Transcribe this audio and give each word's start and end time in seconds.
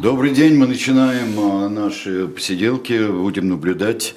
Добрый 0.00 0.30
день, 0.30 0.54
мы 0.54 0.68
начинаем 0.68 1.40
а, 1.40 1.68
наши 1.68 2.28
посиделки, 2.28 3.10
будем 3.10 3.48
наблюдать. 3.48 4.14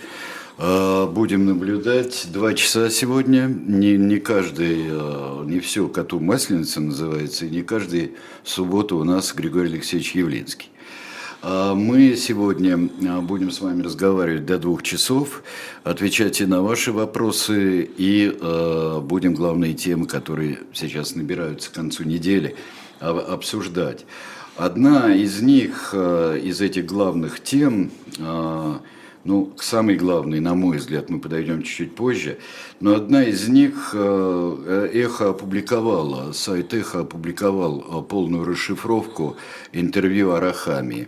а, 0.60 1.08
Будем 1.08 1.48
наблюдать 1.48 2.28
два 2.32 2.54
часа 2.54 2.92
сегодня. 2.92 3.48
Не, 3.48 3.98
не 3.98 4.20
каждый, 4.20 4.86
а, 4.92 5.44
не 5.44 5.60
все 5.60 5.88
коту 5.88 6.20
масленица 6.20 6.82
называется, 6.82 7.48
и 7.48 7.50
не 7.50 7.64
каждый 7.64 8.12
субботу 8.44 8.98
у 8.98 9.04
нас 9.04 9.34
Григорий 9.34 9.70
Алексеевич 9.74 10.14
Явлинский. 10.14 10.70
Мы 11.42 12.16
сегодня 12.16 12.78
будем 12.78 13.50
с 13.50 13.62
вами 13.62 13.82
разговаривать 13.82 14.46
до 14.46 14.60
двух 14.60 14.84
часов, 14.84 15.42
отвечать 15.84 16.40
и 16.42 16.46
на 16.46 16.62
ваши 16.62 16.92
вопросы, 16.92 17.90
и 17.98 18.30
будем 19.02 19.34
главные 19.34 19.74
темы, 19.74 20.06
которые 20.06 20.60
сейчас 20.72 21.16
набираются 21.16 21.72
к 21.72 21.74
концу 21.74 22.04
недели, 22.04 22.56
обсуждать. 23.00 24.06
Одна 24.58 25.16
из 25.16 25.42
них, 25.42 25.92
э, 25.94 26.40
из 26.44 26.60
этих 26.60 26.86
главных 26.86 27.42
тем, 27.42 27.90
э, 28.20 28.74
ну, 29.24 29.46
к 29.46 29.64
самой 29.64 29.96
главной, 29.96 30.42
на 30.42 30.56
мой 30.56 30.78
взгляд, 30.78 31.10
мы 31.10 31.20
подойдем 31.20 31.64
чуть-чуть 31.64 31.96
позже, 31.96 32.38
но 32.82 32.96
одна 32.96 33.24
из 33.24 33.48
них, 33.48 33.92
э, 33.94 34.90
Эхо 34.94 35.30
опубликовала, 35.30 36.34
сайт 36.34 36.74
Эхо 36.74 37.02
опубликовал 37.02 38.04
полную 38.04 38.44
расшифровку 38.44 39.38
интервью 39.72 40.32
Арахами. 40.32 41.08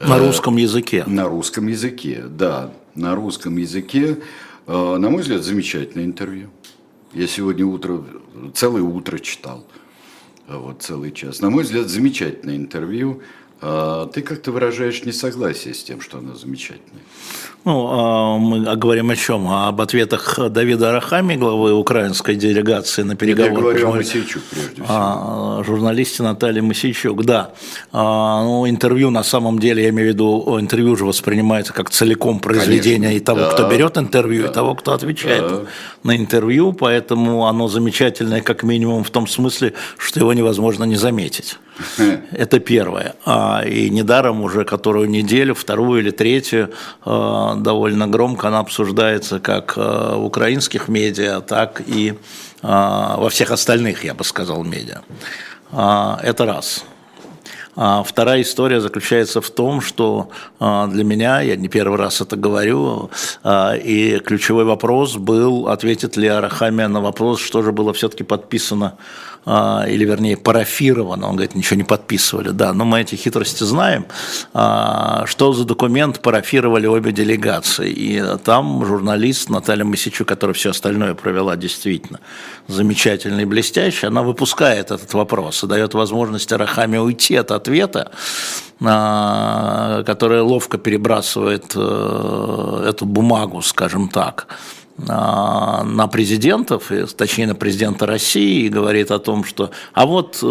На 0.00 0.18
русском 0.18 0.56
языке. 0.56 1.04
На 1.06 1.28
русском 1.28 1.68
языке, 1.68 2.24
да, 2.28 2.72
на 2.96 3.14
русском 3.14 3.56
языке. 3.56 4.18
На 4.66 5.10
мой 5.10 5.22
взгляд, 5.22 5.42
замечательное 5.42 6.04
интервью. 6.04 6.50
Я 7.12 7.28
сегодня 7.28 7.64
утро, 7.64 8.02
целое 8.54 8.82
утро 8.82 9.18
читал 9.18 9.64
вот 10.58 10.82
целый 10.82 11.12
час. 11.12 11.40
На 11.40 11.50
мой 11.50 11.64
взгляд, 11.64 11.88
замечательное 11.88 12.56
интервью. 12.56 13.22
А 13.64 14.06
Ты 14.08 14.22
как-то 14.22 14.50
выражаешь 14.50 15.04
несогласие 15.04 15.72
с 15.72 15.84
тем, 15.84 16.00
что 16.00 16.18
оно 16.18 16.34
замечательное. 16.34 17.02
Ну, 17.64 17.86
а 17.88 18.38
мы 18.38 18.76
говорим 18.76 19.10
о 19.10 19.14
чем? 19.14 19.46
Об 19.48 19.80
ответах 19.80 20.36
Давида 20.50 20.90
Арахами, 20.90 21.36
главы 21.36 21.72
украинской 21.72 22.34
делегации 22.34 23.02
на 23.02 23.14
переговоры. 23.14 23.54
Я 23.54 23.60
говорю 23.60 23.88
о 23.88 23.92
Масейчук, 23.92 24.42
прежде 24.50 24.82
всего. 24.82 24.86
А, 24.88 25.62
журналисте 25.64 26.24
Наталье 26.24 26.60
Масейчук, 26.60 27.24
да. 27.24 27.52
Ну, 27.92 28.68
интервью 28.68 29.10
на 29.10 29.22
самом 29.22 29.60
деле, 29.60 29.84
я 29.84 29.90
имею 29.90 30.08
в 30.08 30.12
виду, 30.14 30.58
интервью 30.58 30.96
же 30.96 31.04
воспринимается 31.04 31.72
как 31.72 31.90
целиком 31.90 32.40
произведение 32.40 33.10
Конечно, 33.10 33.22
и 33.22 33.24
того, 33.24 33.40
да, 33.42 33.50
кто 33.52 33.68
берет 33.68 33.96
интервью, 33.96 34.42
да, 34.42 34.50
и 34.50 34.52
того, 34.52 34.74
кто 34.74 34.92
отвечает 34.92 35.48
да. 35.48 35.60
на 36.02 36.16
интервью, 36.16 36.72
поэтому 36.72 37.46
оно 37.46 37.68
замечательное 37.68 38.40
как 38.40 38.64
минимум 38.64 39.04
в 39.04 39.10
том 39.10 39.28
смысле, 39.28 39.74
что 39.98 40.18
его 40.18 40.32
невозможно 40.32 40.82
не 40.82 40.96
заметить. 40.96 41.58
Это 42.32 42.60
первое. 42.60 43.14
А, 43.24 43.62
И 43.66 43.90
недаром 43.90 44.42
уже 44.42 44.64
которую 44.64 45.08
неделю, 45.08 45.54
вторую 45.54 46.00
или 46.00 46.10
третью, 46.10 46.70
а, 47.04 47.54
довольно 47.56 48.06
громко 48.06 48.48
она 48.48 48.60
обсуждается 48.60 49.40
как 49.40 49.74
а, 49.76 50.16
в 50.16 50.24
украинских 50.24 50.88
медиа, 50.88 51.40
так 51.40 51.82
и 51.86 52.14
во 52.62 53.28
всех 53.28 53.50
остальных, 53.50 54.04
я 54.04 54.14
бы 54.14 54.22
сказал, 54.22 54.62
медиа. 54.62 55.00
Это 55.72 56.46
раз. 56.46 56.84
А 57.74 58.02
вторая 58.02 58.42
история 58.42 58.80
заключается 58.80 59.40
в 59.40 59.48
том, 59.48 59.80
что 59.80 60.28
а, 60.60 60.86
для 60.88 61.04
меня, 61.04 61.40
я 61.40 61.56
не 61.56 61.68
первый 61.68 61.98
раз 61.98 62.20
это 62.20 62.36
говорю, 62.36 63.10
а, 63.42 63.74
и 63.74 64.18
ключевой 64.18 64.64
вопрос 64.64 65.16
был, 65.16 65.68
ответит 65.68 66.16
ли 66.18 66.28
Арахамия 66.28 66.88
на 66.88 67.00
вопрос, 67.00 67.40
что 67.40 67.62
же 67.62 67.72
было 67.72 67.94
все-таки 67.94 68.24
подписано, 68.24 68.96
или 69.44 70.04
вернее 70.04 70.36
парафировано, 70.36 71.26
он 71.26 71.32
говорит, 71.32 71.56
ничего 71.56 71.76
не 71.76 71.82
подписывали, 71.82 72.50
да, 72.50 72.72
но 72.72 72.84
мы 72.84 73.00
эти 73.00 73.16
хитрости 73.16 73.64
знаем, 73.64 74.06
что 74.52 75.52
за 75.52 75.64
документ 75.64 76.20
парафировали 76.20 76.86
обе 76.86 77.10
делегации, 77.10 77.90
и 77.90 78.22
там 78.44 78.86
журналист 78.86 79.50
Наталья 79.50 79.84
Масичу, 79.84 80.24
которая 80.24 80.54
все 80.54 80.70
остальное 80.70 81.14
провела 81.14 81.56
действительно 81.56 82.20
замечательно 82.68 83.40
и 83.40 83.44
блестяще, 83.44 84.06
она 84.06 84.22
выпускает 84.22 84.92
этот 84.92 85.12
вопрос 85.12 85.64
и 85.64 85.66
дает 85.66 85.94
возможность 85.94 86.52
Арахаме 86.52 87.00
уйти 87.00 87.34
от 87.34 87.50
ответа, 87.62 88.10
а, 88.84 90.02
которая 90.04 90.42
ловко 90.42 90.78
перебрасывает 90.78 91.72
э, 91.76 92.84
эту 92.88 93.06
бумагу, 93.06 93.62
скажем 93.62 94.08
так, 94.08 94.46
а, 95.08 95.84
на 95.84 96.08
президентов, 96.08 96.90
точнее 97.16 97.46
на 97.46 97.54
президента 97.54 98.06
России, 98.06 98.66
и 98.66 98.68
говорит 98.68 99.10
о 99.10 99.18
том, 99.18 99.44
что 99.44 99.70
а 99.94 100.04
вот, 100.04 100.40
э, 100.42 100.46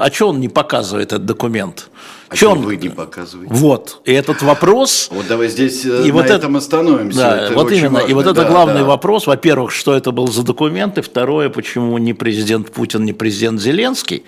а 0.00 0.10
что 0.12 0.28
он 0.28 0.40
не 0.40 0.48
показывает 0.48 1.12
этот 1.12 1.26
документ? 1.26 1.90
А 2.30 2.46
он- 2.46 2.60
вы 2.62 2.76
не 2.76 2.88
показываете? 2.88 3.52
Вот, 3.54 4.00
и 4.04 4.12
этот 4.12 4.42
вопрос... 4.42 5.08
Вот 5.10 5.26
давай 5.26 5.48
здесь 5.48 5.84
э, 5.84 6.04
И 6.04 6.08
на 6.08 6.14
вот 6.14 6.24
это- 6.26 6.34
этом 6.34 6.56
остановимся. 6.56 7.18
Да, 7.18 7.36
Это 7.46 7.54
вот 7.54 7.72
именно. 7.72 7.98
И 7.98 8.00
важно. 8.02 8.14
вот 8.14 8.26
это 8.26 8.42
Да, 8.42 8.48
главный 8.48 8.80
да. 8.80 8.84
вопрос. 8.84 9.26
Во-первых, 9.26 9.70
что 9.72 9.94
это 9.94 10.12
был 10.12 10.28
за 10.28 10.42
документ, 10.42 10.98
и 10.98 11.00
второе, 11.00 11.48
почему 11.48 11.96
ни 11.98 12.12
президент 12.12 12.70
Путин, 12.70 13.04
ни 13.04 13.12
президент 13.12 13.60
Зеленский 13.60 14.24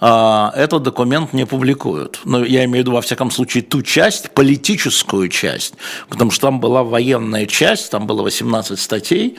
а, 0.00 0.52
этот 0.56 0.82
документ 0.82 1.32
не 1.32 1.44
публикуют. 1.46 2.20
Ну, 2.24 2.44
я 2.44 2.64
имею 2.64 2.84
в 2.84 2.86
виду, 2.86 2.92
во 2.92 3.00
всяком 3.02 3.30
случае, 3.30 3.62
ту 3.62 3.82
часть, 3.82 4.30
политическую 4.30 5.28
часть, 5.28 5.74
потому 6.08 6.30
что 6.30 6.46
там 6.48 6.60
была 6.60 6.84
военная 6.84 7.46
часть, 7.46 7.90
там 7.90 8.06
было 8.06 8.22
18 8.22 8.78
статей, 8.78 9.38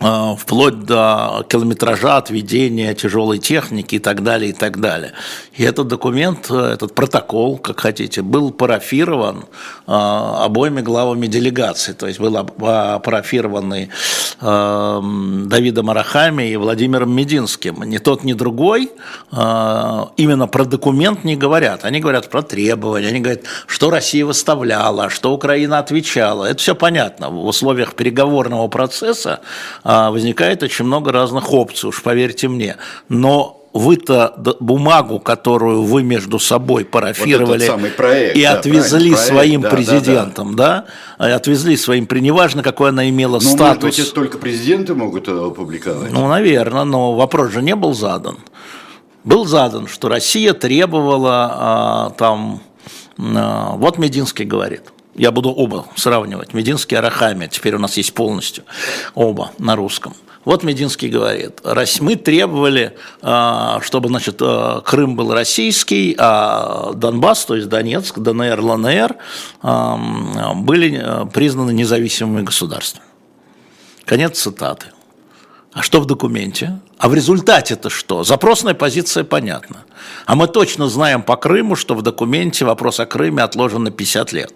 вплоть 0.00 0.84
до 0.86 1.44
километража 1.48 2.16
отведения 2.16 2.94
тяжелой 2.94 3.38
техники 3.38 3.96
и 3.96 3.98
так 3.98 4.22
далее, 4.22 4.50
и 4.50 4.52
так 4.54 4.80
далее. 4.80 5.12
И 5.54 5.62
этот 5.62 5.88
документ, 5.88 6.50
э, 6.50 6.72
этот 6.72 6.94
протокол, 6.94 7.58
как 7.58 7.80
хотите, 7.80 8.22
был 8.22 8.50
парафирован 8.50 9.44
а, 9.86 10.44
обоими 10.44 10.80
главами 10.80 11.26
делегации, 11.26 11.92
то 11.92 12.06
есть 12.06 12.18
был 12.18 12.34
а, 12.36 12.98
парафированный 12.98 13.90
эм, 14.40 15.48
Давидом 15.48 15.90
Арахами 15.90 16.50
и 16.50 16.56
Владимиром 16.56 17.14
Мединским. 17.14 17.82
Ни 17.82 17.98
тот, 17.98 18.24
ни 18.24 18.32
другой 18.32 18.90
именно 19.30 20.48
про 20.48 20.64
документ 20.64 21.24
не 21.24 21.36
говорят. 21.36 21.84
Они 21.84 22.00
говорят 22.00 22.30
про 22.30 22.42
требования, 22.42 23.08
они 23.08 23.20
говорят, 23.20 23.42
что 23.66 23.90
Россия 23.90 24.24
выставляла, 24.24 25.10
что 25.10 25.32
Украина 25.32 25.78
отвечала. 25.78 26.46
Это 26.46 26.58
все 26.58 26.74
понятно. 26.74 27.30
В 27.30 27.46
условиях 27.46 27.94
переговорного 27.94 28.68
процесса 28.68 29.40
возникает 30.10 30.62
очень 30.62 30.84
много 30.84 31.12
разных 31.12 31.52
опций, 31.52 31.88
уж 31.88 32.02
поверьте 32.02 32.48
мне. 32.48 32.76
Но 33.08 33.60
вы-то 33.72 34.34
бумагу, 34.60 35.20
которую 35.20 35.82
вы 35.82 36.02
между 36.02 36.38
собой 36.38 36.84
парафировали 36.84 37.66
самый 37.66 37.90
проект, 37.90 38.36
и 38.36 38.42
да, 38.42 38.52
отвезли 38.54 39.12
проект, 39.12 39.28
своим 39.28 39.60
да, 39.60 39.70
да, 39.70 39.70
да. 39.70 39.76
президентом, 39.76 40.56
да, 40.56 40.84
и 41.20 41.30
отвезли 41.30 41.76
своим, 41.76 42.08
неважно, 42.10 42.62
какой 42.62 42.88
она 42.88 43.08
имела 43.08 43.38
Ну, 43.38 43.44
может 43.44 43.52
статус. 43.52 43.82
быть, 43.82 43.98
это 43.98 44.12
только 44.12 44.38
президенты 44.38 44.94
могут 44.94 45.28
э, 45.28 45.32
опубликовать. 45.32 46.10
Ну, 46.10 46.26
наверное, 46.28 46.84
но 46.84 47.14
вопрос 47.14 47.52
же 47.52 47.62
не 47.62 47.76
был 47.76 47.94
задан. 47.94 48.38
Был 49.22 49.44
задан, 49.44 49.86
что 49.86 50.08
Россия 50.08 50.54
требовала 50.54 51.50
а, 51.52 52.10
там, 52.16 52.62
а, 53.18 53.74
вот 53.76 53.98
Мединский 53.98 54.46
говорит, 54.46 54.84
я 55.20 55.32
буду 55.32 55.50
оба 55.50 55.86
сравнивать, 55.96 56.54
Мединский 56.54 56.94
и 56.94 56.98
Арахами, 56.98 57.46
теперь 57.46 57.74
у 57.74 57.78
нас 57.78 57.98
есть 57.98 58.14
полностью 58.14 58.64
оба 59.14 59.50
на 59.58 59.76
русском. 59.76 60.14
Вот 60.46 60.62
Мединский 60.62 61.10
говорит, 61.10 61.60
«Рос- 61.62 62.00
мы 62.00 62.16
требовали, 62.16 62.96
а, 63.20 63.80
чтобы 63.82 64.08
значит, 64.08 64.38
а, 64.40 64.80
Крым 64.80 65.16
был 65.16 65.34
российский, 65.34 66.16
а 66.18 66.94
Донбасс, 66.94 67.44
то 67.44 67.54
есть 67.54 67.68
Донецк, 67.68 68.18
ДНР, 68.18 68.60
ЛНР 68.60 69.16
а, 69.60 70.54
были 70.54 71.28
признаны 71.34 71.72
независимыми 71.72 72.42
государствами. 72.42 73.04
Конец 74.06 74.40
цитаты. 74.40 74.86
А 75.74 75.82
что 75.82 76.00
в 76.00 76.06
документе? 76.06 76.80
А 76.98 77.10
в 77.10 77.14
результате-то 77.14 77.90
что? 77.90 78.24
Запросная 78.24 78.74
позиция 78.74 79.22
понятна. 79.22 79.84
А 80.24 80.34
мы 80.34 80.48
точно 80.48 80.88
знаем 80.88 81.22
по 81.22 81.36
Крыму, 81.36 81.76
что 81.76 81.94
в 81.94 82.00
документе 82.00 82.64
вопрос 82.64 82.98
о 82.98 83.06
Крыме 83.06 83.42
отложен 83.42 83.84
на 83.84 83.90
50 83.90 84.32
лет. 84.32 84.54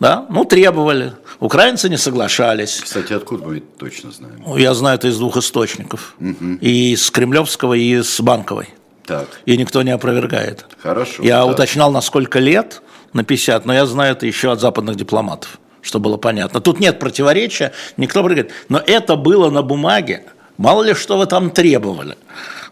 Да? 0.00 0.26
Ну, 0.28 0.44
требовали. 0.44 1.12
Украинцы 1.40 1.88
не 1.88 1.96
соглашались. 1.96 2.80
Кстати, 2.82 3.12
откуда 3.12 3.44
мы 3.46 3.56
это 3.58 3.66
точно 3.78 4.10
знаем? 4.10 4.42
Ну, 4.44 4.56
Я 4.56 4.74
знаю 4.74 4.96
это 4.96 5.08
из 5.08 5.18
двух 5.18 5.36
источников. 5.36 6.16
И 6.60 6.92
из 6.92 7.10
Кремлевского, 7.10 7.74
и 7.74 7.98
из 8.00 8.20
Банковой. 8.20 8.68
Так. 9.06 9.28
И 9.44 9.56
никто 9.56 9.82
не 9.82 9.90
опровергает. 9.90 10.64
Хорошо. 10.82 11.22
Я 11.22 11.38
да. 11.38 11.46
уточнял, 11.46 11.90
на 11.92 12.00
сколько 12.00 12.38
лет, 12.38 12.82
на 13.12 13.24
50, 13.24 13.66
но 13.66 13.74
я 13.74 13.86
знаю 13.86 14.12
это 14.12 14.26
еще 14.26 14.50
от 14.52 14.60
западных 14.60 14.96
дипломатов, 14.96 15.58
чтобы 15.82 16.04
было 16.04 16.16
понятно. 16.16 16.60
Тут 16.60 16.80
нет 16.80 16.98
противоречия, 16.98 17.72
никто 17.96 18.22
говорит, 18.22 18.50
но 18.68 18.78
это 18.78 19.16
было 19.16 19.50
на 19.50 19.62
бумаге. 19.62 20.24
Мало 20.56 20.82
ли, 20.82 20.94
что 20.94 21.18
вы 21.18 21.26
там 21.26 21.50
требовали, 21.50 22.16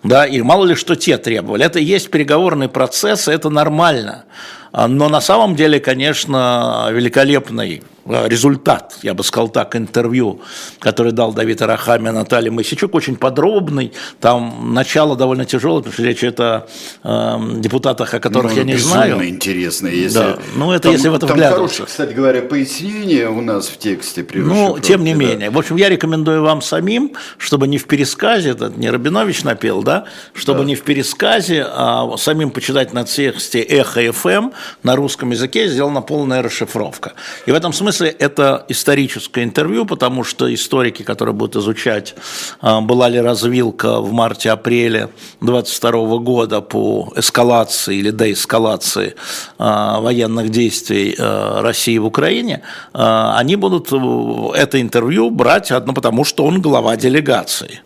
да, 0.05 0.25
и 0.27 0.41
мало 0.41 0.65
ли, 0.65 0.75
что 0.75 0.95
те 0.95 1.19
требовали. 1.19 1.65
Это 1.65 1.79
и 1.79 1.85
есть 1.85 2.11
переговорный 2.11 2.69
процесс, 2.69 3.29
это 3.29 3.51
нормально. 3.51 4.25
А, 4.73 4.89
но 4.89 5.09
на 5.09 5.21
самом 5.21 5.55
деле, 5.55 5.81
конечно, 5.81 6.89
великолепный 6.91 7.83
результат, 8.07 8.99
я 9.03 9.15
бы 9.15 9.23
сказал 9.25 9.49
так, 9.49 9.77
интервью, 9.77 10.41
который 10.79 11.13
дал 11.13 11.33
Давид 11.33 11.63
Арахами 11.63 12.11
Наталье 12.11 12.51
Моисичук, 12.51 12.95
очень 12.95 13.17
подробный, 13.17 13.93
там 14.21 14.75
начало 14.75 15.17
довольно 15.17 15.45
тяжелое, 15.45 15.79
потому 15.79 15.93
что 15.93 16.03
речь 16.03 16.25
это 16.25 16.67
э, 17.05 17.39
депутатах, 17.59 18.15
о 18.15 18.21
которых 18.21 18.53
ну, 18.53 18.59
я 18.59 18.65
не 18.65 18.77
знаю. 18.77 19.29
интересно, 19.29 19.87
если... 19.89 20.19
Да. 20.19 20.39
Ну, 20.57 20.73
это 20.73 20.85
там, 20.85 20.93
если 20.93 21.09
в 21.09 21.15
это 21.15 21.27
там 21.27 21.37
вглядываться. 21.37 21.83
хорошее, 21.83 21.87
кстати 21.87 22.13
говоря, 22.13 22.43
пояснение 22.43 23.29
у 23.29 23.41
нас 23.41 23.69
в 23.69 23.79
тексте. 23.79 24.25
При 24.25 24.41
Ну, 24.41 24.79
тем 24.81 25.05
не 25.05 25.13
да. 25.13 25.19
менее. 25.19 25.51
В 25.51 25.59
общем, 25.59 25.77
я 25.77 25.89
рекомендую 25.89 26.43
вам 26.43 26.61
самим, 26.63 27.13
чтобы 27.39 27.69
не 27.69 27.79
в 27.79 27.87
пересказе, 27.87 28.51
это 28.51 28.73
не 28.75 28.91
Рабинович 28.91 29.45
напел, 29.45 29.83
да, 29.83 30.07
чтобы 30.35 30.61
Да. 30.61 30.65
не 30.65 30.75
в 30.75 30.83
пересказе, 30.83 31.65
а 31.69 32.17
самим 32.17 32.51
почитать 32.51 32.93
на 32.93 33.05
тексте 33.05 33.61
«Эхо 33.61 34.13
ФМ» 34.13 34.51
на 34.83 34.97
русском 34.97 35.31
языке 35.31 35.69
сделана 35.69 36.03
полная 36.03 36.43
расшифровка. 36.43 37.13
И 37.47 37.53
в 37.53 37.55
этом 37.55 37.73
смысле 37.73 37.92
это 38.01 38.65
историческое 38.69 39.45
интервью, 39.45 39.85
потому 39.85 40.25
что 40.25 40.53
историки, 40.53 41.03
которые 41.03 41.35
будут 41.35 41.57
изучать, 41.57 42.15
а, 42.61 42.81
была 42.81 43.09
ли 43.09 43.21
развилка 43.21 44.01
в 44.01 44.13
марте-апреле 44.13 45.09
22 45.41 46.19
года 46.19 46.61
по 46.61 47.13
эскалации 47.17 47.97
или 47.97 48.11
деэскалации 48.11 49.15
а, 49.59 50.01
военных 50.01 50.51
действий 50.51 51.15
а, 51.19 51.63
России 51.63 51.99
в 51.99 52.07
Украине, 52.07 52.63
они 52.93 53.57
будут 53.57 53.93
это 53.93 54.81
интервью 54.81 55.31
брать, 55.31 55.71
одно 55.71 55.93
потому 55.93 56.25
что 56.25 56.45
он 56.45 56.61
глава 56.61 56.97
делегации, 56.97 57.81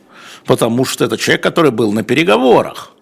потому 0.45 0.85
что 0.85 1.05
это 1.05 1.17
человек, 1.17 1.43
который 1.43 1.71
был 1.71 1.93
на 1.93 2.03
переговорах. 2.03 2.96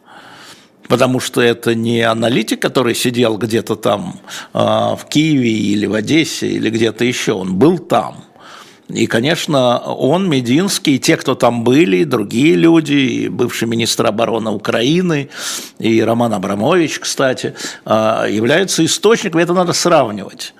Потому 0.88 1.20
что 1.20 1.40
это 1.40 1.74
не 1.74 2.02
аналитик, 2.02 2.60
который 2.60 2.94
сидел 2.94 3.38
где-то 3.38 3.76
там 3.76 4.20
э, 4.52 4.58
в 4.58 5.00
Киеве 5.08 5.50
или 5.50 5.86
в 5.86 5.94
Одессе 5.94 6.48
или 6.48 6.70
где-то 6.70 7.04
еще, 7.04 7.32
он 7.32 7.54
был 7.54 7.78
там. 7.78 8.24
И, 8.88 9.06
конечно, 9.06 9.78
он, 9.78 10.28
Мединский, 10.28 10.96
и 10.96 10.98
те, 10.98 11.16
кто 11.16 11.34
там 11.34 11.64
были, 11.64 11.98
и 11.98 12.04
другие 12.04 12.54
люди, 12.54 12.92
и 12.92 13.28
бывший 13.28 13.66
министр 13.66 14.06
обороны 14.06 14.50
Украины, 14.50 15.30
и 15.78 16.02
Роман 16.02 16.34
Абрамович, 16.34 16.98
кстати, 16.98 17.54
э, 17.86 18.26
являются 18.30 18.84
источником, 18.84 19.40
это 19.40 19.54
надо 19.54 19.72
сравнивать. 19.72 20.52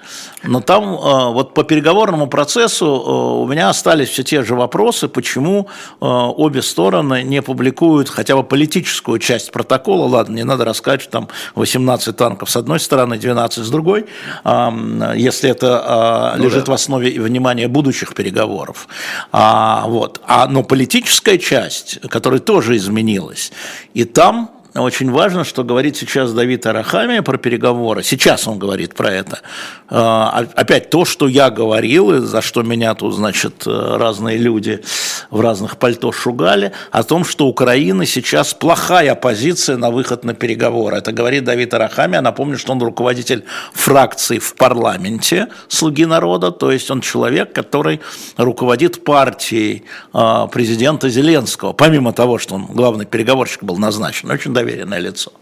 Но 0.47 0.61
там 0.61 0.95
э, 0.95 1.33
вот 1.33 1.55
по 1.55 1.65
переговорному 1.65 2.27
процессу 2.27 2.87
э, 2.87 3.43
у 3.43 3.47
меня 3.47 3.69
остались 3.69 4.09
все 4.09 4.23
те 4.23 4.43
же 4.43 4.55
вопросы, 4.55 5.09
почему 5.09 5.69
э, 6.01 6.05
обе 6.05 6.63
стороны 6.63 7.23
не 7.23 7.43
публикуют 7.43 8.09
хотя 8.09 8.37
бы 8.37 8.45
политическую 8.45 9.19
часть 9.19 9.53
протокола. 9.53 10.07
Ладно, 10.07 10.37
не 10.37 10.45
надо 10.45 10.65
рассказывать, 10.65 11.03
что 11.03 11.13
там 11.13 11.29
18 11.55 12.17
танков 12.17 12.51
с 12.51 12.57
одной 12.57 12.81
стороны, 12.81 13.17
12 13.17 13.65
с 13.65 13.71
другой, 13.71 14.07
если 14.45 15.51
это 15.51 16.35
Ну 16.37 16.45
лежит 16.45 16.67
да. 16.67 16.73
в 16.73 16.75
основе 16.75 17.21
внимания 17.21 17.69
будущих 17.69 18.15
переговоров. 18.15 18.89
А, 19.33 19.85
вот. 19.87 20.21
а, 20.27 20.47
но 20.47 20.63
политическая 20.63 21.39
часть, 21.39 22.01
которая 22.09 22.41
тоже 22.41 22.77
изменилась, 22.77 23.53
и 23.95 24.05
там 24.05 24.51
очень 24.75 25.11
важно, 25.11 25.45
что 25.45 25.63
говорит 25.63 25.97
сейчас 25.97 26.33
Давид 26.33 26.67
Арахами 26.67 27.21
про 27.21 27.39
переговоры. 27.39 28.03
Сейчас 28.03 28.49
он 28.49 28.59
говорит 28.59 28.95
про 28.95 29.11
это. 29.11 29.41
А, 29.89 30.45
Опять 30.55 30.91
то, 30.91 31.05
что 31.05 31.29
я 31.29 31.51
говорил, 31.51 32.13
и 32.13 32.19
за 32.19 32.43
что 32.43 32.63
меня 32.63 32.95
тут, 32.95 33.15
значит, 33.15 33.67
разные 33.67 34.37
люди 34.37 34.83
в 35.31 35.41
разных 35.41 35.77
пальто 35.77 36.11
шугали, 36.11 36.73
о 36.91 37.05
том, 37.05 37.25
что 37.25 37.47
Украина 37.47 38.05
сейчас 38.05 38.53
плохая 38.53 39.15
позиция 39.15 39.77
на 39.77 39.91
выход 39.91 40.25
на 40.25 40.35
переговоры. 40.35 40.97
Это 40.97 41.13
говорит 41.13 41.45
Давид 41.45 41.73
Арахами. 41.73 42.15
Я 42.15 42.23
напомню, 42.23 42.59
что 42.59 42.73
он 42.73 42.83
руководитель 42.83 43.45
фракции 43.73 44.39
в 44.39 44.55
парламенте 44.55 45.49
«Слуги 45.69 46.05
народа», 46.05 46.51
то 46.51 46.73
есть 46.73 46.91
он 46.91 47.01
человек, 47.01 47.53
который 47.53 48.01
руководит 48.37 49.05
партией 49.05 49.85
а, 50.13 50.47
президента 50.49 51.09
Зеленского, 51.09 51.73
помимо 51.73 52.13
того, 52.13 52.39
что 52.39 52.57
он 52.57 52.67
главный 52.67 53.07
переговорщик 53.07 53.63
был 53.63 53.77
назначен, 53.77 54.31
очень 54.31 54.53
доверенное 54.65 54.99
лицо. 54.99 55.33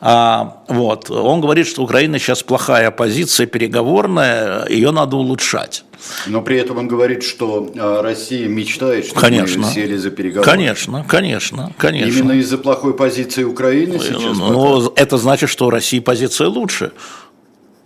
А, 0.00 0.62
вот. 0.68 1.10
Он 1.10 1.40
говорит, 1.40 1.66
что 1.66 1.82
Украина 1.82 2.18
сейчас 2.18 2.42
плохая 2.42 2.90
позиция 2.90 3.46
переговорная, 3.46 4.66
ее 4.68 4.90
надо 4.90 5.16
улучшать. 5.16 5.84
Но 6.26 6.40
при 6.40 6.56
этом 6.56 6.78
он 6.78 6.88
говорит, 6.88 7.22
что 7.22 7.70
а, 7.76 8.02
Россия 8.02 8.48
мечтает, 8.48 9.04
чтобы 9.06 9.20
Конечно. 9.20 9.66
мы 9.66 9.72
сели 9.72 9.96
за 9.96 10.10
переговоры. 10.10 10.50
Конечно, 10.50 11.04
конечно, 11.06 11.72
конечно. 11.76 12.18
Именно 12.18 12.32
из-за 12.32 12.58
плохой 12.58 12.94
позиции 12.94 13.44
Украины 13.44 13.98
сейчас. 13.98 14.22
пока? 14.22 14.52
Но 14.52 14.92
это 14.96 15.18
значит, 15.18 15.50
что 15.50 15.66
у 15.66 15.70
России 15.70 16.00
позиция 16.00 16.48
лучше 16.48 16.92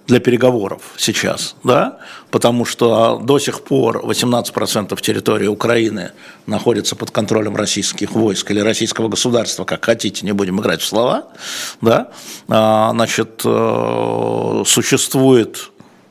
для 0.07 0.21
переговоров 0.21 0.83
сейчас, 0.97 1.57
да, 1.65 1.99
потому 2.31 2.65
что 2.65 3.19
до 3.23 3.39
сих 3.39 3.63
пор 3.63 4.05
18% 4.05 5.01
территории 5.01 5.47
Украины 5.47 6.13
находится 6.47 6.95
под 6.95 7.11
контролем 7.11 7.57
российских 7.57 8.13
войск 8.13 8.51
или 8.51 8.61
российского 8.61 9.09
государства, 9.09 9.65
как 9.65 9.85
хотите, 9.85 10.27
не 10.27 10.33
будем 10.33 10.61
играть 10.61 10.83
в 10.83 10.87
слова, 10.87 11.29
да, 11.81 12.09
А, 12.49 12.91
значит, 12.93 13.43
э, 13.45 14.63
существует 14.67 15.71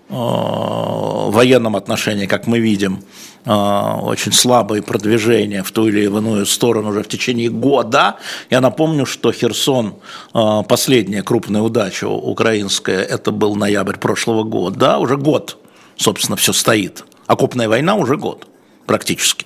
э, 0.09 0.13
в 0.13 1.31
военном 1.31 1.75
отношении, 1.75 2.25
как 2.25 2.47
мы 2.47 2.59
видим, 2.59 3.03
очень 3.45 4.31
слабые 4.31 4.81
продвижения 4.81 5.63
в 5.63 5.71
ту 5.71 5.87
или 5.87 6.03
иную 6.05 6.45
сторону 6.45 6.89
уже 6.89 7.03
в 7.03 7.07
течение 7.07 7.49
года. 7.49 8.17
Я 8.49 8.61
напомню, 8.61 9.05
что 9.05 9.31
Херсон, 9.31 9.95
э, 10.33 10.63
последняя 10.67 11.23
крупная 11.23 11.61
удача 11.61 12.07
украинская, 12.07 13.01
это 13.01 13.31
был 13.31 13.55
ноябрь 13.55 13.97
прошлого 13.97 14.43
года, 14.43 14.79
да, 14.79 14.99
уже 14.99 15.17
год, 15.17 15.57
собственно, 15.97 16.37
все 16.37 16.53
стоит. 16.53 17.03
Окопная 17.27 17.67
война 17.67 17.95
уже 17.95 18.17
год 18.17 18.47
практически 18.85 19.45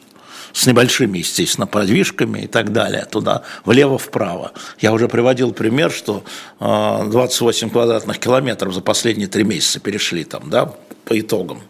с 0.54 0.66
небольшими, 0.66 1.20
естественно, 1.20 1.68
продвижками 1.68 2.40
и 2.40 2.48
так 2.48 2.72
далее, 2.72 3.06
туда, 3.06 3.44
влево-вправо. 3.66 4.54
Я 4.80 4.92
уже 4.92 5.08
приводил 5.08 5.54
пример, 5.54 5.92
что 5.92 6.24
э, 6.60 7.10
28 7.12 7.70
квадратных 7.70 8.18
километров 8.18 8.74
за 8.74 8.82
последние 8.82 9.28
три 9.28 9.44
месяца 9.44 9.80
перешли 9.80 10.24
там, 10.24 10.50
да, 10.50 10.74
по 11.06 11.20
итогам. 11.20 11.62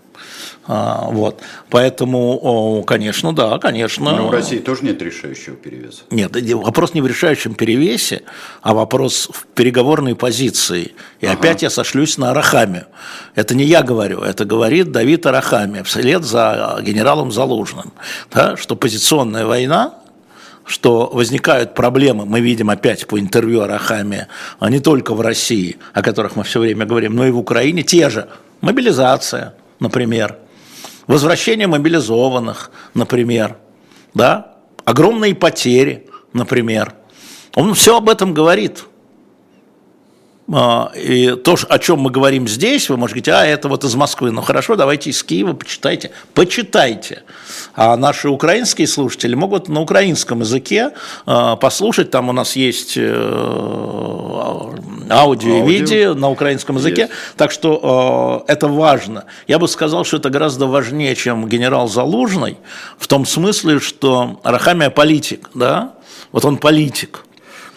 А, 0.67 1.07
вот. 1.09 1.41
Поэтому, 1.69 2.83
конечно, 2.85 3.33
да, 3.33 3.57
конечно. 3.57 4.15
Но 4.15 4.27
у 4.27 4.31
России 4.31 4.59
тоже 4.59 4.83
нет 4.83 5.01
решающего 5.01 5.55
перевеса. 5.55 6.01
Нет, 6.11 6.35
вопрос 6.53 6.93
не 6.93 7.01
в 7.01 7.07
решающем 7.07 7.53
перевесе, 7.53 8.23
а 8.61 8.73
вопрос 8.73 9.29
в 9.31 9.45
переговорной 9.47 10.15
позиции. 10.15 10.93
И 11.21 11.25
опять 11.25 11.61
я 11.61 11.69
сошлюсь 11.69 12.17
на 12.17 12.31
Арахами. 12.31 12.85
Это 13.35 13.55
не 13.55 13.63
я 13.63 13.81
говорю, 13.81 14.21
это 14.21 14.43
говорит 14.43 14.91
Давид 14.91 15.25
Арахами 15.25 15.83
вслед 15.83 16.23
за 16.23 16.79
генералом 16.81 17.31
Залужным, 17.31 17.93
да, 18.31 18.57
что 18.57 18.75
позиционная 18.75 19.45
война 19.45 19.93
что 20.67 21.09
возникают 21.13 21.73
проблемы, 21.73 22.25
мы 22.25 22.41
видим 22.41 22.69
опять 22.69 23.07
по 23.07 23.17
интервью 23.17 23.61
Арахами, 23.61 24.27
а 24.59 24.69
не 24.69 24.81
только 24.81 25.13
в 25.13 25.21
России, 25.21 25.77
о 25.93 26.01
которых 26.01 26.35
мы 26.35 26.43
все 26.43 26.59
время 26.59 26.85
говорим, 26.85 27.15
но 27.15 27.25
и 27.25 27.31
в 27.31 27.37
Украине 27.37 27.83
те 27.83 28.09
же. 28.09 28.27
Мобилизация, 28.59 29.53
например, 29.79 30.35
возвращение 31.07 31.67
мобилизованных, 31.67 32.71
например, 32.93 33.57
да, 34.13 34.57
огромные 34.85 35.33
потери, 35.35 36.07
например. 36.33 36.93
Он 37.55 37.73
все 37.73 37.97
об 37.97 38.09
этом 38.09 38.33
говорит. 38.33 38.83
А, 40.51 40.91
И 40.95 41.35
то, 41.35 41.57
о 41.67 41.79
чем 41.79 41.99
мы 41.99 42.09
говорим 42.09 42.47
здесь, 42.47 42.89
вы 42.89 42.95
можете 42.95 43.19
говорить, 43.19 43.41
а 43.41 43.45
это 43.45 43.67
вот 43.67 43.83
из 43.83 43.95
Москвы. 43.95 44.31
Ну 44.31 44.41
хорошо, 44.41 44.75
давайте 44.75 45.09
из 45.09 45.21
Киева 45.21 45.53
почитайте. 45.53 46.11
Почитайте. 46.33 47.23
А 47.75 47.97
наши 47.97 48.29
украинские 48.29 48.87
слушатели 48.87 49.35
могут 49.35 49.67
на 49.67 49.81
украинском 49.81 50.39
языке 50.39 50.91
а, 51.25 51.57
послушать. 51.57 52.11
Там 52.11 52.29
у 52.29 52.31
нас 52.31 52.55
есть 52.55 52.93
э, 52.95 53.03
аудио 55.09 55.57
и 55.57 55.67
видео 55.67 56.13
на 56.13 56.29
украинском 56.29 56.77
языке. 56.77 57.01
Есть. 57.01 57.13
Так 57.35 57.51
что 57.51 58.45
э, 58.47 58.51
это 58.51 58.69
важно. 58.69 59.25
Я 59.47 59.59
бы 59.59 59.67
сказал, 59.67 60.05
что 60.05 60.17
это 60.17 60.29
гораздо 60.29 60.67
важнее, 60.67 61.15
чем 61.15 61.47
генерал 61.49 61.89
Залужный, 61.89 62.57
в 62.97 63.07
том 63.07 63.25
смысле, 63.25 63.79
что 63.79 64.39
Рахамия 64.43 64.89
политик, 64.89 65.49
да? 65.53 65.93
Вот 66.31 66.45
он 66.45 66.57
политик. 66.57 67.26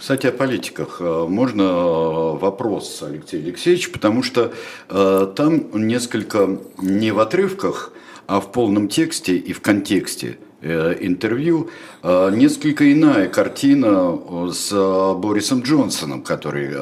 Кстати, 0.00 0.28
о 0.28 0.32
политиках. 0.32 0.96
Э, 1.00 1.26
Можно 1.28 1.62
э, 1.62 2.38
вопрос, 2.38 3.02
Алексей 3.02 3.42
Алексеевич, 3.42 3.92
потому 3.92 4.22
что 4.22 4.54
э, 4.88 5.32
там 5.36 5.86
несколько 5.86 6.58
не 6.78 7.10
в 7.10 7.18
отрывках, 7.20 7.92
а 8.26 8.40
в 8.40 8.50
полном 8.50 8.88
тексте 8.88 9.36
и 9.36 9.52
в 9.52 9.60
контексте 9.60 10.38
интервью, 10.62 11.70
несколько 12.02 12.92
иная 12.92 13.28
картина 13.28 14.18
с 14.52 14.70
Борисом 15.14 15.62
Джонсоном, 15.62 16.22
который 16.22 16.76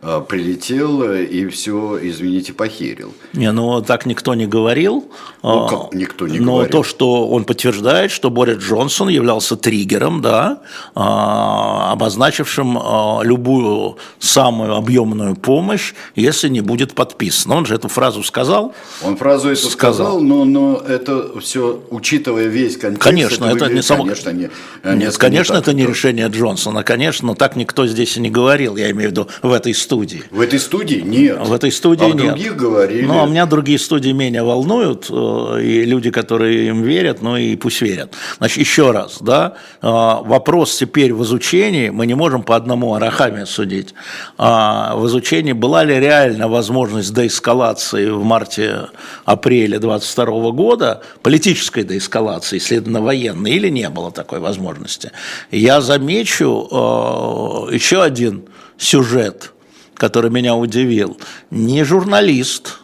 прилетел 0.00 1.02
и 1.02 1.48
все, 1.48 1.98
извините, 2.00 2.52
похерил. 2.52 3.12
Не, 3.32 3.50
ну 3.50 3.82
так 3.82 4.06
никто 4.06 4.34
не 4.34 4.46
говорил. 4.46 5.10
Ну, 5.42 5.64
а, 5.64 5.68
как 5.68 5.94
никто 5.94 6.28
не 6.28 6.38
но 6.38 6.56
говорил. 6.56 6.70
то, 6.70 6.82
что 6.84 7.28
он 7.28 7.44
подтверждает, 7.44 8.12
что 8.12 8.30
Борис 8.30 8.58
Джонсон 8.58 9.08
являлся 9.08 9.56
триггером, 9.56 10.22
да, 10.22 10.60
а, 10.94 11.92
обозначившим 11.92 12.78
любую 13.22 13.98
самую 14.20 14.74
объемную 14.74 15.34
помощь, 15.34 15.94
если 16.14 16.48
не 16.48 16.60
будет 16.60 16.94
подписано. 16.94 17.56
Он 17.56 17.66
же 17.66 17.74
эту 17.74 17.88
фразу 17.88 18.22
сказал. 18.22 18.74
Он 19.02 19.16
фразу 19.16 19.50
эту 19.50 19.68
сказал, 19.68 19.94
сказал 19.94 20.20
но, 20.20 20.44
но 20.44 20.76
это 20.76 21.40
все, 21.40 21.82
учитывая 21.90 22.46
весь 22.46 22.76
контекст, 22.76 23.02
конечно, 23.02 23.44
это, 23.46 23.64
это 23.64 23.74
не 23.74 23.82
само... 23.82 24.04
конечно, 24.04 24.30
не, 24.30 24.50
Нет, 24.94 25.16
конечно, 25.18 25.54
не 25.54 25.58
это 25.58 25.72
не 25.72 25.86
решение 25.86 26.28
Джонсона, 26.28 26.84
конечно, 26.84 27.34
так 27.34 27.56
никто 27.56 27.86
здесь 27.86 28.16
и 28.16 28.20
не 28.20 28.30
говорил, 28.30 28.76
я 28.76 28.90
имею 28.90 29.08
в 29.08 29.12
виду 29.12 29.28
в 29.42 29.52
этой 29.52 29.72
истории 29.72 29.87
студии. 29.88 30.22
В 30.30 30.40
этой 30.40 30.58
студии 30.58 31.00
нет. 31.00 31.38
В 31.46 31.52
этой 31.52 31.72
студии 31.72 32.04
а 32.04 32.08
нет. 32.08 32.16
других 32.16 32.56
говорили. 32.56 33.06
Ну, 33.06 33.22
а 33.22 33.26
меня 33.26 33.46
другие 33.46 33.78
студии 33.78 34.10
менее 34.10 34.42
волнуют, 34.42 35.06
э, 35.08 35.62
и 35.62 35.84
люди, 35.86 36.10
которые 36.10 36.68
им 36.68 36.82
верят, 36.82 37.22
ну 37.22 37.36
и 37.36 37.56
пусть 37.56 37.80
верят. 37.80 38.12
Значит, 38.36 38.58
еще 38.58 38.90
раз, 38.90 39.18
да, 39.20 39.54
э, 39.80 39.86
вопрос 39.86 40.76
теперь 40.76 41.14
в 41.14 41.22
изучении, 41.22 41.88
мы 41.88 42.06
не 42.06 42.14
можем 42.14 42.42
по 42.42 42.54
одному 42.54 42.94
арахаме 42.94 43.46
судить, 43.46 43.94
а 44.36 44.94
в 44.96 45.06
изучении 45.06 45.54
была 45.54 45.84
ли 45.84 45.98
реально 45.98 46.48
возможность 46.48 47.14
деэскалации 47.14 48.10
в 48.10 48.22
марте-апреле 48.24 49.78
22 49.78 50.50
года, 50.50 51.02
политической 51.22 51.84
деэскалации, 51.84 52.58
следовательно, 52.58 53.00
военной, 53.00 53.52
или 53.52 53.70
не 53.70 53.88
было 53.88 54.10
такой 54.10 54.40
возможности. 54.40 55.12
Я 55.50 55.80
замечу 55.80 56.68
э, 56.70 57.74
еще 57.74 58.02
один 58.02 58.44
сюжет– 58.76 59.52
который 59.98 60.30
меня 60.30 60.54
удивил, 60.54 61.18
не 61.50 61.84
журналист 61.84 62.80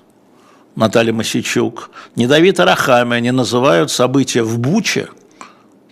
Наталья 0.76 1.12
Масичук, 1.12 1.90
не 2.16 2.26
Давид 2.26 2.60
Арахами, 2.60 3.16
они 3.16 3.30
называют 3.30 3.90
события 3.90 4.42
в 4.42 4.58
Буче 4.58 5.08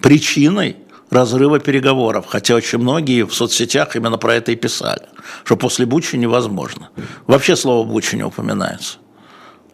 причиной 0.03 0.77
разрыва 1.09 1.61
переговоров, 1.61 2.27
хотя 2.29 2.55
очень 2.55 2.79
многие 2.79 3.25
в 3.25 3.33
соцсетях 3.33 3.97
именно 3.97 4.19
про 4.19 4.35
это 4.35 4.53
и 4.53 4.57
писали, 4.57 5.03
что 5.45 5.57
после 5.57 5.87
Бучи 5.87 6.17
невозможно. 6.17 6.91
Вообще 7.27 7.55
слово 7.55 7.87
Буча 7.87 8.17
не 8.17 8.25
упоминается. 8.25 8.99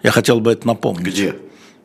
Я 0.02 0.10
хотел 0.10 0.40
бы 0.40 0.52
это 0.52 0.66
напомнить. 0.66 1.06
Где? 1.06 1.36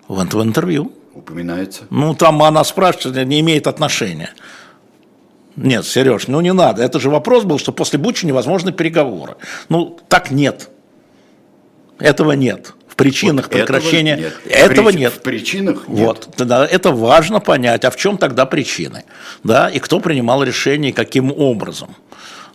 В, 0.07 0.23
в 0.23 0.43
интервью. 0.43 0.91
Упоминается? 1.13 1.83
Ну, 1.89 2.13
там 2.15 2.41
она 2.43 2.63
спрашивает, 2.63 3.27
не 3.27 3.39
имеет 3.39 3.67
отношения. 3.67 4.31
Нет, 5.55 5.85
Сереж, 5.85 6.27
ну 6.27 6.41
не 6.41 6.53
надо. 6.53 6.83
Это 6.83 6.99
же 6.99 7.09
вопрос 7.09 7.43
был, 7.43 7.59
что 7.59 7.71
после 7.71 7.99
Бучи 7.99 8.25
невозможны 8.25 8.71
переговоры. 8.71 9.35
Ну, 9.69 9.99
так 10.07 10.31
нет. 10.31 10.69
Этого 11.99 12.31
нет. 12.31 12.73
В 12.87 12.95
причинах 12.95 13.45
вот 13.45 13.53
прекращения 13.53 14.13
этого 14.13 14.21
нет. 14.21 14.41
Этого 14.45 14.87
Прич... 14.89 14.99
нет. 14.99 15.13
В 15.13 15.21
причинах 15.21 15.87
нет. 15.87 16.05
Вот, 16.05 16.29
тогда 16.35 16.65
это 16.65 16.91
важно 16.91 17.39
понять, 17.39 17.85
а 17.85 17.89
в 17.89 17.95
чем 17.95 18.17
тогда 18.17 18.45
причины, 18.45 19.03
да, 19.43 19.67
и 19.67 19.79
кто 19.79 19.99
принимал 19.99 20.43
решение, 20.43 20.93
каким 20.93 21.31
образом, 21.31 21.95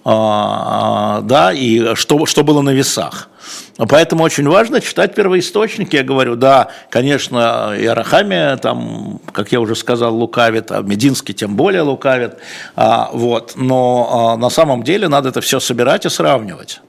да, 0.08 1.52
и 1.52 1.94
что, 1.94 2.24
что 2.24 2.42
было 2.42 2.62
на 2.62 2.70
весах. 2.70 3.28
Поэтому 3.76 4.24
очень 4.24 4.48
важно 4.48 4.80
читать 4.80 5.14
первоисточники. 5.14 5.96
Я 5.96 6.02
говорю, 6.02 6.34
да, 6.34 6.68
конечно, 6.90 7.74
и 7.78 7.86
Арахамия, 7.86 8.56
там, 8.56 9.20
как 9.32 9.52
я 9.52 9.60
уже 9.60 9.74
сказал, 9.74 10.16
лукавит, 10.16 10.72
а 10.72 10.82
Мединский 10.82 11.34
тем 11.34 11.56
более 11.56 11.82
лукавит. 11.82 12.38
А, 12.74 13.10
вот, 13.12 13.52
но 13.56 14.32
а, 14.32 14.36
на 14.36 14.50
самом 14.50 14.82
деле 14.82 15.08
надо 15.08 15.28
это 15.28 15.40
все 15.40 15.60
собирать 15.60 16.06
и 16.06 16.08
сравнивать. 16.08 16.80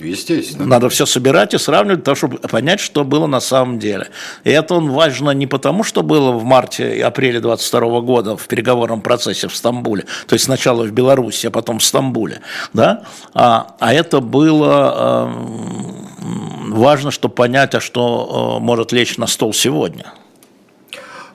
Естественно. 0.00 0.66
Надо 0.66 0.88
все 0.88 1.06
собирать 1.06 1.54
и 1.54 1.58
сравнивать, 1.58 2.04
того, 2.04 2.14
чтобы 2.14 2.38
понять, 2.38 2.80
что 2.80 3.04
было 3.04 3.26
на 3.26 3.40
самом 3.40 3.78
деле. 3.78 4.08
И 4.44 4.50
это 4.50 4.74
он 4.74 4.90
важно 4.90 5.30
не 5.30 5.46
потому, 5.46 5.84
что 5.84 6.02
было 6.02 6.32
в 6.32 6.44
марте 6.44 6.96
и 6.96 7.00
апреле 7.00 7.40
22 7.40 8.00
года 8.00 8.36
в 8.36 8.46
переговорном 8.46 9.00
процессе 9.00 9.48
в 9.48 9.56
Стамбуле, 9.56 10.04
то 10.26 10.34
есть 10.34 10.44
сначала 10.46 10.84
в 10.84 10.90
Беларуси, 10.92 11.46
а 11.46 11.50
потом 11.50 11.78
в 11.78 11.84
Стамбуле, 11.84 12.40
да? 12.72 13.04
а, 13.34 13.74
а 13.78 13.94
это 13.94 14.20
было 14.20 14.94
э, 14.96 16.72
важно, 16.72 17.10
чтобы 17.10 17.34
понять, 17.34 17.74
а 17.74 17.80
что 17.80 18.58
э, 18.58 18.64
может 18.64 18.92
лечь 18.92 19.18
на 19.18 19.26
стол 19.26 19.52
сегодня. 19.52 20.12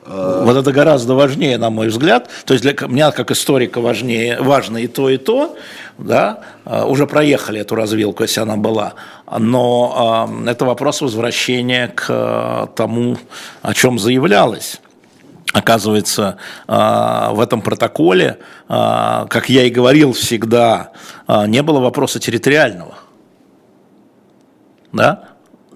Вот 0.10 0.58
это 0.58 0.72
гораздо 0.72 1.14
важнее, 1.14 1.58
на 1.60 1.70
мой 1.70 1.90
взгляд. 1.90 2.30
То 2.46 2.54
есть 2.54 2.64
для 2.64 2.74
меня, 2.88 3.12
как 3.12 3.30
историка, 3.30 3.80
важнее, 3.80 4.42
важно 4.42 4.78
и 4.78 4.88
то, 4.88 5.08
и 5.10 5.18
то. 5.18 5.56
Да? 6.00 6.40
А, 6.66 6.86
уже 6.86 7.06
проехали 7.06 7.62
эту 7.62 7.76
развилку, 7.76 8.24
если 8.24 8.42
она 8.42 8.56
была. 8.56 8.94
Но 9.38 10.28
э, 10.46 10.50
это 10.50 10.66
вопрос 10.66 11.02
возвращения 11.02 11.90
к 11.90 12.06
э, 12.10 12.68
тому, 12.76 13.18
о 13.62 13.74
чем 13.76 14.00
заявлялось. 14.00 14.82
Оказывается, 15.54 16.38
э, 16.68 16.74
в 17.32 17.40
этом 17.40 17.62
протоколе, 17.62 18.40
э, 18.68 19.26
как 19.30 19.50
я 19.50 19.64
и 19.64 19.70
говорил 19.70 20.14
всегда, 20.14 20.92
э, 21.28 21.46
не 21.48 21.62
было 21.62 21.80
вопроса 21.80 22.20
территориального. 22.20 22.96
Да? 24.92 25.29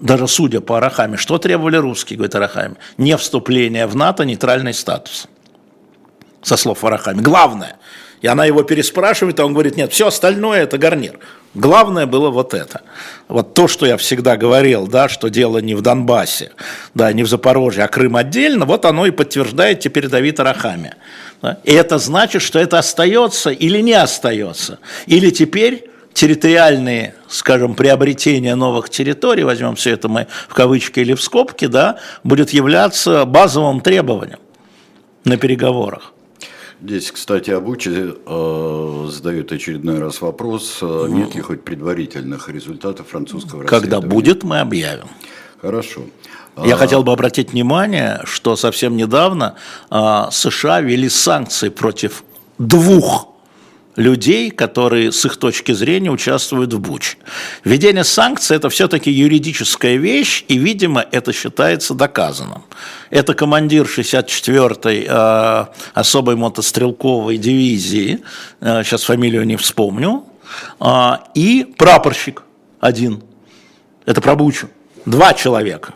Даже 0.04 0.28
судя 0.28 0.60
по 0.60 0.76
Арахаме, 0.76 1.16
что 1.16 1.38
требовали 1.38 1.76
русские, 1.76 2.18
говорит 2.18 2.34
Арахами? 2.34 2.76
Не 2.98 3.16
вступление 3.16 3.86
в 3.86 3.96
НАТО, 3.96 4.26
нейтральный 4.26 4.74
статус. 4.74 5.26
Со 6.42 6.58
слов 6.58 6.84
Арахами. 6.84 7.22
Главное. 7.22 7.76
И 8.20 8.26
она 8.26 8.44
его 8.44 8.62
переспрашивает, 8.64 9.40
а 9.40 9.46
он 9.46 9.54
говорит, 9.54 9.78
нет, 9.78 9.92
все 9.92 10.08
остальное 10.08 10.62
это 10.62 10.76
гарнир. 10.76 11.18
Главное 11.54 12.04
было 12.04 12.28
вот 12.28 12.52
это. 12.52 12.82
Вот 13.28 13.54
то, 13.54 13.66
что 13.66 13.86
я 13.86 13.96
всегда 13.96 14.36
говорил, 14.36 14.86
да, 14.86 15.08
что 15.08 15.28
дело 15.28 15.56
не 15.56 15.74
в 15.74 15.80
Донбассе, 15.80 16.52
да, 16.92 17.10
не 17.14 17.22
в 17.22 17.28
Запорожье, 17.28 17.84
а 17.84 17.88
Крым 17.88 18.16
отдельно, 18.16 18.66
вот 18.66 18.84
оно 18.84 19.06
и 19.06 19.10
подтверждает 19.10 19.80
теперь 19.80 20.08
Давид 20.08 20.38
Арахами. 20.38 20.96
Да? 21.40 21.60
И 21.64 21.72
это 21.72 21.96
значит, 21.96 22.42
что 22.42 22.58
это 22.58 22.78
остается 22.78 23.48
или 23.50 23.80
не 23.80 23.94
остается. 23.94 24.80
Или 25.06 25.30
теперь 25.30 25.88
территориальные, 26.14 27.14
скажем, 27.28 27.74
приобретения 27.74 28.54
новых 28.54 28.88
территорий, 28.88 29.42
возьмем 29.42 29.74
все 29.74 29.90
это 29.90 30.08
мы 30.08 30.28
в 30.48 30.54
кавычки 30.54 31.00
или 31.00 31.12
в 31.14 31.20
скобки, 31.20 31.66
да, 31.66 31.98
будет 32.22 32.50
являться 32.50 33.24
базовым 33.26 33.80
требованием 33.80 34.38
на 35.24 35.36
переговорах. 35.36 36.12
Здесь, 36.80 37.10
кстати, 37.10 37.50
об 37.50 37.68
Уче 37.68 38.14
э, 38.26 39.08
задают 39.10 39.52
очередной 39.52 39.98
раз 39.98 40.20
вопрос, 40.20 40.78
э, 40.82 41.06
нет 41.08 41.34
ли 41.34 41.40
хоть 41.40 41.62
предварительных 41.64 42.48
результатов 42.48 43.08
французского 43.08 43.64
Когда 43.64 44.00
будет, 44.00 44.44
мы 44.44 44.60
объявим. 44.60 45.08
Хорошо. 45.60 46.02
Я 46.62 46.74
а... 46.74 46.76
хотел 46.76 47.02
бы 47.02 47.12
обратить 47.12 47.52
внимание, 47.52 48.20
что 48.24 48.54
совсем 48.54 48.96
недавно 48.96 49.54
э, 49.90 50.24
США 50.30 50.80
ввели 50.80 51.08
санкции 51.08 51.70
против 51.70 52.22
двух 52.58 53.33
людей, 53.96 54.50
которые 54.50 55.12
с 55.12 55.24
их 55.24 55.36
точки 55.36 55.72
зрения 55.72 56.10
участвуют 56.10 56.72
в 56.72 56.80
Буч. 56.80 57.16
Введение 57.64 58.04
санкций– 58.04 58.56
это 58.58 58.68
все-таки 58.68 59.10
юридическая 59.10 59.96
вещь, 59.96 60.44
и, 60.48 60.58
видимо, 60.58 61.04
это 61.12 61.32
считается 61.32 61.94
доказанным. 61.94 62.64
Это 63.10 63.34
командир 63.34 63.84
64-й 63.84 65.06
э, 65.08 65.66
особой 65.94 66.36
мотострелковой 66.36 67.36
дивизии, 67.36 68.20
э, 68.60 68.82
сейчас 68.84 69.04
фамилию 69.04 69.44
не 69.44 69.56
вспомню, 69.56 70.24
э, 70.80 71.10
и 71.34 71.72
прапорщик 71.76 72.42
один. 72.80 73.22
Это 74.06 74.20
про 74.20 74.34
Бучу. 74.34 74.68
Два 75.06 75.34
человека. 75.34 75.94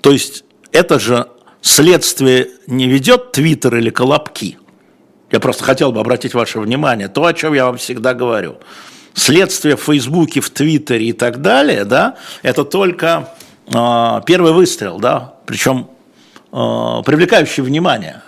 То 0.00 0.12
есть 0.12 0.44
это 0.70 0.98
же 0.98 1.28
следствие 1.62 2.48
не 2.66 2.86
ведет 2.86 3.32
Твиттер 3.32 3.76
или 3.76 3.90
Колобки– 3.90 4.58
я 5.30 5.40
просто 5.40 5.64
хотел 5.64 5.92
бы 5.92 6.00
обратить 6.00 6.34
ваше 6.34 6.60
внимание, 6.60 7.08
то, 7.08 7.24
о 7.24 7.34
чем 7.34 7.54
я 7.54 7.66
вам 7.66 7.76
всегда 7.76 8.14
говорю. 8.14 8.56
Следствие 9.14 9.76
в 9.76 9.82
Фейсбуке, 9.82 10.40
в 10.40 10.50
Твиттере 10.50 11.06
и 11.06 11.12
так 11.12 11.42
далее, 11.42 11.84
да, 11.84 12.16
это 12.42 12.64
только 12.64 13.30
э, 13.66 14.20
первый 14.26 14.52
выстрел, 14.52 14.98
да, 14.98 15.34
причем 15.44 15.90
э, 16.52 17.02
привлекающий 17.04 17.62
внимание. 17.62 18.22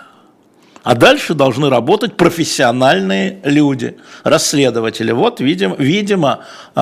А 0.83 0.95
дальше 0.95 1.33
должны 1.35 1.69
работать 1.69 2.17
профессиональные 2.17 3.39
люди, 3.43 3.97
расследователи. 4.23 5.11
Вот, 5.11 5.39
видимо, 5.39 5.75
видимо 5.77 6.43
э, 6.75 6.81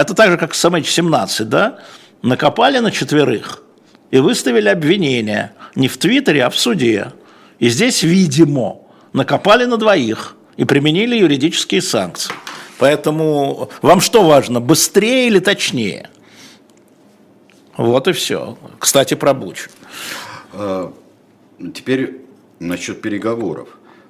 это 0.00 0.14
так 0.14 0.30
же, 0.30 0.38
как 0.38 0.54
с 0.54 0.64
MH17, 0.64 1.44
да, 1.44 1.78
накопали 2.22 2.78
на 2.78 2.90
четверых 2.90 3.62
и 4.10 4.18
выставили 4.18 4.68
обвинение 4.68 5.52
не 5.74 5.88
в 5.88 5.98
Твиттере, 5.98 6.44
а 6.44 6.50
в 6.50 6.58
суде. 6.58 7.12
И 7.58 7.68
здесь, 7.68 8.02
видимо, 8.02 8.78
накопали 9.12 9.64
на 9.64 9.76
двоих 9.76 10.36
и 10.56 10.64
применили 10.64 11.16
юридические 11.16 11.82
санкции. 11.82 12.32
Поэтому 12.78 13.68
вам 13.82 14.00
что 14.00 14.22
важно, 14.22 14.60
быстрее 14.60 15.26
или 15.26 15.38
точнее? 15.38 16.08
Вот 17.76 18.08
и 18.08 18.12
все. 18.12 18.58
Кстати, 18.78 19.14
про 19.14 19.34
Буч. 19.34 19.68
А, 20.52 20.92
теперь 21.74 22.22
насчет 22.58 23.02
переговоров. 23.02 23.68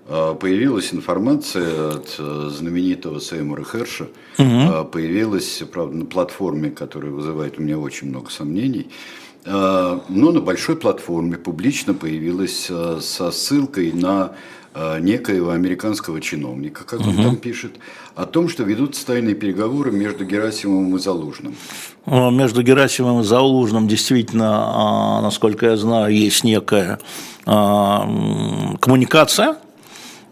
А, 0.08 0.34
появилась 0.34 0.92
информация 0.92 1.96
от 1.96 2.14
э, 2.18 2.50
знаменитого 2.52 3.20
Сеймура 3.20 3.64
Херша, 3.64 4.08
угу. 4.38 4.84
появилась, 4.86 5.62
правда, 5.72 5.96
на 5.96 6.06
платформе, 6.06 6.70
которая 6.70 7.10
вызывает 7.10 7.58
у 7.58 7.62
меня 7.62 7.78
очень 7.78 8.08
много 8.08 8.30
сомнений, 8.30 8.90
но 9.46 10.02
на 10.08 10.40
большой 10.40 10.76
платформе 10.76 11.38
публично 11.38 11.94
появилась 11.94 12.66
э, 12.68 12.98
со 13.00 13.30
ссылкой 13.30 13.92
на 13.92 14.34
некоего 15.00 15.50
американского 15.50 16.20
чиновника, 16.20 16.84
как 16.84 17.00
он 17.00 17.08
угу. 17.08 17.22
там 17.22 17.36
пишет, 17.36 17.72
о 18.14 18.26
том, 18.26 18.48
что 18.48 18.62
ведутся 18.62 19.06
тайные 19.06 19.34
переговоры 19.34 19.90
между 19.90 20.24
Герасимовым 20.24 20.96
и 20.96 20.98
Залужным. 20.98 21.56
Между 22.06 22.62
Герасимовым 22.62 23.22
и 23.22 23.24
Залужным 23.24 23.88
действительно, 23.88 25.20
насколько 25.22 25.66
я 25.66 25.76
знаю, 25.76 26.14
есть 26.14 26.44
некая 26.44 26.98
коммуникация, 27.44 29.56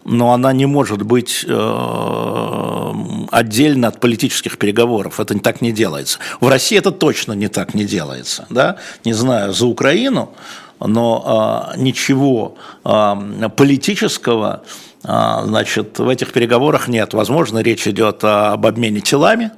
но 0.05 0.33
она 0.33 0.53
не 0.53 0.65
может 0.65 1.03
быть 1.03 1.45
э, 1.47 2.93
отдельно 3.31 3.89
от 3.89 3.99
политических 3.99 4.57
переговоров. 4.57 5.19
Это 5.19 5.37
так 5.39 5.61
не 5.61 5.71
делается. 5.71 6.19
В 6.39 6.47
России 6.47 6.77
это 6.77 6.91
точно 6.91 7.33
не 7.33 7.47
так 7.47 7.73
не 7.73 7.83
делается. 7.83 8.47
Да? 8.49 8.77
Не 9.05 9.13
знаю, 9.13 9.53
за 9.53 9.67
Украину, 9.67 10.31
но 10.79 11.71
э, 11.75 11.79
ничего 11.79 12.55
э, 12.83 13.49
политического 13.55 14.63
значит, 15.01 15.97
в 15.97 16.09
этих 16.09 16.33
переговорах 16.33 16.89
нет. 16.89 17.13
Возможно, 17.13 17.59
речь 17.59 17.87
идет 17.87 18.21
об 18.21 18.65
обмене 18.65 18.99
телами. 18.99 19.51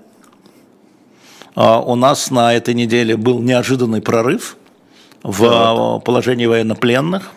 У 1.56 1.96
нас 1.96 2.30
на 2.30 2.54
этой 2.54 2.76
неделе 2.76 3.18
был 3.18 3.40
неожиданный 3.40 4.04
прорыв 4.04 4.56
в 5.24 6.00
положении 6.06 6.46
военнопленных 6.46 7.32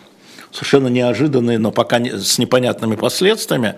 совершенно 0.55 0.87
неожиданные, 0.87 1.59
но 1.59 1.71
пока 1.71 1.99
с 1.99 2.37
непонятными 2.37 2.95
последствиями. 2.95 3.75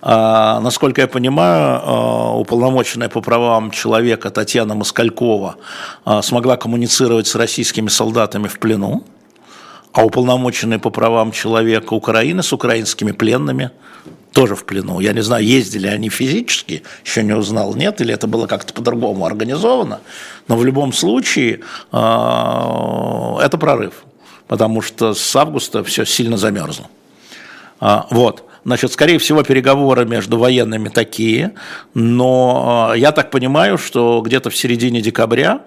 А, 0.00 0.60
насколько 0.60 1.00
я 1.00 1.08
понимаю, 1.08 1.80
а, 1.82 2.36
уполномоченная 2.38 3.08
по 3.08 3.20
правам 3.20 3.70
человека 3.70 4.30
Татьяна 4.30 4.74
Москалькова 4.74 5.56
а, 6.04 6.22
смогла 6.22 6.56
коммуницировать 6.56 7.26
с 7.26 7.34
российскими 7.34 7.88
солдатами 7.88 8.48
в 8.48 8.58
плену, 8.58 9.04
а 9.92 10.04
уполномоченные 10.04 10.78
по 10.78 10.90
правам 10.90 11.32
человека 11.32 11.94
Украины 11.94 12.42
с 12.42 12.52
украинскими 12.52 13.12
пленными 13.12 13.70
тоже 14.32 14.54
в 14.54 14.64
плену. 14.64 15.00
Я 15.00 15.12
не 15.12 15.22
знаю, 15.22 15.44
ездили 15.44 15.88
они 15.88 16.08
физически, 16.08 16.84
еще 17.04 17.22
не 17.24 17.32
узнал, 17.32 17.74
нет, 17.74 18.00
или 18.00 18.14
это 18.14 18.28
было 18.28 18.46
как-то 18.46 18.72
по-другому 18.72 19.26
организовано. 19.26 20.00
Но 20.46 20.56
в 20.56 20.64
любом 20.64 20.92
случае 20.92 21.60
э, 21.90 21.96
это 21.96 23.58
прорыв 23.58 24.04
потому 24.50 24.82
что 24.82 25.14
с 25.14 25.36
августа 25.36 25.84
все 25.84 26.04
сильно 26.04 26.36
замерзло. 26.36 26.86
А, 27.78 28.08
вот. 28.10 28.42
Значит, 28.64 28.90
скорее 28.90 29.20
всего, 29.20 29.44
переговоры 29.44 30.04
между 30.04 30.38
военными 30.38 30.88
такие, 30.88 31.52
но 31.94 32.88
а, 32.90 32.94
я 32.94 33.12
так 33.12 33.30
понимаю, 33.30 33.78
что 33.78 34.20
где-то 34.20 34.50
в 34.50 34.56
середине 34.56 35.02
декабря 35.02 35.60
а, 35.60 35.62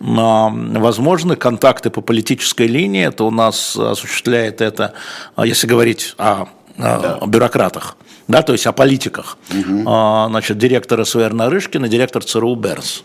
возможны 0.00 1.36
контакты 1.36 1.90
по 1.90 2.00
политической 2.00 2.66
линии. 2.66 3.06
Это 3.06 3.24
у 3.24 3.30
нас 3.30 3.76
осуществляет 3.76 4.60
это, 4.60 4.94
если 5.36 5.66
говорить 5.66 6.14
о, 6.18 6.46
да. 6.76 7.18
бюрократах, 7.26 7.96
да, 8.28 8.42
то 8.42 8.52
есть 8.52 8.66
о 8.66 8.72
политиках. 8.72 9.38
Угу. 9.50 9.82
Значит, 9.82 10.58
директор 10.58 11.04
СВР 11.04 11.32
Нарышкин 11.32 11.84
и 11.84 11.88
директор 11.88 12.24
ЦРУ 12.24 12.54
Бернс. 12.56 13.04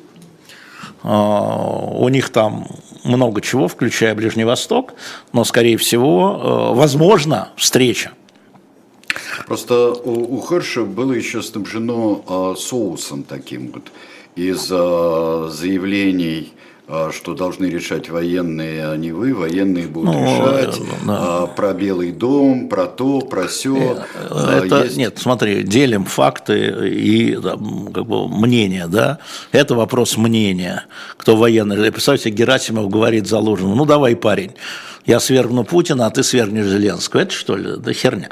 У 1.03 2.09
них 2.09 2.29
там 2.31 2.67
много 3.03 3.41
чего, 3.41 3.67
включая 3.67 4.15
Ближний 4.15 4.43
Восток, 4.43 4.93
но, 5.31 5.43
скорее 5.43 5.77
всего, 5.77 6.73
возможно, 6.73 7.49
встреча. 7.55 8.11
Просто 9.45 9.93
у, 9.93 10.37
у 10.37 10.41
Херша 10.41 10.83
было 10.83 11.13
еще 11.13 11.41
снабжено 11.41 12.23
э, 12.27 12.59
соусом 12.59 13.23
таким 13.23 13.71
вот 13.71 13.91
из 14.35 14.67
э, 14.69 15.49
заявлений 15.51 16.53
а, 16.53 16.56
что 17.11 17.33
должны 17.33 17.65
решать 17.65 18.09
военные, 18.09 18.87
а 18.87 18.95
не 18.95 19.11
вы. 19.11 19.33
Военные 19.33 19.87
будут 19.87 20.13
ну, 20.13 20.23
решать 20.23 20.79
да. 21.05 21.17
А, 21.19 21.47
про 21.47 21.73
Белый 21.73 22.13
дом, 22.13 22.69
про 22.69 22.85
то, 22.85 23.19
про 23.19 23.47
все. 23.47 24.05
Э, 24.15 24.61
это, 24.63 24.83
Есть... 24.83 24.97
Нет, 24.97 25.17
смотри, 25.17 25.63
делим 25.63 26.05
факты 26.05 26.89
и 26.89 27.35
как 27.35 28.05
бы, 28.05 28.29
мнение. 28.29 28.87
Да? 28.87 29.19
Это 29.51 29.75
вопрос 29.75 30.15
мнения. 30.15 30.85
Кто 31.17 31.35
военный. 31.35 31.91
Представьте, 31.91 32.29
Герасимов 32.29 32.89
говорит 32.89 33.27
Залужному, 33.27 33.75
ну 33.75 33.85
давай, 33.85 34.15
парень, 34.15 34.53
я 35.05 35.19
свергну 35.19 35.65
Путина, 35.65 36.05
а 36.05 36.09
ты 36.09 36.23
свергнешь 36.23 36.67
Зеленского. 36.67 37.21
Это 37.21 37.33
что 37.33 37.57
ли? 37.57 37.75
Да 37.77 37.91
херня 37.91 38.29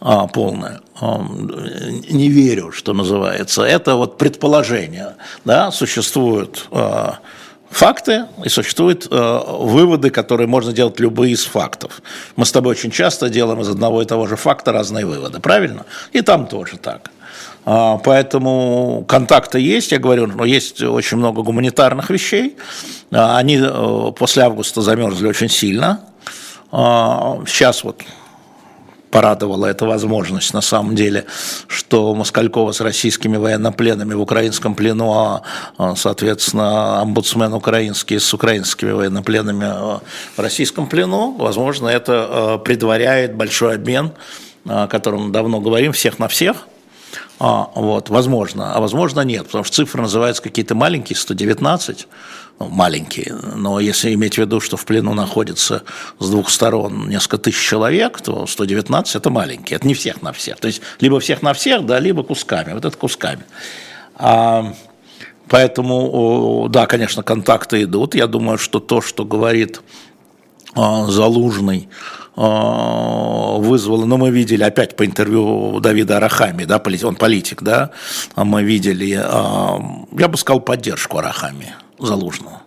а, 0.00 0.26
полная. 0.26 0.80
Не 1.00 2.28
верю, 2.28 2.70
что 2.72 2.92
называется. 2.92 3.62
Это 3.62 3.96
вот 3.96 4.18
предположение. 4.18 5.16
Да? 5.44 5.70
Существуют 5.70 6.68
а, 6.70 7.18
факты 7.70 8.26
и 8.44 8.48
существуют 8.48 9.06
э, 9.10 9.40
выводы, 9.48 10.10
которые 10.10 10.46
можно 10.46 10.72
делать 10.72 11.00
любые 11.00 11.32
из 11.32 11.44
фактов. 11.44 12.02
Мы 12.36 12.44
с 12.44 12.52
тобой 12.52 12.72
очень 12.72 12.90
часто 12.90 13.28
делаем 13.28 13.60
из 13.60 13.68
одного 13.68 14.02
и 14.02 14.04
того 14.04 14.26
же 14.26 14.36
факта 14.36 14.72
разные 14.72 15.04
выводы, 15.06 15.40
правильно? 15.40 15.84
И 16.12 16.20
там 16.20 16.46
тоже 16.46 16.78
так. 16.78 17.10
А, 17.68 17.98
поэтому 17.98 19.04
контакты 19.08 19.58
есть, 19.58 19.90
я 19.90 19.98
говорю, 19.98 20.28
но 20.28 20.44
есть 20.44 20.80
очень 20.82 21.16
много 21.16 21.42
гуманитарных 21.42 22.10
вещей. 22.10 22.56
А, 23.10 23.36
они 23.36 23.58
э, 23.60 24.12
после 24.16 24.44
августа 24.44 24.82
замерзли 24.82 25.26
очень 25.26 25.48
сильно. 25.48 26.00
А, 26.70 27.40
сейчас 27.46 27.82
вот 27.82 28.02
порадовала 29.16 29.64
эта 29.64 29.86
возможность 29.86 30.52
на 30.52 30.60
самом 30.60 30.94
деле, 30.94 31.24
что 31.68 32.14
Москалькова 32.14 32.72
с 32.72 32.82
российскими 32.82 33.38
военнопленными 33.38 34.12
в 34.12 34.20
украинском 34.20 34.74
плену, 34.74 35.10
а, 35.14 35.42
а 35.78 35.96
соответственно, 35.96 37.00
омбудсмен 37.00 37.54
украинский 37.54 38.20
с 38.20 38.34
украинскими 38.34 38.90
военнопленными 38.90 39.64
а, 39.64 40.00
в 40.36 40.38
российском 40.38 40.86
плену, 40.86 41.34
возможно, 41.38 41.88
это 41.88 42.26
а, 42.28 42.58
предваряет 42.58 43.34
большой 43.34 43.76
обмен, 43.76 44.12
о 44.66 44.86
котором 44.86 45.32
давно 45.32 45.60
говорим, 45.60 45.92
всех 45.92 46.18
на 46.18 46.28
всех, 46.28 46.68
а, 47.38 47.70
вот, 47.74 48.08
возможно, 48.08 48.74
а 48.74 48.80
возможно 48.80 49.20
нет, 49.20 49.46
потому 49.46 49.64
что 49.64 49.74
цифры 49.74 50.00
называются 50.00 50.42
какие-то 50.42 50.74
маленькие, 50.74 51.16
119, 51.16 52.08
ну, 52.58 52.68
маленькие, 52.68 53.34
но 53.34 53.78
если 53.78 54.14
иметь 54.14 54.36
в 54.36 54.38
виду, 54.38 54.60
что 54.60 54.78
в 54.78 54.86
плену 54.86 55.12
находится 55.12 55.82
с 56.18 56.30
двух 56.30 56.48
сторон 56.48 57.10
несколько 57.10 57.36
тысяч 57.36 57.60
человек, 57.60 58.22
то 58.22 58.46
119 58.46 59.16
это 59.16 59.28
маленькие, 59.28 59.76
это 59.76 59.86
не 59.86 59.92
всех 59.92 60.22
на 60.22 60.32
всех, 60.32 60.56
то 60.58 60.66
есть 60.66 60.80
либо 61.00 61.20
всех 61.20 61.42
на 61.42 61.52
всех, 61.52 61.84
да, 61.84 61.98
либо 61.98 62.22
кусками, 62.22 62.72
вот 62.72 62.86
это 62.86 62.96
кусками. 62.96 63.44
А, 64.14 64.72
поэтому, 65.48 66.68
да, 66.70 66.86
конечно, 66.86 67.22
контакты 67.22 67.82
идут, 67.82 68.14
я 68.14 68.28
думаю, 68.28 68.56
что 68.56 68.80
то, 68.80 69.02
что 69.02 69.26
говорит 69.26 69.82
Залужный, 70.76 71.88
а, 72.36 73.56
вызвало, 73.56 74.04
но 74.04 74.18
мы 74.18 74.30
видели 74.30 74.62
опять 74.62 74.94
по 74.94 75.06
интервью 75.06 75.80
Давида 75.80 76.18
Арахами, 76.18 76.64
да, 76.64 76.82
он 77.02 77.16
политик, 77.16 77.62
да, 77.62 77.92
а 78.34 78.44
мы 78.44 78.62
видели, 78.62 79.18
а, 79.18 79.80
я 80.12 80.28
бы 80.28 80.36
сказал, 80.36 80.60
поддержку 80.60 81.16
Арахами 81.18 81.74
Залужного. 81.98 82.62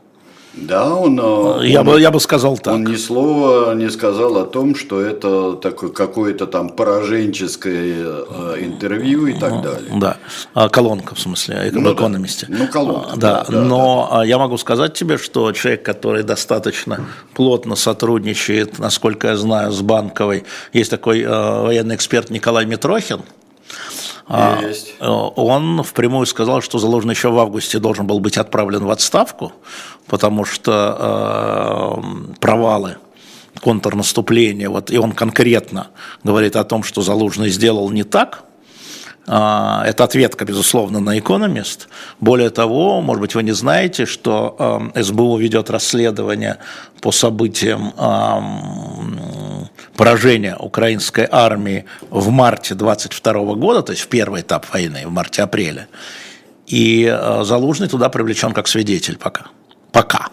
Да, 0.53 0.95
он, 0.95 1.15
я, 1.63 1.81
он, 1.81 1.87
бы, 1.87 2.01
я 2.01 2.09
бы 2.09 2.19
сказал 2.19 2.57
так. 2.57 2.73
Он 2.73 2.83
ни 2.83 2.95
слова 2.95 3.73
не 3.75 3.89
сказал 3.89 4.37
о 4.37 4.45
том, 4.45 4.75
что 4.75 4.99
это 4.99 5.53
такое 5.53 5.91
какое-то 5.91 6.47
там 6.47 6.69
пораженческое 6.69 7.95
э, 8.03 8.55
интервью 8.59 9.27
и 9.27 9.33
так 9.33 9.61
далее. 9.61 9.91
Да, 9.95 10.17
а, 10.55 10.67
колонка 10.69 11.13
в 11.13 11.19
смысле, 11.19 11.69
ну, 11.71 11.93
экономисте. 11.93 12.47
Да. 12.49 12.57
Ну, 12.57 12.67
колонка. 12.67 13.15
Да, 13.15 13.45
да, 13.47 13.51
да 13.51 13.61
но 13.61 14.09
да. 14.11 14.23
я 14.23 14.39
могу 14.39 14.57
сказать 14.57 14.95
тебе, 14.95 15.17
что 15.17 15.51
человек, 15.51 15.83
который 15.83 16.23
достаточно 16.23 17.05
плотно 17.35 17.75
сотрудничает, 17.75 18.79
насколько 18.79 19.27
я 19.27 19.37
знаю, 19.37 19.71
с 19.71 19.81
Банковой, 19.81 20.45
есть 20.73 20.89
такой 20.89 21.21
э, 21.21 21.29
военный 21.29 21.95
эксперт 21.95 22.31
Николай 22.31 22.65
Митрохин, 22.65 23.21
а, 23.21 24.08
Есть. 24.61 24.93
Он 24.99 25.81
впрямую 25.81 26.27
сказал, 26.27 26.61
что 26.61 26.77
Залужный 26.77 27.15
еще 27.15 27.29
в 27.29 27.39
августе 27.39 27.79
должен 27.79 28.05
был 28.05 28.19
быть 28.19 28.37
отправлен 28.37 28.85
в 28.85 28.91
отставку, 28.91 29.53
потому 30.05 30.45
что 30.45 31.97
э, 31.99 32.37
провалы 32.39 32.97
контрнаступления, 33.59 34.69
вот, 34.69 34.91
и 34.91 34.97
он 34.97 35.13
конкретно 35.13 35.87
говорит 36.23 36.55
о 36.55 36.63
том, 36.63 36.83
что 36.83 37.01
Залужный 37.01 37.49
сделал 37.49 37.89
не 37.89 38.03
так, 38.03 38.43
а, 38.43 38.48
это 39.31 40.03
ответка, 40.03 40.43
безусловно, 40.43 40.99
на 40.99 41.19
«Экономист». 41.19 41.87
Более 42.19 42.49
того, 42.49 43.01
может 43.01 43.21
быть, 43.21 43.35
вы 43.35 43.43
не 43.43 43.51
знаете, 43.51 44.05
что 44.05 44.91
э, 44.95 45.03
СБУ 45.03 45.37
ведет 45.37 45.69
расследование 45.69 46.57
по 46.99 47.11
событиям 47.11 47.93
поражения 49.95 50.55
украинской 50.55 51.27
армии 51.29 51.85
в 52.09 52.29
марте 52.29 52.73
22 52.73 53.33
года, 53.55 53.81
то 53.83 53.91
есть 53.91 54.03
в 54.03 54.07
первый 54.07 54.41
этап 54.41 54.65
войны, 54.73 55.03
в 55.05 55.11
марте-апреле. 55.11 55.87
И 56.65 57.05
э, 57.05 57.43
Залужный 57.43 57.87
туда 57.87 58.09
привлечен 58.09 58.53
как 58.53 58.67
свидетель 58.67 59.17
пока. 59.17 59.45
Пока. 59.91 60.29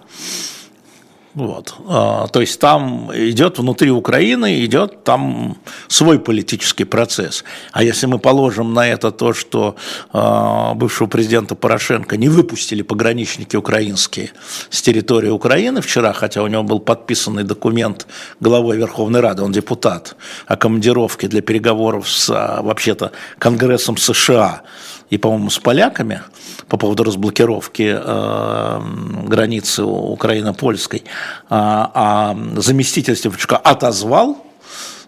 Вот. 1.36 1.74
А, 1.86 2.28
то 2.28 2.40
есть 2.40 2.58
там 2.58 3.10
идет 3.14 3.58
внутри 3.58 3.90
Украины, 3.90 4.64
идет 4.64 5.04
там 5.04 5.58
свой 5.86 6.18
политический 6.18 6.84
процесс. 6.84 7.44
А 7.72 7.82
если 7.82 8.06
мы 8.06 8.18
положим 8.18 8.72
на 8.72 8.88
это 8.88 9.10
то, 9.10 9.34
что 9.34 9.76
а, 10.14 10.72
бывшего 10.72 11.08
президента 11.08 11.54
Порошенко 11.54 12.16
не 12.16 12.30
выпустили 12.30 12.80
пограничники 12.80 13.54
украинские 13.54 14.30
с 14.70 14.80
территории 14.80 15.28
Украины 15.28 15.82
вчера, 15.82 16.14
хотя 16.14 16.42
у 16.42 16.46
него 16.46 16.62
был 16.62 16.80
подписанный 16.80 17.44
документ 17.44 18.06
главой 18.40 18.78
Верховной 18.78 19.20
Рады, 19.20 19.42
он 19.42 19.52
депутат, 19.52 20.16
о 20.46 20.56
командировке 20.56 21.28
для 21.28 21.42
переговоров 21.42 22.08
с 22.08 22.30
а, 22.30 22.62
вообще-то 22.62 23.12
Конгрессом 23.38 23.98
США 23.98 24.62
и, 25.10 25.18
по-моему, 25.18 25.50
с 25.50 25.58
поляками 25.58 26.22
по 26.68 26.76
поводу 26.76 27.04
разблокировки 27.04 27.96
э, 27.96 28.80
границы 29.24 29.84
Украины-Польской, 29.84 31.04
а, 31.48 31.90
а 31.94 32.60
заместитель 32.60 33.16
Стефанчука 33.16 33.56
отозвал 33.56 34.44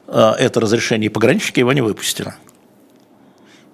э, 0.06 0.32
это 0.38 0.60
разрешение, 0.60 1.06
и 1.06 1.12
пограничники 1.12 1.58
его 1.58 1.72
не 1.72 1.80
выпустили. 1.80 2.34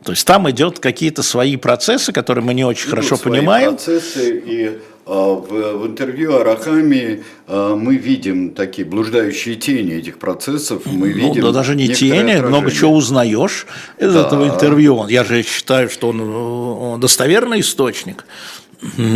То 0.03 0.13
есть 0.13 0.27
там 0.27 0.49
идет 0.51 0.81
какие-то 0.81 1.23
свои 1.23 1.57
процессы, 1.57 2.13
которые 2.13 2.45
мы 2.45 2.55
не 2.55 2.65
очень 2.65 2.85
идут 2.85 2.91
хорошо 2.91 3.17
свои 3.17 3.39
понимаем. 3.39 3.71
процессы 3.71 4.43
и 4.45 4.79
в, 5.07 5.79
в 5.79 5.87
интервью 5.87 6.37
Арахами 6.37 7.23
а, 7.47 7.77
мы 7.77 7.97
видим 7.97 8.51
такие 8.51 8.87
блуждающие 8.87 9.55
тени 9.57 9.95
этих 9.95 10.19
процессов. 10.19 10.83
Мы 10.87 11.09
ну, 11.09 11.29
видим 11.29 11.43
да 11.43 11.53
даже 11.53 11.75
не 11.75 11.89
тени, 11.89 12.13
отражение. 12.13 12.43
много 12.43 12.71
чего 12.71 12.95
узнаешь 12.95 13.67
из 13.99 14.15
да. 14.15 14.27
этого 14.27 14.49
интервью. 14.49 15.07
Я 15.09 15.25
же 15.25 15.43
считаю, 15.43 15.91
что 15.91 16.09
он, 16.09 16.21
он 16.21 17.01
достоверный 17.01 17.61
источник. 17.61 18.25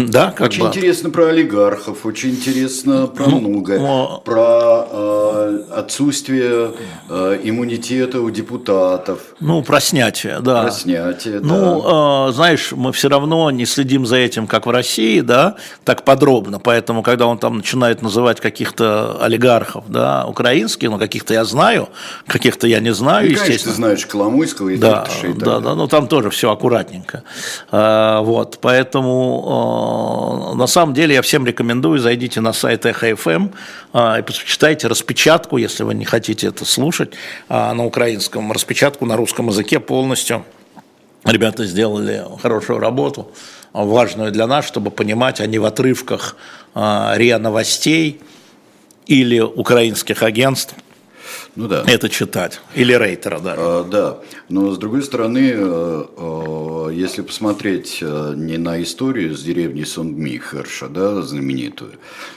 Да, 0.09 0.31
как 0.31 0.49
очень 0.49 0.63
бы. 0.63 0.69
интересно 0.69 1.11
про 1.11 1.27
олигархов, 1.27 2.07
очень 2.07 2.31
интересно 2.31 3.07
про 3.07 3.27
ну, 3.27 3.41
многое, 3.41 3.79
но... 3.79 4.23
про 4.25 4.87
э, 4.91 5.63
отсутствие 5.77 6.73
э, 7.09 7.41
иммунитета 7.43 8.21
у 8.21 8.31
депутатов. 8.31 9.21
Ну, 9.41 9.63
про 9.63 9.81
снятие, 9.81 10.41
да. 10.41 10.63
Про 10.63 10.71
снятие, 10.71 11.41
ну, 11.41 11.83
да. 11.83 12.29
э, 12.29 12.33
знаешь, 12.33 12.73
мы 12.73 12.93
все 12.93 13.09
равно 13.09 13.51
не 13.51 13.67
следим 13.67 14.07
за 14.07 14.17
этим, 14.17 14.47
как 14.47 14.67
в 14.67 14.71
России, 14.71 15.21
да, 15.21 15.57
так 15.85 16.05
подробно, 16.05 16.59
поэтому, 16.59 17.03
когда 17.03 17.27
он 17.27 17.39
там 17.39 17.59
начинает 17.59 18.01
называть 18.01 18.41
каких-то 18.41 19.23
олигархов, 19.23 19.85
да, 19.89 20.25
украинских, 20.27 20.89
ну, 20.91 20.99
каких-то 20.99 21.35
я 21.35 21.45
знаю, 21.45 21.89
каких-то 22.27 22.67
я 22.67 22.81
не 22.81 22.95
знаю, 22.95 23.27
ну, 23.27 23.33
естественно. 23.33 23.47
Конечно, 23.49 23.71
ты 23.71 23.77
знаешь 23.77 24.07
Коломойского 24.07 24.69
и 24.71 24.77
да, 24.77 25.05
Фирташа 25.05 25.27
и 25.27 25.33
так 25.35 25.45
Да, 25.45 25.61
да, 25.61 25.75
но 25.75 25.87
там 25.87 26.09
тоже 26.09 26.31
все 26.31 26.51
аккуратненько. 26.51 27.23
Э, 27.71 28.21
вот, 28.23 28.59
поэтому 28.61 29.58
На 30.55 30.67
самом 30.67 30.95
деле 30.95 31.15
я 31.15 31.23
всем 31.23 31.47
рекомендую, 31.47 31.99
зайдите 31.99 32.41
на 32.41 32.53
сайт 32.53 32.87
ЭХФМ 32.87 33.49
э, 33.93 34.19
и 34.19 34.23
почитайте 34.23 34.89
распечатку, 34.89 35.57
если 35.57 35.85
вы 35.85 35.95
не 35.95 36.05
хотите 36.05 36.49
это 36.49 36.65
слушать 36.65 37.15
э, 37.49 37.73
на 37.73 37.85
украинском, 37.85 38.51
распечатку 38.53 39.07
на 39.07 39.17
русском 39.17 39.49
языке 39.49 39.81
полностью. 39.81 40.45
Ребята 41.25 41.65
сделали 41.65 42.25
хорошую 42.43 42.79
работу, 42.79 43.31
важную 43.73 44.33
для 44.33 44.47
нас, 44.47 44.65
чтобы 44.65 44.91
понимать, 44.91 45.41
а 45.41 45.47
не 45.47 45.59
в 45.59 45.65
отрывках 45.65 46.37
РИА 46.75 47.39
новостей 47.39 48.21
или 49.07 49.41
украинских 49.41 50.23
агентств– 50.23 50.75
ну, 51.57 51.69
да. 51.69 51.85
это 51.87 52.09
читать. 52.09 52.61
Или 52.75 52.93
Рейтера, 52.93 53.39
да. 53.41 53.55
А, 53.57 53.85
да, 53.85 54.19
но 54.49 54.71
с 54.71 54.79
другой 54.79 55.03
стороны, 55.03 55.53
э, 55.55 56.05
э, 56.17 56.91
если 56.93 57.23
посмотреть 57.23 57.99
э, 58.01 58.35
не 58.37 58.59
на 58.59 58.83
историю 58.83 59.37
с 59.37 59.43
деревни 59.43 59.85
Сонгми 59.85 60.39
Херша, 60.39 60.89
да, 60.89 61.23
знаменитую, 61.23 61.93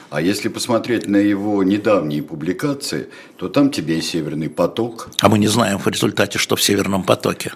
а 0.09 0.21
если 0.21 0.49
посмотреть 0.49 1.07
на 1.07 1.17
его 1.17 1.63
недавние 1.63 2.21
публикации, 2.21 3.07
то 3.37 3.47
там 3.47 3.71
тебе 3.71 3.97
и 3.97 4.01
«Северный 4.01 4.49
поток». 4.49 5.09
А 5.21 5.29
мы 5.29 5.39
не 5.39 5.47
знаем 5.47 5.77
в 5.79 5.87
результате, 5.87 6.37
что 6.37 6.55
в 6.55 6.61
«Северном 6.61 7.03
потоке». 7.03 7.53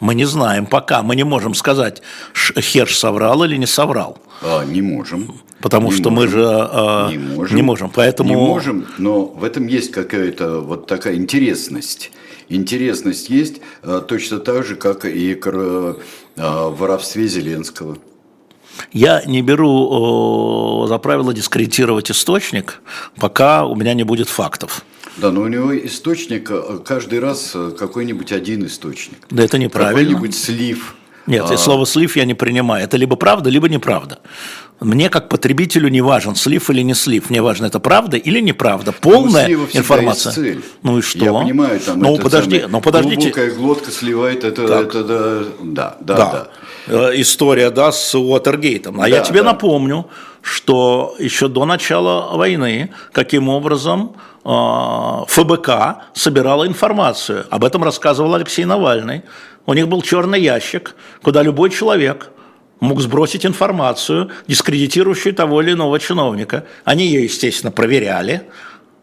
Мы 0.00 0.14
не 0.14 0.24
знаем 0.24 0.66
пока, 0.66 1.02
мы 1.02 1.16
не 1.16 1.24
можем 1.24 1.54
сказать, 1.54 2.02
Херш 2.34 2.96
соврал 2.96 3.44
или 3.44 3.56
не 3.56 3.66
соврал. 3.66 4.18
А, 4.42 4.64
не 4.64 4.82
можем. 4.82 5.40
Потому 5.60 5.90
не 5.90 5.96
что 5.96 6.10
можем. 6.10 6.14
мы 6.14 6.28
же 6.28 6.46
а, 6.48 7.10
не, 7.10 7.18
можем. 7.18 7.56
не 7.56 7.62
можем. 7.62 7.90
Поэтому... 7.94 8.30
Не 8.30 8.36
можем, 8.36 8.86
но 8.98 9.24
в 9.24 9.42
этом 9.42 9.66
есть 9.66 9.90
какая-то 9.90 10.60
вот 10.60 10.86
такая 10.86 11.16
интересность. 11.16 12.12
Интересность 12.48 13.28
есть 13.28 13.60
а, 13.82 14.00
точно 14.00 14.38
так 14.38 14.64
же, 14.64 14.76
как 14.76 15.04
и 15.04 15.40
а, 15.44 16.68
в 16.68 16.78
воровстве 16.78 17.26
Зеленского. 17.26 17.98
Я 18.92 19.22
не 19.26 19.42
беру 19.42 20.86
за 20.88 20.98
правило 20.98 21.34
дискредитировать 21.34 22.10
источник, 22.10 22.80
пока 23.16 23.66
у 23.66 23.74
меня 23.74 23.94
не 23.94 24.04
будет 24.04 24.28
фактов. 24.28 24.84
Да, 25.16 25.32
но 25.32 25.42
у 25.42 25.48
него 25.48 25.76
источник 25.76 26.50
каждый 26.84 27.18
раз 27.18 27.56
какой-нибудь 27.78 28.32
один 28.32 28.64
источник. 28.66 29.18
Да 29.30 29.42
это 29.42 29.58
неправильно. 29.58 30.00
Какой-нибудь 30.00 30.36
слив. 30.36 30.94
Нет, 31.26 31.44
а... 31.50 31.56
слово 31.58 31.86
слив 31.86 32.16
я 32.16 32.24
не 32.24 32.34
принимаю. 32.34 32.84
Это 32.84 32.96
либо 32.96 33.16
правда, 33.16 33.50
либо 33.50 33.68
неправда. 33.68 34.20
Мне 34.80 35.10
как 35.10 35.28
потребителю 35.28 35.88
не 35.88 36.00
важен, 36.00 36.36
слив 36.36 36.70
или 36.70 36.82
не 36.82 36.94
слив. 36.94 37.30
Мне 37.30 37.42
важно, 37.42 37.66
это 37.66 37.80
правда 37.80 38.16
или 38.16 38.38
неправда. 38.38 38.92
Полная 38.92 39.48
ну, 39.48 39.66
информация. 39.72 40.30
Есть 40.30 40.36
цель. 40.36 40.64
Ну 40.84 40.98
и 40.98 41.02
что? 41.02 41.24
Я 41.24 41.32
понимаю, 41.32 41.80
там 41.80 41.98
ну, 41.98 42.16
подожди, 42.16 42.60
самое, 42.60 42.68
ну 42.68 42.80
подождите. 42.80 43.16
Глубокая 43.16 43.50
глотка 43.50 43.90
сливает, 43.90 44.44
это, 44.44 44.62
это 44.62 45.04
да, 45.04 45.42
да, 45.60 45.96
да, 46.00 46.16
да. 46.16 46.16
да. 46.16 46.48
Э, 47.10 47.20
история, 47.20 47.70
да, 47.70 47.90
с 47.90 48.14
Уотергейтом. 48.14 49.00
А 49.00 49.02
да, 49.02 49.08
я 49.08 49.20
тебе 49.20 49.42
да. 49.42 49.52
напомню, 49.52 50.06
что 50.42 51.16
еще 51.18 51.48
до 51.48 51.64
начала 51.64 52.36
войны, 52.36 52.90
каким 53.10 53.48
образом 53.48 54.14
э, 54.44 54.48
ФБК 55.26 56.04
собирала 56.14 56.68
информацию. 56.68 57.46
Об 57.50 57.64
этом 57.64 57.82
рассказывал 57.82 58.36
Алексей 58.36 58.64
Навальный. 58.64 59.22
У 59.66 59.74
них 59.74 59.88
был 59.88 60.02
черный 60.02 60.40
ящик, 60.40 60.94
куда 61.20 61.42
любой 61.42 61.70
человек 61.70 62.30
мог 62.80 63.00
сбросить 63.00 63.44
информацию, 63.44 64.30
дискредитирующую 64.46 65.34
того 65.34 65.62
или 65.62 65.72
иного 65.72 65.98
чиновника. 65.98 66.64
Они 66.84 67.06
ее, 67.06 67.24
естественно, 67.24 67.70
проверяли, 67.70 68.42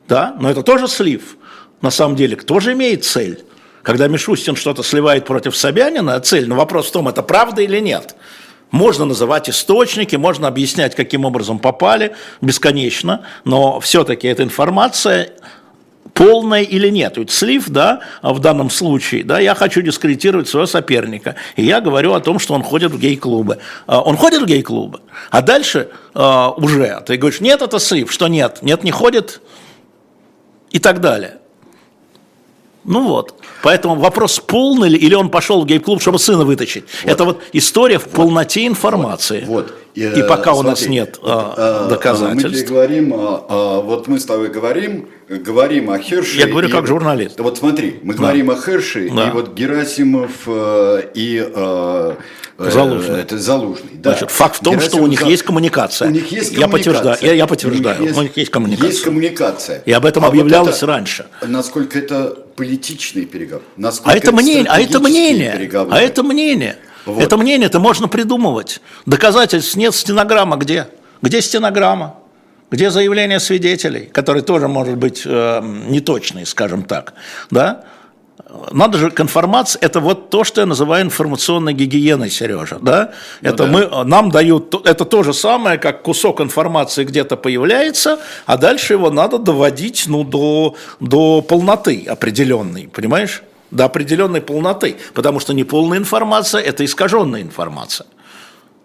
да, 0.07 0.35
но 0.39 0.49
это 0.49 0.63
тоже 0.63 0.87
слив. 0.87 1.37
На 1.81 1.91
самом 1.91 2.15
деле, 2.15 2.35
кто 2.35 2.59
же 2.59 2.73
имеет 2.73 3.03
цель? 3.03 3.43
Когда 3.83 4.07
Мишустин 4.07 4.55
что-то 4.55 4.81
сливает 4.81 5.25
против 5.25 5.55
Собянина, 5.55 6.19
цель, 6.19 6.47
но 6.47 6.55
вопрос 6.55 6.87
в 6.87 6.91
том, 6.91 7.07
это 7.07 7.21
правда 7.21 7.61
или 7.61 7.79
нет. 7.79 8.15
Можно 8.71 9.05
называть 9.05 9.49
источники, 9.49 10.15
можно 10.15 10.47
объяснять, 10.47 10.95
каким 10.95 11.23
образом 11.23 11.59
попали, 11.59 12.15
бесконечно, 12.41 13.25
но 13.43 13.79
все-таки 13.79 14.27
эта 14.27 14.43
информация 14.43 15.33
полное 16.15 16.63
или 16.63 16.89
нет. 16.89 17.17
Ведь 17.17 17.29
слив, 17.29 17.65
да, 17.67 17.99
в 18.23 18.39
данном 18.39 18.71
случае, 18.71 19.23
да, 19.23 19.39
я 19.39 19.53
хочу 19.53 19.81
дискредитировать 19.81 20.47
своего 20.47 20.65
соперника, 20.65 21.35
и 21.55 21.63
я 21.63 21.81
говорю 21.81 22.13
о 22.13 22.21
том, 22.21 22.39
что 22.39 22.55
он 22.55 22.63
ходит 22.63 22.91
в 22.91 22.99
гей-клубы. 22.99 23.59
А, 23.85 24.01
он 24.01 24.17
ходит 24.17 24.41
в 24.41 24.45
гей-клубы, 24.45 25.01
а 25.29 25.41
дальше 25.41 25.89
а, 26.15 26.51
уже 26.51 27.03
ты 27.05 27.17
говоришь, 27.17 27.41
нет, 27.41 27.61
это 27.61 27.79
слив, 27.79 28.11
что 28.11 28.27
нет, 28.27 28.59
нет, 28.63 28.83
не 28.83 28.91
ходит, 28.91 29.41
и 30.71 30.79
так 30.79 30.99
далее. 31.01 31.37
Ну 32.83 33.07
вот. 33.07 33.35
Поэтому 33.63 33.95
вопрос, 33.95 34.39
полный 34.39 34.89
ли, 34.89 34.97
или 34.97 35.15
он 35.15 35.29
пошел 35.29 35.61
в 35.61 35.65
гей-клуб, 35.65 36.01
чтобы 36.01 36.19
сына 36.19 36.45
вытащить. 36.45 36.83
Вот. 37.03 37.11
Это 37.11 37.23
вот 37.25 37.43
история 37.53 37.97
в 37.97 38.07
полноте 38.09 38.67
информации. 38.67 39.43
Вот. 39.45 39.65
вот. 39.65 39.84
И, 39.95 40.01
и 40.01 40.23
пока 40.23 40.53
смотри, 40.53 40.59
у 40.59 40.63
нас 40.63 40.87
нет 40.87 41.19
а, 41.23 41.87
доказательств. 41.87 42.69
Мы 42.69 42.75
говорим, 42.75 43.13
а, 43.13 43.45
а, 43.47 43.81
вот 43.81 44.09
мы 44.09 44.19
с 44.19 44.25
тобой 44.25 44.49
говорим, 44.49 45.07
говорим 45.29 45.89
о 45.89 45.99
Херше. 45.99 46.37
Я 46.37 46.47
говорю 46.47 46.67
и, 46.67 46.71
как 46.71 46.85
журналист. 46.85 47.39
Вот 47.39 47.57
смотри, 47.57 48.01
мы 48.03 48.13
да. 48.13 48.19
говорим 48.19 48.51
о 48.51 48.55
Херше, 48.55 49.09
да. 49.09 49.29
и 49.29 49.31
вот 49.31 49.53
Герасимов 49.53 50.31
э, 50.47 51.01
и 51.13 51.37
э, 51.37 52.15
э, 52.57 52.69
Залужный. 52.71 53.21
Это 53.21 53.39
Залужный. 53.39 53.91
Да. 53.93 54.11
Значит, 54.11 54.31
факт 54.31 54.57
в 54.57 54.59
том, 54.59 54.73
Герасимов, 54.73 54.93
что 54.93 55.03
у 55.03 55.07
них 55.07 55.21
есть 55.23 55.43
коммуникация. 55.43 56.09
У 56.09 56.11
них 56.11 56.29
есть 56.29 56.55
коммуникация. 56.55 56.59
Я 56.59 56.67
подтверждаю. 56.67 57.17
Я, 57.21 57.33
я 57.33 57.47
подтверждаю. 57.47 57.95
У 57.95 57.99
них 58.01 58.07
есть, 58.09 58.19
у 58.19 58.21
них 58.23 58.37
есть 58.37 58.51
коммуникация. 58.51 58.89
Есть 58.89 59.03
коммуникация. 59.03 59.83
И 59.85 59.91
об 59.93 60.05
этом 60.05 60.25
а 60.25 60.27
объявлялось 60.27 60.67
вот 60.67 60.77
это, 60.77 60.87
раньше. 60.87 61.25
Насколько 61.41 61.99
это 61.99 62.37
политичные 62.57 63.25
переговоры. 63.25 63.65
Насколько 63.77 64.11
а 64.11 64.17
это, 64.17 64.27
это 64.27 64.35
мнение, 64.35 64.65
а 64.69 64.81
это 64.81 64.99
мнение, 64.99 65.53
переговоры. 65.53 65.97
а 65.97 66.01
это 66.01 66.21
мнение. 66.23 66.77
Вот. 67.05 67.21
Это 67.21 67.37
мнение 67.37 67.67
это 67.67 67.79
можно 67.79 68.07
придумывать. 68.07 68.81
Доказательств 69.05 69.75
нет, 69.75 69.93
стенограмма 69.95 70.57
где? 70.57 70.87
Где 71.21 71.41
стенограмма? 71.41 72.15
Где 72.71 72.89
заявление 72.89 73.39
свидетелей, 73.39 74.07
которые 74.07 74.43
тоже 74.43 74.67
может 74.67 74.97
быть 74.97 75.21
э, 75.25 75.61
неточные, 75.87 76.45
скажем 76.45 76.83
так, 76.83 77.13
да? 77.51 77.83
Надо 78.71 78.97
же 78.97 79.11
к 79.11 79.19
информации, 79.21 79.79
это 79.81 79.99
вот 79.99 80.29
то, 80.29 80.43
что 80.43 80.61
я 80.61 80.67
называю 80.67 81.05
информационной 81.05 81.73
гигиеной, 81.73 82.29
Сережа, 82.29 82.79
да? 82.81 83.11
Ну, 83.41 83.49
это 83.49 83.65
да. 83.65 83.71
мы, 83.71 84.05
нам 84.05 84.31
дают, 84.31 84.73
это 84.85 85.05
то 85.05 85.23
же 85.23 85.33
самое, 85.33 85.77
как 85.77 86.01
кусок 86.01 86.41
информации 86.41 87.03
где-то 87.03 87.37
появляется, 87.37 88.19
а 88.45 88.57
дальше 88.57 88.93
его 88.93 89.09
надо 89.09 89.37
доводить, 89.37 90.05
ну, 90.07 90.23
до, 90.23 90.75
до 90.99 91.41
полноты 91.41 92.05
определенной, 92.07 92.89
понимаешь? 92.91 93.43
До 93.71 93.85
определенной 93.85 94.41
полноты, 94.41 94.97
потому 95.13 95.39
что 95.39 95.53
неполная 95.53 95.97
информация– 95.97 96.61
это 96.63 96.85
искаженная 96.85 97.41
информация. 97.41 98.07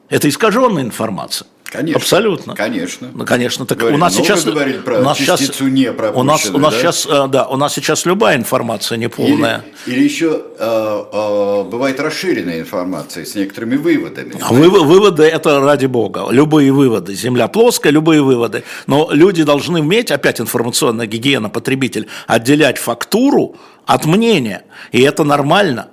Это 0.09 0.29
искаженная 0.29 0.83
информация. 0.83 1.47
Конечно. 1.71 1.99
Абсолютно. 1.99 2.55
Конечно. 2.55 3.11
Ну, 3.15 3.25
конечно. 3.25 3.65
Так 3.65 3.79
Говорили, 3.79 3.97
у 3.97 4.01
нас 4.01 4.17
но 4.17 4.25
сейчас 4.25 4.43
про 4.43 4.99
у 4.99 5.03
нас 5.03 5.19
сейчас 5.19 5.61
не 5.61 5.89
у 5.89 6.23
нас 6.23 6.47
у 6.51 6.59
нас 6.59 6.75
да? 6.75 6.81
сейчас 6.81 7.07
э, 7.07 7.29
да 7.29 7.47
у 7.47 7.57
нас 7.57 7.75
сейчас 7.75 8.07
любая 8.07 8.37
информация 8.37 8.99
неполная. 8.99 9.65
Или, 9.87 9.95
или 9.95 10.05
еще 10.05 10.43
э, 10.59 11.05
э, 11.13 11.65
бывает 11.71 12.01
расширенная 12.01 12.61
информация 12.61 13.25
с 13.25 13.35
некоторыми 13.37 13.77
выводами. 13.77 14.35
А 14.41 14.53
вы- 14.53 14.69
выводы 14.69 15.23
это 15.23 15.61
ради 15.61 15.87
бога. 15.87 16.27
Любые 16.31 16.73
выводы. 16.73 17.15
Земля 17.15 17.47
плоская, 17.47 17.93
любые 17.93 18.23
выводы. 18.23 18.65
Но 18.87 19.09
люди 19.13 19.45
должны 19.45 19.81
уметь, 19.81 20.11
опять 20.11 20.41
информационная 20.41 21.07
гигиена, 21.07 21.51
потребитель, 21.51 22.09
отделять 22.27 22.79
фактуру 22.79 23.57
от 23.87 24.07
мнения. 24.07 24.65
И 24.91 25.01
это 25.03 25.23
нормально. 25.23 25.89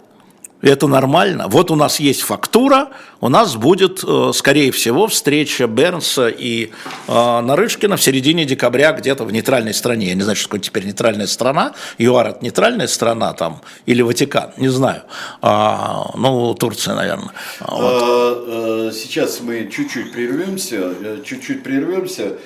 Это 0.62 0.88
нормально. 0.88 1.48
Вот 1.48 1.70
у 1.70 1.76
нас 1.76 2.00
есть 2.00 2.22
фактура, 2.22 2.89
у 3.22 3.30
нас 3.30 3.56
будет, 3.56 4.04
э, 4.04 4.32
скорее 4.34 4.72
всего, 4.72 5.08
встреча 5.08 5.67
Бернса 5.67 6.30
и 6.30 6.72
э, 7.08 7.41
Нарышкина 7.41 7.96
в 7.96 8.02
середине 8.02 8.43
декабря 8.43 8.91
где-то 8.93 9.24
в 9.24 9.32
нейтральной 9.32 9.74
стране. 9.74 10.08
Я 10.08 10.15
не 10.15 10.24
знаю, 10.24 10.36
что 10.36 10.48
такое 10.48 10.62
теперь 10.62 10.86
нейтральная 10.86 11.28
страна. 11.28 11.74
ЮАР– 12.00 12.28
это 12.30 12.43
нейтральная 12.43 12.88
страна 12.88 13.34
там 13.34 13.62
или 13.86 14.02
Ватикан, 14.02 14.52
не 14.58 14.70
знаю. 14.70 15.04
А, 15.41 16.12
ну, 16.15 16.56
Турция, 16.56 16.96
наверное. 16.96 17.34
Вот. 17.60 18.04
А, 18.04 18.88
э, 18.89 18.91
Сейчас 18.93 19.41
мы 19.41 19.70
чуть-чуть 19.72 20.12
прервемся, 20.12 20.93
чуть-чуть 21.24 21.62
прервемся. 21.62 22.38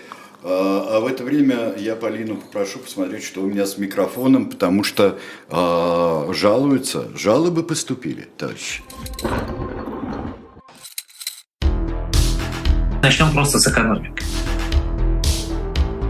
А 0.43 0.71
а 0.91 0.99
в 0.99 1.07
это 1.07 1.23
время 1.23 1.73
я 1.77 1.95
Полину 1.95 2.35
попрошу 2.35 2.79
посмотреть, 2.79 3.23
что 3.23 3.41
у 3.41 3.45
меня 3.45 3.65
с 3.65 3.77
микрофоном, 3.77 4.49
потому 4.49 4.83
что 4.83 5.19
а, 5.49 6.29
жалуются, 6.33 7.07
жалобы 7.15 7.63
поступили, 7.63 8.27
товарищи. 8.37 8.81
Начнем 13.01 13.31
просто 13.31 13.59
с 13.59 13.67
экономики. 13.67 14.21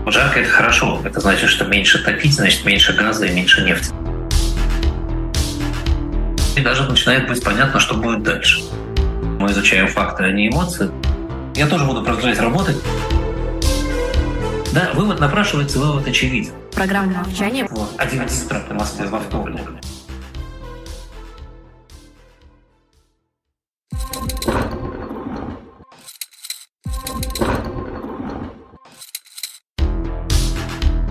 Жарко– 0.07 0.39
это 0.41 0.49
хорошо. 0.49 0.99
Это 1.05 1.19
значит, 1.19 1.49
что 1.49 1.65
меньше 1.65 2.03
топить, 2.03 2.33
значит 2.33 2.65
меньше 2.65 2.93
газа 2.93 3.25
и 3.27 3.33
меньше 3.33 3.63
нефти. 3.63 3.93
И 6.57 6.61
даже 6.61 6.89
начинает 6.89 7.27
быть 7.27 7.43
понятно, 7.43 7.79
что 7.79 7.95
будет 7.95 8.23
дальше. 8.23 8.61
Мы 9.39 9.51
изучаем 9.51 9.87
факты, 9.87 10.23
а 10.23 10.31
не 10.31 10.49
эмоции. 10.49 10.89
Я 11.55 11.67
тоже 11.67 11.85
буду 11.85 12.03
продолжать 12.03 12.39
работать. 12.39 12.77
Да, 14.73 14.91
вывод 14.93 15.19
напрашивается, 15.19 15.79
вывод 15.79 16.07
очевиден. 16.07 16.53
Программа 16.73 17.23
молчания. 17.25 17.67
Вот, 17.69 17.93
11 17.97 18.45
утра 18.45 18.59
по 18.61 18.73
Москве 18.73 19.05
во 19.07 19.19
вторник. 19.19 19.69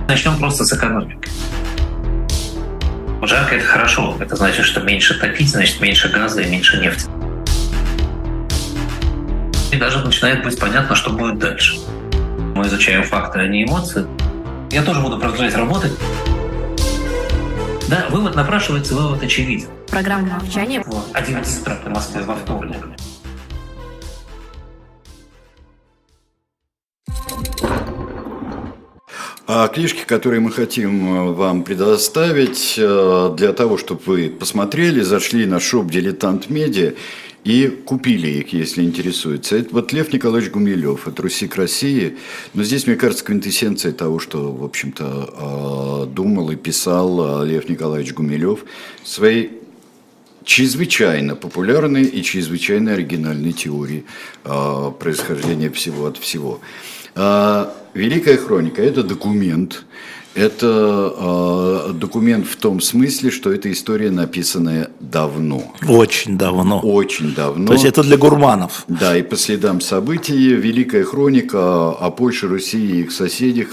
Начнем 0.08 0.38
просто 0.38 0.64
с 0.64 0.72
экономики. 0.72 1.28
Жарко– 3.22 3.54
это 3.56 3.66
хорошо. 3.66 4.16
Это 4.18 4.36
значит, 4.36 4.64
что 4.64 4.80
меньше 4.80 5.20
топить, 5.20 5.50
значит 5.50 5.80
меньше 5.82 6.08
газа 6.08 6.40
и 6.40 6.50
меньше 6.50 6.78
нефти. 6.80 7.08
И 9.70 9.76
даже 9.76 9.98
начинает 9.98 10.42
быть 10.42 10.58
понятно, 10.58 10.96
что 10.96 11.10
будет 11.10 11.38
дальше. 11.38 11.76
Мы 12.60 12.66
изучаем 12.66 13.04
факты, 13.04 13.38
а 13.38 13.46
не 13.46 13.64
эмоции. 13.64 14.06
Я 14.70 14.82
тоже 14.82 15.00
буду 15.00 15.18
продолжать 15.18 15.54
работать. 15.54 15.92
Да, 17.88 18.06
вывод 18.10 18.36
напрашивается, 18.36 18.94
вывод 18.94 19.22
очевиден. 19.22 19.68
Программа 19.88 20.38
молчания. 20.38 20.82
Вот, 20.84 21.06
11 21.14 21.62
утра 21.62 21.76
по 21.82 21.88
Москве 21.88 22.20
во 22.20 22.34
вторник. 22.34 22.76
А 29.46 29.66
книжки, 29.68 30.04
которые 30.06 30.40
мы 30.40 30.52
хотим 30.52 31.30
э, 31.30 31.32
вам 31.32 31.64
предоставить, 31.64 32.74
э, 32.76 33.34
для 33.38 33.54
того, 33.54 33.78
чтобы 33.78 34.02
вы 34.04 34.28
посмотрели, 34.28 35.00
зашли 35.00 35.46
на 35.46 35.60
шоп 35.60 35.90
«Дилетант 35.90 36.50
Медиа» 36.50 36.92
и 37.44 37.68
купили 37.68 38.28
их, 38.28 38.52
если 38.52 38.82
интересуется. 38.82 39.56
Это 39.56 39.72
вот 39.72 39.92
Лев 39.92 40.12
Николаевич 40.12 40.50
Гумилев, 40.50 41.08
это 41.08 41.22
«Русик 41.22 41.56
России». 41.56 42.16
Но 42.54 42.62
здесь, 42.62 42.86
мне 42.86 42.96
кажется, 42.96 43.24
квинтэссенция 43.24 43.92
того, 43.92 44.18
что, 44.18 44.52
в 44.52 44.64
общем-то, 44.64 46.06
э, 46.06 46.14
думал 46.14 46.50
и 46.50 46.56
писал 46.56 47.44
Лев 47.44 47.68
Николаевич 47.68 48.12
Гумилев 48.12 48.64
своей 49.04 49.60
чрезвычайно 50.44 51.36
популярной 51.36 52.04
и 52.04 52.22
чрезвычайно 52.22 52.92
оригинальной 52.92 53.52
теории 53.52 54.04
э, 54.44 54.92
происхождения 54.98 55.70
всего 55.70 56.06
от 56.06 56.18
всего. 56.18 56.60
А, 57.14 57.74
Великая 57.94 58.36
хроника– 58.36 58.82
это 58.84 59.02
документ, 59.02 59.84
это 60.34 61.88
э, 61.88 61.92
документ 61.94 62.46
в 62.46 62.56
том 62.56 62.80
смысле, 62.80 63.30
что 63.30 63.52
это 63.52 63.70
история, 63.72 64.10
написанная 64.10 64.90
давно, 65.00 65.72
Очень 65.88 66.38
давно. 66.38 66.80
очень 66.80 67.34
давно. 67.34 67.66
То 67.66 67.72
есть 67.72 67.84
это 67.84 68.02
для 68.02 68.16
гурманов. 68.16 68.84
Да, 68.88 69.16
и 69.16 69.22
по 69.22 69.36
следам 69.36 69.80
событий 69.80 70.54
Великая 70.54 71.04
хроника 71.04 71.90
о 71.90 72.10
Польше, 72.10 72.46
Руси 72.48 72.78
и 72.78 73.00
их 73.02 73.12
соседях 73.12 73.68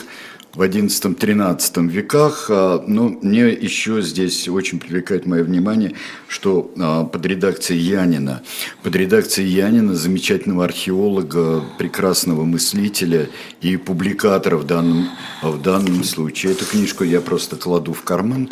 в 0.53 0.61
XI-XIII 0.61 1.87
веках. 1.89 2.47
А, 2.49 2.83
Но 2.87 3.09
мне 3.21 3.49
еще 3.49 4.01
здесь 4.01 4.47
очень 4.47 4.79
привлекает 4.79 5.25
мое 5.25 5.43
внимание, 5.43 5.93
что 6.27 6.71
а, 6.79 7.03
под 7.03 7.25
редакцией 7.25 7.81
Янина, 7.81 8.41
под 8.83 8.95
редакцией 8.95 9.49
Янина, 9.49 9.95
замечательного 9.95 10.65
археолога, 10.65 11.63
прекрасного 11.77 12.43
мыслителя 12.43 13.29
и 13.61 13.77
публикатора 13.77 14.57
в 14.57 14.65
данном, 14.65 15.09
в 15.41 15.61
данном 15.61 16.03
случае. 16.03 16.53
Эту 16.53 16.65
книжку 16.65 17.03
я 17.03 17.21
просто 17.21 17.55
кладу 17.55 17.93
в 17.93 18.01
карман. 18.03 18.49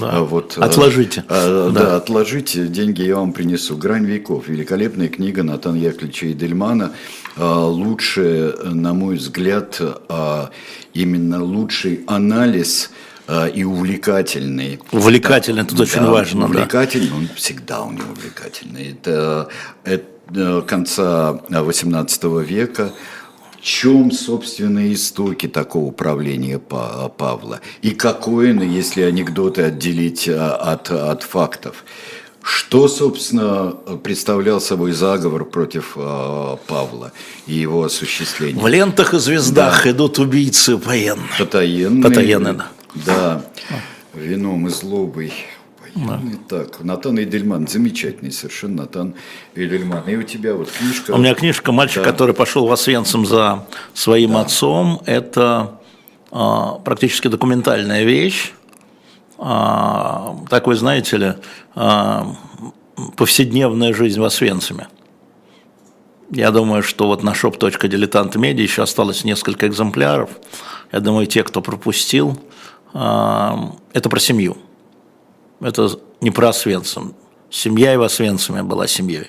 Да. 0.00 0.10
А 0.18 0.24
Вот, 0.24 0.58
Отложите. 0.58 1.24
а, 1.28 1.70
Да. 1.70 1.80
да. 1.80 1.96
отложите, 1.96 2.66
деньги 2.66 3.02
я 3.02 3.16
вам 3.16 3.32
принесу. 3.32 3.76
«Грань 3.76 4.04
веков». 4.06 4.48
Великолепная 4.48 5.08
книга 5.08 5.42
Натана 5.42 5.76
Яковлевича 5.76 6.32
Эдельмана. 6.32 6.92
А, 7.36 7.66
Лучшая, 7.66 8.52
на 8.64 8.94
мой 8.94 9.16
взгляд, 9.16 9.78
а, 10.08 10.50
именно 10.94 11.42
лучший 11.42 12.00
анализ 12.06 12.90
а, 13.28 13.46
и 13.46 13.62
увлекательный. 13.62 14.80
Увлекательный, 14.90 15.64
тут 15.64 15.80
очень 15.80 16.02
важно, 16.02 16.40
да. 16.42 16.46
Увлекательный, 16.46 17.12
он 17.12 17.28
всегда 17.34 17.82
у 17.82 17.92
него 17.92 18.10
увлекательный. 18.12 18.92
Это, 18.92 19.48
это 19.84 20.62
конца 20.66 21.40
XVIII 21.50 22.42
века. 22.44 22.92
В 23.60 23.60
чем, 23.68 24.12
собственно, 24.12 24.92
истоки 24.92 25.48
такого 25.48 25.90
правления 25.90 26.58
Па- 26.58 27.08
Павла? 27.08 27.60
И 27.82 27.90
какое, 27.90 28.54
если 28.62 29.02
анекдоты 29.02 29.62
отделить 29.62 30.28
от, 30.28 30.90
от 30.90 31.22
фактов? 31.24 31.84
Что, 32.46 32.86
собственно, 32.86 33.74
представлял 34.04 34.60
собой 34.60 34.92
заговор 34.92 35.44
против 35.44 35.94
а, 35.96 36.54
Павла 36.68 37.10
и 37.48 37.54
его 37.54 37.82
осуществления? 37.82 38.62
В 38.62 38.68
лентах 38.68 39.14
и 39.14 39.18
звездах 39.18 39.84
идут 39.88 40.20
убийцы 40.20 40.76
военные. 40.76 41.26
Потаенный. 41.36 42.02
Потаенный, 42.04 42.52
да. 42.54 42.66
Да. 43.04 43.42
Вином 44.14 44.68
и 44.68 44.70
злобой. 44.70 45.32
Военный. 45.96 46.38
Так, 46.48 46.84
Натан 46.84 47.18
Эдельман, 47.18 47.66
замечательный 47.66 48.30
совершенно 48.30 48.82
Натан 48.82 49.14
Эдельман. 49.56 50.08
И 50.08 50.14
у 50.14 50.22
тебя 50.22 50.54
вот 50.54 50.70
книжка. 50.70 51.10
У 51.10 51.18
меня 51.18 51.34
книжка 51.34 51.72
«Мальчик, 51.72 52.04
Да. 52.04 52.12
который 52.12 52.32
пошел 52.32 52.68
в 52.68 52.72
Освенцим 52.72 53.26
за 53.26 53.66
своим 53.92 54.36
отцом»– 54.36 55.02
это 55.06 55.80
а, 56.30 56.78
практически 56.84 57.26
документальная 57.26 58.04
вещь. 58.04 58.52
А, 59.38 60.36
такой, 60.48 60.76
знаете 60.76 61.16
ли, 61.16 61.34
а, 61.74 62.34
повседневная 63.16 63.92
жизнь 63.92 64.20
в 64.20 64.24
Освенциме. 64.24 64.88
Я 66.30 66.50
думаю, 66.50 66.82
что 66.82 67.06
вот 67.06 67.22
на 67.22 67.30
shop.diletant.media 67.30 68.62
еще 68.62 68.82
осталось 68.82 69.24
несколько 69.24 69.68
экземпляров. 69.68 70.30
Я 70.92 71.00
думаю, 71.00 71.26
те, 71.26 71.44
кто 71.44 71.60
пропустил, 71.60 72.38
а, 72.92 73.72
это 73.92 74.08
про 74.08 74.18
семью. 74.18 74.56
Это 75.60 75.90
не 76.20 76.30
про 76.30 76.48
Освенцим. 76.48 77.14
Семья 77.50 77.94
и 77.94 77.96
в 77.96 78.02
Освенциме 78.02 78.62
была 78.62 78.86
семьей. 78.86 79.28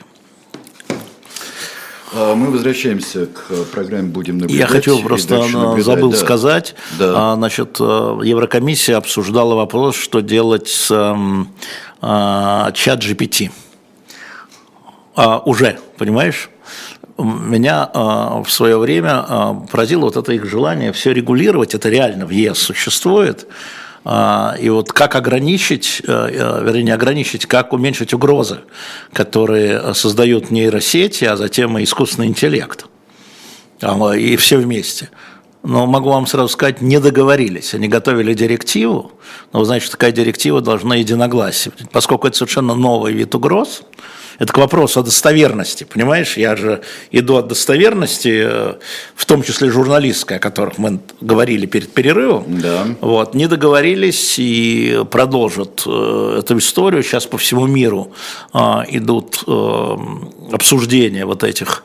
А, 2.13 2.35
Мы 2.35 2.51
возвращаемся 2.51 3.25
к 3.27 3.65
программе 3.71 4.09
«Будем 4.09 4.37
наблюдать». 4.37 4.85
Я 4.87 4.93
и 4.93 5.03
просто 5.03 5.43
а, 5.43 5.79
забыл 5.81 6.11
Да. 6.11 6.17
сказать, 6.17 6.75
Да. 6.97 7.33
а, 7.33 7.35
значит, 7.35 7.77
э, 7.79 8.19
Еврокомиссия 8.23 8.95
обсуждала 8.97 9.55
вопрос, 9.55 9.95
что 9.95 10.21
делать 10.21 10.67
с 10.69 10.89
эм, 10.91 11.49
а, 12.01 12.71
чат 12.71 12.99
GPT. 13.03 13.51
А, 15.15 15.39
уже, 15.39 15.79
понимаешь? 15.97 16.49
Меня 17.17 17.89
а, 17.93 18.43
в 18.43 18.51
свое 18.51 18.77
время 18.77 19.25
а, 19.27 19.53
поразило 19.69 20.01
вот 20.01 20.15
это 20.17 20.31
их 20.31 20.45
желание 20.45 20.93
все 20.93 21.11
регулировать, 21.11 21.73
это 21.73 21.89
реально 21.89 22.25
в 22.25 22.29
ЕС 22.29 22.59
существует. 22.59 23.47
А, 24.09 24.55
И 24.57 24.69
вот 24.69 24.93
как 24.93 25.15
ограничить, 25.15 26.01
э, 26.07 26.29
э, 26.31 26.63
вернее, 26.63 26.83
не 26.83 26.91
ограничить, 26.91 27.45
как 27.45 27.73
уменьшить 27.73 28.13
угрозы, 28.13 28.59
которые 29.11 29.93
создают 29.93 30.49
нейросети, 30.49 31.25
а 31.25 31.35
затем 31.35 31.77
и 31.77 31.83
искусственный 31.83 32.27
интеллект. 32.27 32.85
а, 33.81 34.11
и 34.13 34.37
все 34.37 34.59
вместе. 34.59 35.09
Но 35.61 35.85
могу 35.87 36.09
вам 36.09 36.25
сразу 36.25 36.47
сказать, 36.47 36.81
не 36.81 37.01
договорились. 37.01 37.73
Они 37.73 37.89
готовили 37.89 38.33
директиву, 38.33 39.11
но, 39.51 39.65
значит, 39.65 39.91
такая 39.91 40.13
директива 40.13 40.61
должна 40.61 40.95
единогласие. 40.95 41.73
Поскольку 41.91 42.27
это 42.27 42.37
совершенно 42.37 42.75
новый 42.75 43.11
вид 43.11 43.35
угроз, 43.35 43.81
это 44.39 44.53
к 44.53 44.57
вопросу 44.57 44.99
о 44.99 45.03
достоверности, 45.03 45.83
понимаешь? 45.83 46.37
Я 46.37 46.55
же 46.55 46.81
иду 47.11 47.37
от 47.37 47.47
достоверности, 47.47 48.43
э, 48.45 48.73
в 49.15 49.25
том 49.25 49.41
числе 49.41 49.71
журналистской, 49.71 50.37
о 50.37 50.39
которых 50.39 50.77
мы 50.77 50.99
говорили 51.21 51.65
перед 51.65 51.91
перерывом. 51.93 52.59
Да. 52.59 52.85
Вот, 53.01 53.33
не 53.33 53.47
договорились 53.47 54.35
и 54.37 55.03
продолжат 55.09 55.83
э, 55.85 56.39
эту 56.39 56.57
историю. 56.59 57.01
Сейчас 57.03 57.25
по 57.25 57.37
всему 57.37 57.65
миру 57.65 58.13
э, 58.53 58.57
идут 58.89 59.43
обсуждения 60.51 61.25
вот 61.25 61.43
этих 61.43 61.83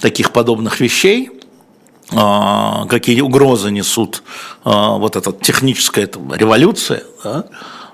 таких 0.00 0.32
подобных 0.32 0.80
вещей 0.80 1.30
какие 2.08 3.20
угрозы 3.20 3.70
несут 3.70 4.24
вот 4.64 5.14
эта 5.14 5.32
техническая 5.32 6.04
это, 6.04 6.18
революция, 6.34 7.04
да? 7.22 7.44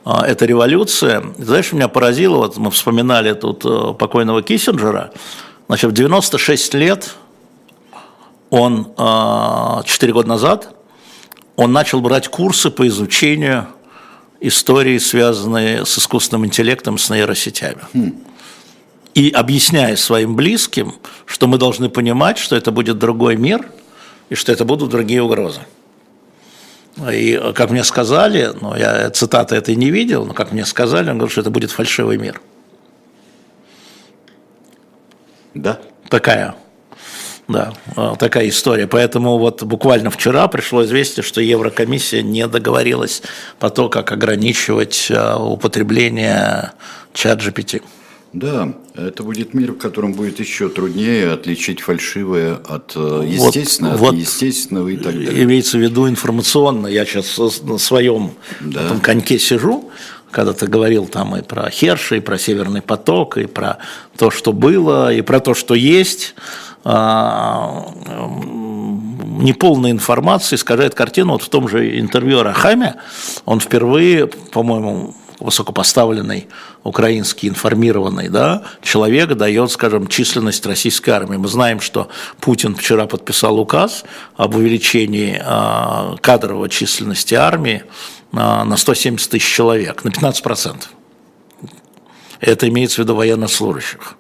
А, 0.09 0.25
эта 0.25 0.47
революция. 0.47 1.35
Знаешь, 1.37 1.73
меня 1.73 1.89
поразило, 1.89 2.37
вот 2.37 2.57
мы 2.59 2.71
вспоминали 2.71 3.33
тут 3.33 3.65
э, 3.65 3.93
покойного 3.99 4.41
Киссинджера, 4.41 5.11
значит, 5.67 5.91
в 5.91 5.95
96 5.95 6.75
лет 6.75 7.17
он, 8.49 8.85
4 8.85 8.95
а, 8.97 9.83
года 10.13 10.29
назад, 10.29 10.77
он 11.57 11.73
начал 11.73 12.01
брать 12.01 12.29
курсы 12.29 12.71
по 12.71 12.87
изучению 12.87 13.67
истории, 14.41 14.99
связанные 14.99 15.85
с 15.85 15.99
искусственным 15.99 16.47
интеллектом, 16.47 16.99
с 16.99 17.11
нейросетями. 17.11 18.15
И 19.15 19.31
объясняя 19.31 19.97
своим 19.97 20.37
близким, 20.37 20.95
что 21.25 21.49
мы 21.49 21.59
должны 21.59 21.89
понимать, 21.89 22.39
что 22.39 22.55
это 22.55 22.71
будет 22.71 22.99
другой 22.99 23.35
мир, 23.37 23.69
и 24.29 24.37
что 24.37 24.53
это 24.53 24.65
будут 24.65 24.91
другие 24.91 25.21
угрозы. 25.21 25.63
И 27.11 27.39
как 27.55 27.71
мне 27.71 27.85
сказали, 27.85 28.51
ну, 28.61 28.75
я 28.75 29.11
цитаты 29.11 29.55
этой 29.57 29.77
не 29.77 29.91
видел, 29.91 30.25
но 30.25 30.33
как 30.33 30.53
мне 30.53 30.65
сказали, 30.65 31.11
он 31.11 31.19
говорит, 31.19 31.33
что 31.33 31.43
это 31.43 31.51
будет 31.51 31.71
фальшивый 31.71 32.17
мир. 32.17 32.41
Да. 35.55 35.79
Такая, 36.09 36.55
да, 37.49 37.73
такая 38.19 38.49
история. 38.49 38.87
Поэтому 38.87 39.39
вот 39.39 39.63
буквально 39.63 40.11
вчера 40.11 40.49
пришло 40.49 40.85
известие, 40.85 41.23
что 41.23 41.41
Еврокомиссия 41.41 42.23
не 42.23 42.47
договорилась 42.49 43.23
по 43.59 43.71
то, 43.71 43.89
как 43.89 44.11
ограничивать 44.13 45.09
а, 45.11 45.37
употребление 45.39 46.73
чат 47.13 47.41
GPT. 47.41 47.83
Да, 48.37 48.75
это 48.95 49.23
будет 49.23 49.55
мир, 49.55 49.73
в 49.73 49.79
котором 49.79 50.13
будет 50.13 50.41
еще 50.41 50.69
труднее 50.69 51.33
отличить 51.33 51.81
фальшивое 51.81 52.57
от 52.69 52.93
э, 52.95 53.25
естественного, 53.27 53.97
вот, 53.97 54.13
от 54.13 54.21
естественного 54.21 54.89
и 54.89 54.97
так 54.99 55.15
далее. 55.15 55.43
Имеется 55.43 55.79
в 55.79 55.81
виду 55.81 56.07
информационно. 56.07 56.87
Я 56.87 57.07
сейчас 57.07 57.39
на 57.63 57.79
своем 57.79 58.33
да. 58.61 58.85
этом 58.85 59.01
коньке 59.01 59.39
сижу, 59.39 59.91
когда 60.31 60.53
ты 60.53 60.67
говорил 60.67 61.07
там 61.07 61.35
и 61.35 61.41
про 61.41 61.71
Херша, 61.71 62.17
и 62.17 62.21
про 62.21 62.37
Северный 62.37 62.83
поток, 62.83 63.39
и 63.39 63.47
про 63.47 63.79
то, 64.19 64.31
что 64.31 64.53
было, 64.53 65.15
и 65.15 65.23
про 65.23 65.41
то, 65.41 65.55
что 65.55 65.75
есть. 65.75 66.35
А, 66.85 67.87
неполная 69.39 69.93
информация 69.93 70.57
искажает 70.59 70.95
картину. 70.95 71.33
Вот 71.33 71.43
в 71.43 71.49
том 71.49 71.69
же 71.69 71.99
интервью 71.99 72.43
Рахаме 72.43 72.97
он 73.47 73.61
впервые, 73.61 74.27
по-моему, 74.27 75.15
высокопоставленный 75.41 76.49
украинский 76.83 77.49
информированный 77.49 78.29
да, 78.29 78.65
человек 78.83 79.35
дает, 79.35 79.71
скажем, 79.71 80.07
численность 80.07 80.65
российской 80.67 81.11
армии. 81.11 81.37
Мы 81.37 81.49
знаем, 81.49 81.81
что 81.81 82.09
Путин 82.41 82.75
вчера 82.75 83.07
подписал 83.07 83.59
указ 83.59 84.05
об 84.37 84.55
увеличении 84.55 85.41
а, 85.43 86.17
кадровой 86.21 86.69
численности 86.69 87.35
армии 87.35 87.85
а, 88.33 88.65
на 88.65 88.77
170 88.77 89.31
тысяч 89.31 89.47
человек, 89.47 90.05
на 90.05 90.09
15%. 90.09 90.85
Это 92.41 92.69
имеется 92.69 92.97
в 92.97 92.99
виду 93.05 93.15
военнослужащих. 93.15 94.15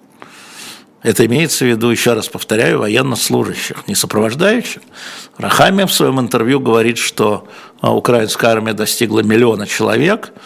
Это 1.02 1.24
имеется 1.26 1.64
в 1.64 1.68
виду, 1.68 1.90
еще 1.90 2.14
раз 2.14 2.26
повторяю, 2.26 2.80
военнослужащих, 2.80 3.86
не 3.86 3.94
сопровождающих. 3.94 4.82
Рахамия 5.38 5.86
в 5.86 5.92
своем 5.92 6.18
интервью 6.18 6.58
говорит, 6.58 6.98
что 6.98 7.46
а, 7.80 7.94
украинская 7.94 8.50
армия 8.50 8.74
достигла 8.74 9.20
миллиона 9.20 9.66
человек– 9.66 10.32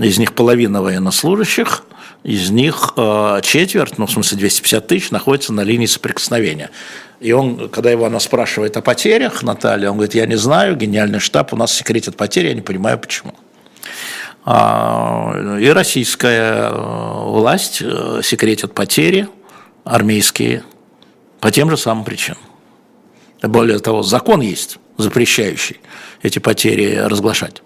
из 0.00 0.18
них 0.18 0.34
половина 0.34 0.82
военнослужащих, 0.82 1.84
из 2.22 2.50
них 2.50 2.94
э, 2.96 3.40
четверть, 3.42 3.98
ну, 3.98 4.06
в 4.06 4.10
смысле 4.10 4.38
250 4.38 4.86
тысяч, 4.86 5.10
находится 5.10 5.52
на 5.52 5.60
линии 5.60 5.86
соприкосновения. 5.86 6.70
И 7.20 7.32
он, 7.32 7.68
когда 7.68 7.90
его 7.90 8.06
она 8.06 8.18
спрашивает 8.18 8.76
о 8.76 8.82
потерях, 8.82 9.42
Наталья, 9.42 9.90
он 9.90 9.96
говорит, 9.96 10.14
я 10.14 10.26
не 10.26 10.36
знаю, 10.36 10.76
гениальный 10.76 11.20
штаб, 11.20 11.52
у 11.52 11.56
нас 11.56 11.72
секретит 11.72 12.16
потери, 12.16 12.48
я 12.48 12.54
не 12.54 12.60
понимаю, 12.60 12.98
почему. 12.98 13.34
А, 14.44 15.58
и 15.60 15.68
российская 15.68 16.70
э, 16.70 17.24
власть 17.24 17.80
э, 17.80 18.20
секретит 18.22 18.74
потери 18.74 19.28
армейские 19.84 20.64
по 21.40 21.50
тем 21.50 21.70
же 21.70 21.76
самым 21.76 22.04
причинам. 22.04 22.40
Более 23.42 23.78
того, 23.78 24.02
закон 24.02 24.40
есть, 24.40 24.78
запрещающий 24.96 25.80
эти 26.22 26.38
потери 26.38 26.96
разглашать. 26.96 27.62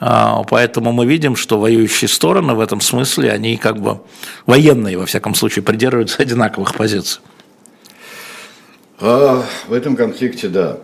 А, 0.00 0.42
поэтому 0.44 0.92
мы 0.92 1.06
видим, 1.06 1.34
что 1.34 1.58
воюющие 1.58 2.08
стороны 2.08 2.54
в 2.54 2.60
этом 2.60 2.80
смысле, 2.80 3.32
они 3.32 3.56
как 3.56 3.80
бы 3.80 4.00
военные, 4.46 4.96
во 4.96 5.06
всяком 5.06 5.34
случае, 5.34 5.62
придерживаются 5.62 6.22
одинаковых 6.22 6.74
позиций. 6.74 7.20
А, 9.00 9.44
в 9.66 9.72
этом 9.72 9.96
конфликте, 9.96 10.48
да. 10.48 10.78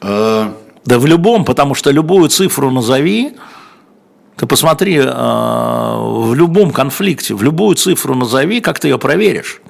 А... 0.00 0.56
Да 0.84 0.98
в 0.98 1.06
любом, 1.06 1.44
потому 1.44 1.74
что 1.74 1.90
любую 1.90 2.28
цифру 2.30 2.70
назови, 2.70 3.36
ты 4.36 4.46
посмотри, 4.46 5.00
а, 5.04 5.98
в 5.98 6.34
любом 6.34 6.70
конфликте, 6.70 7.34
в 7.34 7.42
любую 7.42 7.76
цифру 7.76 8.14
назови, 8.14 8.60
как 8.60 8.80
ты 8.80 8.88
ее 8.88 8.98
проверишь. 8.98 9.60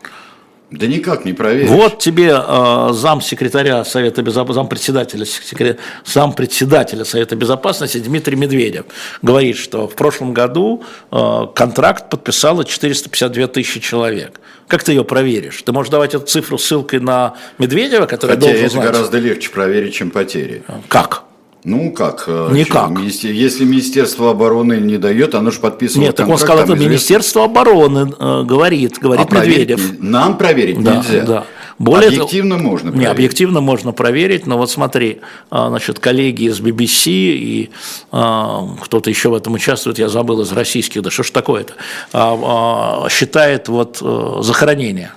Да 0.71 0.87
никак 0.87 1.25
не 1.25 1.33
проверишь. 1.33 1.69
Вот 1.69 1.99
тебе 1.99 2.33
э, 2.33 2.89
зам 2.93 3.21
секретаря 3.21 3.85
Совета 3.85 4.23
Безопасности, 4.23 4.55
зам 4.55 4.69
председателя, 4.69 5.25
секрет, 5.25 5.81
зам 6.05 6.33
председателя 6.33 7.05
Совета 7.05 7.35
Безопасности 7.35 7.99
Дмитрий 7.99 8.37
Медведев 8.37 8.85
говорит, 9.21 9.57
что 9.57 9.89
в 9.89 9.95
прошлом 9.97 10.33
году 10.33 10.85
э, 11.11 11.47
контракт 11.55 12.09
подписало 12.09 12.65
452 12.65 13.49
тысячи 13.49 13.81
человек. 13.81 14.41
Как 14.69 14.85
ты 14.85 14.93
ее 14.93 15.05
проверишь? 15.05 15.61
Ты 15.63 15.73
можешь 15.73 15.91
давать 15.91 16.15
эту 16.15 16.27
цифру 16.27 16.57
ссылкой 16.57 17.01
на 17.01 17.35
Медведева, 17.59 18.07
который 18.07 18.37
Хотя 18.37 18.41
должен 18.43 18.65
это 18.67 18.71
знать. 18.71 18.87
гораздо 18.87 19.19
легче 19.19 19.51
проверить, 19.51 19.95
чем 19.95 20.13
потери. 20.13 20.63
Как? 20.87 21.25
Ну 21.65 21.93
как? 21.93 22.25
Э, 22.27 22.51
Никак. 22.53 22.99
Если 23.01 23.65
Министерство 23.65 24.31
обороны 24.31 24.75
не 24.75 24.97
дает, 24.97 25.35
оно 25.35 25.51
же 25.51 25.61
подписывает 25.61 26.09
Нет, 26.09 26.17
так 26.17 26.29
он 26.29 26.39
сказал, 26.39 26.65
это 26.65 26.75
Министерство 26.75 27.45
обороны 27.45 28.13
э, 28.19 28.43
говорит, 28.45 28.99
говорит 28.99 29.27
а 29.31 29.35
Медведев. 29.35 29.79
Проверить, 29.79 30.03
нам 30.03 30.39
проверить 30.39 30.83
да, 30.83 30.97
нельзя. 30.97 31.25
Да. 31.25 31.45
Более 31.81 32.09
объективно 32.09 32.57
того, 32.59 32.69
можно 32.69 32.91
проверить. 32.91 33.09
Не, 33.09 33.11
объективно 33.11 33.61
можно 33.63 33.93
проверить, 33.93 34.47
но 34.47 34.59
вот 34.59 34.71
смотри, 34.71 35.21
а, 35.51 35.71
значит, 35.71 35.99
коллеги 35.99 36.43
из 36.43 36.61
BBC 36.61 37.11
и 37.11 37.71
а, 38.13 38.69
кто-то 38.83 39.09
еще 39.09 39.31
в 39.31 39.35
этом 39.35 39.55
участвует, 39.55 39.99
я 39.99 40.11
забыл, 40.11 40.43
из 40.43 40.53
российских, 40.53 41.01
да 41.01 41.11
что 41.11 41.23
ж 41.23 41.31
такое-то, 41.31 41.73
а, 42.13 43.09
считает 43.09 43.69
вот 43.69 43.99
э, 44.03 44.39
захоронение 44.43 45.13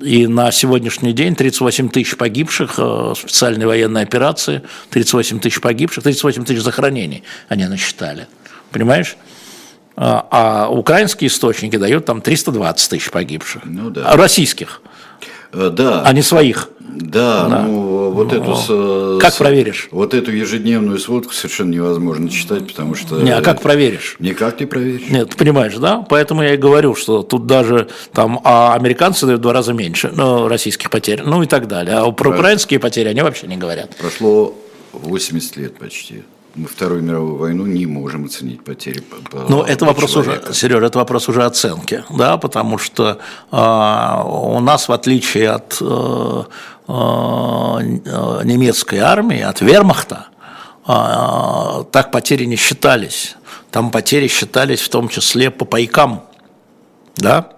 и 0.00 0.26
на 0.26 0.50
сегодняшний 0.50 1.12
день 1.12 1.34
38 1.34 1.88
тысяч 1.90 2.16
погибших 2.16 2.78
в 2.78 3.12
э, 3.12 3.14
специальной 3.16 3.66
военной 3.66 4.02
операции, 4.02 4.62
38 4.90 5.40
тысяч 5.40 5.60
погибших, 5.60 6.04
38 6.04 6.44
тысяч 6.44 6.62
захоронений 6.62 7.22
они 7.48 7.66
насчитали. 7.66 8.26
Понимаешь? 8.70 9.16
А, 9.96 10.26
а 10.30 10.68
украинские 10.68 11.28
источники 11.28 11.76
дают 11.76 12.06
там 12.06 12.22
320 12.22 12.90
тысяч 12.90 13.10
погибших. 13.10 13.62
Ну, 13.64 13.90
да. 13.90 14.06
А 14.06 14.16
российских. 14.16 14.80
Э, 15.52 15.70
да. 15.70 16.02
А 16.02 16.12
не 16.12 16.22
своих. 16.22 16.70
Да, 16.94 17.48
да. 17.48 17.62
ну 17.62 18.10
вот 18.10 18.32
ну, 18.32 18.38
эту... 18.38 19.18
Как 19.20 19.32
с, 19.32 19.36
проверишь? 19.36 19.88
Вот 19.90 20.14
эту 20.14 20.32
ежедневную 20.32 20.98
сводку 20.98 21.32
совершенно 21.32 21.70
невозможно 21.70 22.28
читать, 22.28 22.66
потому 22.66 22.94
что... 22.94 23.20
Не, 23.20 23.30
а 23.30 23.42
как 23.42 23.60
проверишь? 23.60 24.16
Никак 24.18 24.60
не 24.60 24.66
проверишь. 24.66 25.08
Нет, 25.08 25.36
понимаешь, 25.36 25.76
да? 25.76 26.04
Поэтому 26.08 26.42
я 26.42 26.54
и 26.54 26.56
говорю, 26.56 26.94
что 26.94 27.22
тут 27.22 27.46
даже 27.46 27.88
там 28.12 28.40
а 28.44 28.74
американцы 28.74 29.26
дают 29.26 29.40
в 29.40 29.42
два 29.42 29.52
раза 29.52 29.72
меньше 29.72 30.12
ну, 30.14 30.48
российских 30.48 30.90
потерь, 30.90 31.22
ну 31.24 31.42
и 31.42 31.46
так 31.46 31.68
далее. 31.68 31.96
А 31.96 32.10
про 32.10 32.30
украинские 32.30 32.80
потери 32.80 33.08
они 33.08 33.22
вообще 33.22 33.46
не 33.46 33.56
говорят. 33.56 33.96
Прошло 33.96 34.54
80 34.92 35.56
лет 35.56 35.78
почти 35.78 36.22
мы 36.54 36.66
Вторую 36.66 37.02
мировую 37.02 37.36
войну 37.36 37.66
не 37.66 37.86
можем 37.86 38.24
оценить 38.24 38.64
потери. 38.64 39.00
По, 39.00 39.38
Но 39.48 39.64
это 39.64 39.84
вопрос 39.84 40.12
человека. 40.12 40.50
уже, 40.50 40.54
Сережа, 40.54 40.86
это 40.86 40.98
вопрос 40.98 41.28
уже 41.28 41.44
оценки, 41.44 42.04
да, 42.10 42.36
потому 42.36 42.78
что 42.78 43.18
э, 43.50 43.56
у 43.56 44.60
нас, 44.60 44.88
в 44.88 44.92
отличие 44.92 45.50
от 45.50 45.78
э, 45.80 46.44
э, 46.88 46.92
немецкой 48.44 48.98
армии, 48.98 49.40
от 49.40 49.60
вермахта, 49.60 50.26
э, 50.86 51.84
так 51.90 52.10
потери 52.10 52.44
не 52.44 52.56
считались. 52.56 53.36
Там 53.70 53.90
потери 53.90 54.26
считались 54.26 54.80
в 54.80 54.88
том 54.88 55.08
числе 55.08 55.50
по 55.50 55.64
пайкам, 55.64 56.24
да, 57.16 57.50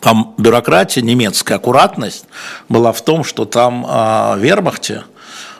там 0.00 0.34
бюрократия, 0.36 1.02
немецкая 1.02 1.54
аккуратность 1.54 2.24
была 2.68 2.92
в 2.92 3.02
том, 3.02 3.24
что 3.24 3.44
там 3.44 3.84
э, 3.86 4.36
в 4.36 4.38
Вермахте 4.38 5.04
э, 5.04 5.15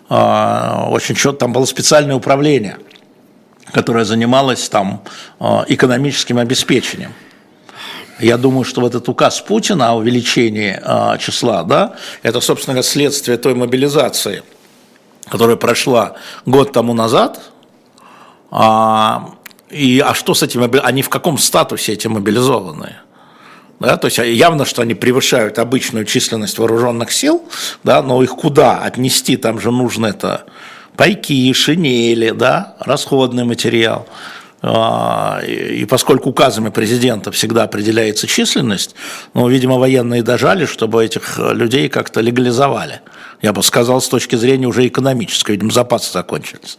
очень 0.09 1.15
четко, 1.15 1.41
там 1.41 1.53
было 1.53 1.65
специальное 1.65 2.15
управление, 2.15 2.79
которое 3.73 4.05
занималось 4.05 4.69
там 4.69 5.03
э, 5.41 5.65
экономическим 5.69 6.39
обеспечением. 6.39 7.13
Я 8.19 8.39
думаю, 8.39 8.65
что 8.65 8.81
вот 8.81 8.95
этот 8.95 9.09
указ 9.09 9.41
Путина 9.41 9.91
о 9.91 9.97
увеличении 9.97 10.79
э, 10.81 11.19
числа, 11.19 11.65
да, 11.65 11.97
это, 12.23 12.41
собственно 12.41 12.83
следствие 12.83 13.37
той 13.37 13.55
мобилизации, 13.55 14.43
которая 15.29 15.57
прошла 15.57 16.15
год 16.47 16.73
тому 16.73 16.95
назад. 16.95 17.41
А, 18.51 19.35
и, 19.69 20.01
а 20.01 20.15
что 20.15 20.35
с 20.35 20.43
этими, 20.43 20.79
они 20.79 21.03
в 21.03 21.09
каком 21.09 21.37
статусе 21.37 21.93
эти 21.93 22.07
мобилизованные? 22.07 23.01
Да, 23.79 23.97
то 23.97 24.07
есть 24.07 24.19
явно, 24.19 24.65
что 24.65 24.83
они 24.83 24.95
превышают 24.95 25.59
обычную 25.59 26.05
численность 26.07 26.59
вооруженных 26.59 27.13
сил, 27.13 27.45
да, 27.85 28.03
но 28.03 28.23
их 28.23 28.31
куда 28.31 28.79
отнести? 28.79 29.37
Там 29.37 29.61
же 29.61 29.71
нужно 29.71 30.07
это 30.07 30.45
пайки, 30.97 31.53
шинели, 31.53 32.31
да, 32.31 32.77
расходный 32.81 33.45
материал. 33.45 34.07
А, 34.63 35.41
и 35.47 35.85
поскольку 35.85 36.31
указами 36.31 36.71
президента 36.71 37.31
всегда 37.31 37.65
определяется 37.65 38.27
численность, 38.27 38.95
ну, 39.35 39.47
видимо, 39.49 39.79
военные 39.79 40.23
дожали, 40.23 40.65
чтобы 40.65 41.05
этих 41.05 41.39
людей 41.39 41.89
как-то 41.89 42.21
легализовали. 42.21 43.01
Я 43.43 43.53
бы 43.53 43.63
сказал, 43.63 44.01
с 44.01 44.09
точки 44.09 44.35
зрения 44.35 44.67
уже 44.67 44.87
экономической, 44.87 45.53
видимо, 45.53 45.71
запасы 45.71 46.13
закончились. 46.13 46.79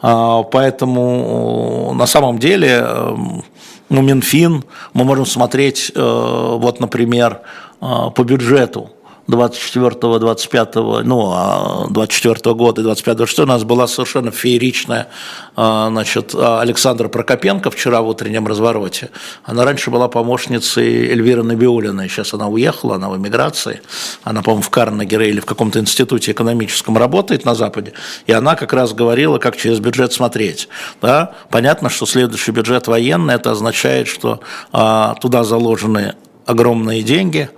А, 0.00 0.42
поэтому 0.44 1.92
на 1.94 2.06
самом 2.06 2.38
деле 2.38 2.84
эм, 2.86 3.44
ну, 3.88 4.02
Минфин, 4.02 4.64
мы 4.92 5.04
можем 5.04 5.26
смотреть, 5.26 5.92
э, 5.94 6.00
вот, 6.00 6.80
например, 6.80 7.40
э, 7.80 8.10
по 8.14 8.24
бюджету 8.24 8.90
24 9.28 10.18
25 10.18 10.74
ну, 11.04 11.86
24 11.90 12.36
а 12.44 12.54
года 12.54 12.80
и 12.80 12.84
25 12.84 13.16
26 13.16 13.38
у 13.40 13.46
нас 13.46 13.62
была 13.62 13.86
совершенно 13.86 14.30
фееричная 14.30 15.08
а, 15.54 15.88
значит, 15.90 16.34
Александра 16.34 17.08
Прокопенко 17.08 17.70
вчера 17.70 18.00
в 18.00 18.08
утреннем 18.08 18.46
развороте. 18.46 19.10
Она 19.44 19.64
раньше 19.64 19.90
была 19.90 20.08
помощницей 20.08 21.10
Эльвиры 21.10 21.42
Набиулиной, 21.42 22.08
сейчас 22.08 22.32
она 22.32 22.48
уехала, 22.48 22.94
она 22.94 23.10
в 23.10 23.16
эмиграции, 23.16 23.82
она, 24.24 24.42
по-моему, 24.42 24.62
в 24.62 24.70
Карнегере 24.70 25.28
или 25.28 25.40
в 25.40 25.46
каком-то 25.46 25.78
институте 25.78 26.32
экономическом 26.32 26.96
работает 26.96 27.44
на 27.44 27.54
Западе, 27.54 27.92
и 28.26 28.32
она 28.32 28.54
как 28.54 28.72
раз 28.72 28.94
говорила, 28.94 29.38
как 29.38 29.56
через 29.56 29.78
бюджет 29.78 30.12
смотреть. 30.12 30.68
Да? 31.02 31.34
Понятно, 31.50 31.90
что 31.90 32.06
следующий 32.06 32.52
бюджет 32.52 32.86
военный, 32.86 33.34
это 33.34 33.50
означает, 33.50 34.08
что 34.08 34.40
а, 34.72 35.16
туда 35.20 35.44
заложены 35.44 36.14
огромные 36.46 37.02
деньги, 37.02 37.50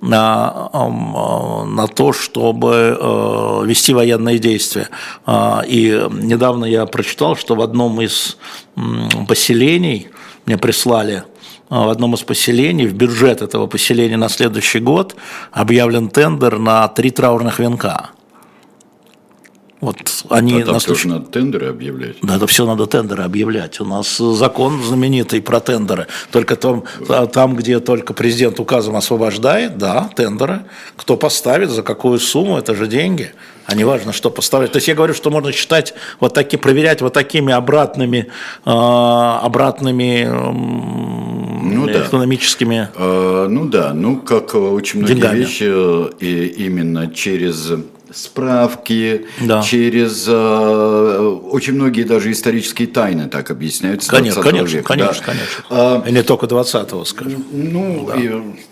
на, 0.00 0.70
э, 0.72 1.64
на 1.64 1.86
то, 1.86 2.12
чтобы 2.12 2.98
э, 3.00 3.62
вести 3.66 3.92
военные 3.92 4.38
действия. 4.38 4.88
А, 5.26 5.62
и 5.66 6.06
недавно 6.10 6.64
я 6.64 6.86
прочитал, 6.86 7.36
что 7.36 7.54
в 7.54 7.60
одном 7.60 8.00
из 8.00 8.36
поселений 9.26 10.08
мне 10.46 10.56
прислали 10.56 11.24
а, 11.68 11.86
в 11.86 11.88
одном 11.90 12.14
из 12.14 12.22
поселений, 12.22 12.86
в 12.86 12.94
бюджет 12.94 13.42
этого 13.42 13.66
поселения 13.66 14.16
на 14.16 14.28
следующий 14.28 14.80
год 14.80 15.16
объявлен 15.52 16.08
тендер 16.08 16.58
на 16.58 16.88
три 16.88 17.10
траурных 17.10 17.58
венка. 17.58 18.10
Вот 19.80 19.96
они 20.28 20.60
а 20.60 20.64
там 20.64 20.74
нас 20.74 20.84
тоже 20.84 21.06
надо 21.06 21.26
тендеры 21.26 21.68
объявлять. 21.68 22.16
Да, 22.22 22.36
это 22.36 22.48
все 22.48 22.66
надо 22.66 22.86
тендеры 22.86 23.22
объявлять. 23.22 23.80
У 23.80 23.84
нас 23.84 24.16
закон 24.16 24.82
знаменитый 24.82 25.40
про 25.40 25.60
тендеры. 25.60 26.08
Только 26.32 26.56
там, 26.56 26.82
там, 27.32 27.54
где 27.54 27.78
только 27.78 28.12
президент 28.12 28.58
указом 28.58 28.96
освобождает, 28.96 29.78
да, 29.78 30.10
тендеры. 30.16 30.64
Кто 30.96 31.16
поставит, 31.16 31.70
за 31.70 31.82
какую 31.82 32.18
сумму, 32.18 32.58
это 32.58 32.74
же 32.74 32.88
деньги. 32.88 33.32
А 33.66 33.74
не 33.74 33.84
важно, 33.84 34.12
что 34.12 34.30
поставить. 34.30 34.72
То 34.72 34.78
есть 34.78 34.88
я 34.88 34.94
говорю, 34.94 35.14
что 35.14 35.30
можно 35.30 35.52
считать 35.52 35.94
вот 36.20 36.32
такие, 36.32 36.58
проверять 36.58 37.02
вот 37.02 37.12
такими 37.12 37.52
обратными, 37.52 38.28
э, 38.64 38.70
обратными 38.70 40.26
ну, 40.26 41.86
да. 41.86 42.06
экономическими. 42.06 42.88
Э, 42.96 43.46
ну 43.48 43.66
да, 43.66 43.92
ну 43.92 44.16
как 44.16 44.54
очень 44.54 45.00
многие 45.00 45.14
деньгами. 45.14 45.38
вещи 45.38 45.66
э, 45.68 46.10
и 46.18 46.46
именно 46.64 47.10
через 47.12 47.72
справки, 48.12 49.26
да. 49.40 49.62
через 49.62 50.26
э, 50.28 51.18
очень 51.50 51.74
многие 51.74 52.04
даже 52.04 52.32
исторические 52.32 52.88
тайны 52.88 53.28
так 53.28 53.50
объясняются. 53.50 54.10
Конечно, 54.10 54.42
конечно, 54.42 54.76
века, 54.76 54.88
конечно, 54.88 55.24
да. 55.26 55.32
конечно. 55.32 55.64
А, 55.70 56.04
и 56.06 56.12
не 56.12 56.22
только 56.22 56.46
20-го, 56.46 57.04
скажем. 57.04 57.44
Ну, 57.52 58.08
да. 58.08 58.20
и, 58.20 58.30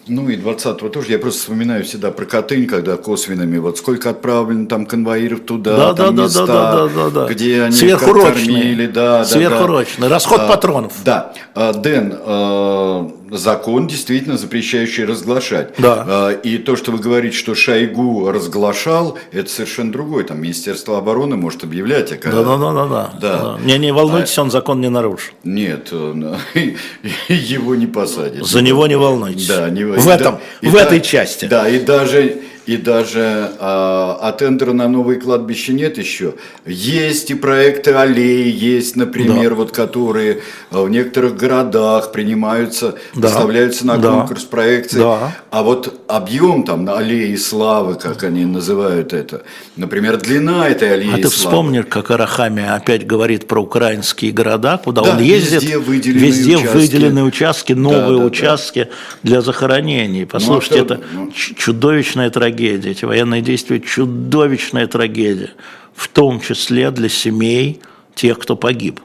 ну 0.09 0.29
и 0.29 0.37
20-го 0.37 0.89
тоже. 0.89 1.13
Я 1.13 1.19
просто 1.19 1.41
вспоминаю 1.41 1.85
всегда 1.85 2.11
про 2.11 2.25
Катынь, 2.25 2.67
когда 2.67 2.97
косвенными, 2.97 3.59
вот 3.59 3.79
сколько 3.79 4.11
отправлено 4.11 4.67
там 4.67 4.87
конвоиров 4.87 5.41
туда, 5.41 5.77
да, 5.77 5.95
там 5.95 6.17
да, 6.17 6.25
места, 6.25 6.47
да, 6.47 6.73
да, 6.73 6.89
да, 6.89 7.11
да, 7.11 7.27
где 7.33 7.63
они 7.63 7.77
кормили. 7.77 8.87
Да, 8.87 9.25
Сверхурочные, 9.25 10.03
да, 10.03 10.09
да. 10.09 10.15
расход 10.15 10.41
а, 10.41 10.49
патронов. 10.49 10.93
Да. 11.05 11.33
А, 11.55 11.73
Дэн, 11.73 12.15
а, 12.19 13.13
закон, 13.31 13.87
действительно 13.87 14.37
запрещающий 14.37 15.05
разглашать. 15.05 15.75
Да. 15.79 16.05
А, 16.07 16.31
и 16.33 16.59
то, 16.59 16.77
что 16.77 16.93
вы 16.93 16.99
говорите, 16.99 17.37
что 17.37 17.55
Шойгу 17.55 18.31
разглашал, 18.31 19.19
это 19.33 19.51
совершенно 19.51 19.93
другое. 19.93 20.25
Там 20.25 20.41
Министерство 20.41 20.99
обороны 20.99 21.37
может 21.37 21.65
объявлять. 21.65 22.13
А 22.13 22.17
когда... 22.17 22.43
да, 22.43 22.57
да, 22.57 22.73
да, 22.73 22.87
да, 22.87 23.13
да. 23.21 23.59
Не, 23.65 23.79
не 23.79 23.93
волнуйтесь, 23.93 24.37
а... 24.39 24.43
он 24.43 24.51
закон 24.51 24.81
не 24.81 24.89
нарушит. 24.89 25.35
Нет, 25.45 25.93
он... 25.93 26.37
его 27.29 27.75
не 27.75 27.87
посадят. 27.87 28.47
За 28.47 28.63
него 28.63 28.87
не 28.87 28.97
волнуйтесь. 28.97 29.49
Да, 29.49 29.69
не... 29.71 29.85
В, 29.85 30.09
этом, 30.09 30.39
и 30.61 30.69
в 30.69 30.73
да, 30.73 30.83
этой 30.83 31.01
части. 31.01 31.47
Да, 31.47 31.69
и 31.69 31.81
даже 31.81 32.43
и 32.67 32.77
даже 32.77 33.53
а, 33.61 34.19
а 34.21 34.33
тендера 34.33 34.73
на 34.73 34.89
новые 34.89 35.21
кладбища 35.21 35.73
нет 35.73 35.99
еще. 35.99 36.35
Есть 36.67 37.31
и 37.31 37.35
проекты 37.35 37.93
аллеи, 37.93 38.53
есть, 38.53 38.97
например, 38.97 39.51
да. 39.51 39.57
вот 39.57 39.71
которые 39.71 40.43
а, 40.73 40.83
в 40.83 40.91
некоторых 40.91 41.37
городах 41.37 42.11
принимаются, 42.11 42.97
да. 43.15 43.29
выставляются 43.29 43.87
на 43.87 43.99
да. 43.99 44.11
конкурс 44.11 44.43
проекции. 44.43 44.99
Да. 44.99 45.33
А 45.51 45.63
вот 45.63 46.01
объем 46.09 46.65
там 46.65 46.85
на 46.85 46.99
аллеи 46.99 47.37
славы, 47.37 47.95
как 47.95 48.25
они 48.25 48.45
называют 48.45 49.13
это, 49.13 49.45
например, 49.77 50.17
длина 50.17 50.69
этой 50.69 50.95
аллеи 50.95 51.15
А 51.15 51.19
ты 51.19 51.29
вспомни, 51.29 51.83
как 51.83 52.11
Арахами 52.11 52.67
опять 52.69 53.07
говорит 53.07 53.47
про 53.47 53.61
украинские 53.61 54.33
города, 54.33 54.81
куда 54.83 55.03
да, 55.03 55.13
он 55.13 55.23
ездит. 55.23 55.63
Везде 55.63 55.79
выделенные 55.79 56.27
везде 56.27 56.57
участки. 56.57 56.77
выделенные 56.77 57.25
участки, 57.25 57.73
новые 57.75 58.01
да, 58.01 58.19
да, 58.19 58.25
участки 58.25 58.89
да. 59.23 59.31
для 59.31 59.41
захоронений. 59.41 60.27
Послушайте, 60.27 60.75
ну, 60.75 60.81
а 60.81 60.85
это 60.85 61.01
ну... 61.13 61.33
чудовищная 61.33 62.31
трагедия 62.31 62.56
трагедия, 62.57 62.91
эти 62.91 63.05
военные 63.05 63.43
действия– 63.43 63.81
чудовищная 63.81 64.87
трагедия, 64.87 65.51
в 65.95 66.09
том 66.09 66.41
числе 66.41 66.91
для 66.91 67.09
семей 67.09 67.81
тех, 68.15 68.39
кто 68.39 68.57
погиб. 68.57 69.01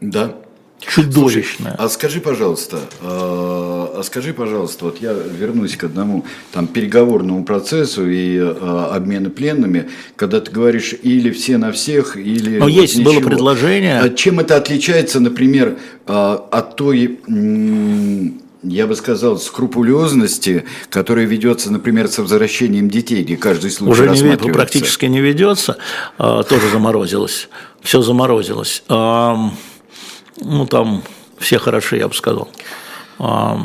Да. 0.00 0.34
Чудовищная. 0.80 1.74
а 1.78 1.90
скажи, 1.90 2.20
пожалуйста, 2.20 2.78
а, 3.02 3.96
а 3.98 4.02
скажи, 4.02 4.32
пожалуйста, 4.32 4.86
вот 4.86 5.02
я 5.02 5.12
вернусь 5.12 5.76
к 5.76 5.84
одному 5.84 6.24
там 6.52 6.66
переговорному 6.66 7.44
процессу 7.44 8.08
и 8.08 8.38
а, 8.40 8.92
обмены 8.94 9.28
пленными, 9.28 9.90
когда 10.16 10.40
ты 10.40 10.50
говоришь 10.50 10.94
или 11.02 11.30
все 11.32 11.58
на 11.58 11.70
всех, 11.72 12.16
или 12.16 12.56
Но 12.56 12.64
вот 12.64 12.72
есть 12.72 12.96
ничего. 12.96 13.12
было 13.12 13.20
предложение. 13.20 14.00
А 14.00 14.08
чем 14.08 14.40
это 14.40 14.56
отличается, 14.56 15.20
например, 15.20 15.76
а, 16.06 16.48
от 16.50 16.76
той 16.76 17.20
я 18.62 18.86
бы 18.86 18.94
сказал, 18.94 19.38
скрупулезности, 19.38 20.66
которая 20.90 21.24
ведется, 21.24 21.72
например, 21.72 22.08
с 22.08 22.18
возвращением 22.18 22.90
детей, 22.90 23.22
где 23.22 23.36
каждый 23.36 23.70
случай 23.70 24.02
Уже 24.02 24.08
не, 24.08 24.52
практически 24.52 25.06
не 25.06 25.20
ведется, 25.20 25.78
а, 26.18 26.42
тоже 26.42 26.68
заморозилось. 26.68 27.48
Все 27.82 28.02
заморозилось. 28.02 28.82
Ну, 28.88 30.66
там 30.66 31.02
все 31.38 31.58
хороши, 31.58 31.96
я 31.96 32.08
бы 32.08 32.14
сказал. 32.14 32.48
Э, 33.20 33.56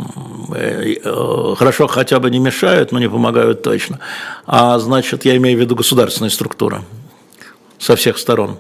э, 0.54 1.56
хорошо 1.58 1.88
хотя 1.88 2.20
бы 2.20 2.30
не 2.30 2.40
мешают, 2.40 2.92
но 2.92 3.00
не 3.00 3.10
помогают 3.10 3.64
точно. 3.64 4.00
А 4.46 4.78
значит, 4.80 5.24
я 5.24 5.38
имею 5.38 5.58
в 5.58 5.62
виду 5.62 5.76
государственные 5.76 6.32
структуры 6.32 6.82
со 7.80 7.96
всех 7.96 8.18
сторон, 8.18 8.60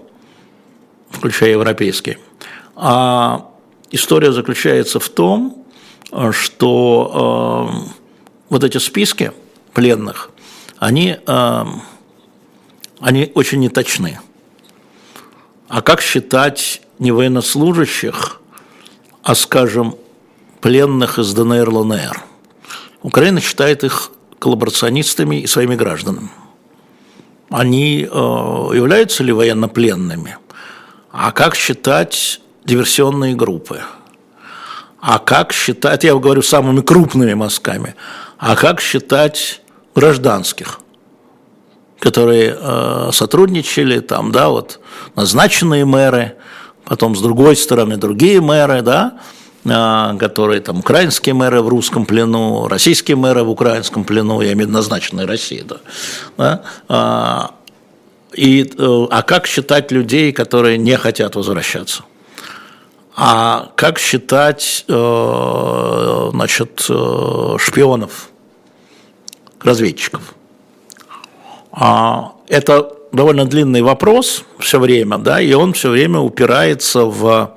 включая 1.09 1.51
европейские. 1.51 2.17
А 2.75 3.49
история 3.91 4.31
заключается 4.31 5.01
в 5.01 5.09
том, 5.09 5.64
что 6.31 7.71
э, 7.87 7.89
вот 8.49 8.63
эти 8.63 8.77
списки 8.77 9.31
пленных, 9.73 10.31
они, 10.77 11.17
э, 11.25 11.65
они 12.99 13.31
очень 13.33 13.59
неточны. 13.59 14.19
А 15.67 15.81
как 15.81 16.01
считать 16.01 16.81
не 16.99 17.11
военнослужащих, 17.11 18.39
а, 19.23 19.35
скажем, 19.35 19.95
пленных 20.61 21.19
из 21.19 21.33
ДНР, 21.33 21.69
ЛНР? 21.69 22.23
Украина 23.01 23.41
считает 23.41 23.83
их 23.83 24.11
коллаборационистами 24.39 25.41
и 25.41 25.47
своими 25.47 25.75
гражданами. 25.75 26.29
Они 27.49 28.01
э, 28.01 28.07
являются 28.07 29.23
ли 29.23 29.31
военнопленными? 29.31 30.37
А 31.11 31.31
как 31.31 31.55
считать 31.55 32.41
диверсионные 32.63 33.35
группы? 33.35 33.81
А 35.07 35.19
как 35.19 35.53
считать, 35.53 36.03
я 36.03 36.15
говорю 36.15 36.41
самыми 36.41 36.81
крупными 36.81 37.35
мазками, 37.35 37.93
а 38.39 38.55
как 38.55 38.81
считать 38.81 39.61
гражданских, 39.93 40.79
которые 41.99 42.57
э, 42.59 43.09
сотрудничали, 43.13 43.99
там, 43.99 44.31
да, 44.31 44.49
вот 44.49 44.79
назначенные 45.15 45.85
мэры, 45.85 46.33
потом 46.85 47.15
с 47.15 47.21
другой 47.21 47.55
стороны 47.55 47.97
другие 47.97 48.41
мэры, 48.41 48.81
да, 48.81 49.19
э, 49.63 50.17
которые 50.17 50.61
там 50.61 50.79
украинские 50.79 51.35
мэры 51.35 51.61
в 51.61 51.67
русском 51.67 52.07
плену, 52.07 52.67
российские 52.67 53.15
мэры 53.15 53.43
в 53.43 53.51
украинском 53.51 54.05
плену, 54.05 54.41
я 54.41 54.53
имею 54.53 54.57
в 54.57 54.61
виду 54.61 54.71
назначенные 54.71 55.27
России, 55.27 55.63
да, 55.63 55.77
да 56.35 56.63
а, 56.89 57.51
и, 58.33 58.63
э, 58.75 59.07
а 59.11 59.21
как 59.21 59.45
считать 59.45 59.91
людей, 59.91 60.31
которые 60.31 60.79
не 60.79 60.97
хотят 60.97 61.35
возвращаться? 61.35 62.05
А 63.15 63.71
как 63.75 63.97
считать 63.97 64.83
э, 64.89 66.29
значит, 66.33 66.85
э, 66.89 67.55
шпионов, 67.57 68.29
разведчиков? 69.61 70.35
А, 71.71 72.33
это 72.49 72.91
довольно 73.13 73.45
длинный 73.45 73.81
вопрос 73.81 74.43
все 74.59 74.79
время, 74.79 75.17
да, 75.17 75.39
и 75.39 75.53
он 75.53 75.73
все 75.73 75.89
время 75.89 76.19
упирается 76.19 77.05
в 77.05 77.55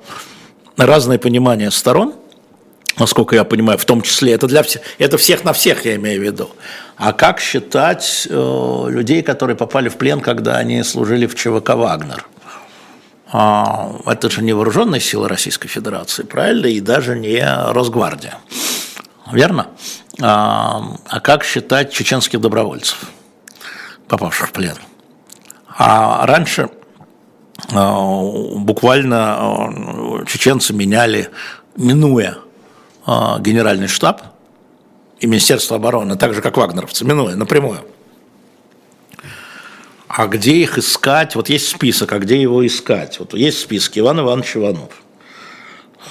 разное 0.77 1.17
понимание 1.19 1.71
сторон, 1.71 2.13
насколько 2.97 3.35
я 3.35 3.43
понимаю, 3.43 3.77
в 3.77 3.85
том 3.85 4.01
числе, 4.01 4.33
это 4.33 4.47
для 4.47 4.63
всех, 4.63 4.81
это 4.97 5.17
всех 5.17 5.43
на 5.43 5.51
всех 5.51 5.85
я 5.85 5.95
имею 5.95 6.21
в 6.21 6.23
виду. 6.23 6.49
А 6.95 7.11
как 7.11 7.41
считать 7.41 8.27
э, 8.29 8.85
людей, 8.89 9.21
которые 9.23 9.57
попали 9.57 9.89
в 9.89 9.97
плен, 9.97 10.21
когда 10.21 10.55
они 10.55 10.83
служили 10.83 11.25
в 11.25 11.35
ЧВК 11.35 11.75
«Вагнер»? 11.75 12.25
А, 13.31 13.91
это 14.05 14.29
же 14.29 14.41
не 14.41 14.53
вооруженные 14.53 14.99
силы 14.99 15.27
Российской 15.27 15.67
Федерации, 15.67 16.23
правильно, 16.23 16.65
и 16.65 16.79
даже 16.79 17.17
не 17.17 17.39
Росгвардия, 17.71 18.37
верно? 19.31 19.67
А, 20.21 20.81
а 21.07 21.19
как 21.19 21.43
считать 21.43 21.91
чеченских 21.91 22.41
добровольцев, 22.41 23.11
попавших 24.07 24.49
в 24.49 24.51
плен? 24.51 24.75
А 25.77 26.25
раньше 26.25 26.69
а, 27.71 28.01
буквально 28.55 30.23
чеченцы 30.27 30.73
меняли, 30.73 31.29
минуя 31.75 32.37
генеральный 33.39 33.87
штаб 33.87 34.21
и 35.19 35.27
Министерство 35.27 35.77
обороны, 35.77 36.15
так 36.15 36.33
же 36.33 36.41
как 36.41 36.57
вагнеровцы, 36.57 37.05
минуя 37.05 37.35
напрямую– 37.35 37.81
а 40.09 40.25
где 40.25 40.55
их 40.55 40.79
искать? 40.79 41.35
Вот 41.35 41.49
есть 41.49 41.69
список, 41.69 42.11
а 42.13 42.17
где 42.19 42.41
его 42.41 42.65
искать? 42.65 43.19
Вот 43.19 43.35
есть 43.35 43.59
список 43.59 43.99
Иван 43.99 44.19
Иванович 44.19 44.57
Иванов. 44.57 45.03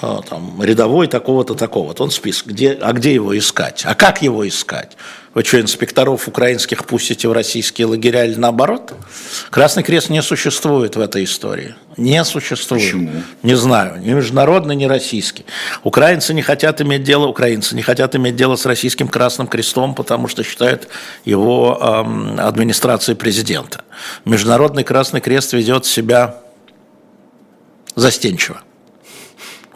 А, 0.01 0.23
там, 0.23 0.63
рядовой 0.63 1.09
такого-то, 1.09 1.55
такого-то, 1.55 2.05
он 2.05 2.11
список, 2.13 2.49
где, 2.49 2.73
а 2.73 2.93
где 2.93 3.13
его 3.13 3.37
искать? 3.37 3.83
А 3.85 3.97
как 3.97 4.23
его 4.23 4.47
искать? 4.47 4.97
Вы 5.35 5.43
что, 5.43 5.61
инспекторов 5.61 6.29
украинских 6.29 6.85
пустите 6.85 7.29
в 7.29 7.33
российские 7.33 7.89
лагеря 7.89 8.25
или 8.25 8.37
наоборот? 8.37 8.93
Красный 9.51 9.83
Крест 9.83 10.09
не 10.09 10.23
существует 10.23 10.95
в 10.95 11.01
этой 11.01 11.25
истории. 11.25 11.75
Не 11.97 12.25
существует. 12.25 12.83
Почему? 12.83 13.11
Не 13.43 13.57
знаю. 13.57 14.01
Ни 14.01 14.11
международный, 14.11 14.77
ни 14.77 14.85
российский. 14.85 15.45
Украинцы 15.83 16.33
не 16.33 16.43
хотят 16.43 16.81
иметь 16.81 17.03
дело, 17.03 17.27
украинцы 17.27 17.75
не 17.75 17.83
хотят 17.83 18.15
иметь 18.15 18.37
дело 18.37 18.55
с 18.55 18.67
российским 18.67 19.09
Красным 19.09 19.49
Крестом, 19.49 19.97
потому 19.97 20.29
что 20.29 20.45
считают 20.45 20.89
его 21.25 21.77
эм, 21.81 22.39
администрацией 22.39 23.17
президента. 23.17 23.83
Международный 24.25 24.85
Красный 24.85 25.21
Крест 25.21 25.55
ведет 25.55 25.87
себя 25.87 26.37
застенчиво 27.97 28.63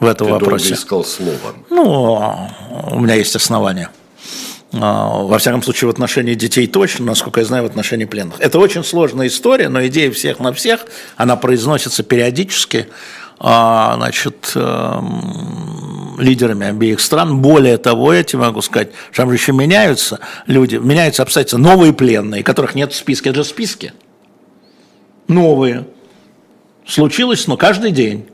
в 0.02 0.06
этом 0.06 0.26
Ты 0.26 0.32
вопросе. 0.32 0.68
долго 0.68 0.80
искал 0.80 1.04
слово. 1.04 1.54
Ну, 1.70 2.48
у 2.90 3.00
меня 3.00 3.14
есть 3.14 3.36
основания. 3.36 3.88
А, 4.74 5.22
во 5.22 5.38
всяком 5.38 5.62
случае, 5.62 5.88
в 5.88 5.90
отношении 5.90 6.34
детей 6.34 6.66
точно, 6.66 7.06
насколько 7.06 7.40
я 7.40 7.46
знаю, 7.46 7.62
в 7.62 7.66
отношении 7.66 8.04
пленных. 8.04 8.40
Это 8.40 8.58
очень 8.58 8.84
сложная 8.84 9.28
история, 9.28 9.68
но 9.68 9.86
идея 9.86 10.10
всех 10.10 10.40
на 10.40 10.52
всех, 10.52 10.86
она 11.16 11.36
произносится 11.36 12.02
периодически, 12.02 12.88
а, 13.38 13.94
значит, 13.96 14.52
эм, 14.56 16.16
лидерами 16.18 16.66
обеих 16.66 17.00
стран. 17.00 17.40
Более 17.40 17.78
того, 17.78 18.12
я 18.12 18.24
тебе 18.24 18.40
могу 18.40 18.60
сказать, 18.60 18.90
там 19.14 19.28
же 19.28 19.36
еще 19.36 19.52
меняются 19.52 20.18
люди, 20.46 20.76
меняются 20.76 21.22
обстоятельства, 21.22 21.58
новые 21.58 21.92
пленные, 21.92 22.42
которых 22.42 22.74
нет 22.74 22.92
в 22.92 22.96
списке. 22.96 23.30
Это 23.30 23.42
же 23.42 23.48
списки. 23.48 23.92
Новые. 25.28 25.86
Случилось, 26.86 27.46
но 27.46 27.56
каждый 27.56 27.92
день 27.92 28.26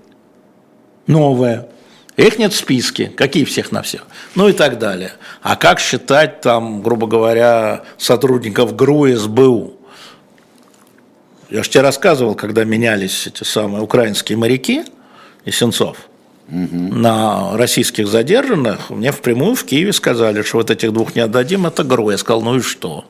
новое. 1.08 1.68
Их 2.16 2.38
нет 2.38 2.52
в 2.52 2.56
списке. 2.56 3.12
Какие 3.16 3.44
всех 3.44 3.72
на 3.72 3.82
всех? 3.82 4.06
Ну 4.34 4.48
и 4.48 4.52
так 4.52 4.78
далее. 4.78 5.12
А 5.40 5.56
как 5.56 5.78
считать 5.78 6.40
там, 6.40 6.82
грубо 6.82 7.06
говоря, 7.06 7.84
сотрудников 7.96 8.74
ГРУ 8.74 9.06
и 9.06 9.14
СБУ? 9.14 9.74
Я 11.50 11.62
же 11.62 11.70
тебе 11.70 11.82
рассказывал, 11.82 12.34
когда 12.34 12.64
менялись 12.64 13.26
эти 13.26 13.44
самые 13.44 13.82
украинские 13.82 14.36
моряки 14.36 14.84
и 15.44 15.50
Сенцов 15.50 15.96
угу. 16.48 16.76
на 16.76 17.56
российских 17.56 18.08
задержанных, 18.08 18.90
мне 18.90 19.12
впрямую 19.12 19.54
в 19.54 19.64
Киеве 19.64 19.92
сказали, 19.92 20.42
что 20.42 20.58
вот 20.58 20.70
этих 20.70 20.92
двух 20.92 21.14
не 21.14 21.22
отдадим, 21.22 21.66
это 21.66 21.84
ГРУ. 21.84 22.10
Я 22.10 22.18
сказал, 22.18 22.42
ну 22.42 22.56
и 22.56 22.60
что? 22.60 23.04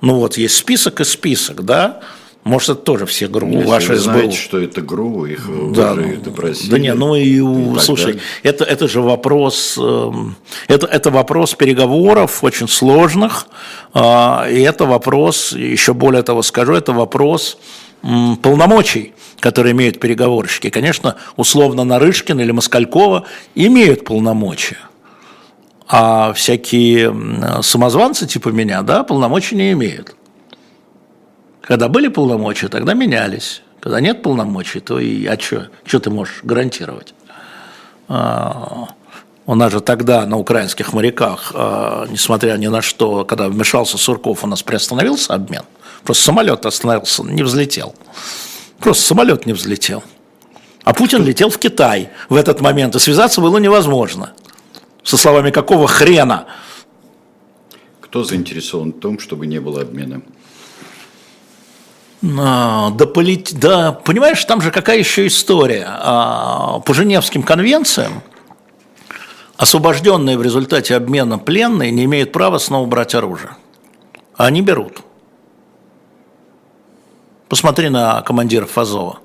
Ну 0.00 0.16
вот, 0.16 0.36
есть 0.36 0.56
список 0.56 1.00
и 1.00 1.04
список, 1.04 1.64
да? 1.64 2.00
Может, 2.44 2.68
это 2.70 2.80
тоже 2.82 3.06
все 3.06 3.26
ГРУ, 3.26 3.48
Если 3.48 3.66
ваши 3.68 3.88
вы 3.92 3.96
СБУ. 3.96 4.02
знаете, 4.12 4.36
что 4.36 4.58
это 4.60 4.82
ГРУ, 4.82 5.24
их 5.24 5.46
Да, 5.72 5.92
уже 5.92 6.00
ну, 6.02 6.12
это 6.12 6.30
просили. 6.30 6.70
да 6.70 6.78
не, 6.78 6.92
ну 6.92 7.14
и, 7.14 7.40
так 7.74 7.82
слушай, 7.82 8.20
это, 8.42 8.64
это 8.64 8.86
же 8.86 9.00
вопрос, 9.00 9.78
эм, 9.78 10.36
это, 10.68 10.86
это 10.86 11.10
вопрос 11.10 11.54
переговоров 11.54 12.44
очень 12.44 12.68
сложных, 12.68 13.46
а, 13.94 14.46
и 14.50 14.60
это 14.60 14.84
вопрос, 14.84 15.52
еще 15.52 15.94
более 15.94 16.22
того 16.22 16.42
скажу, 16.42 16.74
это 16.74 16.92
вопрос 16.92 17.56
полномочий, 18.02 19.14
которые 19.40 19.72
имеют 19.72 19.98
переговорщики. 19.98 20.68
Конечно, 20.68 21.16
условно 21.36 21.84
Нарышкин 21.84 22.38
или 22.40 22.50
Москалькова 22.50 23.24
имеют 23.54 24.04
полномочия, 24.04 24.76
а 25.88 26.34
всякие 26.34 27.14
самозванцы 27.62 28.26
типа 28.26 28.50
меня, 28.50 28.82
да, 28.82 29.02
полномочий 29.02 29.56
не 29.56 29.72
имеют. 29.72 30.14
Когда 31.66 31.88
были 31.88 32.08
полномочия, 32.08 32.68
тогда 32.68 32.94
менялись. 32.94 33.62
Когда 33.80 34.00
нет 34.00 34.22
полномочий, 34.22 34.80
то 34.80 34.98
и 34.98 35.26
а 35.26 35.38
что? 35.38 35.68
Что 35.84 36.00
ты 36.00 36.10
можешь 36.10 36.40
гарантировать? 36.42 37.14
А, 38.08 38.88
у 39.46 39.54
нас 39.54 39.72
же 39.72 39.80
тогда 39.80 40.26
на 40.26 40.38
украинских 40.38 40.92
моряках, 40.92 41.52
а, 41.54 42.06
несмотря 42.10 42.56
ни 42.56 42.66
на 42.66 42.82
что, 42.82 43.24
когда 43.24 43.48
вмешался 43.48 43.96
Сурков, 43.96 44.44
у 44.44 44.46
нас 44.46 44.62
приостановился 44.62 45.34
обмен. 45.34 45.62
Просто 46.02 46.24
самолет 46.24 46.66
остановился, 46.66 47.22
не 47.24 47.42
взлетел. 47.42 47.94
Просто 48.78 49.02
самолет 49.02 49.46
не 49.46 49.54
взлетел. 49.54 50.02
А 50.82 50.92
Путин 50.92 51.24
летел 51.24 51.48
в 51.48 51.58
Китай 51.58 52.10
в 52.28 52.36
этот 52.36 52.60
момент, 52.60 52.94
и 52.94 52.98
связаться 52.98 53.40
было 53.40 53.56
невозможно. 53.56 54.34
Со 55.02 55.16
словами 55.16 55.50
«какого 55.50 55.86
хрена?» 55.88 56.44
Кто 58.00 58.22
заинтересован 58.22 58.92
в 58.92 59.00
том, 59.00 59.18
чтобы 59.18 59.46
не 59.46 59.60
было 59.60 59.80
обмена? 59.80 60.20
А, 62.38 62.90
Да, 62.90 63.06
полит... 63.06 63.52
да, 63.54 63.92
понимаешь, 63.92 64.44
там 64.44 64.60
же 64.60 64.70
какая 64.70 64.98
еще 64.98 65.26
история. 65.26 65.86
А, 65.88 66.80
По 66.80 66.94
Женевским 66.94 67.42
конвенциям 67.42 68.22
освобожденные 69.56 70.36
в 70.38 70.42
результате 70.42 70.96
обмена 70.96 71.38
пленные 71.38 71.90
не 71.90 72.04
имеют 72.04 72.32
права 72.32 72.58
снова 72.58 72.86
брать 72.86 73.14
оружие. 73.14 73.50
А 74.36 74.46
они 74.46 74.62
берут. 74.62 74.98
Посмотри 77.48 77.88
на 77.88 78.22
командиров 78.22 78.76
Азова. 78.78 79.18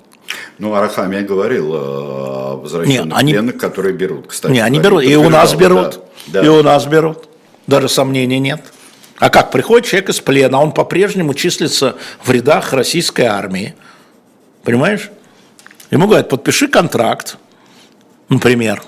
Ну, 0.58 0.74
Арахамия 0.74 1.22
говорил 1.22 1.72
о 1.74 2.56
возвращенных 2.62 3.06
Не, 3.06 3.12
они- 3.14 3.32
пленных, 3.32 3.56
которые 3.58 3.92
берут. 3.94 4.28
Кстати, 4.28 4.52
Не, 4.52 4.60
они 4.60 4.78
берут, 4.78 5.02
и 5.02 5.16
у 5.16 5.28
нас 5.28 5.54
берут, 5.54 6.00
да, 6.28 6.40
да. 6.40 6.44
и 6.44 6.48
у 6.48 6.62
нас 6.62 6.86
берут. 6.86 7.24
Даже 7.66 7.88
сомнений 7.88 8.38
нет. 8.38 8.62
А 9.20 9.28
как 9.28 9.50
приходит 9.50 9.86
человек 9.86 10.08
из 10.08 10.18
плена, 10.18 10.60
он 10.60 10.72
по-прежнему 10.72 11.34
числится 11.34 11.96
в 12.24 12.30
рядах 12.30 12.72
российской 12.72 13.26
армии. 13.26 13.74
Понимаешь? 14.64 15.10
Ему 15.90 16.06
говорят, 16.06 16.30
подпиши 16.30 16.68
контракт, 16.68 17.36
например. 18.30 18.82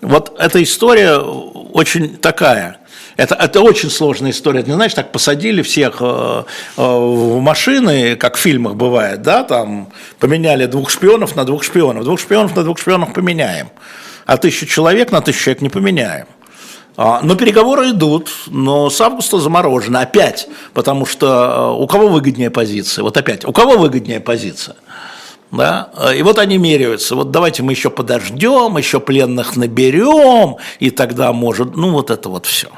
Вот 0.00 0.36
эта 0.38 0.60
история 0.62 1.16
очень 1.16 2.16
такая. 2.16 2.78
Это, 3.16 3.36
это 3.36 3.60
очень 3.60 3.88
сложная 3.88 4.32
история. 4.32 4.60
Это 4.60 4.70
не 4.70 4.74
знаешь, 4.74 4.94
так 4.94 5.12
посадили 5.12 5.62
всех 5.62 5.98
э, 6.00 6.44
э, 6.76 6.82
в 6.82 7.40
машины, 7.40 8.16
как 8.16 8.36
в 8.36 8.40
фильмах 8.40 8.74
бывает, 8.74 9.22
да, 9.22 9.44
там 9.44 9.92
поменяли 10.18 10.66
двух 10.66 10.90
шпионов 10.90 11.36
на 11.36 11.44
двух 11.44 11.62
шпионов. 11.62 12.04
Двух 12.04 12.18
шпионов 12.18 12.56
на 12.56 12.64
двух 12.64 12.78
шпионов 12.78 13.12
поменяем. 13.12 13.70
А 14.26 14.36
тысячу 14.38 14.66
человек 14.66 15.12
на 15.12 15.20
тысячу 15.20 15.44
человек 15.44 15.62
не 15.62 15.68
поменяем. 15.68 16.26
А, 16.96 17.20
Но 17.22 17.36
переговоры 17.36 17.90
идут, 17.90 18.30
но 18.46 18.90
с 18.90 19.00
августа 19.00 19.38
заморожено 19.38 20.00
опять, 20.00 20.48
потому 20.74 21.06
что 21.06 21.76
э, 21.76 21.82
у 21.82 21.86
кого 21.86 22.08
выгоднее 22.08 22.50
позиция? 22.50 23.02
Вот 23.04 23.16
опять, 23.16 23.44
у 23.44 23.52
кого 23.52 23.78
выгоднее 23.78 24.20
позиция? 24.20 24.76
Да? 25.50 25.90
И 26.14 26.22
вот 26.22 26.38
они 26.38 26.58
меряются. 26.58 27.14
Вот 27.14 27.30
давайте 27.30 27.62
мы 27.62 27.72
еще 27.72 27.90
подождем, 27.90 28.76
еще 28.76 29.00
пленных 29.00 29.56
наберем, 29.56 30.56
и 30.78 30.90
тогда 30.90 31.32
может... 31.32 31.76
Ну, 31.76 31.92
вот 31.92 32.10
это 32.10 32.28
вот 32.28 32.46
все. 32.46 32.68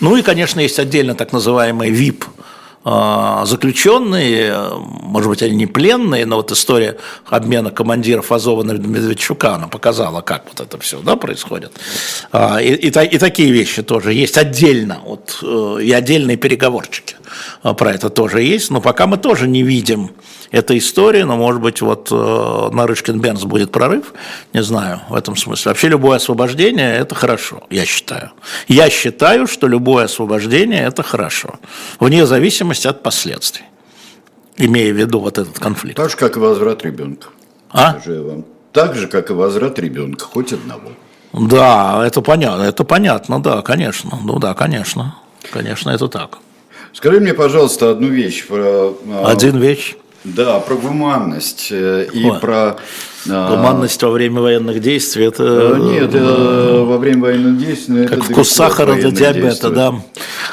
Ну 0.00 0.16
и, 0.16 0.22
конечно, 0.22 0.60
есть 0.60 0.78
отдельно 0.78 1.14
так 1.14 1.32
называемый 1.32 1.90
ВИП 1.90 2.24
а, 2.24 2.41
заключенные, 2.84 4.54
может 4.80 5.30
быть, 5.30 5.42
они 5.42 5.54
не 5.54 5.66
пленные, 5.66 6.26
но 6.26 6.36
вот 6.36 6.50
история 6.50 6.96
обмена 7.26 7.70
командиров 7.70 8.32
Азова 8.32 8.62
на 8.62 8.72
Медведчука, 8.72 9.54
она 9.54 9.68
показала, 9.68 10.20
как 10.20 10.44
вот 10.48 10.60
это 10.60 10.78
все 10.78 11.00
да, 11.00 11.16
происходит. 11.16 11.72
А, 12.32 12.60
и, 12.60 12.72
и, 12.72 12.88
и 12.88 13.18
такие 13.18 13.52
вещи 13.52 13.82
тоже 13.82 14.12
есть 14.12 14.36
отдельно, 14.36 15.00
вот, 15.04 15.38
э, 15.42 15.78
и 15.82 15.92
отдельные 15.92 16.36
переговорчики 16.36 17.16
про 17.62 17.92
это 17.92 18.10
тоже 18.10 18.42
есть, 18.42 18.70
но 18.70 18.80
пока 18.80 19.06
мы 19.06 19.16
тоже 19.16 19.48
не 19.48 19.62
видим 19.62 20.10
эта 20.50 20.76
история, 20.76 21.24
но, 21.24 21.36
может 21.36 21.62
быть, 21.62 21.80
вот 21.80 22.08
э, 22.10 22.14
на 22.14 22.86
Рычкин-Бенц 22.86 23.44
будет 23.46 23.72
прорыв, 23.72 24.12
не 24.52 24.62
знаю, 24.62 25.00
в 25.08 25.14
этом 25.14 25.34
смысле. 25.34 25.70
Вообще 25.70 25.88
любое 25.88 26.18
освобождение– 26.18 26.94
это 26.98 27.14
хорошо, 27.14 27.62
я 27.70 27.86
считаю. 27.86 28.32
Я 28.68 28.90
считаю, 28.90 29.46
что 29.46 29.66
любое 29.66 30.04
освобождение– 30.04 30.82
это 30.86 31.02
хорошо, 31.02 31.58
вне 32.00 32.26
зависимости 32.26 32.71
от 32.86 33.02
последствий, 33.02 33.64
имея 34.56 34.92
в 34.92 34.96
виду 34.96 35.20
вот 35.20 35.38
этот 35.38 35.58
конфликт. 35.58 35.96
Так 35.96 36.10
же, 36.10 36.16
как 36.16 36.36
и 36.36 36.40
возврат 36.40 36.82
ребенка. 36.84 37.28
А? 37.70 37.98
вам. 38.06 38.44
Так 38.72 38.94
же, 38.94 39.06
как 39.06 39.30
и 39.30 39.32
возврат 39.32 39.78
ребенка, 39.78 40.24
хоть 40.24 40.52
одного. 40.52 40.92
Да, 41.32 42.02
это 42.06 42.20
понятно, 42.20 42.62
это 42.62 42.84
понятно, 42.84 43.42
да, 43.42 43.62
конечно. 43.62 44.18
Ну 44.22 44.38
да, 44.38 44.54
конечно. 44.54 45.16
Конечно, 45.50 45.90
это 45.90 46.08
так. 46.08 46.38
Скажи 46.92 47.20
мне, 47.20 47.32
пожалуйста, 47.32 47.90
одну 47.90 48.08
вещь. 48.08 48.46
Про, 48.46 48.94
а, 49.08 49.30
Один 49.30 49.58
вещь. 49.58 49.96
Да, 50.24 50.60
про 50.60 50.76
гуманность 50.76 51.68
э, 51.70 52.06
и 52.12 52.30
Ой. 52.30 52.38
про... 52.38 52.76
А, 53.28 53.56
гуманность 53.56 54.02
во 54.02 54.10
время 54.10 54.40
военных 54.40 54.80
действий 54.80 55.26
это... 55.26 55.42
Э, 55.44 55.78
нет, 55.78 56.10
э, 56.12 56.84
во 56.84 56.96
время 56.98 57.22
военных 57.22 57.58
действий... 57.58 58.06
Как 58.06 58.22
вкус 58.22 58.50
сахара 58.50 58.94
до 58.94 59.10
диабета, 59.10 59.40
действий. 59.40 59.70
да. 59.74 59.94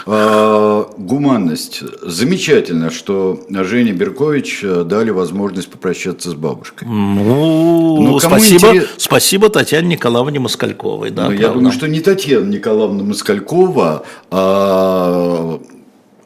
А, 0.08 0.90
гуманность. 0.98 1.84
Замечательно, 2.02 2.90
что 2.90 3.46
Жене 3.50 3.92
Беркович 3.92 4.64
дали 4.86 5.12
возможность 5.12 5.70
попрощаться 5.70 6.32
с 6.32 6.34
бабушкой. 6.34 6.88
Ну, 6.88 8.02
Но 8.02 8.20
спасибо, 8.20 8.70
интерес... 8.70 8.88
спасибо 8.98 9.50
Татьяне 9.50 9.90
Николаевне 9.90 10.40
Москальковой. 10.40 11.12
Да, 11.12 11.26
Но 11.26 11.34
я 11.34 11.50
думаю, 11.50 11.72
что 11.72 11.88
не 11.88 12.00
Татьяна 12.00 12.46
Николаевна 12.46 13.04
Москалькова, 13.04 14.04
а 14.32 15.60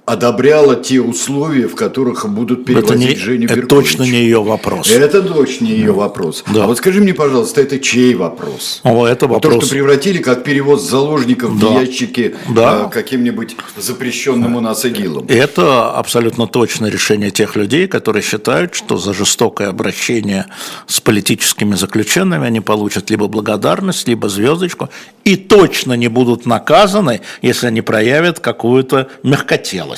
одобряла 0.05 0.75
те 0.75 0.99
условия, 0.99 1.67
в 1.67 1.75
которых 1.75 2.27
будут 2.29 2.65
перевозить 2.65 2.89
это 2.89 2.97
не, 2.97 3.15
Женю 3.15 3.47
Это 3.49 3.67
точно 3.67 4.03
не 4.03 4.23
ее 4.23 4.43
вопрос. 4.43 4.91
Это 4.91 5.21
точно 5.21 5.65
не 5.65 5.71
ее 5.71 5.93
вопрос. 5.93 6.43
Да. 6.53 6.65
А 6.65 6.67
вот 6.67 6.77
скажи 6.77 6.99
мне, 6.99 7.13
пожалуйста, 7.13 7.61
это 7.61 7.79
чей 7.79 8.13
вопрос? 8.13 8.81
О, 8.83 9.05
это 9.07 9.27
вопрос. 9.27 9.53
То, 9.53 9.61
что 9.61 9.69
превратили 9.69 10.17
как 10.17 10.43
перевоз 10.43 10.81
заложников 10.89 11.57
да. 11.57 11.67
в 11.67 11.81
ящики 11.81 12.35
да. 12.49 12.85
каким-нибудь 12.85 13.55
запрещенным 13.77 14.55
у 14.57 14.59
нас 14.59 14.83
ИГИЛом. 14.83 15.25
Это 15.29 15.91
абсолютно 15.91 16.47
точное 16.47 16.91
решение 16.91 17.31
тех 17.31 17.55
людей, 17.55 17.87
которые 17.87 18.23
считают, 18.23 18.75
что 18.75 18.97
за 18.97 19.13
жестокое 19.13 19.69
обращение 19.69 20.47
с 20.85 20.99
политическими 20.99 21.75
заключенными 21.75 22.45
они 22.45 22.59
получат 22.59 23.09
либо 23.09 23.27
благодарность, 23.27 24.07
либо 24.07 24.27
звездочку, 24.27 24.89
и 25.23 25.37
точно 25.37 25.93
не 25.93 26.09
будут 26.09 26.45
наказаны, 26.45 27.21
если 27.41 27.67
они 27.67 27.81
проявят 27.81 28.41
какую-то 28.41 29.07
мягкотелость. 29.23 29.92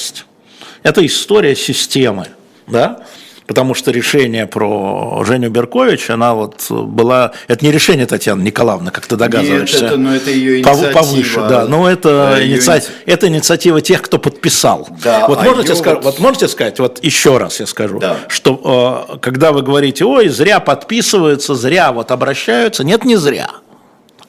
Это 0.84 1.06
история 1.06 1.56
системы, 1.56 2.28
да? 2.68 3.06
потому 3.48 3.74
что 3.74 3.92
решение 3.92 4.48
про 4.48 5.24
Женю 5.26 5.50
Беркович, 5.50 6.10
она 6.10 6.34
вот 6.34 6.66
была, 6.70 7.32
это 7.48 7.64
не 7.64 7.72
решение 7.72 8.06
Татьяны 8.06 8.42
Николаевны, 8.42 8.92
как 8.92 9.06
ты 9.06 9.16
догадываешься. 9.16 9.82
Нет, 9.82 9.86
это, 9.86 9.98
но 9.98 10.16
это 10.16 10.32
ее 10.32 10.60
инициатива. 10.60 10.92
Повыше, 10.92 11.40
да, 11.42 11.66
но 11.66 11.90
это, 11.90 12.32
да, 12.36 12.46
инициатива, 12.46 12.94
ее... 13.06 13.14
это 13.14 13.28
инициатива 13.28 13.82
тех, 13.82 14.02
кто 14.02 14.18
подписал. 14.18 14.88
Да, 15.04 15.28
вот, 15.28 15.40
а 15.40 15.44
можете 15.44 15.74
ее... 15.74 15.76
сказать, 15.76 16.04
вот 16.04 16.20
можете 16.20 16.48
сказать, 16.48 16.80
вот 16.80 17.04
еще 17.04 17.38
раз 17.38 17.60
я 17.60 17.68
скажу, 17.68 18.00
да. 18.00 18.18
что 18.28 19.08
э, 19.14 19.18
когда 19.20 19.52
вы 19.52 19.62
говорите, 19.62 20.06
ой, 20.06 20.28
зря 20.30 20.60
подписываются, 20.60 21.56
зря 21.56 21.92
вот 21.92 22.12
обращаются, 22.12 22.84
нет, 22.84 23.06
не 23.06 23.16
зря. 23.16 23.50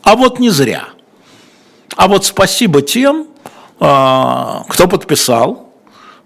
А 0.03 0.15
вот 0.15 0.39
не 0.39 0.51
зря. 0.51 0.85
А 1.97 2.09
вот 2.09 2.27
спасибо 2.27 2.83
тем, 2.83 3.29
кто 3.79 4.89
подписал, 4.89 5.73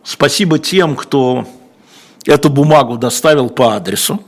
спасибо 0.04 0.58
тем, 0.58 0.96
кто 0.96 1.46
эту 2.26 2.48
бумагу 2.48 2.96
доставил 2.96 3.48
по 3.50 3.74
адресу. 3.74 4.20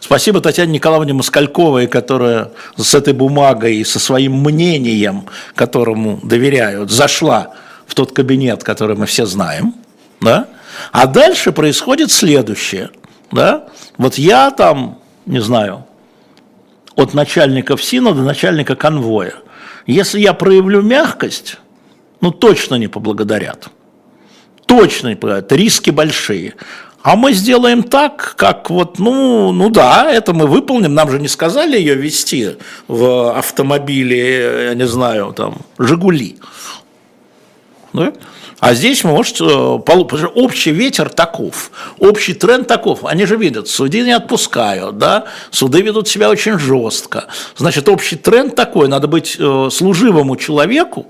Спасибо 0.00 0.40
Татьяне 0.40 0.74
Николаевне 0.74 1.12
Москальковой, 1.12 1.88
которая 1.88 2.52
с 2.76 2.94
этой 2.94 3.12
бумагой 3.12 3.76
и 3.76 3.84
со 3.84 3.98
своим 3.98 4.40
мнением, 4.42 5.26
которому 5.56 6.20
доверяют, 6.22 6.90
зашла 6.90 7.54
в 7.86 7.94
тот 7.94 8.12
кабинет, 8.12 8.62
который 8.62 8.96
мы 8.96 9.06
все 9.06 9.26
знаем. 9.26 9.74
Да? 10.20 10.46
А 10.92 11.06
дальше 11.06 11.50
происходит 11.50 12.12
следующее. 12.12 12.90
Да? 13.32 13.66
Вот 13.96 14.14
я 14.14 14.50
там, 14.52 14.98
не 15.26 15.40
знаю, 15.40 15.84
от 16.94 17.14
начальника 17.14 17.76
ФСИНа 17.76 18.12
до 18.12 18.22
начальника 18.22 18.76
конвоя. 18.76 19.34
Если 19.86 20.20
я 20.20 20.32
проявлю 20.32 20.82
мягкость, 20.82 21.58
ну 22.20 22.30
точно 22.30 22.76
не 22.76 22.88
поблагодарят. 22.88 23.68
Точно 24.66 25.08
не 25.08 25.14
поблагодарят. 25.14 25.52
Риски 25.52 25.90
большие. 25.90 26.54
А 27.02 27.16
мы 27.16 27.32
сделаем 27.32 27.84
так, 27.84 28.34
как 28.36 28.70
вот, 28.70 28.98
ну, 28.98 29.52
ну 29.52 29.70
да, 29.70 30.10
это 30.10 30.32
мы 30.32 30.46
выполним. 30.46 30.94
Нам 30.94 31.10
же 31.10 31.20
не 31.20 31.28
сказали 31.28 31.78
ее 31.78 31.94
вести 31.94 32.56
в 32.88 33.36
автомобиле, 33.36 34.64
я 34.66 34.74
не 34.74 34.86
знаю, 34.86 35.32
там, 35.32 35.58
«Жигули». 35.78 36.38
Да? 37.92 38.12
А 38.60 38.74
здесь 38.74 39.04
может, 39.04 39.40
э, 39.40 39.44
общий 39.44 40.72
ветер 40.72 41.08
таков, 41.08 41.70
общий 41.98 42.34
тренд 42.34 42.66
таков. 42.66 43.04
Они 43.04 43.24
же 43.24 43.36
видят, 43.36 43.68
суды 43.68 44.02
не 44.02 44.10
отпускают, 44.10 44.98
да, 44.98 45.26
суды 45.50 45.80
ведут 45.80 46.08
себя 46.08 46.28
очень 46.28 46.58
жестко. 46.58 47.26
Значит, 47.56 47.88
общий 47.88 48.16
тренд 48.16 48.56
такой, 48.56 48.88
надо 48.88 49.06
быть 49.06 49.36
э, 49.38 49.68
служивому 49.70 50.36
человеку, 50.36 51.06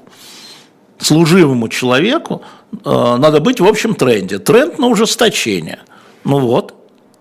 служивому 0.99 1.69
человеку 1.69 2.43
э, 2.73 3.17
надо 3.19 3.41
быть 3.41 3.61
в 3.61 3.67
общем 3.67 3.95
тренде. 3.95 4.39
Тренд 4.39 4.79
на 4.79 4.89
ужесточение. 4.89 5.81
Ну 6.25 6.41
вот, 6.41 6.75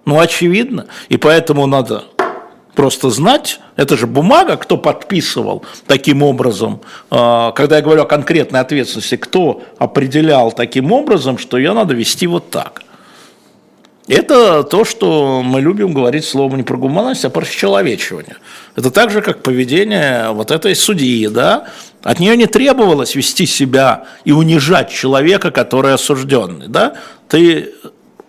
ну 0.06 0.20
очевидно. 0.20 0.88
И 1.10 1.18
поэтому 1.18 1.66
надо 1.66 2.04
просто 2.78 3.10
знать, 3.10 3.60
это 3.76 3.98
же 3.98 4.06
бумага, 4.06 4.56
кто 4.56 4.78
подписывал 4.78 5.66
таким 5.88 6.22
образом, 6.22 6.82
а, 7.10 7.52
когда 7.54 7.78
я 7.78 7.82
говорю 7.82 8.04
о 8.04 8.06
конкретной 8.06 8.60
ответственности, 8.60 9.18
кто 9.18 9.64
определял 9.80 10.52
таким 10.52 10.92
образом, 10.92 11.40
что 11.40 11.58
ее 11.58 11.74
надо 11.74 11.96
вести 11.96 12.28
вот 12.28 12.52
так. 12.52 12.84
Это 14.08 14.64
то, 14.64 14.86
что 14.86 15.42
мы 15.44 15.60
любим 15.60 15.94
говорить 15.94 16.24
словом 16.24 16.58
не 16.58 16.64
про 16.64 16.78
гуманность, 16.78 17.26
а 17.26 17.30
про 17.30 17.42
расчеловечивание. 17.42 18.38
Это 18.76 18.90
так 18.90 19.12
же, 19.12 19.22
как 19.22 19.44
поведение 19.44 20.32
вот 20.32 20.52
этой 20.52 20.76
судьи, 20.76 21.28
да? 21.28 21.68
От 22.04 22.20
нее 22.20 22.38
не 22.38 22.46
требовалось 22.46 23.16
вести 23.16 23.46
себя 23.46 24.06
и 24.24 24.32
унижать 24.32 24.90
человека, 24.90 25.52
который 25.52 25.94
осужденный, 25.94 26.68
да? 26.70 26.96
Ты 27.28 27.74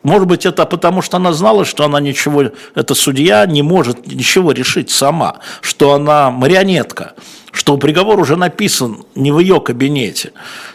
может 0.03 0.26
быть, 0.26 0.47
это 0.47 0.64
потому, 0.64 1.03
что 1.03 1.16
она 1.16 1.33
знала, 1.33 1.64
что 1.64 1.85
она 1.85 2.01
ничего, 2.01 2.45
эта 2.74 2.95
судья 2.95 3.45
не 3.47 3.62
может 3.62 4.07
ничего 4.07 4.53
решить 4.53 4.91
сама, 4.91 5.41
что 5.61 5.93
она 5.93 6.31
марионетка, 6.31 7.14
что 7.51 7.76
приговор 7.76 8.18
уже 8.18 8.37
написан 8.37 9.05
не 9.14 9.33
в 9.33 9.39
ее 9.41 9.61
кабинете. 9.61 10.33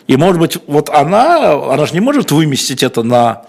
И, 0.08 0.18
может 0.18 0.39
быть, 0.39 0.58
вот 0.68 0.89
она, 0.89 1.54
она 1.54 1.86
же 1.86 1.93
не 1.93 2.01
может 2.01 2.32
выместить 2.32 2.84
это 2.84 3.01
на 3.01 3.45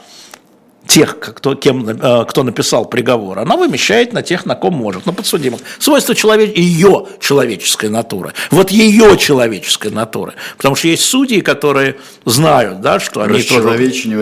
тех, 0.86 1.18
кто, 1.18 1.54
кем, 1.54 1.88
э, 1.88 2.24
кто 2.26 2.42
написал 2.42 2.84
приговор, 2.84 3.38
она 3.38 3.56
вымещает 3.56 4.12
на 4.12 4.22
тех, 4.22 4.46
на 4.46 4.54
ком 4.54 4.74
может, 4.74 5.06
на 5.06 5.12
подсудимых. 5.12 5.60
Свойство 5.78 6.14
человек, 6.14 6.56
ее 6.56 7.06
человеческой 7.20 7.90
натуры. 7.90 8.32
Вот 8.50 8.70
ее 8.70 9.16
человеческой 9.16 9.90
натуры. 9.90 10.34
Потому 10.56 10.74
что 10.74 10.88
есть 10.88 11.04
судьи, 11.04 11.40
которые 11.40 11.96
знают, 12.24 12.80
да, 12.80 13.00
что 13.00 13.22
они 13.22 13.42
тоже... 13.42 13.62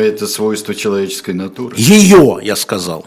это 0.01 0.27
свойство 0.27 0.75
человеческой 0.75 1.35
натуры? 1.35 1.75
Ее, 1.77 2.39
я 2.43 2.57
сказал. 2.57 3.07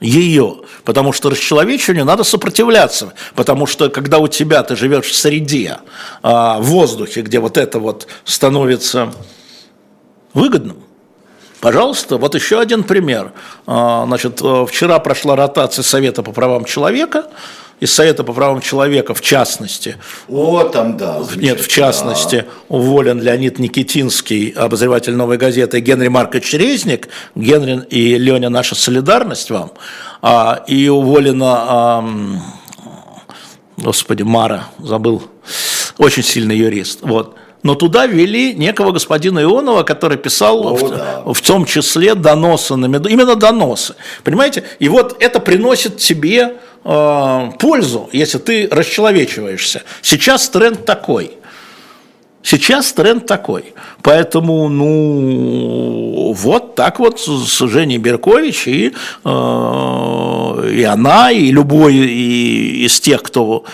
Ее. 0.00 0.62
Потому 0.84 1.12
что 1.12 1.30
расчеловечиванию 1.30 2.04
надо 2.04 2.24
сопротивляться. 2.24 3.14
Потому 3.34 3.66
что 3.66 3.88
когда 3.88 4.18
у 4.18 4.28
тебя, 4.28 4.62
ты 4.62 4.76
живешь 4.76 5.06
в 5.06 5.14
среде, 5.14 5.78
а, 6.22 6.58
в 6.58 6.64
воздухе, 6.64 7.22
где 7.22 7.38
вот 7.38 7.56
это 7.56 7.78
вот 7.78 8.06
становится 8.24 9.14
выгодным, 10.34 10.83
Пожалуйста, 11.64 12.18
вот 12.18 12.34
еще 12.34 12.60
один 12.60 12.82
пример. 12.82 13.32
А, 13.66 14.04
значит, 14.06 14.38
э, 14.42 14.66
вчера 14.68 14.98
прошла 14.98 15.34
ротация 15.34 15.82
Совета 15.82 16.22
по 16.22 16.30
правам 16.30 16.66
человека. 16.66 17.24
из 17.80 17.90
Совета 17.90 18.22
по 18.22 18.34
правам 18.34 18.60
человека, 18.60 19.14
в 19.14 19.22
частности. 19.22 19.96
О, 20.28 20.64
там 20.64 20.98
да. 20.98 21.22
Нет, 21.36 21.60
в 21.60 21.68
частности, 21.68 22.44
уволен 22.68 23.18
Леонид 23.18 23.58
Никитинский, 23.58 24.50
обозреватель 24.50 25.14
«Новой 25.14 25.38
газеты», 25.38 25.80
Генри 25.80 26.08
Маркович 26.08 26.52
Резник, 26.52 27.08
Генри 27.34 27.82
и 27.88 28.18
Леня, 28.18 28.50
наша 28.50 28.74
солидарность 28.74 29.50
вам, 29.50 29.72
а, 30.20 30.64
и 30.66 30.90
уволена, 30.90 32.04
господи, 33.78 34.22
Мара, 34.22 34.68
забыл, 34.78 35.22
очень 35.96 36.22
сильный 36.22 36.58
юрист, 36.58 37.00
вот 37.00 37.36
но 37.64 37.74
туда 37.74 38.06
ввели 38.06 38.52
некого 38.54 38.92
господина 38.92 39.40
Ионова, 39.42 39.82
который 39.82 40.18
писал 40.18 40.66
О, 40.66 40.76
в, 40.76 40.90
да. 40.90 41.22
в 41.24 41.40
том 41.40 41.64
числе 41.64 42.14
доносы, 42.14 42.76
на 42.76 42.86
меду, 42.86 43.08
именно 43.08 43.36
доносы. 43.36 43.96
Понимаете? 44.22 44.64
И 44.78 44.88
вот 44.88 45.16
это 45.18 45.40
приносит 45.40 45.96
тебе 45.96 46.56
э, 46.84 47.50
пользу, 47.58 48.10
если 48.12 48.36
ты 48.38 48.68
расчеловечиваешься. 48.70 49.82
Сейчас 50.02 50.50
тренд 50.50 50.84
такой. 50.84 51.38
Сейчас 52.42 52.92
тренд 52.92 53.24
такой. 53.24 53.72
Поэтому, 54.02 54.68
ну, 54.68 56.34
вот 56.36 56.74
так 56.74 56.98
вот 56.98 57.18
с 57.18 57.66
Женей 57.66 57.96
Беркович 57.96 58.68
и, 58.68 58.92
э, 59.24 60.70
и 60.74 60.82
она, 60.82 61.30
и 61.30 61.50
любой 61.50 61.94
и, 61.94 62.84
из 62.84 63.00
тех, 63.00 63.22
кто 63.22 63.64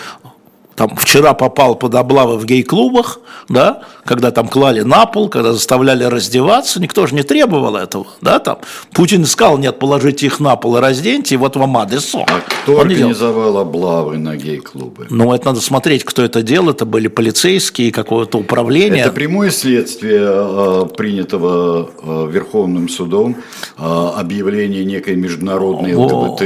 там 0.81 0.95
вчера 0.95 1.35
попал 1.35 1.75
под 1.75 1.93
облавы 1.93 2.39
в 2.39 2.45
гей-клубах, 2.45 3.19
да, 3.47 3.83
когда 4.03 4.31
там 4.31 4.47
клали 4.47 4.81
на 4.81 5.05
пол, 5.05 5.29
когда 5.29 5.53
заставляли 5.53 6.03
раздеваться, 6.03 6.81
никто 6.81 7.05
же 7.07 7.15
не 7.15 7.23
требовал 7.23 7.75
этого, 7.75 8.07
да, 8.21 8.39
там. 8.39 8.59
Путин 8.93 9.25
сказал, 9.25 9.57
нет, 9.57 9.79
положите 9.79 10.25
их 10.25 10.39
на 10.39 10.55
пол 10.55 10.77
и 10.77 10.79
разденьте, 10.79 11.35
и 11.35 11.37
вот 11.37 11.55
вам 11.55 11.77
адресо. 11.77 12.25
А 12.27 12.41
кто 12.63 12.75
Он 12.75 12.87
организовал 12.87 13.57
облавы 13.57 14.17
на 14.17 14.35
гей-клубы? 14.35 15.07
Ну, 15.09 15.33
это 15.33 15.47
надо 15.47 15.61
смотреть, 15.61 16.03
кто 16.03 16.23
это 16.23 16.41
делал, 16.41 16.69
это 16.69 16.85
были 16.85 17.07
полицейские, 17.07 17.91
какое-то 17.91 18.37
управление. 18.37 19.03
Это 19.03 19.11
прямое 19.11 19.51
следствие 19.51 20.21
э, 20.23 20.85
принятого 20.97 21.89
э, 22.01 22.29
Верховным 22.31 22.89
судом 22.89 23.37
э, 23.77 23.83
объявления 23.83 24.83
некой 24.83 25.15
международной 25.15 25.93
ЛГБТ. 25.93 26.41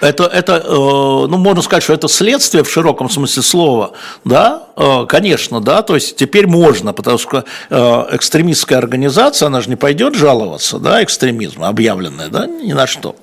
Это, 0.00 0.24
это, 0.24 0.64
ну, 0.68 1.36
можно 1.36 1.62
сказать, 1.62 1.82
что 1.82 1.92
это 1.92 2.08
следствие 2.08 2.64
в 2.64 2.70
широком 2.70 3.08
смысле 3.08 3.42
слова, 3.42 3.92
да, 4.24 4.68
конечно, 5.08 5.60
да, 5.60 5.82
то 5.82 5.94
есть 5.94 6.16
теперь 6.16 6.46
можно, 6.46 6.87
потому 6.92 7.18
что 7.18 7.44
экстремистская 7.70 8.78
организация, 8.78 9.46
она 9.46 9.60
же 9.60 9.68
не 9.70 9.76
пойдет 9.76 10.14
жаловаться, 10.14 10.78
да, 10.78 11.02
экстремизм 11.02 11.64
объявленный, 11.64 12.28
да, 12.28 12.46
ни 12.46 12.72
на 12.72 12.86
что. 12.86 13.16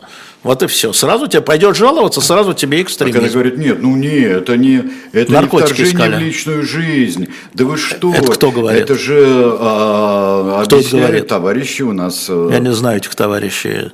Вот 0.46 0.62
и 0.62 0.68
все. 0.68 0.94
Сразу 0.94 1.26
тебе 1.26 1.42
пойдет 1.42 1.76
жаловаться, 1.76 2.22
сразу 2.22 2.54
тебе 2.54 2.84
экстремизм. 2.84 3.18
А 3.18 3.22
когда 3.22 3.34
говорит, 3.34 3.58
нет, 3.58 3.82
ну 3.82 3.96
нет, 3.96 4.44
это 4.44 4.56
не, 4.56 4.92
это 5.12 5.42
не 5.42 5.48
вторжение 5.48 5.92
искали. 5.92 6.16
в 6.18 6.20
личную 6.20 6.62
жизнь. 6.62 7.30
Да 7.56 7.66
вы 7.66 7.78
что? 7.78 8.14
Это 8.14 8.32
кто 8.32 8.52
говорит? 8.52 8.84
Это 8.84 8.94
же 8.94 9.24
а, 9.60 10.64
кто 10.66 10.78
это 10.78 10.98
говорит? 10.98 11.28
товарищи 11.28 11.82
у 11.82 11.94
нас. 11.94 12.28
Э, 12.30 12.50
я 12.52 12.60
не 12.60 12.72
знаю 12.74 12.98
этих 12.98 13.16
товарищей. 13.16 13.90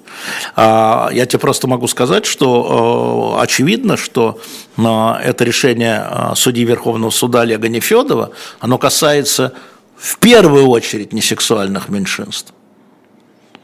А, 0.58 1.10
я 1.14 1.26
тебе 1.26 1.39
просто 1.39 1.70
могу 1.70 1.88
сказать, 1.88 2.26
что 2.26 3.38
а, 3.38 3.43
очевидно, 3.43 3.95
что 3.95 4.41
а, 4.76 5.22
это 5.24 5.45
решение 5.45 6.04
а, 6.06 6.36
судьи 6.36 6.66
Верховного 6.66 7.12
суда 7.12 7.41
Олега 7.43 7.70
Нефедова, 7.70 8.32
оно 8.60 8.78
касается 8.78 9.54
в 9.95 10.18
первую 10.18 10.68
очередь 10.68 11.14
несексуальных 11.14 11.88
меньшинств. 11.88 12.54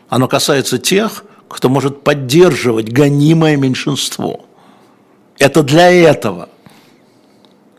Оно 0.07 0.29
касается 0.29 0.77
тех, 0.77 1.25
кто 1.49 1.69
может 1.69 2.03
поддерживать 2.03 2.91
гонимое 2.91 3.55
меньшинство. 3.57 4.45
Это 5.39 5.63
для 5.63 5.91
этого. 5.91 6.49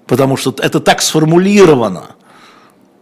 Потому 0.06 0.36
что 0.36 0.54
это 0.58 0.80
так 0.80 1.02
сформулировано 1.02 2.16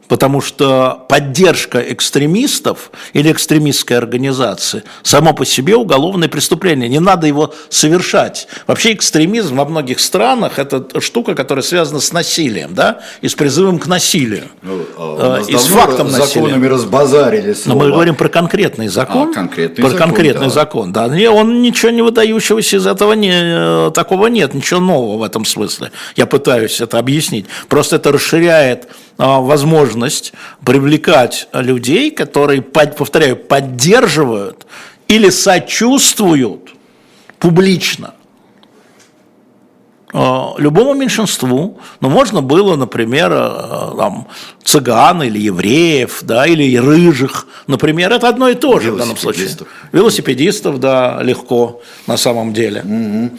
потому 0.09 0.40
что 0.40 1.04
поддержка 1.09 1.80
экстремистов 1.80 2.90
или 3.12 3.30
экстремистской 3.32 3.96
организации 3.96 4.82
само 5.02 5.32
по 5.32 5.44
себе 5.44 5.76
уголовное 5.76 6.28
преступление, 6.28 6.88
не 6.88 7.00
надо 7.00 7.26
его 7.26 7.52
совершать. 7.68 8.48
Вообще 8.66 8.92
экстремизм 8.92 9.57
во 9.57 9.64
многих 9.64 10.00
странах– 10.00 10.52
это 10.59 11.00
штука, 11.00 11.34
которая 11.34 11.62
связана 11.62 12.00
с 12.00 12.12
насилием, 12.12 12.74
да, 12.74 13.00
и 13.20 13.28
с 13.28 13.34
призывом 13.34 13.78
к 13.78 13.86
насилию, 13.86 14.44
ну, 14.62 14.84
а 14.98 15.42
и 15.46 15.57
с 15.57 15.66
фактом 15.66 16.11
насилия. 16.11 16.26
законами 16.26 16.66
разбазарили 16.66 17.52
слово. 17.52 17.78
Но 17.78 17.84
мы 17.84 17.90
говорим 17.90 18.14
про 18.14 18.28
конкретный 18.28 18.88
закон, 18.88 19.30
а, 19.30 19.34
конкретный 19.34 19.82
про 19.82 19.90
закон, 19.90 20.09
конкретный 20.09 20.46
да. 20.46 20.50
закон, 20.50 20.92
да, 20.92 21.07
он 21.07 21.62
ничего 21.62 21.90
не 21.90 22.02
выдающегося 22.02 22.76
из 22.76 22.86
этого 22.86 23.12
не, 23.12 23.90
такого 23.90 24.26
нет, 24.28 24.54
ничего 24.54 24.80
нового 24.80 25.18
в 25.18 25.22
этом 25.22 25.44
смысле. 25.44 25.90
Я 26.14 26.26
пытаюсь 26.26 26.80
это 26.80 26.98
объяснить. 26.98 27.46
Просто 27.68 27.96
это 27.96 28.12
расширяет 28.12 28.88
а, 29.18 29.40
возможность 29.97 30.32
привлекать 30.64 31.49
людей, 31.53 32.11
которые, 32.11 32.62
повторяю, 32.62 33.36
поддерживают 33.36 34.66
или 35.09 35.30
сочувствуют 35.30 36.70
публично 37.38 38.14
а, 40.12 40.55
любому 40.59 40.94
меньшинству, 40.94 41.78
но 42.01 42.09
можно 42.09 42.42
было, 42.42 42.76
например, 42.76 43.30
а, 43.32 43.94
там, 43.97 44.26
цыган 44.64 45.22
или 45.22 45.38
евреев, 45.38 46.20
да, 46.22 46.47
или 46.47 46.76
рыжих, 46.76 47.47
например, 47.66 48.12
это 48.12 48.28
одно 48.28 48.49
и 48.49 48.55
то 48.55 48.80
же 48.80 48.92
в 48.92 48.97
данном 48.97 49.16
случае. 49.16 49.49
Велосипедистов, 49.92 50.80
да, 50.80 51.22
легко 51.22 51.80
на 52.07 52.16
самом 52.16 52.53
деле. 52.53 52.82
Угу. 52.82 53.38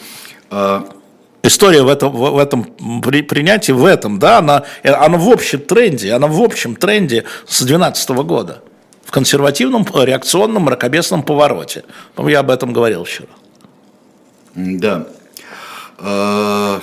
История 1.48 1.82
в 1.82 1.88
этом, 1.88 2.12
в 2.12 2.36
этом 2.36 2.64
при, 3.00 3.22
принятии, 3.22 3.72
в 3.72 3.86
этом, 3.86 4.18
да, 4.18 4.38
она, 4.38 4.64
она 4.82 5.16
в 5.16 5.30
общем 5.30 5.60
тренде, 5.60 6.12
она 6.12 6.26
в 6.26 6.42
общем 6.42 6.76
тренде 6.76 7.24
с 7.46 7.62
2012 7.62 8.10
года. 8.10 8.62
В 9.02 9.10
консервативном, 9.10 9.86
реакционном, 9.94 10.64
мракобесном 10.64 11.22
повороте. 11.22 11.84
Я 12.18 12.40
об 12.40 12.50
этом 12.50 12.74
говорил 12.74 13.04
вчера. 13.04 13.28
Да. 14.54 15.06
А, 15.96 16.80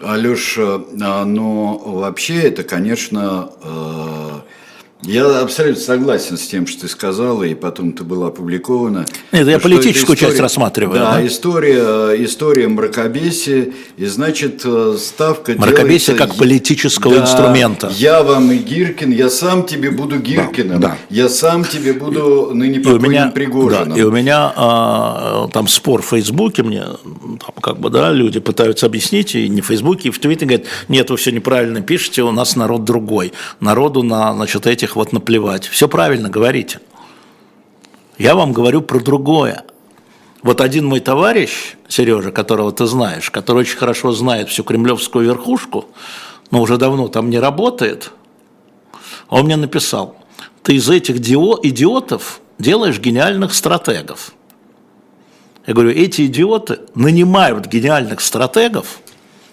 Алеша, 0.00 0.80
а, 1.02 1.24
но 1.26 1.76
вообще 1.76 2.40
это, 2.40 2.64
конечно, 2.64 3.50
а, 3.62 4.44
я 5.04 5.40
абсолютно 5.40 5.82
согласен 5.82 6.36
с 6.36 6.46
тем, 6.46 6.66
что 6.66 6.82
ты 6.82 6.88
сказала, 6.88 7.42
и 7.42 7.54
потом 7.54 7.90
это 7.90 8.04
было 8.04 8.28
опубликовано. 8.28 9.06
Нет, 9.32 9.46
я 9.46 9.58
политическую 9.58 10.16
история, 10.16 10.32
часть 10.32 10.40
рассматриваю. 10.40 10.98
Да, 10.98 11.14
да, 11.14 11.26
история, 11.26 12.24
история 12.24 12.68
мракобесия, 12.68 13.68
и 13.96 14.06
значит 14.06 14.62
э, 14.64 14.96
ставка 14.98 15.52
Мракобесие 15.52 16.14
делается, 16.14 16.14
как 16.14 16.34
политического 16.36 17.16
да, 17.16 17.22
инструмента. 17.22 17.92
Я 17.94 18.22
вам 18.22 18.50
и 18.50 18.56
Гиркин, 18.56 19.10
я 19.10 19.28
сам 19.28 19.64
тебе 19.64 19.90
буду 19.90 20.18
Гиркиным, 20.18 20.80
да, 20.80 20.88
да. 20.88 20.98
я 21.10 21.28
сам 21.28 21.64
тебе 21.64 21.92
буду 21.92 22.50
ныне 22.54 22.80
покойным 22.80 23.10
меня, 23.10 23.26
Пригожиным. 23.28 23.90
Да, 23.90 24.00
и 24.00 24.02
у 24.02 24.10
меня 24.10 24.52
а, 24.56 25.48
там 25.52 25.68
спор 25.68 26.02
в 26.02 26.06
Фейсбуке, 26.06 26.62
мне 26.62 26.82
там, 26.82 27.54
как 27.60 27.78
бы, 27.78 27.90
да, 27.90 28.10
люди 28.12 28.40
пытаются 28.40 28.86
объяснить, 28.86 29.34
и 29.34 29.48
не 29.48 29.60
в 29.60 29.66
Фейсбуке, 29.66 30.08
и 30.08 30.12
в 30.12 30.18
Твиттере 30.18 30.46
говорят, 30.46 30.66
нет, 30.88 31.10
вы 31.10 31.16
все 31.16 31.30
неправильно 31.30 31.80
пишете, 31.80 32.22
у 32.22 32.30
нас 32.30 32.56
народ 32.56 32.84
другой. 32.84 33.32
Народу 33.60 34.02
на, 34.02 34.32
значит, 34.34 34.66
этих 34.66 34.93
вот 34.94 35.12
наплевать. 35.12 35.66
Все 35.66 35.88
правильно 35.88 36.28
говорите. 36.28 36.80
Я 38.18 38.34
вам 38.34 38.52
говорю 38.52 38.82
про 38.82 39.00
другое. 39.00 39.64
Вот 40.42 40.60
один 40.60 40.86
мой 40.86 41.00
товарищ, 41.00 41.74
Сережа, 41.88 42.30
которого 42.30 42.70
ты 42.70 42.86
знаешь, 42.86 43.30
который 43.30 43.58
очень 43.60 43.78
хорошо 43.78 44.12
знает 44.12 44.48
всю 44.48 44.62
кремлевскую 44.62 45.24
верхушку, 45.24 45.86
но 46.50 46.60
уже 46.60 46.76
давно 46.76 47.08
там 47.08 47.30
не 47.30 47.38
работает, 47.38 48.12
он 49.28 49.46
мне 49.46 49.56
написал, 49.56 50.16
ты 50.62 50.74
из 50.74 50.88
этих 50.90 51.16
идиотов 51.16 52.40
делаешь 52.58 52.98
гениальных 52.98 53.54
стратегов. 53.54 54.32
Я 55.66 55.72
говорю, 55.72 55.90
эти 55.90 56.26
идиоты 56.26 56.80
нанимают 56.94 57.66
гениальных 57.66 58.20
стратегов, 58.20 59.00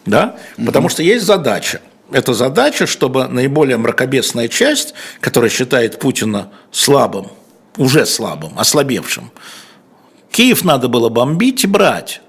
да, 0.05 0.35
угу. 0.57 0.65
потому 0.65 0.89
что 0.89 1.03
есть 1.03 1.25
задача 1.25 1.81
эта 2.11 2.33
задача, 2.33 2.85
чтобы 2.85 3.27
наиболее 3.27 3.77
мракобесная 3.77 4.47
часть, 4.47 4.93
которая 5.19 5.49
считает 5.49 5.99
Путина 5.99 6.51
слабым, 6.71 7.27
уже 7.77 8.05
слабым, 8.05 8.53
ослабевшим, 8.57 9.31
Киев 10.31 10.63
надо 10.63 10.87
было 10.87 11.09
бомбить 11.09 11.63
и 11.63 11.67
брать. 11.67 12.21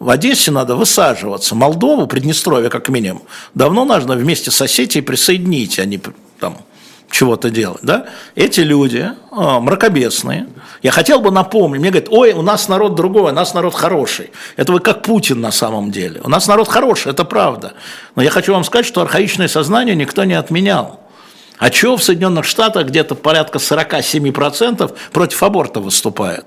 В 0.00 0.10
Одессе 0.10 0.50
надо 0.50 0.74
высаживаться. 0.74 1.54
Молдову, 1.54 2.06
Приднестровье, 2.06 2.68
как 2.68 2.88
минимум, 2.88 3.22
давно 3.54 3.84
нужно 3.84 4.16
вместе 4.16 4.50
с 4.50 4.60
Осетией 4.60 5.04
присоединить, 5.04 5.78
а 5.78 5.84
не 5.84 6.00
там 6.40 6.58
чего-то 7.10 7.50
делать. 7.50 7.80
Да? 7.82 8.06
Эти 8.34 8.60
люди 8.60 9.10
а, 9.30 9.60
мракобесные. 9.60 10.46
Я 10.82 10.90
хотел 10.90 11.20
бы 11.20 11.30
напомнить, 11.30 11.80
мне 11.80 11.90
говорят, 11.90 12.08
ой, 12.10 12.32
у 12.32 12.42
нас 12.42 12.68
народ 12.68 12.94
другой, 12.94 13.32
у 13.32 13.34
нас 13.34 13.54
народ 13.54 13.74
хороший. 13.74 14.30
Это 14.56 14.72
вы 14.72 14.80
как 14.80 15.02
Путин 15.02 15.40
на 15.40 15.50
самом 15.50 15.90
деле. 15.90 16.20
У 16.24 16.28
нас 16.28 16.46
народ 16.46 16.68
хороший, 16.68 17.12
это 17.12 17.24
правда. 17.24 17.74
Но 18.16 18.22
я 18.22 18.30
хочу 18.30 18.52
вам 18.52 18.64
сказать, 18.64 18.86
что 18.86 19.00
архаичное 19.00 19.48
сознание 19.48 19.94
никто 19.94 20.24
не 20.24 20.34
отменял. 20.34 21.00
А 21.58 21.70
чего 21.70 21.96
в 21.96 22.02
Соединенных 22.02 22.44
Штатах 22.44 22.88
где-то 22.88 23.14
порядка 23.14 23.58
47% 23.58 24.96
против 25.12 25.42
аборта 25.42 25.80
выступает? 25.80 26.44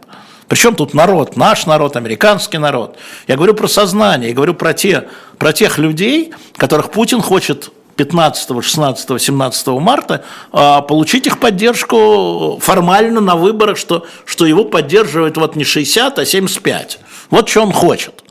Причем 0.47 0.75
тут 0.75 0.93
народ, 0.93 1.35
наш 1.35 1.65
народ, 1.65 1.95
американский 1.95 2.57
народ. 2.57 2.97
Я 3.27 3.35
говорю 3.35 3.53
про 3.53 3.67
сознание, 3.67 4.29
я 4.29 4.35
говорю 4.35 4.53
про, 4.53 4.73
те, 4.73 5.07
про 5.37 5.51
тех 5.51 5.77
людей, 5.77 6.33
которых 6.55 6.91
Путин 6.91 7.21
хочет 7.21 7.71
15, 7.97 8.63
16, 8.63 9.21
17 9.21 9.67
марта 9.67 10.23
а, 10.51 10.81
получить 10.81 11.27
их 11.27 11.39
поддержку 11.39 12.59
формально 12.61 13.19
на 13.19 13.35
выборах, 13.35 13.77
что, 13.77 14.05
что 14.25 14.45
его 14.45 14.63
поддерживает 14.63 15.37
вот 15.37 15.55
не 15.55 15.63
60, 15.63 16.19
а 16.19 16.25
75. 16.25 16.99
Вот 17.29 17.49
что 17.49 17.61
он 17.63 17.73
хочет 17.73 18.23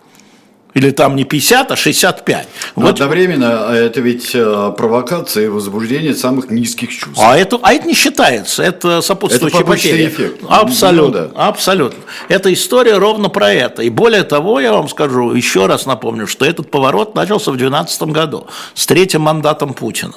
или 0.76 0.90
там 0.90 1.16
не 1.16 1.24
50, 1.24 1.72
а 1.72 1.76
65. 1.76 2.48
Но 2.76 2.82
вот. 2.82 2.90
одновременно 2.90 3.70
это 3.72 4.02
ведь 4.02 4.32
э, 4.34 4.72
провокация 4.76 5.46
и 5.46 5.48
возбуждение 5.48 6.14
самых 6.14 6.50
низких 6.50 6.90
чувств. 6.90 7.18
А 7.18 7.38
это, 7.38 7.58
а 7.62 7.72
это 7.72 7.88
не 7.88 7.94
считается, 7.94 8.62
это 8.62 9.00
сопутствующий 9.00 9.60
это 9.60 9.66
потеря. 9.66 10.08
эффект. 10.08 10.42
Абсолютно, 10.46 11.22
ну, 11.22 11.28
да. 11.34 11.48
абсолютно. 11.48 12.04
Эта 12.28 12.52
история 12.52 12.98
ровно 12.98 13.30
про 13.30 13.50
это. 13.50 13.82
И 13.82 13.88
более 13.88 14.22
того, 14.22 14.60
я 14.60 14.74
вам 14.74 14.90
скажу, 14.90 15.32
еще 15.32 15.64
раз 15.64 15.86
напомню, 15.86 16.26
что 16.26 16.44
этот 16.44 16.70
поворот 16.70 17.14
начался 17.14 17.52
в 17.52 17.56
2012 17.56 18.02
году 18.12 18.46
с 18.74 18.84
третьим 18.84 19.22
мандатом 19.22 19.72
Путина. 19.72 20.12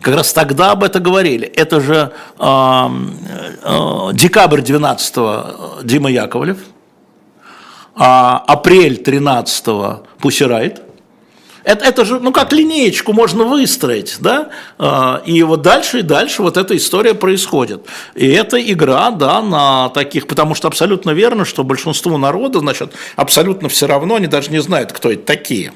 Как 0.00 0.14
раз 0.14 0.32
тогда 0.32 0.70
об 0.70 0.84
этом 0.84 1.02
говорили. 1.02 1.46
Это 1.46 1.82
же 1.82 2.12
э, 2.38 2.88
э, 3.62 4.10
декабрь 4.14 4.62
12 4.62 5.14
Дима 5.84 6.10
Яковлев– 6.10 6.56
а, 7.98 8.38
апрель 8.46 9.02
13-го 9.02 10.04
Пусирайт. 10.20 10.82
Это, 11.64 11.84
это 11.84 12.04
же, 12.06 12.18
ну 12.18 12.32
как 12.32 12.52
линеечку 12.52 13.12
можно 13.12 13.44
выстроить, 13.44 14.16
да, 14.20 14.48
а, 14.78 15.20
и 15.26 15.42
вот 15.42 15.60
дальше 15.60 15.98
и 15.98 16.02
дальше 16.02 16.42
вот 16.42 16.56
эта 16.56 16.74
история 16.76 17.12
происходит. 17.12 17.84
И 18.14 18.26
это 18.26 18.58
игра, 18.58 19.10
да, 19.10 19.42
на 19.42 19.90
таких, 19.90 20.26
потому 20.28 20.54
что 20.54 20.68
абсолютно 20.68 21.10
верно, 21.10 21.44
что 21.44 21.64
большинству 21.64 22.16
народа, 22.16 22.60
значит, 22.60 22.94
абсолютно 23.16 23.68
все 23.68 23.86
равно, 23.86 24.14
они 24.14 24.28
даже 24.28 24.50
не 24.50 24.62
знают, 24.62 24.92
кто 24.92 25.10
это 25.10 25.26
такие. 25.26 25.72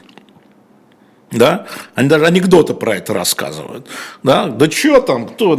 Да? 1.30 1.66
Они 1.94 2.08
даже 2.08 2.26
анекдоты 2.26 2.74
про 2.74 2.96
это 2.96 3.12
рассказывают. 3.12 3.86
Да, 4.22 4.46
да 4.46 4.70
что 4.70 5.00
там, 5.00 5.26
кто? 5.26 5.56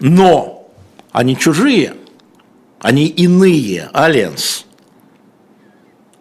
Но 0.00 0.68
они 1.12 1.36
чужие, 1.36 1.94
они 2.80 3.06
иные, 3.06 3.88
Аленс. 3.92 4.65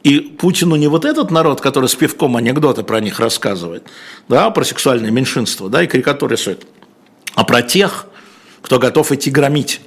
И 0.05 0.19
Путину 0.19 0.75
не 0.75 0.87
вот 0.87 1.03
этот 1.03 1.31
народ, 1.31 1.61
который 1.61 1.89
с 1.89 1.95
пивком 1.95 2.37
анекдоты 2.37 2.83
про 2.83 2.99
них 2.99 3.19
рассказывает, 3.19 3.87
да, 4.29 4.51
про 4.51 4.63
сексуальное 4.63 5.09
меньшинство, 5.09 5.67
да, 5.67 5.81
и 5.81 5.87
карикатуры 5.87 6.35
рисует, 6.35 6.67
а 7.33 7.43
про 7.43 7.63
тех, 7.63 8.05
кто 8.61 8.77
готов 8.77 9.11
идти 9.11 9.31
громить. 9.31 9.81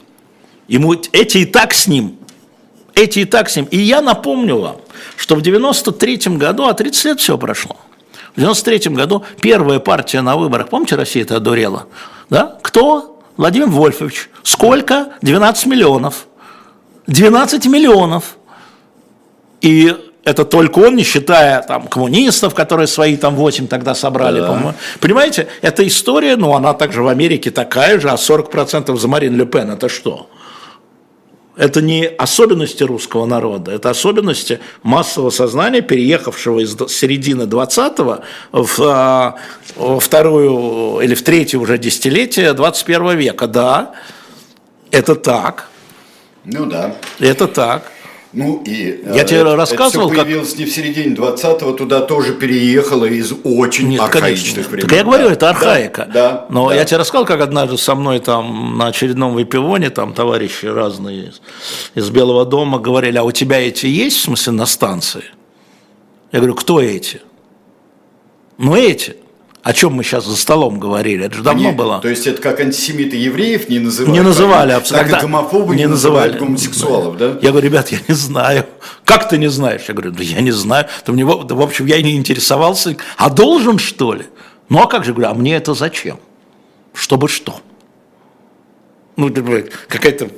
Ему 0.66 0.92
эти 1.12 1.38
и 1.38 1.44
так 1.44 1.72
с 1.72 1.86
ним, 1.86 2.18
эти 2.96 3.20
и 3.20 3.24
так 3.26 3.48
с 3.48 3.54
ним. 3.54 3.66
И 3.66 3.78
я 3.78 4.02
напомню 4.02 4.58
вам, 4.58 4.78
что 5.14 5.36
в 5.36 5.40
93 5.40 6.36
году, 6.36 6.64
а 6.64 6.74
30 6.74 7.04
лет 7.04 7.20
все 7.20 7.38
прошло, 7.38 7.76
в 8.34 8.40
93 8.40 8.92
году 8.92 9.24
первая 9.40 9.78
партия 9.78 10.20
на 10.20 10.36
выборах, 10.36 10.68
помните, 10.68 10.96
Россия 10.96 11.22
это 11.22 11.36
одурела, 11.36 11.86
да? 12.28 12.58
Кто? 12.62 13.22
Владимир 13.36 13.68
Вольфович. 13.68 14.30
Сколько? 14.42 15.12
12 15.22 15.66
миллионов. 15.66 16.26
12 17.06 17.66
миллионов. 17.66 18.36
И 19.60 19.96
это 20.28 20.44
только 20.44 20.80
он, 20.80 20.96
не 20.96 21.04
считая 21.04 21.62
там 21.62 21.86
коммунистов, 21.88 22.54
которые 22.54 22.86
свои 22.86 23.16
там 23.16 23.34
8 23.34 23.66
тогда 23.66 23.94
собрали, 23.94 24.40
да. 24.40 24.48
по-моему. 24.48 24.74
Понимаете, 25.00 25.48
эта 25.62 25.86
история, 25.86 26.36
ну, 26.36 26.54
она 26.54 26.74
также 26.74 27.02
в 27.02 27.08
Америке 27.08 27.50
такая 27.50 27.98
же, 27.98 28.10
а 28.10 28.14
40% 28.14 28.94
за 28.96 29.08
Марин 29.08 29.36
Ле 29.36 29.46
Пен, 29.46 29.70
это 29.70 29.88
что? 29.88 30.28
Это 31.56 31.80
не 31.80 32.06
особенности 32.06 32.84
русского 32.84 33.24
народа, 33.26 33.72
это 33.72 33.90
особенности 33.90 34.60
массового 34.82 35.30
сознания, 35.30 35.80
переехавшего 35.80 36.60
из 36.60 36.76
середины 36.88 37.44
20-го 37.44 38.20
в, 38.52 38.80
а, 38.80 39.34
во 39.76 39.98
вторую 39.98 41.00
или 41.00 41.14
в 41.14 41.22
третье 41.22 41.58
уже 41.58 41.78
десятилетие 41.78 42.52
21 42.52 43.16
века. 43.16 43.46
Да, 43.46 43.92
это 44.90 45.14
так. 45.14 45.68
Ну 46.44 46.66
да. 46.66 46.94
Это 47.18 47.48
так. 47.48 47.90
Ну 48.38 48.62
и 48.64 49.00
я 49.04 49.24
тебе 49.24 49.40
это, 49.40 49.56
рассказывал, 49.56 50.12
это 50.12 50.22
появилось 50.22 50.50
как... 50.50 50.58
не 50.60 50.64
в 50.66 50.70
середине 50.70 51.12
20-го, 51.16 51.72
туда 51.72 52.02
тоже 52.02 52.34
переехало 52.34 53.04
из 53.04 53.32
очень 53.42 53.88
Нет, 53.88 54.00
архаичных 54.00 54.54
конечно. 54.54 54.70
времен. 54.70 54.88
Так 54.88 54.96
я 54.96 55.02
говорю, 55.02 55.28
это 55.28 55.50
архаика. 55.50 56.04
Да, 56.14 56.30
да, 56.30 56.46
Но 56.48 56.68
да. 56.68 56.76
я 56.76 56.84
тебе 56.84 56.98
рассказал, 56.98 57.26
как 57.26 57.40
однажды 57.40 57.76
со 57.76 57.96
мной 57.96 58.20
там 58.20 58.78
на 58.78 58.86
очередном 58.86 59.34
выпивоне, 59.34 59.90
там 59.90 60.14
товарищи 60.14 60.66
разные 60.66 61.30
из, 61.30 61.42
из 61.96 62.10
Белого 62.10 62.46
дома 62.46 62.78
говорили, 62.78 63.18
а 63.18 63.24
у 63.24 63.32
тебя 63.32 63.58
эти 63.58 63.86
есть, 63.86 64.18
в 64.18 64.20
смысле, 64.20 64.52
на 64.52 64.66
станции? 64.66 65.24
Я 66.30 66.38
говорю, 66.38 66.54
кто 66.54 66.80
эти? 66.80 67.20
Ну 68.56 68.76
эти 68.76 69.16
о 69.68 69.74
чем 69.74 69.92
мы 69.92 70.02
сейчас 70.02 70.24
за 70.24 70.34
столом 70.34 70.80
говорили, 70.80 71.26
это 71.26 71.36
же 71.36 71.42
давно 71.42 71.68
Они, 71.68 71.76
было. 71.76 72.00
То 72.00 72.08
есть 72.08 72.26
это 72.26 72.40
как 72.40 72.58
антисемиты 72.58 73.18
евреев 73.18 73.68
не 73.68 73.80
называли? 73.80 74.14
Не 74.14 74.22
называли 74.22 74.72
абсолютно. 74.72 75.10
Так 75.10 75.20
и 75.20 75.26
гомофобы 75.26 75.76
не, 75.76 75.82
не 75.82 75.88
называли 75.88 76.38
гомосексуалов, 76.38 77.18
да? 77.18 77.38
Я 77.42 77.50
говорю, 77.50 77.68
ребят, 77.68 77.90
я 77.90 77.98
не 78.08 78.14
знаю. 78.14 78.64
Как 79.04 79.28
ты 79.28 79.36
не 79.36 79.50
знаешь? 79.50 79.82
Я 79.86 79.92
говорю, 79.92 80.12
да 80.12 80.22
я 80.22 80.40
не 80.40 80.52
знаю. 80.52 80.86
Да 81.06 81.12
мне, 81.12 81.26
да, 81.26 81.54
в 81.54 81.60
общем, 81.60 81.84
я 81.84 82.00
не 82.00 82.16
интересовался. 82.16 82.96
А 83.18 83.28
должен, 83.28 83.78
что 83.78 84.14
ли? 84.14 84.24
Ну, 84.70 84.80
а 84.80 84.86
как 84.86 85.04
же, 85.04 85.12
говорю, 85.12 85.32
а 85.32 85.34
мне 85.34 85.56
это 85.56 85.74
зачем? 85.74 86.18
Чтобы 86.94 87.28
что? 87.28 87.60
Ну, 89.16 89.30
какая-то 89.86 90.30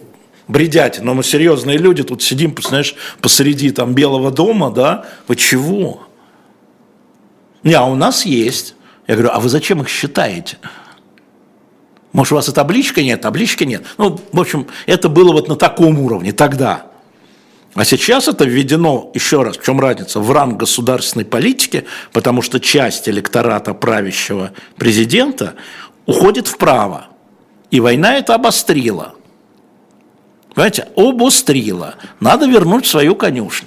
бредятина. 0.49 1.07
Но 1.07 1.15
мы 1.15 1.23
серьезные 1.23 1.79
люди, 1.79 2.03
тут 2.03 2.21
сидим, 2.21 2.53
знаешь, 2.67 2.97
посреди 3.21 3.71
там 3.71 3.95
Белого 3.95 4.33
дома, 4.33 4.73
да? 4.73 5.05
Вы 5.29 5.37
чего? 5.37 6.03
Не, 7.63 7.75
а 7.75 7.85
у 7.85 7.95
нас 7.95 8.27
есть. 8.27 8.75
Я 9.11 9.17
говорю, 9.17 9.31
а 9.33 9.41
вы 9.41 9.49
зачем 9.49 9.81
их 9.81 9.89
считаете? 9.89 10.57
Может, 12.13 12.31
у 12.31 12.37
вас 12.37 12.49
и 12.49 12.53
табличка 12.53 13.03
нет, 13.03 13.21
таблички 13.21 13.65
нет. 13.65 13.83
Ну, 13.99 14.21
в 14.31 14.41
общем, 14.41 14.69
это 14.87 15.09
было 15.09 15.33
вот 15.33 15.49
на 15.49 15.57
таком 15.57 15.99
уровне 15.99 16.33
тогда. 16.33 16.87
А 17.75 17.85
сейчас 17.85 18.29
это 18.29 18.45
введено, 18.45 19.11
еще 19.13 19.43
раз, 19.43 19.59
в 19.59 19.65
чем 19.65 19.81
разница, 19.81 20.21
в 20.21 20.31
ранг 20.31 20.59
государственной 20.59 21.25
политики, 21.25 21.87
потому 22.13 22.41
что 22.41 22.61
часть 22.61 23.09
электората 23.09 23.75
правящего 23.75 24.53
президента 24.77 25.55
уходит 26.07 26.47
вправо. 26.47 27.09
И 27.73 27.81
война 27.81 28.17
это 28.17 28.37
обострила. 28.37 29.15
Понимаете, 30.55 30.87
обострила. 30.95 31.97
Надо 32.21 32.47
вернуть 32.47 32.87
свою 32.87 33.17
конюшню. 33.17 33.67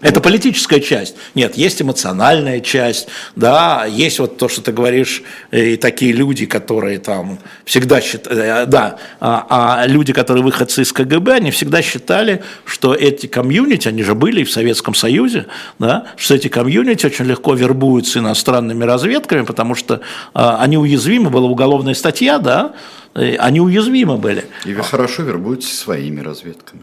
Это 0.00 0.20
политическая 0.20 0.80
часть. 0.80 1.16
Нет, 1.34 1.56
есть 1.56 1.82
эмоциональная 1.82 2.60
часть, 2.60 3.08
да, 3.34 3.84
есть 3.84 4.20
вот 4.20 4.38
то, 4.38 4.48
что 4.48 4.62
ты 4.62 4.70
говоришь, 4.70 5.24
и 5.50 5.76
такие 5.76 6.12
люди, 6.12 6.46
которые 6.46 7.00
там 7.00 7.40
всегда 7.64 8.00
считали, 8.00 8.40
э, 8.40 8.66
да, 8.66 8.98
а, 9.18 9.80
а 9.80 9.86
люди, 9.88 10.12
которые 10.12 10.44
выходцы 10.44 10.82
из 10.82 10.92
КГБ, 10.92 11.34
они 11.34 11.50
всегда 11.50 11.82
считали, 11.82 12.44
что 12.64 12.94
эти 12.94 13.26
комьюнити, 13.26 13.88
они 13.88 14.04
же 14.04 14.14
были 14.14 14.42
и 14.42 14.44
в 14.44 14.52
Советском 14.52 14.94
Союзе, 14.94 15.46
да, 15.80 16.06
что 16.16 16.36
эти 16.36 16.46
комьюнити 16.46 17.04
очень 17.04 17.24
легко 17.24 17.54
вербуются 17.54 18.20
иностранными 18.20 18.84
разведками, 18.84 19.42
потому 19.42 19.74
что 19.74 20.00
а, 20.32 20.62
они 20.62 20.78
уязвимы, 20.78 21.28
была 21.28 21.48
уголовная 21.48 21.94
статья, 21.94 22.38
да, 22.38 22.74
Э, 23.07 23.07
они 23.18 23.60
уязвимы 23.60 24.16
были. 24.16 24.44
И 24.64 24.74
вы 24.74 24.82
хорошо 24.82 25.22
вербуетесь 25.22 25.78
своими 25.78 26.20
разведками. 26.20 26.80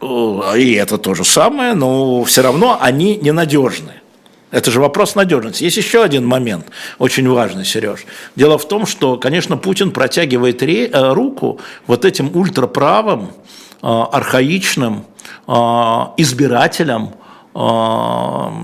И 0.58 0.74
это 0.74 0.98
то 0.98 1.14
же 1.14 1.24
самое, 1.24 1.74
но 1.74 2.24
все 2.24 2.42
равно 2.42 2.78
они 2.82 3.18
ненадежны. 3.18 3.94
Это 4.52 4.72
же 4.72 4.80
вопрос 4.80 5.16
надежности. 5.16 5.64
Есть 5.64 5.78
еще 5.78 6.04
один 6.04 6.26
момент, 6.26 6.68
очень 6.98 7.28
важный, 7.28 7.66
Сереж. 7.66 8.06
Дело 8.36 8.58
в 8.58 8.68
том, 8.68 8.86
что, 8.86 9.18
конечно, 9.18 9.58
Путин 9.58 9.92
протягивает 9.92 10.64
ре, 10.64 10.88
э, 10.88 11.14
руку 11.14 11.60
вот 11.88 12.06
этим 12.06 12.36
ультраправым, 12.36 13.32
э, 13.82 13.88
архаичным 13.88 15.06
избирателям 16.18 17.14
в 17.54 18.64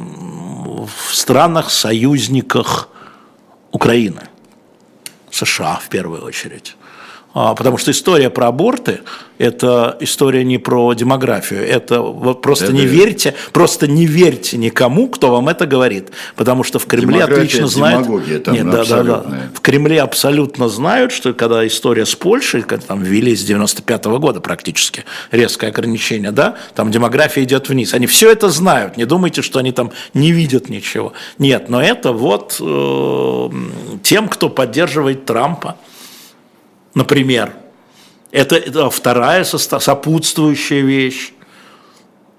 странах-союзниках 1.12 2.90
Украины. 3.72 4.22
США 5.30 5.80
в 5.84 5.90
первую 5.90 6.26
очередь. 6.26 6.76
А, 7.34 7.56
потому 7.56 7.78
что 7.78 7.92
история 7.92 8.30
про 8.30 8.48
аборты– 8.48 9.02
это 9.38 9.98
история 10.02 10.44
не 10.44 10.58
про 10.58 10.94
демографию. 10.94 11.66
Это 11.66 12.02
вот 12.02 12.42
просто 12.42 12.66
это... 12.66 12.74
не 12.74 12.86
верьте, 12.86 13.34
просто 13.54 13.88
не 13.88 14.06
верьте 14.06 14.58
никому, 14.58 15.08
кто 15.08 15.32
вам 15.32 15.48
это 15.48 15.66
говорит. 15.66 16.12
Потому 16.36 16.64
что 16.64 16.78
в 16.78 16.86
Кремле 16.86 17.20
Демография, 17.20 17.36
отлично 17.36 17.68
знают… 17.68 18.08
там 18.44 18.54
Нет, 18.54 18.70
да, 18.70 18.84
да, 18.84 19.04
да. 19.04 19.24
В 19.54 19.62
Кремле 19.62 20.02
абсолютно 20.02 20.68
знают, 20.68 21.12
что 21.14 21.34
когда 21.34 21.66
история 21.66 22.06
с 22.06 22.16
Польшей, 22.16 22.64
когда 22.64 22.86
там 22.86 23.02
ввели 23.02 23.36
с 23.36 23.44
95 23.44 24.06
-го 24.06 24.20
года 24.20 24.42
практически 24.42 25.06
резкое 25.32 25.68
ограничение, 25.68 26.32
да, 26.32 26.56
там 26.76 26.92
демография 26.92 27.44
идет 27.44 27.70
вниз. 27.70 27.94
Они 27.94 28.08
все 28.08 28.30
это 28.30 28.50
знают. 28.50 28.98
Не 28.98 29.06
думайте, 29.06 29.42
что 29.42 29.60
они 29.60 29.72
там 29.72 29.92
не 30.14 30.34
видят 30.34 30.70
ничего. 30.70 31.14
Нет, 31.40 31.70
но 31.70 31.82
это 31.82 32.12
вот 32.12 32.58
э, 32.60 33.50
тем, 34.04 34.28
кто 34.28 34.50
поддерживает 34.50 35.26
Трампа 35.26 35.78
например. 36.94 37.54
Это, 38.32 38.56
это 38.56 38.90
вторая 38.90 39.44
сопутствующая 39.44 40.82
вещь. 40.82 41.34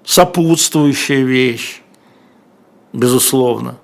сопутствующая 0.05 1.23
вещь, 1.23 1.81
безусловно. 2.91 3.77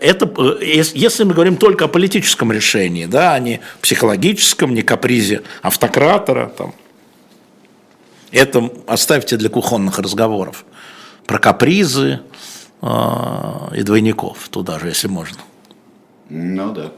Это, 0.00 0.30
э, 0.60 0.82
если 0.94 1.24
мы 1.24 1.34
говорим 1.34 1.56
только 1.56 1.86
о 1.86 1.88
политическом 1.88 2.52
решении, 2.52 3.06
да, 3.06 3.34
а 3.34 3.38
не 3.38 3.60
психологическом, 3.80 4.74
не 4.74 4.82
капризе 4.82 5.42
автократора, 5.62 6.52
там, 6.56 6.74
это 8.30 8.70
оставьте 8.86 9.36
для 9.36 9.48
кухонных 9.48 9.98
разговоров. 9.98 10.64
Про 11.26 11.38
капризы 11.38 12.20
э, 12.82 12.88
и 13.76 13.82
двойников 13.82 14.48
туда 14.50 14.78
же, 14.78 14.88
если 14.88 15.08
можно. 15.08 15.38
Ну 16.28 16.72
да. 16.72 16.92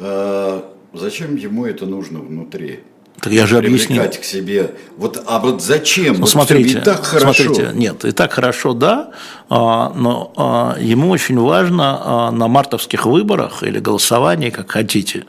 А, 0.00 0.64
зачем 0.94 1.36
ему 1.36 1.66
это 1.66 1.86
нужно 1.86 2.20
внутри? 2.20 2.80
Так 3.20 3.32
я 3.32 3.46
же 3.46 3.58
объяснил. 3.58 4.02
к 4.04 4.24
себе. 4.24 4.70
Вот, 4.96 5.22
а 5.26 5.40
вот 5.40 5.62
зачем? 5.62 6.14
Ну, 6.14 6.20
вот 6.20 6.30
смотрите, 6.30 6.78
и 6.78 6.80
так 6.80 7.04
хорошо. 7.04 7.44
смотрите, 7.44 7.70
нет, 7.74 8.04
и 8.06 8.12
так 8.12 8.32
хорошо, 8.32 8.72
да, 8.72 9.10
а, 9.50 9.92
но 9.94 10.32
а, 10.36 10.76
ему 10.80 11.10
очень 11.10 11.38
важно 11.38 12.00
а, 12.02 12.30
на 12.30 12.48
мартовских 12.48 13.04
выборах 13.04 13.62
или 13.62 13.78
голосовании, 13.78 14.50
как 14.50 14.70
хотите, 14.70 15.26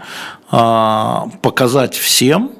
показать 0.49 1.95
всем, 1.95 2.51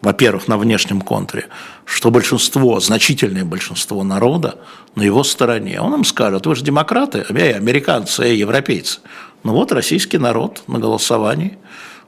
во-первых, 0.00 0.48
на 0.48 0.58
внешнем 0.58 1.00
контуре, 1.00 1.46
что 1.84 2.10
большинство, 2.10 2.80
значительное 2.80 3.44
большинство 3.44 4.02
народа 4.02 4.56
на 4.96 5.02
его 5.02 5.22
стороне. 5.22 5.80
Он 5.80 5.94
им 5.94 6.04
скажет, 6.04 6.46
вы 6.46 6.56
же 6.56 6.64
демократы, 6.64 7.24
эй, 7.30 7.54
американцы, 7.54 8.24
эй, 8.24 8.36
европейцы. 8.36 8.98
Ну 9.44 9.52
вот 9.52 9.72
российский 9.72 10.18
народ 10.18 10.62
на 10.66 10.78
голосовании. 10.78 11.58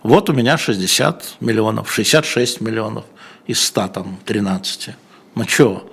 Вот 0.03 0.31
у 0.31 0.33
меня 0.33 0.59
60 0.59 1.37
миллионов, 1.41 1.93
66 1.93 2.61
миллионов 2.61 3.05
из 3.47 3.65
100 3.65 3.89
там 3.89 4.19
13. 4.25 4.91
Ну 5.35 5.45
что? 5.49 5.91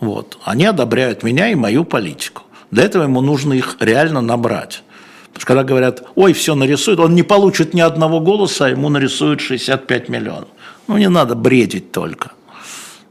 Вот. 0.00 0.38
Они 0.44 0.64
одобряют 0.64 1.22
меня 1.22 1.48
и 1.48 1.54
мою 1.54 1.84
политику. 1.84 2.42
Для 2.70 2.84
этого 2.84 3.04
ему 3.04 3.20
нужно 3.20 3.52
их 3.52 3.76
реально 3.80 4.20
набрать. 4.20 4.82
Потому 5.26 5.40
что 5.40 5.46
когда 5.46 5.62
говорят, 5.62 6.02
ой, 6.16 6.32
все 6.32 6.54
нарисует, 6.54 6.98
он 6.98 7.14
не 7.14 7.22
получит 7.22 7.74
ни 7.74 7.80
одного 7.80 8.20
голоса, 8.20 8.66
а 8.66 8.68
ему 8.70 8.88
нарисуют 8.88 9.40
65 9.40 10.08
миллионов. 10.08 10.48
Ну, 10.88 10.96
не 10.96 11.08
надо 11.08 11.34
бредить 11.34 11.92
только. 11.92 12.32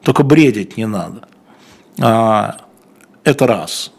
Только 0.04 0.24
бредить 0.24 0.78
не 0.78 0.86
надо. 0.86 1.28
А, 2.00 2.58
это 3.24 3.48
раз. 3.48 3.92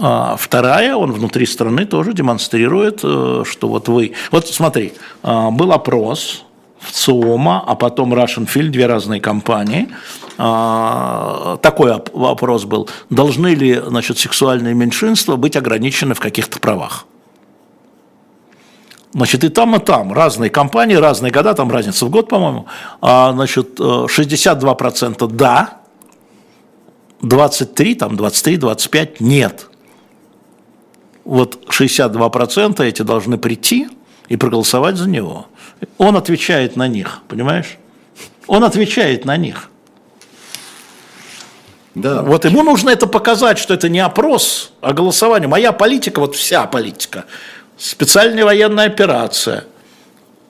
А 0.00 0.36
вторая, 0.36 0.94
он 0.94 1.12
внутри 1.12 1.44
страны 1.44 1.84
тоже 1.84 2.12
демонстрирует, 2.12 3.00
э, 3.02 3.42
что 3.44 3.68
вот 3.68 3.88
вы... 3.88 4.12
Вот 4.30 4.46
смотри, 4.46 4.92
а, 5.24 5.50
был 5.50 5.72
опрос 5.72 6.44
в 6.78 6.92
ЦИОМа, 6.92 7.64
а 7.66 7.74
потом 7.74 8.14
Russian 8.14 8.46
Field, 8.46 8.68
две 8.68 8.86
разные 8.86 9.20
компании. 9.20 9.88
А, 10.38 11.58
такой 11.62 12.00
вопрос 12.12 12.64
был. 12.64 12.88
Должны 13.10 13.54
ли 13.54 13.74
значит, 13.74 14.18
сексуальные 14.18 14.74
меньшинства 14.74 15.34
быть 15.34 15.56
ограничены 15.56 16.14
в 16.14 16.20
каких-то 16.20 16.60
правах? 16.60 17.04
Значит, 19.12 19.42
и 19.42 19.48
там, 19.48 19.74
и 19.74 19.80
там 19.80 20.12
разные 20.12 20.50
компании, 20.50 20.94
разные 20.94 21.32
года, 21.32 21.54
там 21.54 21.72
разница 21.72 22.06
в 22.06 22.10
год, 22.10 22.28
по-моему. 22.28 22.66
А, 23.00 23.32
значит, 23.32 23.80
62% 23.80 25.16
э, 25.18 25.28
да, 25.32 25.80
23, 27.22 27.94
там 27.96 28.16
23, 28.16 28.56
25 28.58 29.20
нет. 29.20 29.67
Вот 31.28 31.66
62% 31.68 32.82
эти 32.82 33.02
должны 33.02 33.36
прийти 33.36 33.88
и 34.28 34.36
проголосовать 34.36 34.96
за 34.96 35.06
него. 35.06 35.46
Он 35.98 36.16
отвечает 36.16 36.74
на 36.74 36.88
них, 36.88 37.20
понимаешь? 37.28 37.76
Он 38.46 38.64
отвечает 38.64 39.26
на 39.26 39.36
них. 39.36 39.68
Да. 41.94 42.22
Вот 42.22 42.46
ему 42.46 42.62
нужно 42.62 42.88
это 42.88 43.06
показать, 43.06 43.58
что 43.58 43.74
это 43.74 43.90
не 43.90 44.00
опрос, 44.00 44.72
а 44.80 44.94
голосование. 44.94 45.48
Моя 45.48 45.72
политика, 45.72 46.20
вот 46.20 46.34
вся 46.34 46.66
политика– 46.66 47.26
специальная 47.76 48.46
военная 48.46 48.86
операция, 48.86 49.64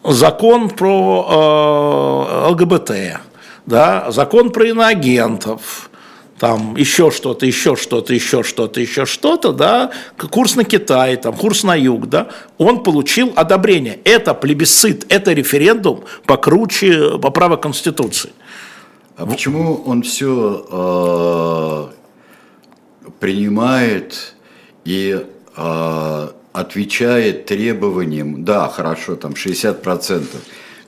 закон 0.04 0.70
про 0.70 2.28
э, 2.38 2.50
ЛГБТ, 2.50 3.20
да, 3.66 4.12
закон 4.12 4.50
про 4.50 4.68
иноагентов, 4.68 5.90
там 6.38 6.76
еще 6.76 7.10
что-то, 7.10 7.46
еще 7.46 7.76
что-то, 7.76 8.14
еще 8.14 8.42
что-то, 8.42 8.80
еще 8.80 9.06
что-то, 9.06 9.52
да, 9.52 9.90
курс 10.30 10.54
на 10.54 10.64
Китай, 10.64 11.16
там, 11.16 11.34
курс 11.34 11.64
на 11.64 11.74
юг, 11.74 12.08
да, 12.08 12.28
он 12.58 12.82
получил 12.82 13.32
одобрение. 13.34 13.98
Это 14.04 14.34
плебисцит, 14.34 15.04
это 15.12 15.32
референдум 15.32 16.04
покруче 16.26 17.18
по 17.18 17.30
праву 17.30 17.58
Конституции. 17.58 18.30
А 19.16 19.26
почему 19.26 19.82
он 19.84 20.02
все 20.02 21.90
э, 21.90 23.10
принимает 23.18 24.34
и 24.84 25.24
э, 25.56 26.28
отвечает 26.52 27.46
требованиям, 27.46 28.44
да, 28.44 28.68
хорошо, 28.68 29.16
там 29.16 29.32
60% 29.32 30.24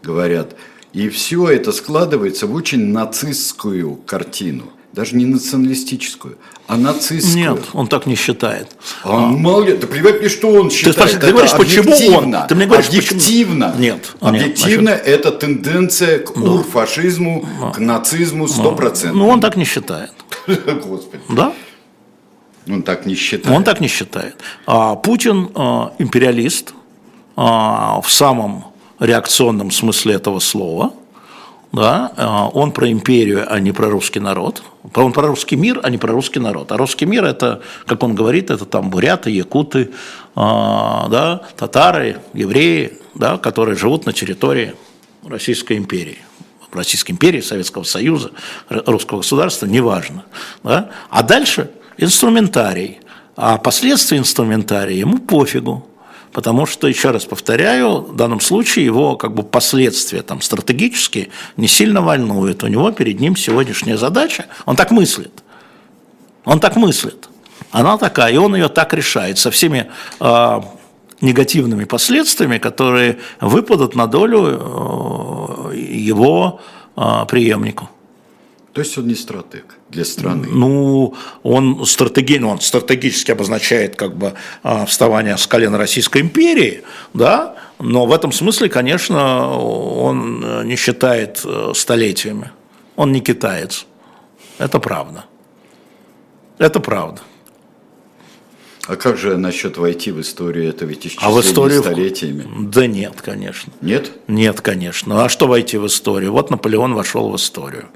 говорят, 0.02 0.54
и 0.92 1.08
все 1.08 1.48
это 1.48 1.72
складывается 1.72 2.46
в 2.46 2.54
очень 2.54 2.86
нацистскую 2.92 3.96
картину. 3.96 4.72
Даже 4.92 5.14
не 5.14 5.24
националистическую, 5.24 6.36
а 6.66 6.76
нацистскую. 6.76 7.36
Нет, 7.36 7.60
он 7.74 7.86
так 7.86 8.06
не 8.06 8.16
считает. 8.16 8.76
А 9.04 9.14
он 9.14 9.22
а. 9.22 9.26
мало 9.36 9.64
ли, 9.64 9.76
да 9.76 9.86
плевать 9.86 10.18
мне, 10.18 10.28
что 10.28 10.48
он 10.48 10.68
считает. 10.68 10.96
Ты, 10.96 11.02
спрашиваешь, 11.02 11.24
ты 11.24 11.32
говоришь, 11.32 11.52
почему 11.52 12.16
он? 12.16 12.36
Ты 12.48 12.54
мне 12.56 12.66
говоришь, 12.66 12.88
объективно. 12.88 13.68
Почему? 13.68 13.82
Нет. 13.82 14.16
Объективно 14.20 14.88
нет, 14.90 15.02
это 15.06 15.30
тенденция 15.30 16.18
к 16.18 16.34
да. 16.34 16.50
урфашизму, 16.50 17.48
да. 17.60 17.70
к 17.70 17.78
нацизму 17.78 18.46
100%. 18.46 19.12
Ну, 19.12 19.28
он 19.28 19.40
так 19.40 19.56
не 19.56 19.64
считает. 19.64 20.12
Господи. 20.46 21.22
Да? 21.28 21.52
Он 22.68 22.82
так 22.82 23.06
не 23.06 23.14
считает. 23.14 23.56
Он 23.56 23.62
так 23.62 23.80
не 23.80 23.88
считает. 23.88 24.36
А 24.66 24.96
Путин 24.96 25.50
а, 25.54 25.92
империалист 25.98 26.74
а, 27.36 28.00
в 28.00 28.10
самом 28.10 28.66
реакционном 28.98 29.70
смысле 29.70 30.14
этого 30.14 30.40
слова. 30.40 30.92
Да, 31.72 32.12
а, 32.16 32.48
он 32.48 32.72
про 32.72 32.90
империю, 32.90 33.46
а 33.48 33.60
не 33.60 33.72
про 33.72 33.88
русский 33.88 34.20
народ. 34.20 34.62
Он 34.94 35.12
про 35.12 35.26
русский 35.28 35.56
мир, 35.56 35.80
а 35.82 35.90
не 35.90 35.98
про 35.98 36.12
русский 36.12 36.40
народ. 36.40 36.72
А 36.72 36.76
русский 36.76 37.06
мир 37.06 37.24
это, 37.24 37.60
как 37.86 38.02
он 38.02 38.14
говорит, 38.14 38.50
это 38.50 38.64
там 38.64 38.90
буряты, 38.90 39.30
якуты, 39.30 39.90
да, 40.34 41.42
татары, 41.56 42.20
евреи, 42.32 42.98
да, 43.14 43.36
которые 43.36 43.76
живут 43.76 44.06
на 44.06 44.12
территории 44.12 44.74
Российской 45.24 45.76
империи. 45.76 46.18
Российской 46.72 47.10
империи, 47.10 47.40
Советского 47.40 47.82
Союза, 47.82 48.30
русского 48.68 49.18
государства, 49.18 49.66
неважно. 49.66 50.24
Да? 50.62 50.90
А 51.10 51.22
дальше 51.22 51.70
инструментарий. 51.98 53.00
А 53.36 53.58
последствия 53.58 54.18
инструментария 54.18 54.96
ему 54.96 55.18
пофигу. 55.18 55.86
Потому 56.32 56.64
что, 56.64 56.86
еще 56.86 57.10
раз 57.10 57.24
повторяю, 57.24 58.02
в 58.02 58.16
данном 58.16 58.40
случае 58.40 58.84
его 58.84 59.16
как 59.16 59.34
бы 59.34 59.42
последствия 59.42 60.22
там, 60.22 60.40
стратегические 60.40 61.30
не 61.56 61.66
сильно 61.66 62.02
волнуют. 62.02 62.62
У 62.62 62.68
него 62.68 62.92
перед 62.92 63.18
ним 63.18 63.34
сегодняшняя 63.34 63.96
задача, 63.96 64.46
он 64.64 64.76
так 64.76 64.92
мыслит. 64.92 65.42
Он 66.44 66.60
так 66.60 66.76
мыслит. 66.76 67.28
Она 67.72 67.98
такая, 67.98 68.32
и 68.32 68.36
он 68.36 68.54
ее 68.54 68.68
так 68.68 68.94
решает 68.94 69.38
со 69.38 69.50
всеми 69.50 69.90
э, 70.20 70.60
негативными 71.20 71.84
последствиями, 71.84 72.58
которые 72.58 73.18
выпадут 73.40 73.94
на 73.94 74.06
долю 74.06 75.72
э, 75.72 75.76
его 75.76 76.60
э, 76.96 77.02
преемнику. 77.28 77.88
То 78.72 78.82
есть 78.82 78.96
он 78.98 79.08
не 79.08 79.14
стратег 79.14 79.64
для 79.88 80.04
страны? 80.04 80.46
Ну, 80.48 81.14
он, 81.42 81.84
стратеги, 81.86 82.38
ну, 82.38 82.50
он 82.50 82.60
стратегически 82.60 83.32
обозначает 83.32 83.96
как 83.96 84.16
бы 84.16 84.34
а, 84.62 84.86
вставание 84.86 85.36
с 85.36 85.46
колена 85.46 85.76
Российской 85.76 86.22
империи, 86.22 86.82
да, 87.12 87.56
но 87.80 88.06
в 88.06 88.12
этом 88.12 88.30
смысле, 88.30 88.68
конечно, 88.68 89.58
он 89.58 90.44
э, 90.44 90.64
не 90.64 90.76
считает 90.76 91.40
э, 91.44 91.72
столетиями. 91.74 92.50
Он 92.94 93.10
не 93.10 93.20
китаец. 93.20 93.86
Это 94.58 94.78
правда. 94.78 95.24
Это 96.58 96.78
правда. 96.78 97.22
А 98.86 98.96
как 98.96 99.16
же 99.16 99.36
насчет 99.36 99.78
войти 99.78 100.10
в 100.10 100.20
историю? 100.20 100.68
Это 100.68 100.84
ведь 100.84 101.06
исчисление 101.06 101.28
а 101.28 101.30
в 101.30 101.40
историю... 101.40 101.80
столетиями. 101.80 102.44
Да 102.68 102.86
нет, 102.86 103.22
конечно. 103.22 103.72
Нет? 103.80 104.10
Нет, 104.26 104.60
конечно. 104.60 105.24
А 105.24 105.28
что 105.28 105.46
войти 105.46 105.78
в 105.78 105.86
историю? 105.86 106.32
Вот 106.32 106.50
Наполеон 106.50 106.94
вошел 106.94 107.30
в 107.30 107.36
историю. 107.36 107.86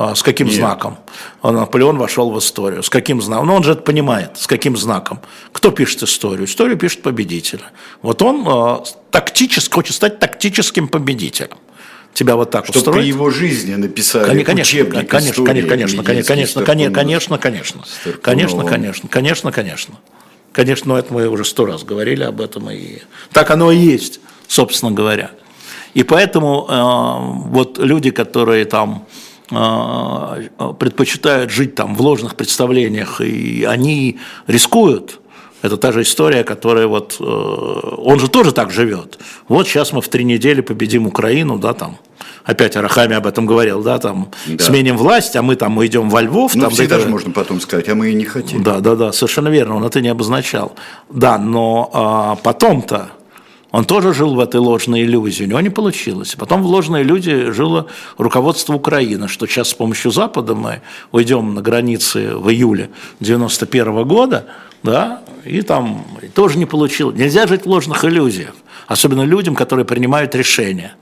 А, 0.00 0.14
с 0.14 0.22
каким 0.22 0.46
Нет. 0.46 0.54
знаком? 0.54 0.96
А 1.42 1.50
Наполеон 1.50 1.98
вошел 1.98 2.30
в 2.30 2.38
историю. 2.38 2.84
С 2.84 2.88
каким 2.88 3.20
знаком? 3.20 3.48
Ну, 3.48 3.54
он 3.56 3.64
же 3.64 3.72
это 3.72 3.82
понимает. 3.82 4.38
С 4.38 4.46
каким 4.46 4.76
знаком? 4.76 5.18
Кто 5.50 5.72
пишет 5.72 6.04
историю? 6.04 6.46
Историю 6.46 6.78
пишет 6.78 7.02
победитель. 7.02 7.62
Вот 8.00 8.22
он 8.22 8.46
э, 8.46 8.76
тактически, 9.10 9.74
хочет 9.74 9.96
стать 9.96 10.20
тактическим 10.20 10.86
победителем. 10.86 11.56
Тебя 12.14 12.36
вот 12.36 12.52
так 12.52 12.66
Чтобы 12.66 12.78
устроить? 12.78 13.00
при 13.00 13.08
его 13.08 13.30
жизни 13.30 13.74
написали 13.74 14.44
конечно, 14.44 14.62
учебник 14.62 15.10
конечно, 15.10 15.32
истории, 15.32 15.62
конечно, 15.62 15.68
конечно, 15.68 16.04
конечно, 16.04 16.62
конечно, 16.62 16.64
конечно, 16.64 17.38
конечно, 17.38 17.38
конечно, 18.22 18.68
конечно, 18.68 19.08
конечно, 19.08 19.52
конечно. 19.52 19.94
Конечно, 20.52 20.88
но 20.90 20.98
это 21.00 21.12
мы 21.12 21.26
уже 21.26 21.44
сто 21.44 21.66
раз 21.66 21.82
говорили 21.82 22.22
об 22.22 22.40
этом, 22.40 22.70
и 22.70 23.00
так 23.32 23.50
оно 23.50 23.72
и 23.72 23.76
есть, 23.76 24.20
собственно 24.46 24.92
говоря. 24.92 25.32
И 25.94 26.04
поэтому 26.04 26.66
э, 26.68 27.48
вот 27.48 27.78
люди, 27.78 28.10
которые 28.10 28.64
там 28.64 29.04
предпочитают 29.48 31.50
жить 31.50 31.74
там 31.74 31.94
в 31.94 32.00
ложных 32.00 32.34
представлениях, 32.34 33.20
и 33.20 33.64
они 33.64 34.18
рискуют. 34.46 35.20
Это 35.60 35.76
та 35.76 35.90
же 35.90 36.02
история, 36.02 36.44
которая 36.44 36.86
вот, 36.86 37.16
э, 37.18 37.24
он 37.24 38.20
же 38.20 38.28
тоже 38.28 38.52
так 38.52 38.70
живет. 38.70 39.18
Вот 39.48 39.66
сейчас 39.66 39.92
мы 39.92 40.00
в 40.00 40.08
три 40.08 40.22
недели 40.22 40.60
победим 40.60 41.06
Украину, 41.06 41.58
да, 41.58 41.72
там, 41.72 41.98
опять 42.44 42.76
Арахами 42.76 43.16
об 43.16 43.26
этом 43.26 43.44
говорил, 43.44 43.82
да, 43.82 43.98
там, 43.98 44.28
Да. 44.46 44.64
сменим 44.64 44.96
власть, 44.96 45.34
а 45.34 45.42
мы 45.42 45.56
там 45.56 45.76
уйдем 45.76 46.10
во 46.10 46.22
Львов. 46.22 46.54
Ну, 46.54 46.62
там, 46.62 46.70
всегда 46.70 46.96
да, 46.96 47.02
же 47.02 47.08
можно 47.08 47.32
потом 47.32 47.60
сказать, 47.60 47.88
а 47.88 47.96
мы 47.96 48.10
и 48.10 48.14
не 48.14 48.24
хотели. 48.24 48.62
Да, 48.62 48.78
да, 48.78 48.94
да, 48.94 49.12
совершенно 49.12 49.48
верно, 49.48 49.76
он 49.76 49.84
это 49.84 50.00
не 50.00 50.08
обозначал. 50.08 50.76
Да, 51.10 51.38
но 51.38 51.90
а, 51.92 52.36
потом-то 52.36 53.10
он 53.70 53.84
тоже 53.84 54.14
жил 54.14 54.34
в 54.34 54.40
этой 54.40 54.60
ложной 54.60 55.02
иллюзии, 55.02 55.44
у 55.44 55.46
него 55.46 55.60
не 55.60 55.68
получилось. 55.68 56.34
Потом 56.38 56.62
в 56.62 56.66
ложной 56.66 57.02
иллюзии 57.02 57.50
жило 57.50 57.86
руководство 58.16 58.72
Украины, 58.74 59.28
что 59.28 59.46
сейчас 59.46 59.68
с 59.68 59.74
помощью 59.74 60.10
Запада 60.10 60.54
мы 60.54 60.80
уйдем 61.12 61.54
на 61.54 61.60
границы 61.60 62.34
в 62.34 62.48
июле 62.48 62.90
91 63.20 64.04
года, 64.06 64.46
да, 64.82 65.22
и 65.44 65.60
там 65.60 66.06
и 66.22 66.28
тоже 66.28 66.56
не 66.56 66.64
получилось. 66.66 67.16
Нельзя 67.16 67.46
жить 67.46 67.64
в 67.64 67.68
ложных 67.68 68.04
иллюзиях, 68.04 68.54
особенно 68.86 69.22
людям, 69.22 69.54
которые 69.54 69.84
принимают 69.84 70.34
решения. 70.34 70.94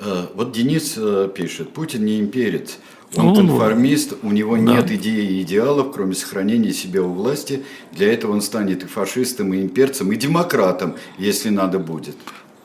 Э, 0.00 0.26
Вот 0.34 0.52
Денис 0.52 0.94
э, 0.96 1.28
пишет, 1.34 1.74
Путин 1.74 2.06
не 2.06 2.20
имперец, 2.20 2.78
он 3.16 3.26
Ну, 3.26 3.34
конформист, 3.34 4.14
у 4.22 4.30
него 4.30 4.56
нет 4.56 4.90
идей 4.90 5.26
и 5.26 5.42
идеалов, 5.42 5.92
кроме 5.92 6.14
сохранения 6.14 6.72
себя 6.72 7.02
у 7.02 7.12
власти. 7.12 7.62
Для 7.92 8.12
этого 8.12 8.32
он 8.32 8.42
станет 8.42 8.84
и 8.84 8.86
фашистом, 8.86 9.54
и 9.54 9.62
имперцем, 9.62 10.12
и 10.12 10.16
демократом, 10.16 10.94
если 11.16 11.48
надо 11.48 11.78
будет. 11.78 12.16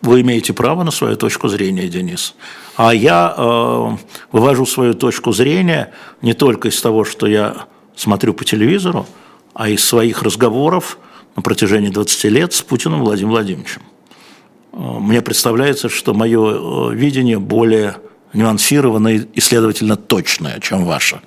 Вы 0.01 0.19
имеете 0.19 0.51
право 0.51 0.83
на 0.83 0.91
свою 0.91 1.15
точку 1.15 1.47
зрения, 1.47 1.87
Денис. 1.87 2.35
А 2.75 2.93
я 2.93 3.33
э, 3.37 3.97
вывожу 4.33 4.65
свою 4.65 4.95
точку 4.95 5.31
зрения 5.31 5.93
не 6.21 6.33
только 6.33 6.67
из 6.67 6.81
того, 6.81 7.05
что 7.05 7.25
я 7.25 7.67
смотрю 7.95 8.33
по 8.33 8.43
телевизору, 8.43 9.05
а 9.53 9.69
из 9.69 9.81
своих 9.81 10.23
разговоров 10.23 10.97
на 11.37 11.41
протяжении 11.41 11.89
20 11.89 12.23
лет 12.25 12.53
с 12.53 12.61
Путиным 12.61 12.99
Владимиром 12.99 13.31
Владимировичем. 13.31 13.81
Э, 14.73 14.77
Мне 14.99 15.21
представляется, 15.21 15.87
что 15.87 16.13
мое 16.13 16.91
э, 16.91 16.95
видение 16.95 17.39
более 17.39 17.95
нюансированное 18.33 19.27
и, 19.33 19.39
следовательно, 19.41 19.95
точное, 19.95 20.59
чем 20.59 20.85
ваше. 20.85 21.21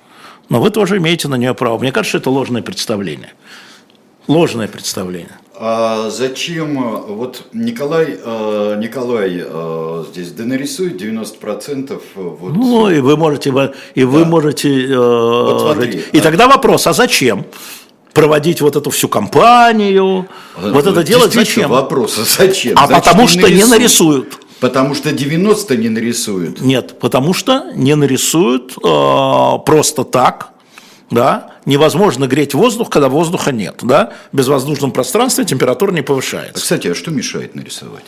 Но 0.49 0.61
вы 0.61 0.69
тоже 0.69 0.97
имеете 0.97 1.27
на 1.27 1.35
нее 1.35 1.53
право. 1.53 1.77
Мне 1.77 1.91
кажется, 1.91 2.17
это 2.17 2.29
ложное 2.29 2.61
представление. 2.61 3.33
Ложное 4.27 4.67
представление. 4.67 5.37
А 5.59 6.09
зачем, 6.11 6.77
э, 6.77 7.01
вот 7.07 7.45
Николай, 7.53 8.17
э, 8.23 8.75
Николай 8.79 9.41
э, 9.43 10.03
здесь 10.11 10.31
да 10.31 10.43
нарисует 10.43 10.97
90% 11.01 11.99
вот, 12.15 12.53
Ну, 12.55 12.89
и 12.91 12.99
вы 12.99 13.17
можете, 13.17 13.49
и 13.95 14.03
вы 14.03 14.19
Да. 14.19 14.25
можете, 14.25 14.69
э, 14.69 15.57
смотри, 15.59 16.03
и 16.11 16.19
а- 16.19 16.21
тогда 16.21 16.47
вопрос, 16.47 16.85
а 16.85 16.93
зачем 16.93 17.45
проводить 18.13 18.61
вот 18.61 18.75
эту 18.75 18.91
всю 18.91 19.07
кампанию, 19.07 20.27
вот 20.57 20.85
это 20.85 21.03
делать 21.03 21.33
зачем? 21.33 21.71
Вопрос, 21.71 22.19
а 22.19 22.23
зачем? 22.25 22.73
А 22.77 22.85
Значит, 22.85 23.05
потому 23.05 23.27
что 23.27 23.49
не 23.49 23.63
нарисуют. 23.65 24.39
Потому 24.59 24.95
что 24.95 25.11
90 25.11 25.77
не 25.77 25.89
нарисуют. 25.89 26.61
Нет, 26.61 26.99
потому 26.99 27.33
что 27.33 27.71
не 27.75 27.95
нарисуют 27.95 28.73
э, 28.77 29.59
просто 29.65 30.03
так, 30.03 30.49
да, 31.11 31.51
невозможно 31.65 32.27
греть 32.27 32.53
воздух, 32.53 32.89
когда 32.89 33.09
воздуха 33.09 33.51
нет, 33.51 33.79
да, 33.83 34.13
в 34.31 34.35
безвоздушном 34.35 34.91
пространстве 34.91 35.45
температура 35.45 35.91
не 35.91 36.01
повышается. 36.01 36.61
Кстати, 36.61 36.87
а 36.87 36.95
что 36.95 37.11
мешает 37.11 37.55
нарисовать? 37.55 38.05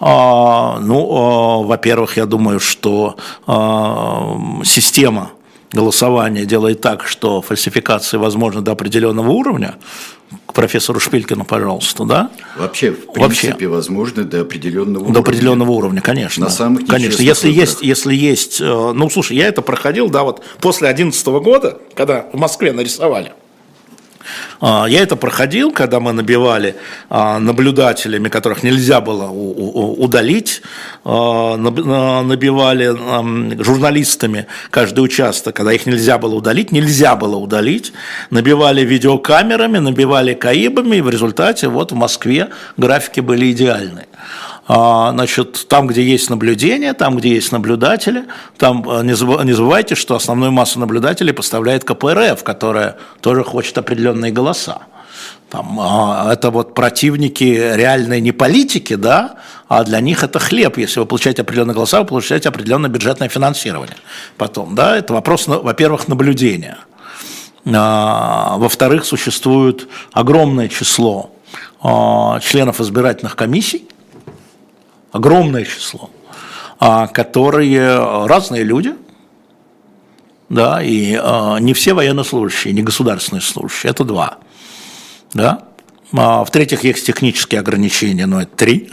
А, 0.00 0.78
ну, 0.80 1.08
а, 1.10 1.62
во-первых, 1.64 2.16
я 2.16 2.26
думаю, 2.26 2.60
что 2.60 3.16
а, 3.46 4.38
система 4.64 5.32
голосования 5.72 6.44
делает 6.44 6.80
так, 6.80 7.06
что 7.06 7.42
фальсификации 7.42 8.16
возможны 8.16 8.60
до 8.60 8.72
определенного 8.72 9.30
уровня. 9.30 9.76
К 10.46 10.52
профессору 10.52 11.00
Шпилькину, 11.00 11.44
пожалуйста, 11.44 12.04
да? 12.04 12.30
Вообще, 12.56 12.92
в 12.92 13.18
Вообще. 13.18 13.40
принципе, 13.40 13.68
возможно, 13.68 14.24
до 14.24 14.42
определенного 14.42 15.04
уровня. 15.04 15.14
До 15.14 15.20
определенного 15.20 15.70
уровня, 15.70 16.00
конечно. 16.02 16.44
На 16.44 16.50
самых 16.50 16.86
конечно. 16.86 17.22
Если 17.22 17.48
выборах. 17.48 17.68
есть, 17.68 17.82
если 17.82 18.14
есть, 18.14 18.60
э, 18.60 18.64
ну, 18.94 19.08
слушай, 19.08 19.36
я 19.36 19.46
это 19.46 19.62
проходил, 19.62 20.10
да, 20.10 20.24
вот 20.24 20.42
после 20.60 20.88
2011 20.88 21.26
года, 21.42 21.78
когда 21.94 22.26
в 22.32 22.36
Москве 22.36 22.72
нарисовали. 22.72 23.32
А, 24.60 24.86
Я 24.88 25.02
это 25.02 25.16
проходил, 25.16 25.72
когда 25.72 26.00
мы 26.00 26.12
набивали 26.12 26.74
а, 27.10 27.38
наблюдателями, 27.38 28.28
которых 28.28 28.62
нельзя 28.62 29.00
было 29.00 29.28
удалить, 29.30 30.62
а, 31.04 31.56
наб- 31.56 31.84
на- 31.84 32.22
набивали 32.22 32.94
ам, 32.96 33.62
журналистами 33.62 34.46
каждый 34.70 35.00
участок, 35.00 35.54
когда 35.56 35.72
их 35.72 35.86
нельзя 35.86 36.18
было 36.18 36.34
удалить, 36.34 36.72
нельзя 36.72 37.16
было 37.16 37.36
удалить, 37.36 37.92
набивали 38.30 38.82
видеокамерами, 38.82 39.78
набивали 39.78 40.34
каибами, 40.34 40.96
и 40.96 41.00
в 41.00 41.10
результате 41.10 41.68
вот 41.68 41.92
в 41.92 41.94
Москве 41.94 42.48
графики 42.76 43.20
были 43.20 43.50
идеальные. 43.52 44.06
А, 44.68 45.12
Значит, 45.12 45.66
там, 45.68 45.86
где 45.86 46.02
есть 46.02 46.28
наблюдение, 46.28 46.92
там, 46.92 47.16
где 47.16 47.30
есть 47.30 47.52
наблюдатели, 47.52 48.24
там 48.58 48.84
э, 48.88 49.02
не 49.02 49.12
забы- 49.14 49.42
не 49.44 49.54
забывайте, 49.54 49.94
что 49.94 50.14
основную 50.14 50.52
массу 50.52 50.78
наблюдателей 50.78 51.32
поставляет 51.32 51.84
КПРФ, 51.84 52.44
которая 52.44 52.96
тоже 53.22 53.42
хочет 53.44 53.78
определенные 53.78 54.30
голоса. 54.30 54.82
Там, 55.50 55.78
а, 55.80 56.30
это 56.30 56.50
вот 56.50 56.74
противники 56.74 57.44
реальной 57.74 58.20
не 58.20 58.32
политики, 58.32 58.94
да, 58.94 59.36
а 59.68 59.82
для 59.84 60.00
них 60.00 60.22
это 60.22 60.38
хлеб. 60.38 60.76
Если 60.76 61.00
вы 61.00 61.06
получаете 61.06 61.40
определенные 61.42 61.74
голоса, 61.74 62.00
вы 62.00 62.06
получаете 62.06 62.50
определенное 62.50 62.90
бюджетное 62.90 63.30
финансирование. 63.30 63.96
Потом, 64.36 64.74
да, 64.74 64.98
это 64.98 65.14
вопрос, 65.14 65.46
на- 65.46 65.60
во-первых, 65.60 66.08
наблюдения. 66.08 66.76
А, 67.64 68.56
Во-вторых, 68.58 69.06
существует 69.06 69.88
огромное 70.12 70.68
число 70.68 71.30
а, 71.82 72.38
членов 72.40 72.80
избирательных 72.82 73.34
комиссий, 73.34 73.88
огромное 75.12 75.64
число, 75.64 76.10
а, 76.78 77.06
которые 77.06 78.26
разные 78.26 78.64
люди, 78.64 78.94
да, 80.48 80.82
и 80.82 81.18
а, 81.20 81.58
не 81.58 81.74
все 81.74 81.94
военнослужащие, 81.94 82.72
не 82.72 82.82
государственные 82.82 83.42
служащие, 83.42 83.90
это 83.90 84.04
два, 84.04 84.38
да. 85.34 85.64
А, 86.12 86.44
В-третьих, 86.44 86.84
есть 86.84 87.06
технические 87.06 87.60
ограничения, 87.60 88.26
но 88.26 88.42
это 88.42 88.56
три, 88.56 88.90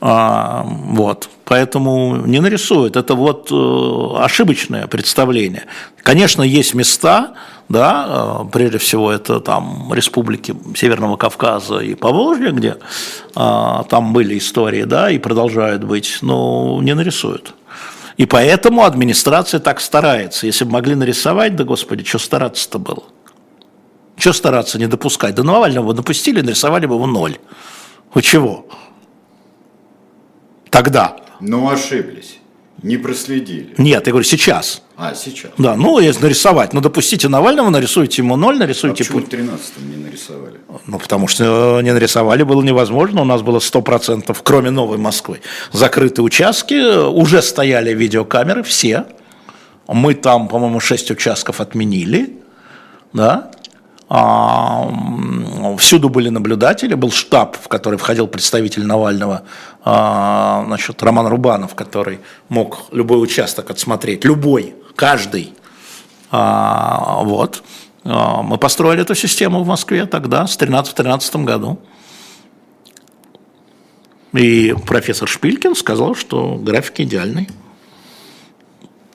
А, 0.00 0.62
вот, 0.64 1.28
поэтому 1.44 2.16
не 2.26 2.40
нарисуют, 2.40 2.96
это 2.96 3.16
вот 3.16 3.50
э, 3.50 4.24
ошибочное 4.24 4.86
представление. 4.86 5.64
Конечно, 6.04 6.42
есть 6.42 6.74
места, 6.74 7.32
да, 7.68 8.44
э, 8.44 8.48
прежде 8.50 8.78
всего 8.78 9.12
это 9.12 9.40
там 9.40 9.92
республики 9.92 10.54
Северного 10.74 11.16
Кавказа 11.16 11.78
и 11.78 11.94
Поволжья, 11.94 12.50
где 12.50 12.76
а, 13.34 13.84
там 13.84 14.12
были 14.12 14.38
истории, 14.38 14.84
да, 14.84 15.10
и 15.10 15.18
продолжают 15.18 15.84
быть, 15.84 16.18
но 16.22 16.80
не 16.82 16.94
нарисуют. 16.94 17.54
И 18.16 18.26
поэтому 18.26 18.84
администрация 18.84 19.60
так 19.60 19.80
старается. 19.80 20.46
Если 20.46 20.64
бы 20.64 20.72
могли 20.72 20.94
нарисовать, 20.94 21.56
да 21.56 21.64
господи, 21.64 22.04
что 22.04 22.18
стараться-то 22.18 22.78
было? 22.78 23.04
Что 24.16 24.32
стараться 24.32 24.78
не 24.78 24.88
допускать? 24.88 25.34
Да 25.34 25.44
Навального 25.44 25.94
допустили, 25.94 26.40
нарисовали 26.40 26.86
бы 26.86 26.96
его 26.96 27.06
ноль. 27.06 27.36
Вы 28.14 28.22
чего? 28.22 28.66
Тогда. 30.70 31.16
Но 31.40 31.70
ошиблись. 31.70 32.37
Не 32.82 32.96
проследили. 32.96 33.74
Нет, 33.76 34.06
я 34.06 34.12
говорю, 34.12 34.24
сейчас. 34.24 34.82
А, 34.96 35.14
сейчас. 35.14 35.50
Да, 35.58 35.74
ну, 35.74 35.98
если 35.98 36.22
нарисовать, 36.22 36.72
ну, 36.72 36.80
допустите 36.80 37.28
Навального, 37.28 37.70
нарисуйте 37.70 38.22
ему 38.22 38.36
ноль, 38.36 38.56
А 38.56 38.58
нарисуйте 38.60 39.02
почему 39.04 39.18
в 39.18 39.24
Путина. 39.24 39.42
13 39.42 39.72
не 39.80 39.96
нарисовали? 39.96 40.60
Ну, 40.86 40.98
потому 40.98 41.26
что 41.26 41.78
э, 41.78 41.82
не 41.82 41.92
нарисовали, 41.92 42.44
было 42.44 42.62
невозможно. 42.62 43.22
У 43.22 43.24
нас 43.24 43.42
было 43.42 43.58
100%, 43.58 44.36
кроме 44.44 44.70
Новой 44.70 44.98
Москвы, 44.98 45.40
закрытые 45.72 46.24
участки. 46.24 47.08
Уже 47.08 47.42
стояли 47.42 47.92
видеокамеры, 47.94 48.62
все. 48.62 49.06
Мы 49.88 50.14
там, 50.14 50.46
по-моему, 50.48 50.78
6 50.78 51.10
участков 51.10 51.60
отменили. 51.60 52.36
Да? 53.12 53.50
А, 54.10 54.90
всюду 55.78 56.08
были 56.08 56.30
наблюдатели, 56.30 56.94
был 56.94 57.10
штаб, 57.10 57.56
в 57.56 57.68
который 57.68 57.98
входил 57.98 58.26
представитель 58.26 58.86
Навального, 58.86 59.42
а, 59.84 60.64
значит, 60.66 61.02
Роман 61.02 61.26
Рубанов, 61.26 61.74
который 61.74 62.20
мог 62.48 62.86
любой 62.92 63.22
участок 63.22 63.70
отсмотреть, 63.70 64.24
любой, 64.24 64.74
каждый. 64.96 65.52
А, 66.30 67.20
вот. 67.22 67.62
А, 68.04 68.42
Мы 68.42 68.56
построили 68.56 69.02
эту 69.02 69.14
систему 69.14 69.62
в 69.62 69.66
Москве 69.66 70.06
тогда, 70.06 70.46
с 70.46 70.56
13 70.56 71.44
году. 71.44 71.78
И 74.32 74.74
профессор 74.86 75.28
Шпилькин 75.28 75.74
сказал, 75.74 76.14
что 76.14 76.56
график 76.56 77.00
идеальный. 77.00 77.48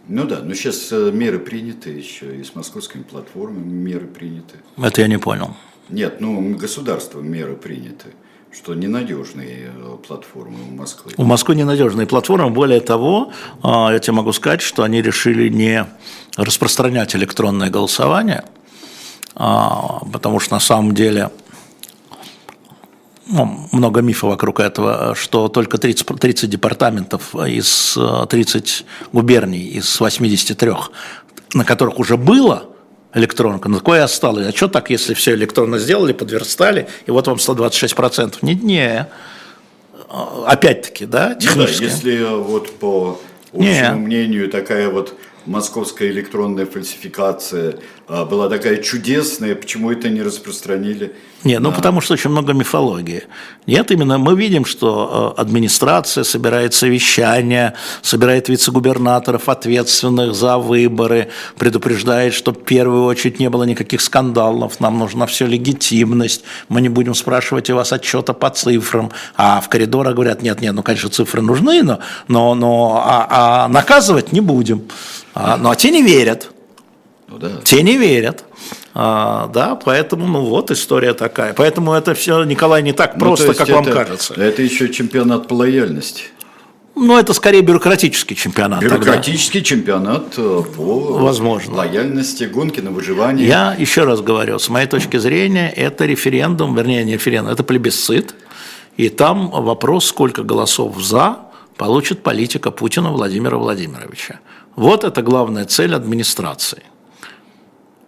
Ну 0.08 0.26
да, 0.26 0.40
но 0.44 0.54
сейчас 0.54 0.92
э, 0.92 1.12
меры 1.12 1.40
приняты 1.40 1.92
еще, 1.92 2.36
и 2.36 2.44
с 2.44 2.56
московскими 2.56 3.04
платформами 3.04 3.72
меры 3.72 4.08
приняты. 4.08 4.56
Это 4.78 5.02
я 5.02 5.08
не 5.08 5.18
понял. 5.18 5.56
Нет, 5.90 6.20
ну 6.20 6.56
государством 6.56 7.30
меры 7.30 7.56
приняты, 7.56 8.08
что 8.52 8.74
ненадежные 8.74 9.72
э, 9.74 9.98
платформы 10.06 10.58
у 10.70 10.76
Москвы. 10.76 11.14
У 11.16 11.24
Москвы 11.24 11.56
ненадежные 11.56 12.06
платформы. 12.06 12.50
Более 12.50 12.82
того, 12.82 13.32
а, 13.62 13.94
я 13.94 14.00
тебе 14.00 14.14
могу 14.14 14.34
сказать, 14.34 14.62
что 14.62 14.84
они 14.84 15.02
решили 15.02 15.48
не 15.48 15.86
распространять 16.36 17.16
электронное 17.16 17.70
голосование, 17.70 18.44
а, 19.36 20.00
потому 20.12 20.40
что 20.40 20.56
на 20.56 20.60
самом 20.60 20.94
деле 20.94 21.32
ну, 23.26 23.68
много 23.72 24.02
мифов 24.02 24.30
вокруг 24.32 24.60
этого, 24.60 25.16
что 25.16 25.48
только 25.48 25.78
30, 25.78 26.06
30 26.20 26.50
департаментов 26.50 27.36
из 27.36 27.98
30 28.30 28.86
губерний 29.12 29.64
из 29.68 30.00
83, 30.00 30.72
на 31.54 31.64
которых 31.64 32.00
уже 32.00 32.18
было 32.18 32.70
электронка, 33.14 33.70
но 33.70 33.78
такое 33.78 34.04
осталось. 34.04 34.48
А 34.48 34.52
что 34.52 34.68
так, 34.68 34.90
если 34.90 35.14
все 35.14 35.34
электронно 35.34 35.78
сделали, 35.78 36.14
подверстали, 36.14 36.88
и 37.06 37.12
вот 37.12 37.28
вам 37.28 37.38
126%? 37.38 38.38
Не, 38.42 38.56
не. 38.56 39.08
Опять-таки, 40.46 41.06
да, 41.06 41.36
технически. 41.36 41.84
Ну 41.84 41.90
да, 41.90 41.96
если 41.96 42.24
вот 42.24 42.72
по 42.80 43.20
общему 43.54 43.66
не. 43.66 43.92
мнению 43.94 44.50
такая 44.50 44.90
вот 44.90 45.18
московская 45.46 46.10
электронная 46.10 46.66
фальсификация 46.66 47.80
была 48.08 48.50
такая 48.50 48.78
чудесная, 48.78 49.56
почему 49.56 49.92
это 49.92 50.10
не 50.10 50.22
распространили? 50.22 51.14
Не, 51.44 51.60
ну 51.60 51.70
а... 51.70 51.72
потому 51.72 52.02
что 52.02 52.14
очень 52.14 52.30
много 52.30 52.54
мифологии. 52.54 53.24
Нет, 53.66 53.92
именно 53.92 54.18
мы 54.18 54.36
видим, 54.36 54.66
что 54.66 55.34
а, 55.38 55.42
администрация 55.42 56.24
собирает 56.24 56.74
совещания, 56.74 57.76
собирает 58.02 58.50
вице-губернаторов, 58.50 59.50
ответственных 59.50 60.36
за 60.36 60.58
выборы, 60.58 61.30
предупреждает, 61.58 62.34
что 62.34 62.52
в 62.52 62.64
первую 62.64 63.06
очередь 63.06 63.40
не 63.40 63.50
было 63.50 63.64
никаких 63.64 64.02
скандалов, 64.02 64.80
нам 64.80 65.00
нужна 65.00 65.26
все 65.26 65.46
легитимность, 65.46 66.44
мы 66.70 66.82
не 66.82 66.90
будем 66.90 67.16
спрашивать 67.16 67.70
у 67.70 67.76
вас 67.76 67.94
отчета 67.94 68.34
по 68.34 68.50
цифрам, 68.50 69.12
а 69.36 69.62
в 69.62 69.70
коридорах 69.70 70.16
говорят, 70.16 70.42
нет, 70.42 70.62
нет, 70.62 70.74
ну, 70.74 70.84
конечно, 70.84 71.10
цифры 71.10 71.42
нужны, 71.42 71.84
но, 71.84 72.00
но, 72.28 72.56
но 72.56 73.04
а, 73.06 73.28
а 73.30 73.68
наказывать 73.68 74.34
не 74.34 74.42
будем. 74.42 74.84
А, 75.36 75.58
ну, 75.58 75.70
а 75.70 75.76
те 75.76 75.90
не 75.90 76.04
верят. 76.04 76.53
Ну, 77.34 77.40
да. 77.40 77.50
Те 77.64 77.82
не 77.82 77.98
верят. 77.98 78.46
А, 78.94 79.48
да, 79.48 79.76
поэтому, 79.76 80.28
ну 80.28 80.46
вот 80.46 80.70
история 80.70 81.16
такая. 81.16 81.54
Поэтому 81.54 81.94
это 81.94 82.14
все, 82.14 82.44
Николай, 82.44 82.84
не 82.84 82.94
так 82.94 83.16
ну, 83.16 83.22
просто, 83.22 83.48
ну, 83.48 83.54
как 83.56 83.70
это, 83.70 83.74
вам 83.74 83.86
кажется. 83.86 84.36
Это 84.36 84.62
еще 84.62 84.90
чемпионат 84.90 85.48
по 85.48 85.56
лояльности. 85.56 86.26
Ну, 86.96 87.18
это 87.18 87.34
скорее 87.34 87.62
бюрократический 87.62 88.36
чемпионат. 88.36 88.84
Бюрократический 88.84 89.62
тогда. 89.62 89.76
чемпионат 89.76 90.34
э, 90.38 90.62
по 90.78 91.18
Возможно. 91.24 91.78
лояльности, 91.78 92.44
гонки 92.44 92.82
на 92.82 92.92
выживание. 92.92 93.48
Я 93.48 93.76
еще 93.80 94.04
раз 94.04 94.22
говорю, 94.22 94.60
с 94.60 94.70
моей 94.70 94.86
точки 94.86 95.18
зрения, 95.18 95.72
это 95.72 96.06
референдум, 96.06 96.76
вернее, 96.76 97.04
не 97.04 97.14
референдум, 97.14 97.52
это 97.52 97.64
плебисцит. 97.64 98.36
И 98.96 99.10
там 99.10 99.50
вопрос, 99.50 100.06
сколько 100.06 100.44
голосов 100.44 101.02
за 101.02 101.38
получит 101.78 102.22
политика 102.22 102.70
Путина 102.70 103.10
Владимира 103.10 103.58
Владимировича. 103.58 104.40
Вот 104.76 105.04
это 105.04 105.24
главная 105.24 105.66
цель 105.66 105.96
администрации. 105.96 106.84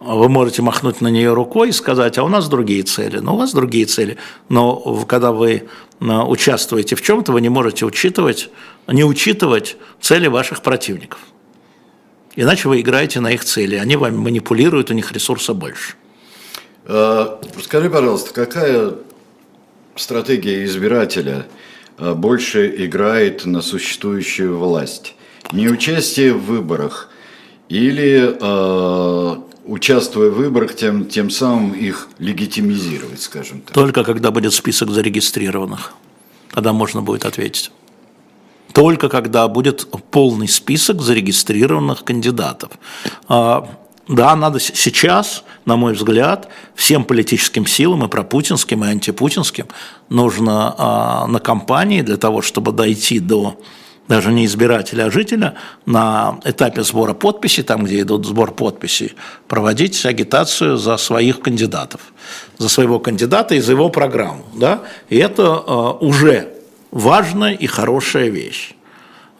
Вы 0.06 0.28
можете 0.28 0.62
махнуть 0.62 1.00
на 1.00 1.08
нее 1.08 1.34
рукой 1.34 1.70
и 1.70 1.72
сказать, 1.72 2.16
а 2.18 2.22
у 2.22 2.28
нас 2.28 2.48
другие 2.48 2.82
цели. 2.82 3.18
Ну, 3.18 3.34
у 3.34 3.36
вас 3.38 3.52
другие 3.52 3.86
цели. 3.86 4.16
Но 4.48 4.76
когда 5.04 5.32
вы 5.32 5.68
а, 6.00 6.24
участвуете 6.24 6.94
в 6.94 7.02
чем-то, 7.02 7.32
вы 7.32 7.40
не 7.40 7.48
можете 7.48 7.84
учитывать, 7.84 8.50
не 8.86 9.04
учитывать 9.04 9.76
цели 10.00 10.28
ваших 10.28 10.62
противников. 10.62 11.18
Иначе 12.36 12.68
вы 12.68 12.80
играете 12.80 13.20
на 13.20 13.32
их 13.32 13.44
цели. 13.44 13.76
Они 13.76 13.96
вами 13.96 14.16
манипулируют, 14.16 14.90
у 14.90 14.94
них 14.94 15.10
ресурса 15.12 15.54
больше. 15.54 15.94
А, 16.84 17.40
скажи, 17.62 17.90
пожалуйста, 17.90 18.32
какая 18.32 18.92
стратегия 19.96 20.64
избирателя 20.64 21.46
а, 21.98 22.14
больше 22.14 22.72
играет 22.84 23.44
на 23.44 23.60
существующую 23.60 24.56
власть? 24.56 25.16
неучастие 25.52 26.32
в 26.32 26.44
выборах 26.44 27.08
или 27.68 28.36
участвуя 29.66 30.30
в 30.30 30.34
выборах, 30.34 30.74
тем, 30.74 31.06
тем 31.06 31.30
самым 31.30 31.72
их 31.72 32.08
легитимизировать, 32.18 33.20
скажем 33.20 33.60
так. 33.60 33.74
Только 33.74 34.04
когда 34.04 34.30
будет 34.30 34.54
список 34.54 34.90
зарегистрированных, 34.90 35.92
тогда 36.52 36.72
можно 36.72 37.02
будет 37.02 37.24
ответить. 37.24 37.70
Только 38.72 39.08
когда 39.08 39.48
будет 39.48 39.88
полный 40.10 40.48
список 40.48 41.00
зарегистрированных 41.00 42.04
кандидатов. 42.04 42.70
А, 43.26 43.68
да, 44.08 44.36
надо 44.36 44.60
сейчас, 44.60 45.44
на 45.64 45.76
мой 45.76 45.94
взгляд, 45.94 46.48
всем 46.74 47.04
политическим 47.04 47.66
силам, 47.66 48.04
и 48.04 48.08
пропутинским, 48.08 48.84
и 48.84 48.88
антипутинским, 48.88 49.66
нужно 50.10 50.74
а, 50.76 51.26
на 51.26 51.40
кампании 51.40 52.02
для 52.02 52.16
того, 52.16 52.42
чтобы 52.42 52.72
дойти 52.72 53.18
до 53.18 53.58
даже 54.08 54.32
не 54.32 54.44
избирателя, 54.44 55.06
а 55.06 55.10
жителя, 55.10 55.54
на 55.84 56.38
этапе 56.44 56.82
сбора 56.82 57.14
подписей, 57.14 57.62
там, 57.62 57.84
где 57.84 58.00
идут 58.00 58.26
сбор 58.26 58.52
подписей, 58.52 59.14
проводить 59.48 60.04
агитацию 60.06 60.76
за 60.76 60.96
своих 60.96 61.40
кандидатов, 61.40 62.00
за 62.58 62.68
своего 62.68 62.98
кандидата 62.98 63.54
и 63.54 63.60
за 63.60 63.72
его 63.72 63.88
программу. 63.88 64.44
Да? 64.54 64.82
И 65.08 65.16
это 65.16 65.42
э, 65.42 66.04
уже 66.04 66.54
важная 66.90 67.52
и 67.52 67.66
хорошая 67.66 68.28
вещь. 68.28 68.74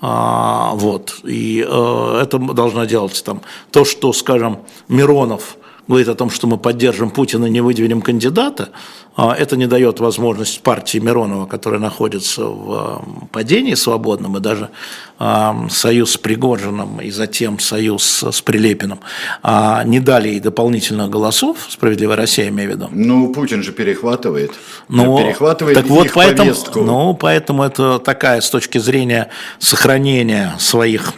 А, 0.00 0.72
вот. 0.74 1.20
И 1.24 1.64
э, 1.66 2.20
это 2.22 2.38
должна 2.38 2.86
делать 2.86 3.22
там, 3.24 3.42
то, 3.70 3.84
что, 3.84 4.12
скажем, 4.12 4.58
Миронов 4.88 5.56
говорит 5.88 6.08
о 6.08 6.14
том, 6.14 6.30
что 6.30 6.46
мы 6.46 6.58
поддержим 6.58 7.10
Путина, 7.10 7.46
не 7.46 7.60
выдвинем 7.60 8.02
кандидата, 8.02 8.70
а, 9.16 9.34
это 9.34 9.56
не 9.56 9.66
дает 9.66 9.98
возможность 9.98 10.60
партии 10.60 10.98
Миронова, 10.98 11.46
которая 11.46 11.80
находится 11.80 12.44
в 12.44 12.72
а, 12.72 13.04
падении 13.32 13.74
свободном, 13.74 14.36
и 14.36 14.40
даже 14.40 14.68
а, 15.18 15.68
союз 15.70 16.12
с 16.12 16.16
Пригожиным 16.18 17.00
и 17.00 17.10
затем 17.10 17.58
союз 17.58 18.22
с 18.22 18.42
Прилепиным, 18.42 19.00
не 19.84 20.00
дали 20.00 20.28
ей 20.28 20.40
дополнительных 20.40 21.08
голосов, 21.08 21.66
«Справедливая 21.68 22.16
Россия» 22.16 22.48
имею 22.48 22.70
в 22.70 22.74
виду. 22.74 22.88
Ну, 22.92 23.32
Путин 23.32 23.62
же 23.62 23.72
перехватывает. 23.72 24.52
Но, 24.88 25.18
перехватывает 25.18 25.76
так 25.76 25.86
вот 25.86 26.08
поэтому, 26.12 26.48
повестку. 26.50 26.80
Ну, 26.80 27.14
поэтому 27.14 27.62
это 27.62 27.98
такая 27.98 28.40
с 28.40 28.50
точки 28.50 28.78
зрения 28.78 29.30
сохранения 29.58 30.54
своих 30.58 31.14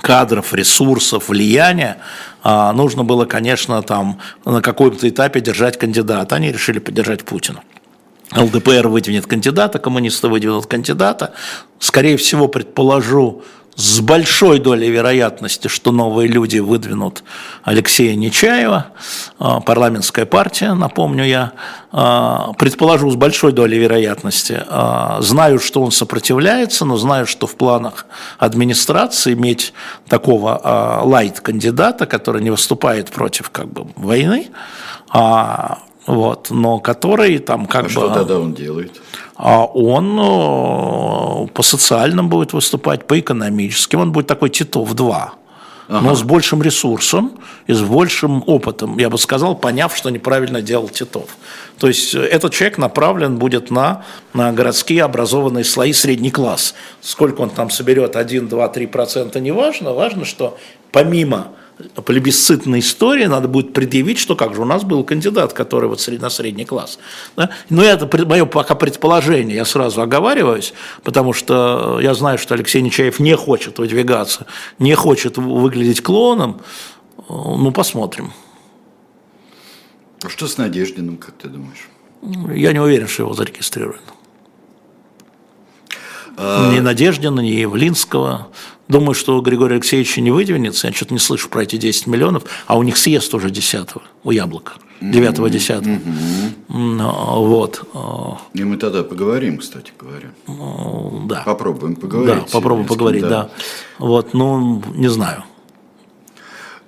кадров, 0.00 0.54
ресурсов, 0.54 1.28
влияния, 1.28 1.98
а, 2.42 2.72
нужно 2.72 3.04
было, 3.04 3.24
конечно, 3.26 3.82
там 3.82 4.18
на 4.44 4.62
каком-то 4.62 5.08
этапе 5.08 5.40
держать 5.40 5.78
кандидата. 5.78 6.34
Они 6.34 6.50
решили 6.50 6.78
поддержать 6.78 7.24
Путина. 7.24 7.60
ЛДПР 8.34 8.88
выдвинет 8.88 9.26
кандидата, 9.26 9.78
коммунисты 9.78 10.28
выдвинут 10.28 10.66
кандидата. 10.66 11.32
Скорее 11.78 12.16
всего, 12.16 12.48
предположу, 12.48 13.42
с 13.76 14.00
большой 14.00 14.58
долей 14.58 14.90
вероятности, 14.90 15.68
что 15.68 15.92
новые 15.92 16.28
люди 16.28 16.58
выдвинут 16.58 17.24
Алексея 17.64 18.14
Нечаева, 18.14 18.86
а, 19.38 19.60
парламентская 19.60 20.26
партия, 20.26 20.74
напомню 20.74 21.24
я, 21.24 21.52
а, 21.92 22.52
предположу 22.58 23.10
с 23.10 23.16
большой 23.16 23.52
долей 23.52 23.78
вероятности, 23.78 24.62
а, 24.68 25.18
знаю, 25.22 25.58
что 25.58 25.82
он 25.82 25.92
сопротивляется, 25.92 26.84
но 26.84 26.96
знаю, 26.96 27.26
что 27.26 27.46
в 27.46 27.56
планах 27.56 28.06
администрации 28.38 29.32
иметь 29.32 29.72
такого 30.08 31.00
лайт-кандидата, 31.04 32.06
который 32.06 32.42
не 32.42 32.50
выступает 32.50 33.10
против 33.10 33.50
как 33.50 33.68
бы, 33.68 33.86
войны, 33.96 34.50
вот, 36.06 36.48
но 36.50 36.78
который 36.78 37.38
там 37.38 37.66
как 37.66 37.82
а 37.82 37.84
бы... 37.84 37.90
что 37.90 38.08
тогда 38.10 38.38
он 38.38 38.54
делает? 38.54 39.00
А 39.36 39.64
он 39.64 40.18
э, 40.18 41.46
по 41.48 41.62
социальным 41.62 42.28
будет 42.28 42.52
выступать, 42.52 43.06
по 43.06 43.18
экономическим, 43.18 44.00
он 44.00 44.12
будет 44.12 44.26
такой 44.26 44.50
Титов-2. 44.50 45.30
Ага. 45.90 46.06
но 46.06 46.14
с 46.14 46.22
большим 46.22 46.62
ресурсом 46.62 47.32
и 47.66 47.72
с 47.72 47.80
большим 47.80 48.44
опытом, 48.46 48.96
я 48.98 49.10
бы 49.10 49.18
сказал, 49.18 49.56
поняв, 49.56 49.96
что 49.96 50.10
неправильно 50.10 50.62
делал 50.62 50.88
Титов. 50.88 51.36
То 51.78 51.88
есть 51.88 52.14
э, 52.14 52.20
этот 52.20 52.52
человек 52.52 52.78
направлен 52.78 53.38
будет 53.38 53.72
на, 53.72 54.04
на 54.32 54.52
городские 54.52 55.02
образованные 55.02 55.64
слои 55.64 55.92
средний 55.92 56.30
класс. 56.30 56.76
Сколько 57.00 57.40
он 57.40 57.50
там 57.50 57.70
соберет, 57.70 58.14
1, 58.14 58.48
2, 58.48 58.68
3 58.68 58.86
процента, 58.86 59.40
не 59.40 59.50
важно. 59.50 59.92
Важно, 59.92 60.24
что 60.24 60.56
помимо 60.92 61.48
плебисцитной 62.04 62.80
истории 62.80 63.26
надо 63.26 63.48
будет 63.48 63.72
предъявить, 63.72 64.18
что 64.18 64.36
как 64.36 64.54
же 64.54 64.62
у 64.62 64.64
нас 64.64 64.84
был 64.84 65.04
кандидат, 65.04 65.52
который 65.52 65.88
вот 65.88 66.06
на 66.08 66.30
средний 66.30 66.64
класс. 66.64 66.98
Да? 67.36 67.50
Но 67.68 67.82
это 67.82 68.08
мое 68.26 68.46
пока 68.46 68.74
предположение, 68.74 69.56
я 69.56 69.64
сразу 69.64 70.00
оговариваюсь, 70.02 70.74
потому 71.02 71.32
что 71.32 72.00
я 72.00 72.14
знаю, 72.14 72.38
что 72.38 72.54
Алексей 72.54 72.82
Нечаев 72.82 73.20
не 73.20 73.36
хочет 73.36 73.78
выдвигаться, 73.78 74.46
не 74.78 74.94
хочет 74.94 75.36
выглядеть 75.38 76.02
клоном. 76.02 76.60
Ну, 77.28 77.70
посмотрим. 77.72 78.32
А 80.22 80.28
что 80.28 80.46
с 80.46 80.58
Надеждиным, 80.58 81.16
как 81.16 81.34
ты 81.34 81.48
думаешь? 81.48 81.88
Я 82.54 82.72
не 82.72 82.80
уверен, 82.80 83.08
что 83.08 83.22
его 83.22 83.34
зарегистрируют. 83.34 84.02
А... 86.36 86.72
Ни 86.72 86.80
Надеждина, 86.80 87.40
ни 87.40 87.48
Явлинского. 87.48 88.48
Думаю, 88.90 89.14
что 89.14 89.40
Григорий 89.40 89.76
Алексеевич 89.76 90.16
не 90.16 90.30
выдвинется, 90.32 90.88
я 90.88 90.92
что-то 90.92 91.14
не 91.14 91.20
слышу 91.20 91.48
про 91.48 91.62
эти 91.62 91.76
10 91.76 92.08
миллионов, 92.08 92.42
а 92.66 92.76
у 92.76 92.82
них 92.82 92.96
съезд 92.96 93.32
уже 93.34 93.50
10 93.50 93.88
у 94.24 94.30
Яблока. 94.32 94.72
9-10. 95.00 96.00
Вот. 96.68 97.82
И 98.52 98.64
мы 98.64 98.76
тогда 98.76 99.02
поговорим, 99.02 99.58
кстати 99.58 99.92
говоря. 99.98 100.32
Да. 101.26 101.42
Попробуем 101.46 101.94
поговорить. 101.96 102.34
Да, 102.34 102.44
попробуем 102.52 102.86
поговорить, 102.86 103.22
да. 103.22 103.48
Вот, 103.98 104.34
ну, 104.34 104.82
не 104.94 105.08
знаю. 105.08 105.44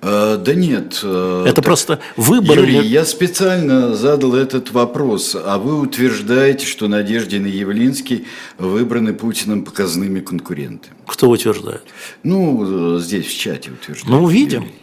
А, 0.05 0.35
да 0.37 0.53
нет. 0.53 0.99
э, 1.01 1.43
Это 1.45 1.55
так, 1.55 1.65
просто 1.65 1.99
выбор. 2.17 2.59
Юрий, 2.59 2.79
или- 2.79 2.87
я 2.87 3.05
специально 3.05 3.95
задал 3.95 4.35
этот 4.35 4.71
вопрос, 4.71 5.33
а 5.33 5.57
вы 5.57 5.79
утверждаете, 5.79 6.65
что 6.65 6.89
Надеждин 6.89 7.45
и 7.45 7.49
Явлинский 7.49 8.27
выбраны 8.57 9.13
Путиным 9.13 9.63
показными 9.63 10.19
конкуренты. 10.19 10.89
Кто 11.07 11.29
утверждает? 11.29 11.83
Ну, 12.23 12.97
э, 12.97 12.99
здесь 12.99 13.27
в 13.27 13.37
чате 13.37 13.71
утверждают. 13.71 14.09
Ну, 14.09 14.23
увидим. 14.25 14.63
Юрий. 14.63 14.75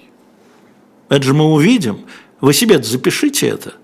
Это 1.11 1.23
же 1.23 1.35
мы 1.35 1.45
увидим. 1.53 2.07
Вы 2.41 2.55
себе 2.55 2.83
запишите 2.83 3.49
это. 3.49 3.75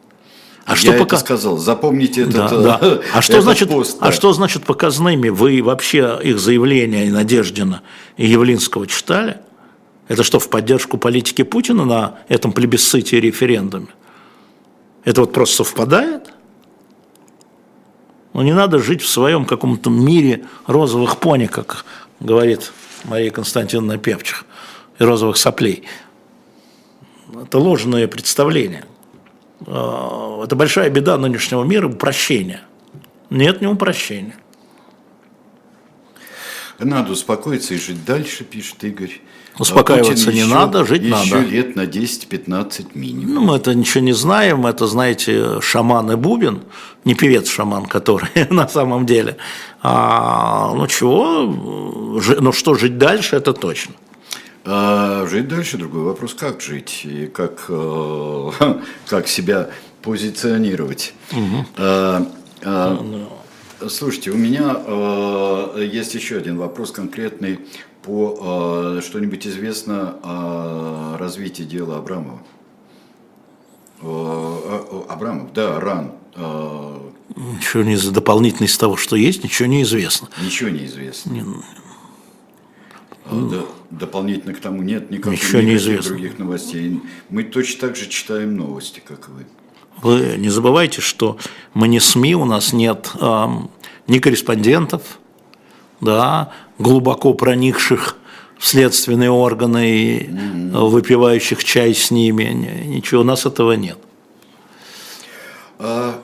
А 0.64 0.74
что 0.74 0.92
я 0.92 0.98
пока... 0.98 1.16
это 1.16 1.24
сказал. 1.24 1.58
Запомните 1.58 2.22
этот, 2.22 2.34
Да, 2.34 2.48
э, 2.50 2.62
да. 2.62 3.00
А 3.12 3.20
что 3.20 3.34
этот 3.34 3.44
значит, 3.44 3.68
пост. 3.68 3.98
а 4.00 4.06
да. 4.06 4.12
что 4.12 4.32
значит 4.32 4.64
показными? 4.64 5.28
Вы 5.28 5.62
вообще 5.62 6.18
их 6.24 6.38
заявления 6.40 7.06
и 7.06 7.10
Надеждина 7.10 7.82
и 8.16 8.26
Явлинского 8.26 8.86
читали? 8.86 9.36
Это 10.08 10.22
что, 10.22 10.38
в 10.38 10.48
поддержку 10.48 10.98
политики 10.98 11.42
Путина 11.42 11.84
на 11.84 12.18
этом 12.28 12.52
плебисците 12.52 13.20
референдуме? 13.20 13.88
Это 15.04 15.22
вот 15.22 15.32
просто 15.32 15.64
совпадает? 15.64 16.32
Ну, 18.32 18.42
не 18.42 18.52
надо 18.52 18.78
жить 18.78 19.02
в 19.02 19.08
своем 19.08 19.46
каком-то 19.46 19.90
мире 19.90 20.44
розовых 20.66 21.18
пони, 21.18 21.46
как 21.46 21.84
говорит 22.20 22.72
Мария 23.04 23.30
Константиновна 23.30 23.98
Певчих, 23.98 24.44
и 24.98 25.04
розовых 25.04 25.36
соплей. 25.36 25.84
Это 27.34 27.58
ложное 27.58 28.06
представление. 28.08 28.84
А, 29.66 30.42
Это 30.44 30.54
большая 30.54 30.90
беда 30.90 31.16
нынешнего 31.18 31.64
мира– 31.64 31.88
упрощение. 31.88 32.62
Нет, 33.30 33.60
не 33.60 33.66
упрощение. 33.66 34.36
Надо 36.78 37.12
успокоиться 37.12 37.74
и 37.74 37.78
жить 37.78 38.04
дальше, 38.04 38.44
пишет 38.44 38.84
Игорь. 38.84 39.20
Успокаиваться 39.58 40.30
А 40.30 40.32
не 40.32 40.40
еще- 40.40 40.54
надо, 40.54 40.84
жить 40.84 41.02
еще 41.02 41.34
надо. 41.36 41.38
лет 41.46 41.76
на 41.76 41.86
10-15 41.86 42.94
минимум. 42.94 43.34
Ну, 43.34 43.40
мы 43.40 43.56
это 43.56 43.74
ничего 43.74 44.04
не 44.04 44.12
знаем, 44.12 44.66
это, 44.66 44.86
знаете, 44.86 45.60
шаман 45.60 46.10
и 46.12 46.16
Бубин, 46.16 46.62
не 47.04 47.14
певец-шаман, 47.14 47.86
который 47.86 48.28
на 48.50 48.68
самом 48.68 49.06
деле. 49.06 49.36
А, 49.82 50.72
ну 50.74 50.86
чего, 50.86 51.42
ну 52.40 52.52
что, 52.52 52.74
жить 52.74 52.98
дальше, 52.98 53.36
это 53.36 53.52
точно. 53.52 53.94
А 54.64 55.26
жить 55.26 55.48
дальше 55.48 55.78
другой 55.78 56.02
вопрос, 56.02 56.34
как 56.34 56.60
жить 56.60 57.02
и 57.04 57.26
как, 57.26 57.66
э, 57.68 58.50
как 59.08 59.28
себя 59.28 59.70
позиционировать. 60.02 61.14
А, 61.78 62.26
а, 62.64 63.06
Слушайте, 63.90 64.30
у 64.30 64.36
меня 64.36 64.74
э, 64.86 65.88
есть 65.92 66.14
еще 66.14 66.38
один 66.38 66.56
вопрос 66.56 66.90
конкретный 66.92 67.60
по 68.06 68.96
э, 68.98 69.00
что-нибудь 69.02 69.46
известно 69.48 70.14
о 70.22 71.16
развитии 71.18 71.64
дела 71.64 71.98
Абрамова. 71.98 72.40
Э, 74.00 74.78
э, 74.92 75.02
Абрамов, 75.08 75.52
да, 75.52 75.80
РАН. 75.80 76.12
Э, 76.36 76.98
Ничего 77.34 77.82
не 77.82 77.96
за 77.96 78.12
дополнительно 78.12 78.66
из 78.66 78.78
того, 78.78 78.96
что 78.96 79.16
есть, 79.16 79.42
ничего 79.42 79.66
не 79.66 79.82
известно. 79.82 80.28
Ничего 80.40 80.70
не 80.70 80.86
известно. 80.86 81.62
А, 83.24 83.34
да, 83.50 83.62
дополнительно 83.90 84.54
к 84.54 84.60
тому 84.60 84.82
нет 84.82 85.10
никаких, 85.10 85.42
Ничего 85.42 85.62
не 85.62 85.74
известно. 85.74 86.10
других 86.10 86.38
новостей. 86.38 87.02
Мы 87.28 87.42
точно 87.42 87.88
так 87.88 87.96
же 87.96 88.06
читаем 88.06 88.56
новости, 88.56 89.02
как 89.04 89.28
и 89.28 89.32
вы. 89.32 89.46
Вы 90.00 90.36
не 90.36 90.48
забывайте, 90.48 91.00
что 91.00 91.38
мы 91.74 91.88
не 91.88 91.98
СМИ, 91.98 92.36
у 92.36 92.44
нас 92.44 92.72
нет 92.72 93.10
ам, 93.18 93.68
ни 94.06 94.20
корреспондентов, 94.20 95.18
да, 96.00 96.52
глубоко 96.78 97.34
проникших 97.34 98.16
в 98.58 98.66
следственные 98.66 99.30
органы 99.30 99.90
и 99.90 100.30
выпивающих 100.72 101.62
чай 101.64 101.94
с 101.94 102.10
ними. 102.10 102.44
Ни- 102.44 102.96
Ничего, 102.96 103.20
у 103.20 103.24
нас 103.24 103.44
этого 103.46 103.72
нет. 103.72 103.98
А 105.78 106.20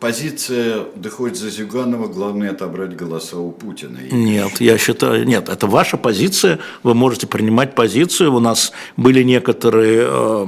позиция 0.00 0.84
доходит 0.94 1.36
за 1.36 1.50
Зюганова, 1.50 2.08
главное 2.08 2.50
отобрать 2.50 2.96
голоса 2.96 3.38
у 3.38 3.50
Путина. 3.52 3.98
И 3.98 4.12
Нет, 4.14 4.60
я 4.60 4.78
считаю, 4.78 5.24
нет, 5.26 5.48
это 5.48 5.66
ваша 5.66 5.96
позиция, 5.96 6.58
вы 6.82 6.94
можете 6.94 7.26
принимать 7.26 7.74
позицию. 7.74 8.34
У 8.34 8.40
нас 8.40 8.72
были 8.96 9.22
некоторые 9.22 10.06
э, 10.08 10.46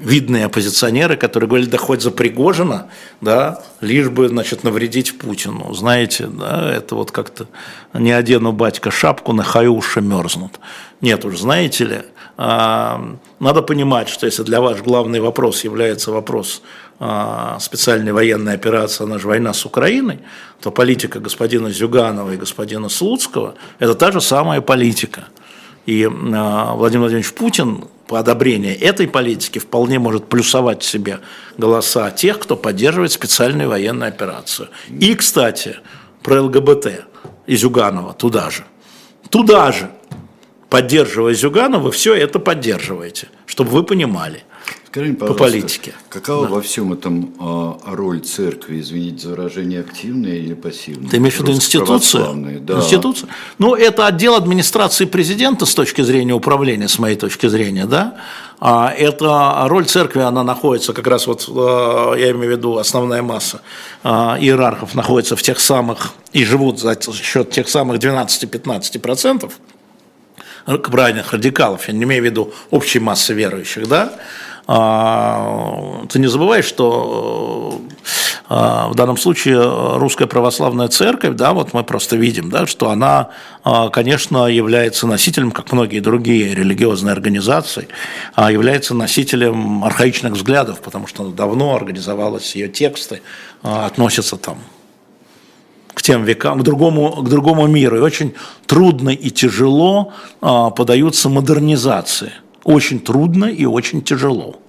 видные 0.00 0.46
оппозиционеры, 0.46 1.16
которые 1.16 1.48
говорили, 1.48 1.68
да 1.68 1.78
хоть 1.78 2.02
за 2.02 2.10
Пригожина, 2.10 2.88
да, 3.20 3.62
лишь 3.80 4.08
бы, 4.08 4.28
значит, 4.28 4.64
навредить 4.64 5.18
Путину. 5.18 5.72
Знаете, 5.74 6.26
да, 6.26 6.72
это 6.74 6.94
вот 6.94 7.10
как-то 7.10 7.46
не 7.94 8.12
одену 8.12 8.52
батька 8.52 8.90
шапку, 8.90 9.32
на 9.32 9.44
уши 9.70 10.00
мерзнут. 10.00 10.58
Нет 11.00 11.24
уж, 11.24 11.38
знаете 11.38 11.84
ли, 11.84 12.02
а, 12.36 13.16
надо 13.38 13.62
понимать, 13.62 14.08
что 14.08 14.26
если 14.26 14.42
для 14.42 14.60
вас 14.60 14.80
главный 14.80 15.20
вопрос 15.20 15.64
является 15.64 16.10
вопрос 16.10 16.62
а, 16.98 17.58
специальной 17.60 18.12
военной 18.12 18.54
операции, 18.54 19.04
она 19.04 19.18
же 19.18 19.28
война 19.28 19.52
с 19.52 19.66
Украиной, 19.66 20.20
то 20.60 20.70
политика 20.70 21.20
господина 21.20 21.70
Зюганова 21.70 22.32
и 22.32 22.36
господина 22.36 22.88
Слуцкого– 22.88 23.56
это 23.78 23.94
та 23.94 24.10
же 24.10 24.22
самая 24.22 24.62
политика. 24.62 25.24
И 25.84 26.04
а, 26.04 26.74
Владимир 26.74 27.02
Владимирович 27.02 27.32
Путин 27.34 27.84
по 28.10 28.18
одобрению 28.18 28.76
этой 28.82 29.06
политики 29.06 29.60
вполне 29.60 30.00
может 30.00 30.28
плюсовать 30.28 30.82
себе 30.82 31.20
голоса 31.56 32.10
тех, 32.10 32.40
кто 32.40 32.56
поддерживает 32.56 33.12
специальную 33.12 33.68
военную 33.68 34.08
операцию. 34.08 34.68
И, 34.88 35.14
кстати, 35.14 35.76
про 36.24 36.42
ЛГБТ 36.42 37.04
и 37.46 37.54
Зюганова 37.54 38.12
туда 38.14 38.50
же. 38.50 38.64
Туда 39.28 39.70
же, 39.70 39.92
поддерживая 40.68 41.34
Зюганова, 41.34 41.82
вы 41.82 41.90
все 41.92 42.16
это 42.16 42.40
поддерживаете, 42.40 43.28
чтобы 43.46 43.70
вы 43.70 43.84
понимали. 43.84 44.42
Скажи, 44.86 45.12
по 45.12 45.34
политике. 45.34 45.94
Какова 46.08 46.48
во 46.48 46.60
всем 46.60 46.92
этом 46.92 47.32
а, 47.38 47.78
роль 47.86 48.20
церкви, 48.20 48.80
извините 48.80 49.22
за 49.22 49.28
выражение, 49.30 49.80
активная 49.80 50.36
или 50.36 50.54
пассивная? 50.54 51.08
Ты 51.08 51.18
имеешь 51.18 51.34
в 51.36 51.40
виду 51.40 51.52
институцию? 51.52 52.60
Да. 52.60 52.78
Институцию? 52.78 53.28
Ну, 53.58 53.76
это 53.76 54.06
отдел 54.06 54.34
администрации 54.34 55.04
президента 55.04 55.64
с 55.64 55.74
точки 55.74 56.02
зрения 56.02 56.34
управления, 56.34 56.88
с 56.88 56.98
моей 56.98 57.16
точки 57.16 57.46
зрения, 57.46 57.86
да. 57.86 58.16
А 58.58 58.92
это 58.92 59.66
роль 59.68 59.86
церкви, 59.86 60.20
она 60.20 60.42
находится 60.42 60.92
как 60.92 61.06
раз 61.06 61.28
вот, 61.28 61.48
э, 61.48 62.14
я 62.18 62.32
имею 62.32 62.54
в 62.54 62.58
виду, 62.58 62.76
основная 62.76 63.22
масса 63.22 63.62
э, 64.02 64.08
иерархов 64.08 64.94
находится 64.96 65.36
в 65.36 65.42
тех 65.42 65.60
самых, 65.60 66.14
и 66.32 66.44
живут 66.44 66.80
за 66.80 66.98
счет 67.12 67.50
тех 67.50 67.68
самых 67.68 67.98
12-15% 67.98 69.50
правильных 70.66 71.32
радикалов, 71.32 71.88
я 71.88 71.94
не 71.94 72.04
имею 72.04 72.22
в 72.22 72.26
виду 72.26 72.52
общей 72.70 72.98
массы 72.98 73.32
верующих, 73.32 73.88
да, 73.88 74.12
а, 74.12 74.18
ты 74.72 76.18
не 76.20 76.28
забывай, 76.28 76.62
что 76.62 77.80
а, 78.52 78.88
в 78.88 78.96
данном 78.96 79.16
случае 79.16 79.60
русская 79.96 80.26
православная 80.26 80.88
церковь, 80.88 81.36
да, 81.36 81.52
вот 81.52 81.72
мы 81.72 81.84
просто 81.84 82.16
видим, 82.16 82.50
да, 82.50 82.66
что 82.66 82.90
она, 82.90 83.30
а, 83.62 83.90
конечно, 83.90 84.46
является 84.46 85.06
носителем, 85.06 85.52
как 85.52 85.70
многие 85.70 86.00
другие 86.00 86.52
религиозные 86.52 87.12
организации, 87.12 87.86
а, 88.34 88.50
является 88.50 88.92
носителем 88.92 89.84
архаичных 89.84 90.32
взглядов, 90.32 90.80
потому 90.80 91.06
что 91.06 91.28
давно 91.28 91.76
организовалась 91.76 92.56
ее 92.56 92.68
тексты, 92.68 93.22
а, 93.62 93.86
относятся 93.86 94.36
там 94.36 94.58
к 95.94 96.02
тем 96.02 96.24
векам, 96.24 96.58
к 96.58 96.62
другому, 96.64 97.22
к 97.22 97.28
другому 97.28 97.68
миру. 97.68 97.98
И 97.98 98.00
очень 98.00 98.34
трудно 98.66 99.10
и 99.10 99.30
тяжело 99.30 100.12
а, 100.40 100.70
подаются 100.70 101.28
модернизации. 101.28 102.32
Очень 102.64 103.00
трудно 103.00 103.46
и 103.46 103.64
очень 103.64 104.02
тяжело. 104.02 104.60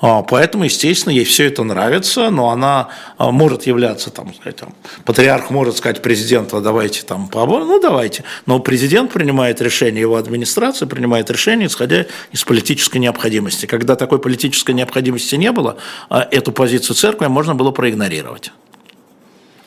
А, 0.00 0.22
Поэтому, 0.22 0.64
естественно, 0.64 1.12
ей 1.12 1.24
все 1.24 1.46
это 1.46 1.64
нравится, 1.64 2.30
но 2.30 2.50
она 2.50 2.88
а, 3.16 3.30
может 3.30 3.66
являться, 3.66 4.10
там, 4.10 4.34
сказать, 4.34 4.56
там, 4.56 4.74
патриарх 5.04 5.50
может 5.50 5.78
сказать 5.78 6.02
президенту, 6.02 6.58
«А 6.58 6.60
давайте 6.60 7.02
там, 7.02 7.30
ну 7.32 7.80
давайте. 7.80 8.24
Но 8.44 8.58
президент 8.58 9.12
принимает 9.12 9.62
решение, 9.62 10.02
его 10.02 10.16
администрация 10.16 10.86
принимает 10.86 11.30
решение, 11.30 11.68
исходя 11.68 12.04
из 12.30 12.44
политической 12.44 12.98
необходимости. 12.98 13.64
Когда 13.66 13.96
такой 13.96 14.18
политической 14.18 14.72
необходимости 14.72 15.34
не 15.36 15.50
было, 15.50 15.76
эту 16.10 16.52
позицию 16.52 16.94
церкви 16.96 17.26
можно 17.26 17.54
было 17.54 17.70
проигнорировать. 17.70 18.52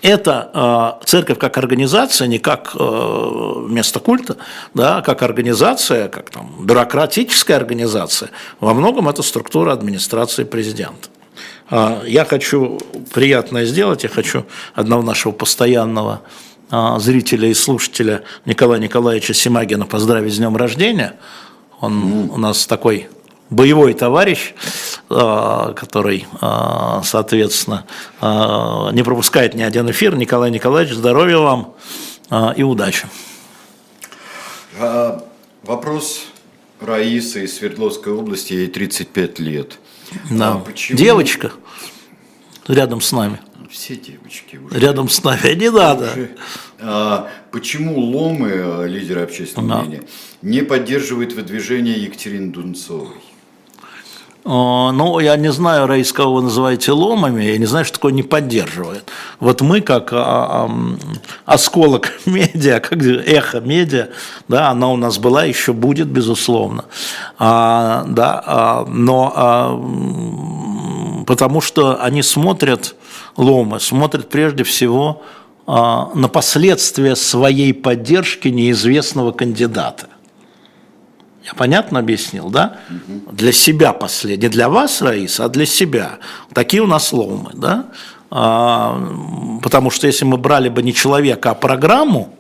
Это 0.02 1.00
э, 1.02 1.06
церковь 1.06 1.38
как 1.38 1.58
организация, 1.58 2.28
не 2.28 2.40
как 2.40 2.72
э, 2.74 3.66
место 3.68 4.00
культа, 4.00 4.38
да, 4.74 5.02
как 5.02 5.24
организация, 5.24 6.08
как 6.08 6.30
там 6.30 6.66
бюрократическая 6.66 7.58
организация, 7.58 8.30
во 8.62 8.74
многом 8.74 9.10
это 9.10 9.22
структура 9.24 9.74
администрации 9.74 10.46
президента. 10.46 11.10
А, 11.70 12.02
Я 12.06 12.24
хочу 12.24 12.80
приятное 13.14 13.66
сделать, 13.66 14.04
я 14.04 14.10
хочу 14.10 14.46
одного 14.74 15.04
нашего 15.04 15.34
постоянного 15.34 16.22
а, 16.72 16.98
зрителя 17.00 17.50
и 17.50 17.54
слушателя 17.54 18.24
Николая 18.46 18.80
Николаевича 18.80 19.34
Симагина 19.34 19.86
поздравить 19.86 20.34
с 20.34 20.38
днем 20.38 20.56
рождения. 20.56 21.16
Он 21.82 22.30
у 22.32 22.38
нас 22.38 22.66
такой 22.68 23.10
боевой 23.50 23.94
товарищ, 23.94 24.54
а, 25.10 25.74
который, 25.74 26.28
а, 26.42 27.02
соответственно, 27.04 27.86
а, 28.22 28.92
не 28.92 29.04
пропускает 29.04 29.56
ни 29.56 29.64
один 29.64 29.90
эфир. 29.90 30.16
Николай 30.16 30.52
Николаевич, 30.52 30.96
здоровья 30.96 31.38
вам 31.38 31.74
и 32.56 32.62
удачи. 32.62 33.08
Вопрос 35.64 36.28
Раисы 36.80 37.46
из 37.46 37.58
Свердловской 37.58 38.14
области, 38.14 38.54
ей 38.54 38.68
35 38.68 39.40
лет. 39.40 39.80
Да. 40.30 40.54
А 40.54 40.58
почему... 40.60 40.98
Девочка 40.98 41.52
рядом 42.68 43.02
с 43.02 43.12
нами. 43.12 43.40
Все 43.72 43.96
девочки 43.96 44.58
уже. 44.58 44.80
Рядом 44.80 45.10
с 45.10 45.24
нами, 45.24 45.56
не 45.56 45.72
надо. 45.72 46.12
Уже. 46.12 46.30
А, 46.80 47.30
почему 47.52 48.00
Ломы, 48.00 48.86
лидер 48.88 49.20
общественного 49.20 49.82
да. 49.82 49.88
мнения, 49.88 50.04
не 50.42 50.62
поддерживает 50.62 51.34
выдвижение 51.34 51.96
Екатерины 51.96 52.52
Дунцовой? 52.52 53.18
Ну, 54.46 55.20
я 55.20 55.36
не 55.36 55.52
знаю, 55.52 55.86
Раис, 55.86 56.14
кого 56.14 56.36
вы 56.36 56.44
называете 56.44 56.92
ломами, 56.92 57.44
я 57.44 57.58
не 57.58 57.66
знаю, 57.66 57.86
что 57.86 57.96
такое 57.96 58.14
не 58.14 58.24
поддерживает. 58.24 59.04
Вот 59.40 59.62
мы, 59.62 59.82
как 59.82 60.14
а, 60.14 60.18
а, 60.66 60.72
осколок 61.46 62.14
медиа, 62.26 62.80
как 62.80 63.04
эхо 63.04 63.60
медиа, 63.60 64.10
да, 64.48 64.70
она 64.70 64.90
у 64.90 64.96
нас 64.96 65.18
была, 65.18 65.44
еще 65.44 65.74
будет, 65.74 66.08
безусловно. 66.08 66.86
А, 67.38 68.06
да, 68.08 68.42
а, 68.46 68.86
но 68.88 69.34
а, 69.36 71.26
потому 71.26 71.62
что 71.62 72.02
они 72.02 72.24
смотрят, 72.24 72.96
ломы, 73.38 73.80
смотрят 73.80 74.30
прежде 74.30 74.64
всего 74.64 75.22
а, 75.68 76.10
на 76.16 76.28
последствия 76.28 77.16
своей 77.16 77.74
поддержки 77.74 78.48
неизвестного 78.48 79.32
кандидата. 79.32 80.08
Я 81.50 81.58
понятно 81.58 82.00
объяснил, 82.00 82.50
да? 82.50 82.78
Угу. 82.90 83.36
Для 83.36 83.52
себя 83.52 83.94
последнее, 83.94 84.50
не 84.50 84.54
для 84.54 84.70
вас, 84.70 85.02
Раиса, 85.02 85.46
а 85.46 85.50
для 85.50 85.66
себя. 85.66 86.20
Такие 86.54 86.84
у 86.84 86.88
нас 86.88 87.12
ломы, 87.12 87.52
да? 87.54 87.86
А, 88.32 89.60
потому 89.64 89.90
что 89.90 90.08
если 90.08 90.26
мы 90.26 90.38
брали 90.38 90.70
бы 90.70 90.84
не 90.84 90.94
человека, 90.94 91.52
а 91.52 91.56
программу, 91.56 92.34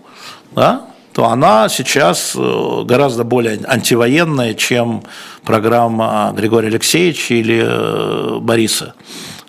да, 0.52 0.86
то 1.14 1.26
она 1.26 1.68
сейчас 1.69 2.34
э, 2.36 2.84
гораздо 2.86 3.23
более 3.23 3.60
антивоенная, 3.68 4.53
чем 4.53 5.03
программа 5.44 6.31
Григория 6.38 6.68
Алексеевича 6.68 7.34
или 7.34 7.64
э, 7.65 8.40
Бориса 8.40 8.94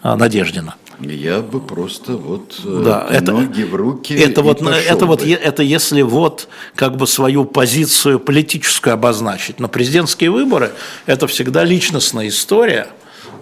э, 0.02 0.14
Надеждина. 0.14 0.74
Я 1.00 1.40
бы 1.40 1.60
просто 1.60 2.12
вот 2.12 2.60
э, 2.64 2.82
да, 2.84 3.08
ноги 3.32 3.62
это, 3.62 3.70
в 3.70 3.74
руки. 3.74 4.14
Это 4.14 4.42
вот, 4.42 4.60
это 4.62 5.06
вот, 5.06 5.22
это 5.22 5.62
если 5.62 6.02
вот 6.02 6.48
как 6.74 6.96
бы 6.96 7.06
свою 7.06 7.44
позицию 7.44 8.20
политическую 8.20 8.94
обозначить. 8.94 9.60
Но 9.60 9.68
президентские 9.68 10.30
выборы– 10.30 10.72
это 11.06 11.26
всегда 11.26 11.64
личностная 11.64 12.28
история 12.28 12.88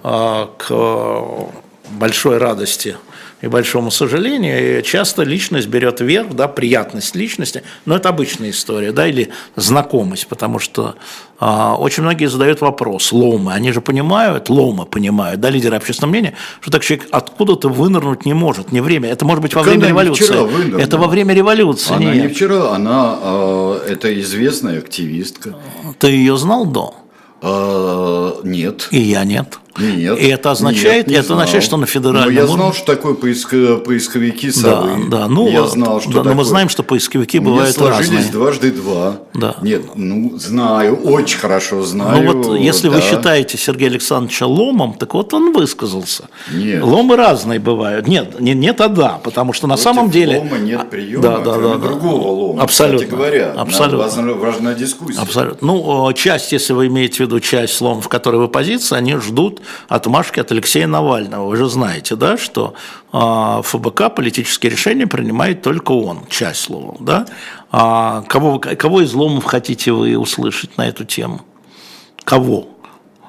а, 0.04 0.50
к 0.56 1.50
большой 1.90 2.38
радости 2.38 2.96
и 3.40 3.46
большому 3.46 3.90
сожалению, 3.90 4.82
часто 4.82 5.22
личность 5.22 5.68
берет 5.68 6.00
верх, 6.00 6.34
да, 6.34 6.48
приятность 6.48 7.14
личности, 7.14 7.62
но 7.84 7.96
это 7.96 8.08
обычная 8.08 8.50
история, 8.50 8.92
да, 8.92 9.06
или 9.06 9.30
знакомость, 9.54 10.26
потому 10.26 10.58
что 10.58 10.96
а, 11.38 11.76
очень 11.76 12.02
многие 12.02 12.26
задают 12.26 12.60
вопрос, 12.60 13.12
ломы, 13.12 13.52
они 13.52 13.70
же 13.70 13.80
понимают, 13.80 14.48
ломы 14.48 14.86
понимают, 14.86 15.40
да, 15.40 15.50
лидеры 15.50 15.76
общественного 15.76 16.10
мнения, 16.10 16.34
что 16.60 16.72
так 16.72 16.82
человек 16.82 17.06
откуда-то 17.12 17.68
вынырнуть 17.68 18.26
не 18.26 18.34
может, 18.34 18.72
не 18.72 18.80
время, 18.80 19.08
это 19.08 19.24
может 19.24 19.42
быть 19.42 19.54
во 19.54 19.62
время 19.62 19.88
революции. 19.88 20.80
Это 20.80 20.98
во 20.98 21.06
время 21.06 21.32
революции. 21.32 21.94
Она 21.94 22.14
нет. 22.14 22.22
не 22.24 22.28
вчера, 22.28 22.74
она, 22.74 23.18
э, 23.22 23.80
это 23.90 24.20
известная 24.20 24.78
активистка. 24.78 25.54
Ты 25.98 26.08
ее 26.08 26.36
знал 26.36 26.66
до? 26.66 26.94
Э, 27.40 28.32
нет. 28.42 28.88
И 28.90 28.98
я 28.98 29.24
нет. 29.24 29.58
Нет. 29.78 30.18
И 30.18 30.26
это 30.26 30.50
означает, 30.50 31.06
нет, 31.06 31.24
это 31.24 31.34
означает, 31.34 31.64
что 31.64 31.76
на 31.76 31.86
федеральном 31.86 32.24
Но 32.24 32.30
я 32.30 32.46
знал, 32.46 32.72
что 32.72 32.86
такое 32.86 33.14
поиск, 33.14 33.50
поисковики 33.84 34.50
совы. 34.50 35.08
Да, 35.08 35.18
да. 35.18 35.28
Ну, 35.28 35.48
я 35.48 35.66
знал, 35.66 36.00
что 36.00 36.10
да, 36.10 36.16
такое. 36.18 36.32
Но 36.32 36.38
мы 36.38 36.44
знаем, 36.44 36.68
что 36.68 36.82
поисковики 36.82 37.38
бывают 37.38 37.76
Мне 37.76 37.86
сложились 37.86 38.10
разные. 38.10 38.32
дважды 38.32 38.70
два. 38.72 39.18
Да. 39.34 39.56
Нет, 39.62 39.82
ну, 39.94 40.36
знаю, 40.38 40.96
очень 40.96 41.38
хорошо 41.38 41.82
знаю. 41.82 42.24
Ну, 42.24 42.32
вот 42.32 42.58
если 42.58 42.88
да. 42.88 42.96
вы 42.96 43.02
считаете 43.02 43.56
Сергея 43.58 43.90
Александровича 43.90 44.46
ломом, 44.46 44.94
так 44.94 45.14
вот 45.14 45.32
он 45.34 45.52
высказался. 45.52 46.28
Нет. 46.52 46.82
Ломы 46.82 47.16
разные 47.16 47.58
бывают. 47.58 48.08
Нет, 48.08 48.40
не, 48.40 48.54
нет, 48.54 48.80
а 48.80 48.88
да, 48.88 49.20
потому 49.22 49.52
что 49.52 49.66
на 49.66 49.74
Против 49.74 49.84
самом 49.84 50.10
деле... 50.10 50.38
лома 50.38 50.58
нет 50.58 50.90
приема, 50.90 51.22
да, 51.22 51.38
да, 51.38 51.58
да, 51.58 51.74
другого 51.76 52.28
лома, 52.28 52.62
Абсолютно. 52.62 52.98
кстати 52.98 53.14
говоря. 53.14 53.52
Абсолютно. 53.52 53.98
Важна, 53.98 54.32
важна 54.34 54.74
дискуссия. 54.74 55.20
Абсолютно. 55.20 55.66
Ну, 55.66 56.12
часть, 56.12 56.52
если 56.52 56.72
вы 56.72 56.86
имеете 56.88 57.16
в 57.18 57.20
виду 57.20 57.40
часть 57.40 57.80
ломов, 57.80 58.06
в 58.06 58.08
которой 58.08 58.36
вы 58.36 58.48
позиции, 58.48 58.96
они 58.96 59.16
ждут 59.16 59.60
отмашки 59.88 60.40
от 60.40 60.52
Алексея 60.52 60.86
Навального. 60.86 61.48
Вы 61.48 61.56
же 61.56 61.68
знаете, 61.68 62.16
да, 62.16 62.36
что 62.36 62.74
а, 63.12 63.62
ФБК 63.62 64.14
политические 64.14 64.72
решения 64.72 65.06
принимает 65.06 65.62
только 65.62 65.92
он, 65.92 66.20
часть 66.28 66.60
слова. 66.60 66.96
Да? 67.00 67.26
А 67.70 68.22
кого, 68.22 68.58
кого 68.58 69.02
из 69.02 69.12
ломов 69.12 69.44
хотите 69.44 69.92
вы 69.92 70.16
услышать 70.16 70.76
на 70.76 70.88
эту 70.88 71.04
тему? 71.04 71.42
Кого? 72.24 72.68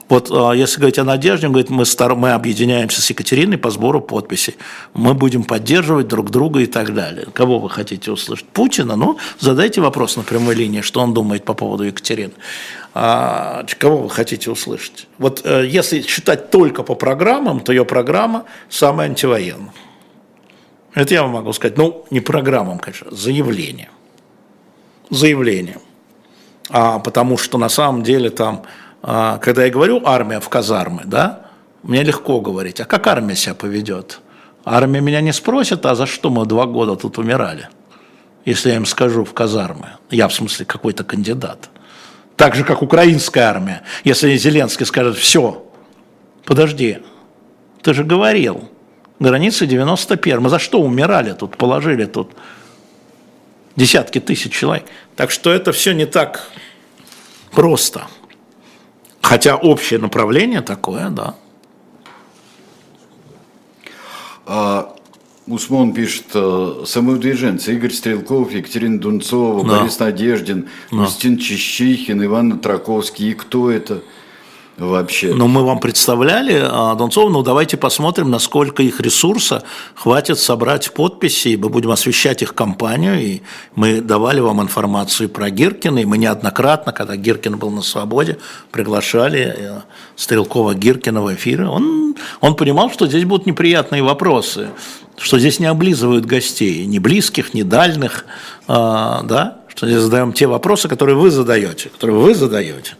Вот 0.09 0.31
а, 0.31 0.51
если 0.53 0.77
говорить 0.77 0.97
о 0.97 1.03
Надежде, 1.03 1.45
он 1.45 1.53
говорит, 1.53 1.69
мы, 1.69 1.85
стар, 1.85 2.15
мы 2.15 2.31
объединяемся 2.31 3.01
с 3.01 3.09
Екатериной 3.09 3.59
по 3.59 3.69
сбору 3.69 4.01
подписей, 4.01 4.57
мы 4.95 5.13
будем 5.13 5.43
поддерживать 5.43 6.07
друг 6.07 6.31
друга 6.31 6.61
и 6.61 6.65
так 6.65 6.93
далее. 6.95 7.27
Кого 7.31 7.59
вы 7.59 7.69
хотите 7.69 8.11
услышать? 8.11 8.47
Путина? 8.47 8.95
Ну, 8.95 9.19
задайте 9.39 9.81
вопрос 9.81 10.17
на 10.17 10.23
прямой 10.23 10.55
линии, 10.55 10.81
что 10.81 11.01
он 11.01 11.13
думает 11.13 11.45
по 11.45 11.53
поводу 11.53 11.83
Екатерины. 11.83 12.33
А, 12.95 13.63
кого 13.77 13.97
вы 13.97 14.09
хотите 14.09 14.49
услышать? 14.49 15.07
Вот 15.19 15.41
э, 15.45 15.67
если 15.67 16.01
считать 16.01 16.49
только 16.49 16.81
по 16.81 16.95
программам, 16.95 17.59
то 17.59 17.71
ее 17.71 17.85
программа 17.85 18.45
самая 18.67 19.09
антивоенная. 19.09 19.73
Это 20.95 21.13
я 21.13 21.21
вам 21.21 21.31
могу 21.31 21.53
сказать. 21.53 21.77
Ну, 21.77 22.05
не 22.09 22.19
программам, 22.19 22.79
конечно, 22.79 23.11
заявлением. 23.11 23.91
Заявлением. 25.11 25.81
А, 26.71 26.97
потому 26.97 27.37
что 27.37 27.59
на 27.59 27.69
самом 27.69 28.01
деле 28.01 28.31
там 28.31 28.63
когда 29.01 29.65
я 29.65 29.71
говорю 29.71 30.01
армия 30.05 30.39
в 30.39 30.49
казармы, 30.49 31.03
да, 31.05 31.47
мне 31.83 32.03
легко 32.03 32.41
говорить, 32.41 32.79
а 32.81 32.85
как 32.85 33.07
армия 33.07 33.35
себя 33.35 33.55
поведет? 33.55 34.19
Армия 34.65 35.01
меня 35.01 35.21
не 35.21 35.31
спросит, 35.31 35.85
а 35.85 35.95
за 35.95 36.05
что 36.05 36.29
мы 36.29 36.45
два 36.45 36.65
года 36.65 36.95
тут 36.95 37.17
умирали? 37.17 37.69
Если 38.45 38.69
я 38.69 38.75
им 38.75 38.85
скажу 38.85 39.23
в 39.23 39.33
казармы, 39.33 39.91
я 40.09 40.27
в 40.27 40.33
смысле 40.33 40.65
какой-то 40.65 41.03
кандидат. 41.03 41.69
Так 42.35 42.55
же, 42.55 42.63
как 42.63 42.81
украинская 42.81 43.45
армия. 43.45 43.83
Если 44.03 44.35
Зеленский 44.37 44.85
скажет, 44.85 45.17
все, 45.17 45.65
подожди, 46.45 46.99
ты 47.81 47.93
же 47.93 48.03
говорил, 48.03 48.69
границы 49.19 49.65
91 49.65 50.41
мы 50.41 50.49
за 50.49 50.59
что 50.59 50.81
умирали 50.81 51.33
тут, 51.33 51.57
положили 51.57 52.05
тут 52.05 52.31
десятки 53.75 54.19
тысяч 54.19 54.53
человек. 54.53 54.85
Так 55.15 55.31
что 55.31 55.51
это 55.51 55.71
все 55.71 55.93
не 55.93 56.05
так 56.05 56.49
просто. 57.51 58.07
Хотя 59.21 59.55
общее 59.55 59.99
направление 59.99 60.61
такое, 60.61 61.09
да. 61.09 61.35
А, 64.45 64.95
Усмон 65.49 65.93
пишет, 65.93 66.25
э, 66.33 66.83
самовыдвиженцы 66.85 67.73
Игорь 67.73 67.91
Стрелков, 67.91 68.51
Екатерина 68.51 68.99
Дунцова, 68.99 69.63
да. 69.63 69.79
Борис 69.79 69.99
Надеждин, 69.99 70.69
да. 70.91 71.03
Устин 71.03 71.37
Чищихин, 71.37 72.23
Иван 72.23 72.59
Траковский. 72.59 73.31
И 73.31 73.33
кто 73.33 73.71
это? 73.71 74.03
Вообще. 74.85 75.33
Но 75.33 75.47
мы 75.47 75.63
вам 75.63 75.79
представляли 75.79 76.61
а, 76.61 76.95
Донцова, 76.95 77.29
ну 77.29 77.43
давайте 77.43 77.77
посмотрим, 77.77 78.29
насколько 78.29 78.83
их 78.83 78.99
ресурса 78.99 79.63
хватит 79.95 80.39
собрать 80.39 80.93
подписи, 80.93 81.49
и 81.49 81.57
мы 81.57 81.69
будем 81.69 81.91
освещать 81.91 82.41
их 82.41 82.53
кампанию, 82.53 83.19
и 83.21 83.41
мы 83.75 84.01
давали 84.01 84.39
вам 84.39 84.61
информацию 84.61 85.29
про 85.29 85.49
Гиркина, 85.49 85.99
и 85.99 86.05
мы 86.05 86.17
неоднократно, 86.17 86.91
когда 86.91 87.15
Гиркин 87.15 87.57
был 87.57 87.69
на 87.69 87.81
свободе, 87.81 88.37
приглашали 88.71 89.55
э, 89.57 89.81
Стрелкова 90.15 90.73
Гиркина 90.73 91.21
в 91.21 91.33
эфиры. 91.33 91.67
Он, 91.67 92.15
он 92.41 92.55
понимал, 92.55 92.91
что 92.91 93.07
здесь 93.07 93.25
будут 93.25 93.45
неприятные 93.45 94.03
вопросы, 94.03 94.69
что 95.17 95.39
здесь 95.39 95.59
не 95.59 95.65
облизывают 95.65 96.25
гостей, 96.25 96.85
ни 96.85 96.99
близких, 96.99 97.53
ни 97.53 97.63
дальних, 97.63 98.25
а, 98.67 99.21
да, 99.23 99.59
что 99.67 99.87
здесь 99.87 100.01
задаем 100.01 100.33
те 100.33 100.47
вопросы, 100.47 100.87
которые 100.87 101.15
вы 101.15 101.31
задаете, 101.31 101.89
которые 101.89 102.19
вы 102.19 102.35
задаете. 102.35 102.95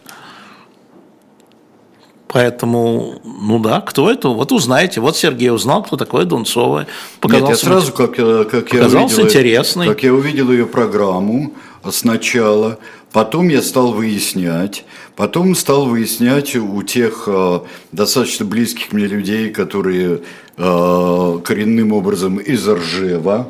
Поэтому, 2.32 3.20
ну 3.24 3.58
да, 3.58 3.80
кто 3.80 4.08
это? 4.08 4.28
Вот 4.28 4.52
узнаете. 4.52 5.00
Вот 5.00 5.16
Сергей 5.16 5.50
узнал, 5.50 5.82
кто 5.82 5.96
такой 5.96 6.26
Дунцова. 6.26 6.86
Показался, 7.20 7.52
Нет, 7.52 7.58
я 7.58 7.68
сразу, 7.68 7.92
как, 7.92 8.14
как 8.14 8.72
я 8.72 8.86
увидел, 8.86 9.22
интересный. 9.22 9.88
Как 9.88 10.04
я 10.04 10.14
увидел 10.14 10.52
ее 10.52 10.66
программу 10.66 11.52
сначала, 11.90 12.78
потом 13.10 13.48
я 13.48 13.62
стал 13.62 13.92
выяснять, 13.92 14.84
потом 15.16 15.56
стал 15.56 15.86
выяснять 15.86 16.54
у 16.54 16.82
тех 16.82 17.24
э, 17.26 17.60
достаточно 17.90 18.44
близких 18.44 18.92
мне 18.92 19.06
людей, 19.06 19.50
которые 19.50 20.20
э, 20.56 21.38
коренным 21.42 21.92
образом 21.92 22.36
из 22.36 22.68
Ржева, 22.68 23.48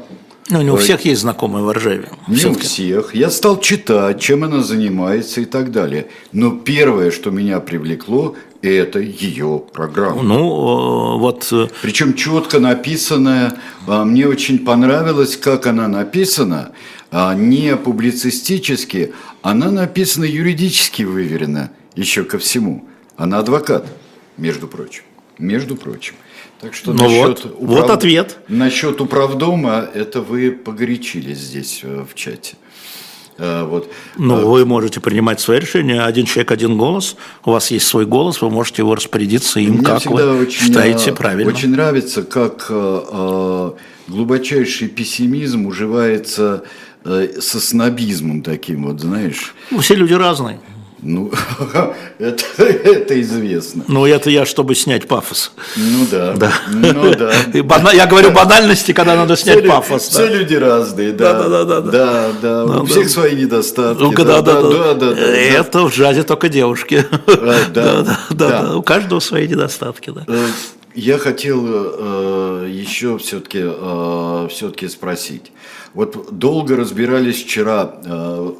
ну, 0.50 0.62
не 0.62 0.70
у 0.70 0.76
всех 0.76 1.04
есть 1.04 1.20
знакомые 1.20 1.64
в 1.64 1.70
Ржеве. 1.70 2.08
Не 2.26 2.46
у 2.46 2.54
всех. 2.54 3.14
Я 3.14 3.30
стал 3.30 3.60
читать, 3.60 4.20
чем 4.20 4.42
она 4.42 4.64
занимается 4.64 5.40
и 5.40 5.44
так 5.44 5.70
далее. 5.70 6.08
Но 6.32 6.50
первое, 6.50 7.12
что 7.12 7.30
меня 7.30 7.60
привлекло, 7.60 8.34
это 8.68 8.98
ее 8.98 9.62
программа. 9.72 10.22
Ну, 10.22 11.16
э, 11.16 11.18
вот... 11.18 11.48
э, 11.52 11.68
Причем 11.82 12.14
четко 12.14 12.60
написанная. 12.60 13.54
А, 13.86 14.04
Мне 14.04 14.26
очень 14.26 14.58
понравилось, 14.60 15.36
как 15.36 15.66
она 15.66 15.88
написана. 15.88 16.72
а, 17.10 17.34
Не 17.34 17.76
публицистически, 17.76 19.12
она 19.42 19.70
написана 19.70 20.24
юридически 20.24 21.02
выверена 21.04 21.70
еще 21.94 22.24
ко 22.24 22.38
всему. 22.38 22.86
Она 23.16 23.38
адвокат, 23.38 23.86
между 24.36 24.66
прочим. 24.68 25.02
Между 25.38 25.76
прочим. 25.76 26.14
Так 26.60 26.74
что 26.74 26.92
Ну 26.92 27.04
насчет 27.04 27.44
вот, 27.44 27.56
вот 27.60 27.90
ответ. 27.90 28.36
Насчет 28.48 29.00
управдома, 29.00 29.88
это 29.94 30.20
вы 30.20 30.50
погорячились 30.50 31.38
здесь 31.38 31.80
э, 31.82 32.04
в 32.10 32.14
чате. 32.14 32.56
А, 33.40 33.64
Вот. 33.64 33.90
Ну, 34.16 34.46
вы 34.46 34.66
можете 34.66 35.00
принимать 35.00 35.40
свои 35.40 35.60
решения. 35.60 36.02
Один 36.02 36.26
человек, 36.26 36.52
один 36.52 36.76
голос. 36.76 37.16
У 37.44 37.50
вас 37.52 37.70
есть 37.70 37.86
свой 37.86 38.04
голос, 38.04 38.42
вы 38.42 38.50
можете 38.50 38.82
его 38.82 38.94
распорядиться 38.94 39.60
им, 39.60 39.74
Мне 39.74 39.82
как 39.84 40.04
вы 40.06 40.42
очень, 40.42 40.66
считаете 40.66 41.10
э, 41.10 41.14
правильно. 41.14 41.50
Очень 41.50 41.70
нравится, 41.70 42.22
как 42.22 42.66
э, 42.68 43.00
э, 43.10 43.70
глубочайший 44.08 44.88
пессимизм 44.88 45.66
уживается 45.66 46.64
э, 47.04 47.40
со 47.40 47.60
снобизмом 47.60 48.42
таким, 48.42 48.84
вот 48.86 49.00
знаешь. 49.00 49.54
Ну, 49.70 49.78
Все 49.78 49.94
люди 49.94 50.12
разные. 50.12 50.60
Ну, 51.02 51.32
это, 52.18 52.44
это 52.62 53.20
известно. 53.22 53.84
Ну, 53.88 54.04
это 54.04 54.28
я, 54.30 54.44
чтобы 54.44 54.74
снять 54.74 55.08
пафос. 55.08 55.52
Ну 55.76 56.06
да. 56.10 56.34
Ну 56.68 57.14
да. 57.14 57.32
И 57.54 57.62
бана- 57.62 57.92
Я 57.94 58.06
говорю 58.06 58.30
банальности, 58.32 58.92
когда 58.92 59.16
надо 59.16 59.36
снять 59.36 59.60
Все, 59.60 59.68
пафос. 59.68 60.08
все 60.08 60.26
да. 60.28 60.34
люди 60.34 60.54
разные, 60.54 61.12
да. 61.12 61.32
Да-да-да-да. 61.32 61.90
Да, 61.90 62.64
да. 62.66 62.80
У 62.82 62.86
всех 62.86 63.08
свои 63.08 63.34
недостатки. 63.34 64.02
Ну, 64.02 64.12
да, 64.12 64.24
да, 64.24 64.42
да, 64.42 64.62
да, 64.62 64.94
да, 64.94 65.14
да. 65.14 65.20
Это 65.36 65.80
в 65.88 65.90
джазе 65.94 66.22
только 66.22 66.48
девушки. 66.48 67.04
да, 67.26 67.34
Да, 67.72 68.02
да, 68.02 68.18
да. 68.30 68.62
да. 68.62 68.76
У 68.76 68.82
каждого 68.82 69.20
свои 69.20 69.48
недостатки, 69.48 70.10
да. 70.10 70.24
Э, 70.28 70.46
Я 70.94 71.16
хотел 71.18 71.64
э, 71.66 72.68
еще 72.70 73.16
все-таки 73.18 73.60
э, 73.64 74.48
все-таки 74.50 74.88
спросить. 74.88 75.52
Вот 75.94 76.38
долго 76.38 76.76
разбирались 76.76 77.42
вчера, 77.42 77.94
э, 78.04 78.50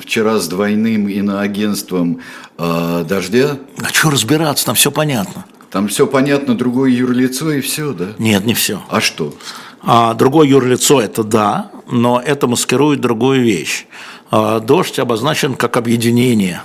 вчера 0.00 0.38
с 0.38 0.48
двойным 0.48 1.08
иноагентством 1.08 2.20
э, 2.58 3.04
«Дождя». 3.08 3.58
А 3.82 3.88
что 3.88 4.10
разбираться, 4.10 4.66
там 4.66 4.74
все 4.74 4.90
понятно. 4.90 5.44
Там 5.70 5.88
все 5.88 6.06
понятно, 6.06 6.56
другое 6.56 6.90
юрлицо 6.90 7.50
и 7.52 7.60
все, 7.60 7.92
да? 7.92 8.08
Нет, 8.18 8.44
не 8.44 8.54
все. 8.54 8.82
А 8.88 9.00
что? 9.00 9.34
А 9.82 10.14
другое 10.14 10.48
юрлицо– 10.48 11.00
это 11.02 11.24
да, 11.24 11.70
но 11.90 12.20
это 12.24 12.46
маскирует 12.46 13.00
другую 13.00 13.42
вещь. 13.42 13.86
А 14.30 14.60
Дождь 14.60 14.98
обозначен 14.98 15.54
как 15.54 15.76
объединение 15.76 16.62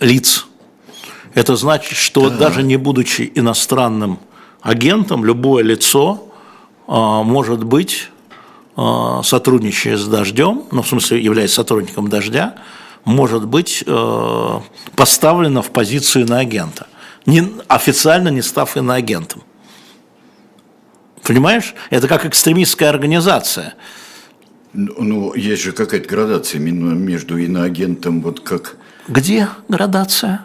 лиц. 0.00 0.46
Это 1.34 1.56
значит, 1.56 1.98
что 1.98 2.30
даже 2.30 2.62
не 2.62 2.76
будучи 2.76 3.30
иностранным 3.34 4.18
агентом, 4.62 5.24
любое 5.24 5.62
лицо 5.62 6.26
а, 6.88 7.22
может 7.22 7.64
быть, 7.64 8.10
сотрудничая 8.76 9.96
с 9.96 10.06
«Дождем», 10.06 10.64
ну, 10.70 10.82
в 10.82 10.88
смысле, 10.88 11.22
являясь 11.22 11.52
сотрудником 11.52 12.08
«Дождя», 12.08 12.56
может 13.04 13.46
быть 13.46 13.84
э, 13.86 14.60
поставлено 14.96 15.62
в 15.62 15.70
позицию 15.70 16.26
иноагента, 16.26 16.86
не, 17.24 17.52
официально 17.68 18.28
не 18.28 18.42
став 18.42 18.76
иноагентом. 18.76 19.42
Понимаешь? 21.22 21.74
Это 21.90 22.08
как 22.08 22.26
экстремистская 22.26 22.88
организация. 22.88 23.74
Ну, 24.72 24.94
ну, 24.98 25.34
есть 25.34 25.62
же 25.62 25.72
какая-то 25.72 26.08
градация 26.08 26.60
между 26.60 27.38
иноагентом, 27.38 28.20
вот 28.20 28.40
как... 28.40 28.76
Где 29.08 29.48
градация? 29.68 30.42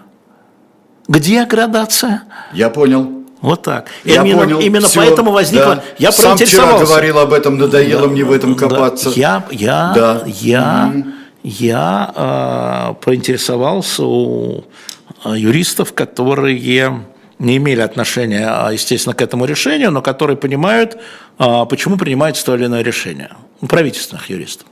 Где 1.07 1.45
градация? 1.45 2.23
Я 2.53 2.69
понял. 2.69 3.20
Вот 3.41 3.63
так. 3.63 3.87
Я 4.03 4.21
именно 4.21 4.39
понял. 4.39 4.59
именно 4.59 4.87
Всё, 4.87 5.01
поэтому 5.01 5.31
возникло. 5.31 5.75
да. 5.77 5.83
Я 5.97 6.11
Сам 6.11 6.37
вчера 6.37 6.77
говорил 6.77 7.17
об 7.19 7.33
этом, 7.33 7.57
надоело 7.57 8.07
мне 8.07 8.23
в 8.23 8.31
этом 8.31 8.55
Да. 8.55 8.67
копаться. 8.67 9.09
Я, 9.15 9.43
я, 9.51 9.91
Да. 9.95 10.21
я, 10.27 10.93
я 11.43 12.11
а, 12.15 12.93
проинтересовался 13.01 14.03
у 14.05 14.65
а, 15.23 15.35
юристов, 15.35 15.93
которые 15.93 17.03
не 17.39 17.57
имели 17.57 17.81
отношения, 17.81 18.47
а, 18.47 18.71
естественно, 18.71 19.15
к 19.15 19.21
этому 19.23 19.45
решению, 19.45 19.89
но 19.91 20.03
которые 20.03 20.37
понимают, 20.37 20.97
а, 21.39 21.65
почему 21.65 21.97
принимается 21.97 22.45
то 22.45 22.55
или 22.55 22.65
иное 22.65 22.83
решение. 22.83 23.31
У 23.61 23.65
правительственных 23.65 24.29
юристов. 24.29 24.67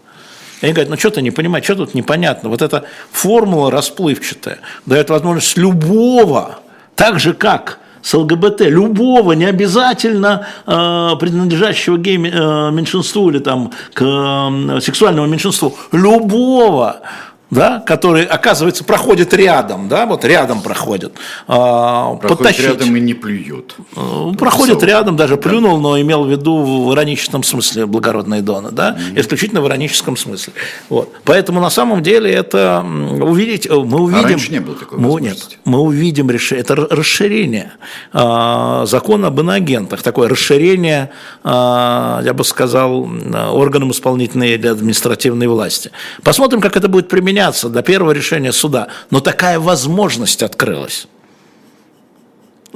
И 0.62 0.66
они 0.66 0.74
говорят, 0.74 0.92
ну 0.92 0.98
что 0.98 1.10
ты 1.10 1.22
не 1.24 1.32
понимаешь, 1.32 1.64
что 1.66 1.74
тут 1.76 1.96
непонятно. 1.96 2.50
Вот 2.50 2.62
эта 2.62 2.84
формула 3.12 3.72
расплывчатая 3.72 4.60
дает 4.86 5.10
возможность 5.10 5.58
любого, 5.58 6.60
так 6.96 7.20
же 7.20 7.34
как 7.34 7.80
с 8.02 8.14
ЛГБТ, 8.14 8.62
любого, 8.62 9.34
не 9.34 9.46
обязательно 9.46 10.48
э, 10.66 11.10
принадлежащего 11.20 11.98
гей-меньшинству 11.98 13.30
или 13.30 13.40
там, 13.40 13.72
к 13.94 14.02
э, 14.02 14.80
сексуальному 14.82 15.28
меньшинству, 15.28 15.76
любого, 15.92 17.02
да, 17.50 17.80
который, 17.80 18.26
оказывается, 18.26 18.84
проходит 18.84 19.34
рядом, 19.34 19.88
да, 19.88 20.06
вот 20.06 20.24
рядом 20.24 20.62
проходит, 20.62 21.14
э, 21.14 21.18
Проходит 21.48 22.28
подтащить. 22.30 22.66
рядом 22.66 22.96
и 22.96 23.00
не 23.00 23.14
плюет. 23.14 23.76
Ну, 23.96 24.36
Проходит 24.36 24.84
рядом, 24.84 25.16
даже 25.16 25.38
плюнул, 25.38 25.80
но 25.80 26.00
имел 26.00 26.26
в 26.26 26.30
виду 26.30 26.88
в 26.88 26.94
ироническом 26.94 27.44
смысле 27.44 27.86
благородные 27.86 28.42
доны, 28.42 28.70
да, 28.72 28.98
исключительно 29.16 29.62
в 29.62 29.68
ироническом 29.68 30.16
смысле. 30.16 30.54
Вот. 30.90 31.12
Поэтому 31.24 31.60
на 31.60 31.70
самом 31.70 32.04
деле 32.04 32.32
это 32.32 32.86
увидеть, 33.22 33.66
э, 33.66 33.74
мы 33.74 34.02
увидим. 34.02 34.26
А 34.26 34.30
раньше 34.30 34.52
не 34.52 34.60
было 34.60 34.76
такой 34.76 35.00
мы? 35.00 35.22
Нет, 35.22 35.58
мы 35.66 35.80
увидим 35.80 36.30
решение, 36.30 36.62
это 36.62 36.76
расширение 36.76 37.72
а, 38.14 38.86
закона 38.86 39.28
об 39.28 39.40
иноагентах, 39.40 40.02
такое 40.04 40.30
расширение, 40.30 41.10
а, 41.44 42.22
я 42.24 42.34
бы 42.34 42.44
сказал, 42.44 43.10
органам 43.54 43.92
исполнительной 43.92 44.54
или 44.54 44.68
административной 44.68 45.48
власти. 45.48 45.92
Посмотрим, 46.24 46.62
как 46.62 46.78
это 46.78 46.88
будет 46.88 47.08
применяться 47.08 47.39
до 47.70 47.82
первого 47.82 48.12
решения 48.12 48.52
суда. 48.52 48.88
Но 49.12 49.20
такая 49.20 49.60
возможность 49.60 50.44
открылась. 50.44 51.08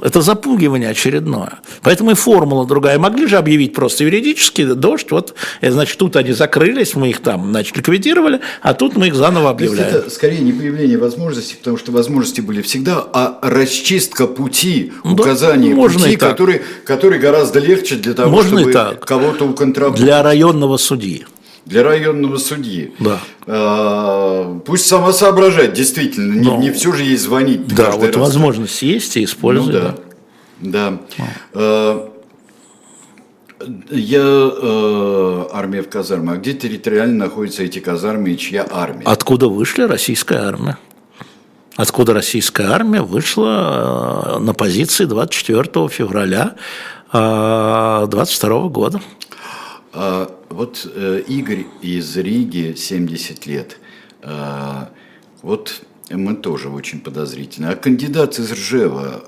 Это 0.02 0.22
запугивание 0.22 0.90
очередное. 0.90 1.60
Поэтому 1.82 2.10
и 2.10 2.14
формула 2.14 2.66
другая. 2.66 2.98
Могли 2.98 3.26
же 3.26 3.36
объявить 3.36 3.74
просто 3.74 4.04
юридически 4.04 4.64
дождь. 4.74 5.10
Вот, 5.10 5.34
э, 5.60 5.70
значит, 5.70 5.98
тут 5.98 6.16
они 6.16 6.32
закрылись, 6.32 6.94
мы 6.94 7.10
их 7.10 7.20
там, 7.20 7.50
значит, 7.50 7.76
ликвидировали, 7.76 8.40
а 8.60 8.74
тут 8.74 8.96
мы 8.96 9.06
их 9.06 9.14
заново 9.14 9.54
То 9.54 9.62
есть 9.62 9.74
объявляем. 9.74 9.96
это 10.00 10.10
скорее 10.10 10.40
не 10.40 10.52
появление 10.52 10.98
возможностей, 10.98 11.56
потому 11.56 11.78
что 11.78 11.92
возможности 11.92 12.40
были 12.40 12.60
всегда, 12.60 13.06
а 13.12 13.38
расчистка 13.42 14.26
пути, 14.26 14.92
Ну 15.04 15.14
да, 15.14 15.22
указание 15.22 15.74
можно 15.74 16.00
пути, 16.00 16.16
который, 16.16 16.62
который 16.84 17.18
гораздо 17.18 17.60
легче 17.60 17.94
для 17.94 18.14
того, 18.14 18.30
Можно 18.30 18.60
чтобы 18.60 18.98
кого-то 19.06 19.46
уконтрабандировать. 19.46 20.00
Для 20.00 20.22
районного 20.22 20.76
судьи. 20.76 21.24
Для 21.66 21.82
районного 21.82 22.36
судьи. 22.36 22.92
Да. 22.98 23.18
А, 23.46 24.58
пусть 24.66 24.86
сама 24.86 25.12
соображает, 25.12 25.72
действительно, 25.72 26.34
не, 26.34 26.48
Ну, 26.48 26.60
не 26.60 26.70
все 26.70 26.92
же 26.92 27.02
ей 27.04 27.16
звонить. 27.16 27.66
Да, 27.74 27.92
вот 27.92 28.04
раз. 28.14 28.16
возможность 28.16 28.82
есть 28.82 29.16
и 29.16 29.20
Ну 29.20 29.24
используй. 29.24 29.72
да. 29.72 29.94
Да. 30.60 30.98
А, 31.54 32.10
Я 33.90 34.20
э, 34.20 35.44
армия 35.52 35.82
в 35.82 35.88
казарме. 35.88 36.32
А 36.32 36.36
где 36.36 36.52
территориально 36.52 37.24
находятся 37.26 37.62
эти 37.62 37.78
казармы 37.78 38.30
и 38.32 38.38
чья 38.38 38.66
армия? 38.70 39.04
Откуда 39.06 39.48
вышла 39.48 39.88
российская 39.88 40.40
армия? 40.40 40.76
Откуда 41.76 42.12
российская 42.12 42.66
армия 42.68 43.00
вышла 43.00 44.36
э, 44.36 44.38
на 44.40 44.52
позиции 44.52 45.06
24 45.06 45.88
февраля 45.88 46.56
22 47.10 48.68
года? 48.68 49.00
А, 49.92 50.28
вот 50.54 50.86
э, 50.94 51.22
Игорь 51.26 51.66
из 51.82 52.16
Риги, 52.16 52.74
70 52.76 53.46
лет. 53.46 53.78
А, 54.22 54.90
вот 55.42 55.82
мы 56.10 56.34
тоже 56.34 56.68
очень 56.68 57.00
подозрительны. 57.00 57.66
А 57.66 57.76
кандидат 57.76 58.38
из 58.38 58.52
Ржева, 58.52 59.24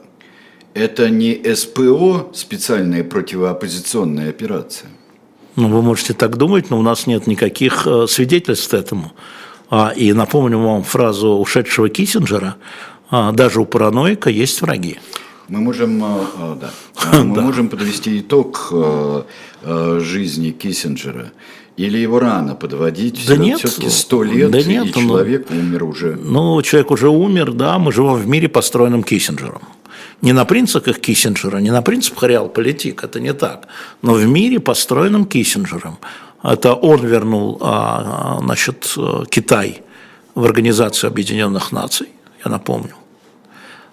это 0.75 1.11
не 1.11 1.55
СПО, 1.55 2.31
специальная 2.33 3.03
противооппозиционная 3.05 4.31
операция? 4.31 4.91
Ну, 5.57 5.69
вы 5.69 5.83
можете 5.83 6.13
так 6.13 6.37
думать, 6.37 6.71
но 6.71 6.79
у 6.79 6.83
нас 6.83 7.07
нет 7.07 7.27
никаких 7.27 7.87
э, 7.87 8.07
свидетельств 8.09 8.73
этому. 8.73 9.13
А, 9.69 9.93
и 9.97 10.13
напомню 10.13 10.59
вам 10.59 10.85
фразу 10.85 11.31
ушедшего 11.31 11.89
Киссинджера, 11.89 12.57
а, 13.11 13.33
даже 13.33 13.61
у 13.61 13.65
параноика 13.65 14.31
есть 14.31 14.61
враги. 14.61 14.99
Мы 15.49 15.61
можем, 15.61 16.03
э, 16.05 16.25
э, 16.39 16.57
да, 16.61 16.71
А, 16.97 17.23
мы 17.23 17.41
можем 17.41 17.69
подвести 17.69 18.21
итог 18.21 18.69
э, 18.73 19.23
э, 19.63 20.01
жизни 20.01 20.51
Киссинджера. 20.51 21.33
Или 21.77 21.99
его 21.99 22.19
рано 22.19 22.55
подводить? 22.55 23.27
Да 23.29 23.37
нет. 23.37 23.59
Все-таки 23.59 23.91
сто 23.91 24.23
лет, 24.23 24.51
Да 24.51 24.63
нет, 24.63 24.97
и 24.97 25.01
ну- 25.01 25.09
человек 25.09 25.51
умер 25.51 25.85
уже. 25.85 26.17
Ну, 26.17 26.63
человек 26.63 26.91
уже 26.91 27.09
умер, 27.09 27.53
да, 27.53 27.79
мы 27.79 27.93
живем 27.93 28.15
в 28.15 28.27
мире, 28.27 28.49
построенном 28.49 29.03
Киссинджером. 29.03 29.63
Не 30.23 30.33
на 30.33 30.45
принципах 30.47 30.99
Киссинджера, 30.99 31.59
не 31.59 31.71
на 31.71 31.83
принципах 31.83 32.23
реал-политик, 32.25 33.05
это 33.05 33.21
не 33.21 33.35
так, 33.35 33.69
но 34.03 34.15
в 34.15 34.25
мире, 34.27 34.59
построенном 34.59 35.27
Киссинджером. 35.27 35.99
Это 36.43 36.75
он 36.75 37.07
вернул 37.07 37.59
а, 37.61 38.39
а, 38.39 38.45
значит, 38.45 38.95
э, 38.97 39.25
Китай 39.29 39.83
в 40.35 40.45
Организацию 40.45 41.09
Объединенных 41.09 41.73
Наций, 41.73 42.09
я 42.45 42.51
напомню. 42.51 42.95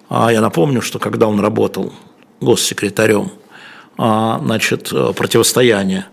А 0.08 0.32
я 0.32 0.40
напомню, 0.40 0.82
что 0.82 0.98
когда 0.98 1.26
он 1.26 1.40
работал 1.40 1.92
госсекретарем, 2.40 3.30
а, 3.96 4.38
значит, 4.42 4.90
противостояние 5.16 6.06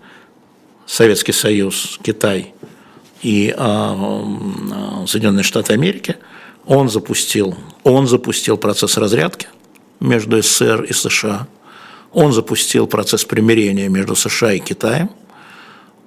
Советский 0.86 1.34
Союз, 1.34 2.00
Китай 2.02 2.54
и 3.22 3.54
а, 3.58 5.06
Соединенные 5.08 5.44
Штаты 5.44 5.74
Америки, 5.74 6.18
он 6.66 6.90
запустил, 6.90 7.56
он 7.84 8.08
запустил 8.08 8.58
процесс 8.58 8.98
разрядки 8.98 9.48
между 10.00 10.42
СССР 10.42 10.84
и 10.84 10.94
США, 10.94 11.48
он 12.12 12.34
запустил 12.34 12.88
процесс 12.88 13.26
примирения 13.26 13.90
между 13.90 14.16
США 14.16 14.54
и 14.54 14.60
Китаем, 14.60 15.10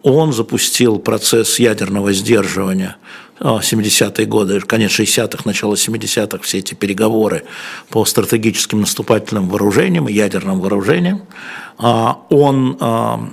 он 0.03 0.33
запустил 0.33 0.99
процесс 0.99 1.59
ядерного 1.59 2.13
сдерживания 2.13 2.97
70-е 3.41 4.27
годы, 4.27 4.61
конец 4.61 4.93
60-х, 4.93 5.43
начало 5.45 5.75
70-х, 5.75 6.39
все 6.43 6.59
эти 6.59 6.75
переговоры 6.75 7.45
по 7.89 8.05
стратегическим 8.05 8.81
наступательным 8.81 9.49
вооружениям, 9.49 10.07
ядерным 10.07 10.61
вооружениям. 10.61 11.23
А, 11.79 12.21
он 12.31 12.77
а, 12.81 13.29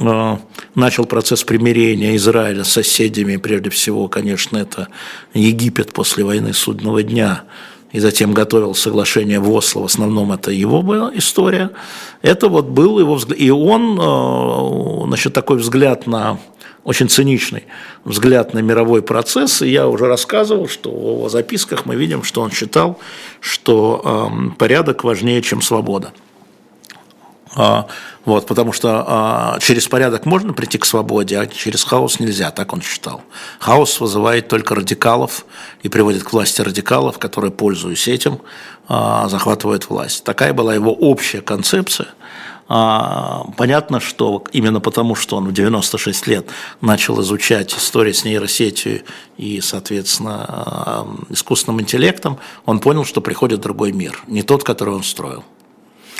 а, 0.00 0.40
начал 0.74 1.04
процесс 1.04 1.44
примирения 1.44 2.16
Израиля 2.16 2.64
с 2.64 2.72
соседями, 2.72 3.36
прежде 3.36 3.70
всего, 3.70 4.08
конечно, 4.08 4.56
это 4.56 4.88
Египет 5.34 5.92
после 5.92 6.24
войны 6.24 6.52
Судного 6.52 7.02
дня, 7.02 7.44
и 7.92 8.00
затем 8.00 8.34
готовил 8.34 8.74
соглашение 8.74 9.38
в 9.38 9.48
Осло, 9.52 9.82
в 9.82 9.84
основном 9.84 10.32
это 10.32 10.50
его 10.50 10.82
была 10.82 11.12
история. 11.14 11.70
Это 12.22 12.48
вот 12.48 12.66
был 12.66 12.98
его 12.98 13.14
взгляд, 13.14 13.38
и 13.38 13.50
он, 13.50 15.06
значит, 15.06 15.32
такой 15.32 15.58
взгляд 15.58 16.08
на 16.08 16.40
очень 16.84 17.08
циничный 17.08 17.64
взгляд 18.04 18.54
на 18.54 18.60
мировой 18.60 19.02
процесс. 19.02 19.62
И 19.62 19.68
я 19.68 19.88
уже 19.88 20.06
рассказывал, 20.06 20.68
что 20.68 20.90
в 20.90 21.16
его 21.16 21.28
записках 21.28 21.86
мы 21.86 21.96
видим, 21.96 22.22
что 22.22 22.42
он 22.42 22.50
считал, 22.50 23.00
что 23.40 24.30
э, 24.30 24.56
порядок 24.58 25.02
важнее, 25.02 25.42
чем 25.42 25.62
свобода. 25.62 26.12
А, 27.56 27.86
вот, 28.24 28.46
потому 28.46 28.72
что 28.72 29.04
а, 29.06 29.58
через 29.60 29.86
порядок 29.86 30.26
можно 30.26 30.52
прийти 30.52 30.76
к 30.76 30.84
свободе, 30.84 31.38
а 31.38 31.46
через 31.46 31.84
хаос 31.84 32.18
нельзя, 32.18 32.50
так 32.50 32.72
он 32.72 32.82
считал. 32.82 33.22
Хаос 33.60 34.00
вызывает 34.00 34.48
только 34.48 34.74
радикалов 34.74 35.46
и 35.82 35.88
приводит 35.88 36.24
к 36.24 36.32
власти 36.32 36.60
радикалов, 36.60 37.18
которые, 37.18 37.52
пользуясь 37.52 38.08
этим, 38.08 38.40
а, 38.88 39.28
захватывают 39.28 39.88
власть. 39.88 40.24
Такая 40.24 40.52
была 40.52 40.74
его 40.74 40.92
общая 40.92 41.40
концепция– 41.40 42.08
понятно, 42.66 44.00
что 44.00 44.44
именно 44.52 44.80
потому, 44.80 45.14
что 45.14 45.36
он 45.36 45.48
в 45.48 45.52
96 45.52 46.26
лет 46.26 46.48
начал 46.80 47.20
изучать 47.20 47.74
историю 47.76 48.14
с 48.14 48.24
нейросетью 48.24 49.02
и, 49.36 49.60
соответственно, 49.60 50.44
а, 50.48 51.16
искусственным 51.28 51.80
интеллектом, 51.82 52.38
он 52.64 52.80
понял, 52.80 53.04
что 53.04 53.20
приходит 53.20 53.60
другой 53.60 53.92
мир, 53.92 54.22
не 54.26 54.42
тот, 54.42 54.64
который 54.64 54.94
он 54.94 55.02
строил. 55.02 55.44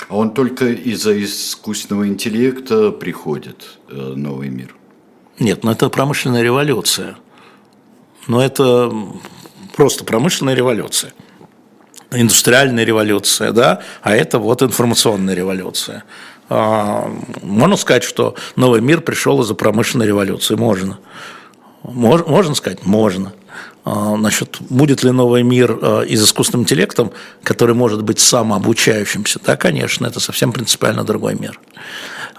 А 0.07 0.17
он 0.17 0.33
только 0.33 0.67
из-за 0.67 1.21
искусственного 1.23 2.07
интеллекта 2.07 2.91
приходит 2.91 3.79
э, 3.89 3.95
новый 3.95 4.49
мир? 4.49 4.75
Нет, 5.39 5.63
ну 5.63 5.71
это 5.71 5.89
промышленная 5.89 6.43
революция. 6.43 7.17
Но 8.27 8.43
это 8.43 8.93
просто 9.73 10.03
промышленная 10.03 10.53
революция 10.53 11.13
индустриальная 12.11 12.83
революция, 12.83 13.51
да, 13.51 13.81
а 14.01 14.15
это 14.15 14.39
вот 14.39 14.61
информационная 14.61 15.33
революция. 15.33 16.03
А, 16.49 17.11
можно 17.41 17.75
сказать, 17.75 18.03
что 18.03 18.35
новый 18.55 18.81
мир 18.81 19.01
пришел 19.01 19.41
из-за 19.41 19.55
промышленной 19.55 20.07
революции? 20.07 20.55
Можно. 20.55 20.99
Можно 21.83 22.55
сказать? 22.55 22.85
Можно. 22.85 23.33
А, 23.83 24.15
значит, 24.17 24.57
будет 24.69 25.03
ли 25.03 25.11
новый 25.11 25.43
мир 25.43 25.77
а, 25.81 26.01
из 26.01 26.23
искусственным 26.23 26.63
интеллектом, 26.63 27.11
который 27.43 27.75
может 27.75 28.03
быть 28.03 28.19
самообучающимся? 28.19 29.39
Да, 29.43 29.55
конечно, 29.57 30.05
это 30.05 30.19
совсем 30.19 30.51
принципиально 30.51 31.03
другой 31.03 31.35
мир. 31.35 31.59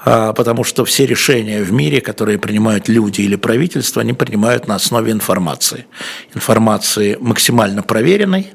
Потому 0.04 0.62
что 0.62 0.84
все 0.84 1.04
решения 1.04 1.62
в 1.64 1.72
мире, 1.72 2.00
которые 2.00 2.38
принимают 2.38 2.88
люди 2.88 3.22
или 3.22 3.34
правительство, 3.34 4.02
они 4.02 4.12
принимают 4.12 4.68
на 4.68 4.76
основе 4.76 5.10
информации. 5.10 5.86
Информации 6.32 7.16
максимально 7.20 7.82
проверенной, 7.82 8.52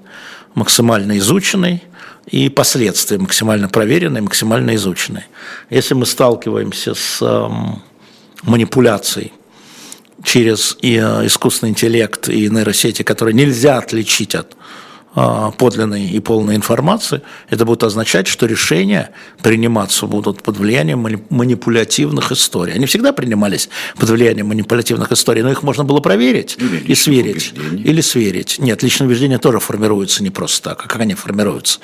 максимально 0.56 1.18
изученной, 1.18 1.84
и 2.32 2.50
последствия 2.50 3.18
максимально 3.18 3.68
проверенные, 3.68 4.22
максимально 4.22 4.76
изученные. 4.76 5.28
Если 5.70 5.94
мы 5.94 6.06
сталкиваемся 6.06 6.96
с 6.96 7.22
эм, 7.22 7.84
манипуляцией 8.44 9.34
через 10.24 10.78
э, 10.82 11.26
искусственный 11.26 11.72
интеллект 11.72 12.30
и 12.30 12.50
нейросети, 12.50 13.04
которые 13.04 13.36
нельзя 13.36 13.78
отличить 13.78 14.34
от 14.34 14.56
подлинной 15.14 16.06
и 16.08 16.20
полной 16.20 16.56
информации, 16.56 17.22
это 17.50 17.66
будет 17.66 17.84
означать, 17.84 18.28
что 18.28 18.46
решения 18.46 19.12
приниматься 19.42 20.08
будут 20.08 20.42
под 20.42 20.58
влиянием 20.58 21.06
манипулятивных 21.30 22.32
историй. 22.32 22.74
Они 22.74 22.86
всегда 22.86 23.12
принимались 23.12 23.70
под 23.98 24.10
влиянием 24.10 24.48
манипулятивных 24.48 25.12
историй, 25.12 25.44
но 25.44 25.52
их 25.52 25.64
можно 25.64 25.84
было 25.84 26.00
проверить 26.00 26.58
или 26.58 26.78
и 26.78 26.96
сверить. 26.96 27.52
Убеждений. 27.52 27.84
Или 27.84 28.02
сверить. 28.02 28.60
Нет, 28.60 28.84
личные 28.84 29.08
убеждения 29.08 29.38
тоже 29.38 29.60
формируются 29.60 30.24
не 30.24 30.30
просто 30.30 30.70
так. 30.70 30.86
А 30.86 30.88
как 30.88 31.02
они 31.02 31.14
формируются? 31.14 31.80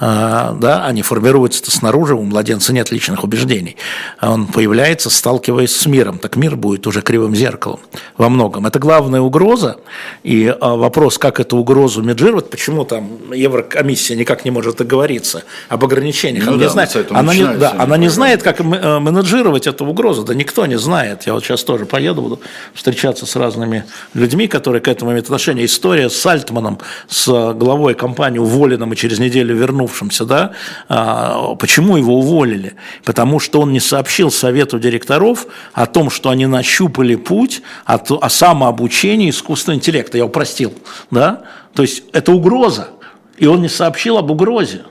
А, 0.00 0.52
да, 0.60 0.84
они 0.86 1.02
формируются 1.02 1.70
снаружи, 1.70 2.14
у 2.14 2.22
младенца 2.22 2.72
нет 2.72 2.90
личных 2.90 3.24
убеждений. 3.24 3.76
Он 4.20 4.46
появляется, 4.46 5.08
сталкиваясь 5.10 5.74
с 5.74 5.86
миром. 5.86 6.18
Так 6.18 6.36
мир 6.36 6.56
будет 6.56 6.86
уже 6.86 7.02
кривым 7.02 7.34
зеркалом 7.34 7.80
во 8.16 8.28
многом. 8.28 8.66
Это 8.66 8.78
главная 8.78 9.20
угроза. 9.20 9.76
И 10.22 10.54
а, 10.60 10.76
вопрос, 10.76 11.18
как 11.18 11.40
эту 11.40 11.56
угрозу 11.56 12.02
меджировать, 12.02 12.49
почему 12.50 12.84
там 12.84 13.32
Еврокомиссия 13.32 14.16
никак 14.16 14.44
не 14.44 14.50
может 14.50 14.76
договориться 14.76 15.44
об 15.68 15.84
ограничениях. 15.84 16.46
Ну, 16.46 16.52
она, 16.52 16.58
да, 16.58 16.64
не 16.64 16.70
знает, 16.70 17.06
она, 17.10 17.34
не, 17.34 17.44
да, 17.44 17.74
она 17.78 17.96
не 17.96 18.08
знает, 18.08 18.42
как 18.42 18.60
э, 18.60 18.64
менеджировать 18.98 19.66
эту 19.66 19.86
угрозу. 19.86 20.24
Да 20.24 20.34
никто 20.34 20.66
не 20.66 20.78
знает. 20.78 21.26
Я 21.26 21.34
вот 21.34 21.44
сейчас 21.44 21.64
тоже 21.64 21.86
поеду, 21.86 22.22
буду 22.22 22.40
встречаться 22.74 23.26
с 23.26 23.36
разными 23.36 23.84
людьми, 24.14 24.48
которые 24.48 24.80
к 24.80 24.88
этому 24.88 25.12
имеют 25.12 25.26
отношение. 25.26 25.64
История 25.64 26.10
с 26.10 26.26
Альтманом, 26.26 26.78
с 27.08 27.52
главой 27.54 27.94
компании, 27.94 28.38
уволенным 28.38 28.92
и 28.92 28.96
через 28.96 29.18
неделю 29.18 29.56
вернувшимся. 29.56 30.24
Да? 30.24 30.52
А, 30.88 31.54
почему 31.54 31.96
его 31.96 32.18
уволили? 32.18 32.74
Потому 33.04 33.40
что 33.40 33.60
он 33.60 33.72
не 33.72 33.80
сообщил 33.80 34.30
совету 34.30 34.78
директоров 34.78 35.46
о 35.72 35.86
том, 35.86 36.10
что 36.10 36.30
они 36.30 36.46
нащупали 36.46 37.14
путь 37.14 37.62
о, 37.84 37.94
о 37.96 38.28
самообучении 38.28 39.30
искусственного 39.30 39.78
интеллекта. 39.78 40.18
Я 40.18 40.24
упростил. 40.24 40.74
Да? 41.10 41.42
То 41.74 41.82
есть 41.82 42.04
это 42.12 42.32
угроза, 42.32 42.88
и 43.36 43.46
он 43.46 43.62
не 43.62 43.68
сообщил 43.68 44.18
об 44.18 44.30
угрозе. 44.30 44.84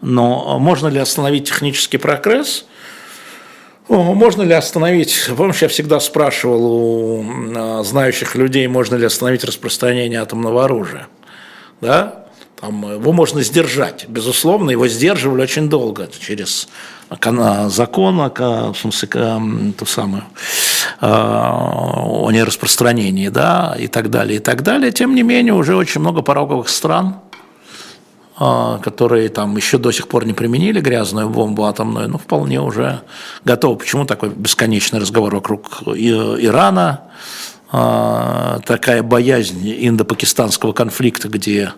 Но 0.00 0.58
можно 0.58 0.88
ли 0.88 0.98
остановить 0.98 1.48
технический 1.48 1.98
прогресс? 1.98 2.64
Можно 3.88 4.42
ли 4.42 4.52
остановить, 4.52 5.28
помнишь, 5.36 5.62
я 5.62 5.68
всегда 5.68 5.98
спрашивал 5.98 6.64
у 6.64 7.24
а, 7.56 7.82
знающих 7.82 8.36
людей, 8.36 8.68
можно 8.68 8.94
ли 8.94 9.04
остановить 9.04 9.42
распространение 9.42 10.20
атомного 10.20 10.64
оружия. 10.64 11.08
Да? 11.80 12.26
Там 12.60 12.88
его 12.92 13.12
можно 13.12 13.42
сдержать, 13.42 14.06
безусловно, 14.06 14.70
его 14.70 14.86
сдерживали 14.86 15.42
очень 15.42 15.68
долго, 15.68 16.08
через 16.20 16.68
закон, 17.68 18.18
в 18.18 18.74
смысле, 18.76 19.72
ту 19.76 19.86
самую, 19.86 20.24
о 21.00 22.30
нераспространении, 22.30 23.28
да, 23.28 23.74
и 23.78 23.86
так 23.86 24.10
далее, 24.10 24.36
и 24.36 24.40
так 24.40 24.62
далее. 24.62 24.92
Тем 24.92 25.14
не 25.14 25.22
менее, 25.22 25.54
уже 25.54 25.74
очень 25.74 26.00
много 26.00 26.20
пороговых 26.20 26.68
стран, 26.68 27.16
а, 28.36 28.78
которые 28.78 29.28
там 29.28 29.56
еще 29.56 29.78
до 29.78 29.92
сих 29.92 30.08
пор 30.08 30.24
не 30.24 30.32
применили 30.32 30.80
грязную 30.80 31.28
бомбу 31.28 31.64
атомную, 31.64 32.08
но 32.08 32.16
вполне 32.16 32.60
уже 32.60 33.02
готовы. 33.44 33.76
Почему 33.76 34.06
такой 34.06 34.30
бесконечный 34.30 34.98
разговор 34.98 35.34
вокруг 35.34 35.82
Ирана, 35.86 37.02
а, 37.70 38.60
такая 38.64 39.02
боязнь 39.02 39.60
индо-пакистанского 39.62 40.72
конфликта, 40.72 41.28
где 41.28 41.72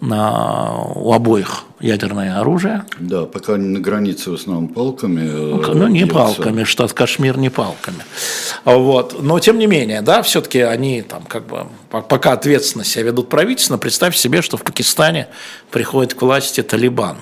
на, 0.00 0.82
у 0.94 1.12
обоих 1.12 1.64
ядерное 1.80 2.40
оружие. 2.40 2.84
Да, 2.98 3.24
пока 3.24 3.56
на 3.56 3.80
границе 3.80 4.30
в 4.30 4.34
основном 4.34 4.68
палками. 4.68 5.28
Ну, 5.28 5.74
ну 5.74 5.88
не 5.88 6.06
палками, 6.06 6.64
штат 6.64 6.92
Кашмир 6.92 7.36
не 7.38 7.50
палками. 7.50 8.04
Вот. 8.64 9.22
Но 9.22 9.38
тем 9.40 9.58
не 9.58 9.66
менее, 9.66 10.02
да, 10.02 10.22
все-таки 10.22 10.60
они 10.60 11.02
там 11.02 11.24
как 11.24 11.46
бы 11.46 11.66
пока 11.90 12.32
ответственно 12.32 12.84
себя 12.84 13.06
ведут 13.06 13.28
правительственно, 13.28 13.78
представь 13.78 14.16
себе, 14.16 14.42
что 14.42 14.56
в 14.56 14.62
Пакистане 14.62 15.28
приходит 15.70 16.14
к 16.14 16.22
власти 16.22 16.62
Талибан. 16.62 17.16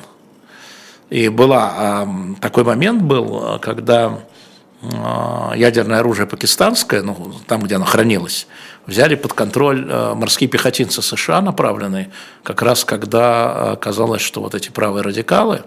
И 1.08 1.28
была, 1.28 2.08
такой 2.40 2.64
момент 2.64 3.02
был, 3.02 3.58
когда 3.60 4.18
ядерное 5.54 6.00
оружие 6.00 6.26
пакистанское, 6.26 7.02
ну, 7.02 7.32
там, 7.46 7.62
где 7.62 7.76
оно 7.76 7.84
хранилось, 7.84 8.46
взяли 8.86 9.14
под 9.14 9.32
контроль 9.32 9.86
э, 9.88 10.14
морские 10.14 10.48
пехотинцы 10.48 11.02
США, 11.02 11.40
направленные 11.40 12.10
как 12.42 12.62
раз 12.62 12.84
когда 12.84 13.72
оказалось, 13.72 14.22
что 14.22 14.40
вот 14.40 14.54
эти 14.54 14.70
правые 14.70 15.02
радикалы, 15.02 15.62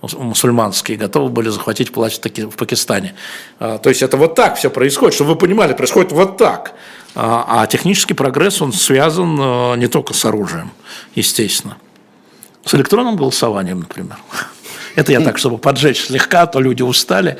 мусульманские, 0.00 0.96
готовы 0.96 1.28
были 1.28 1.48
захватить 1.48 1.94
власть 1.94 2.24
в 2.24 2.56
Пакистане. 2.56 3.14
А, 3.58 3.78
то 3.78 3.88
есть 3.88 4.02
это 4.02 4.16
вот 4.16 4.34
так 4.34 4.56
все 4.56 4.70
происходит, 4.70 5.14
чтобы 5.14 5.32
вы 5.32 5.36
понимали, 5.36 5.74
происходит 5.74 6.12
вот 6.12 6.38
так. 6.38 6.72
А, 7.14 7.62
а 7.62 7.66
технический 7.66 8.14
прогресс, 8.14 8.62
он 8.62 8.72
связан 8.72 9.38
э, 9.38 9.76
не 9.76 9.86
только 9.86 10.14
с 10.14 10.24
оружием, 10.24 10.72
естественно. 11.14 11.76
С 12.64 12.74
электронным 12.74 13.16
голосованием, 13.16 13.80
например. 13.80 14.16
Это 14.96 15.12
я 15.12 15.20
так, 15.20 15.38
чтобы 15.38 15.58
поджечь 15.58 16.04
слегка, 16.04 16.42
а 16.42 16.46
то 16.46 16.60
люди 16.60 16.82
устали. 16.82 17.38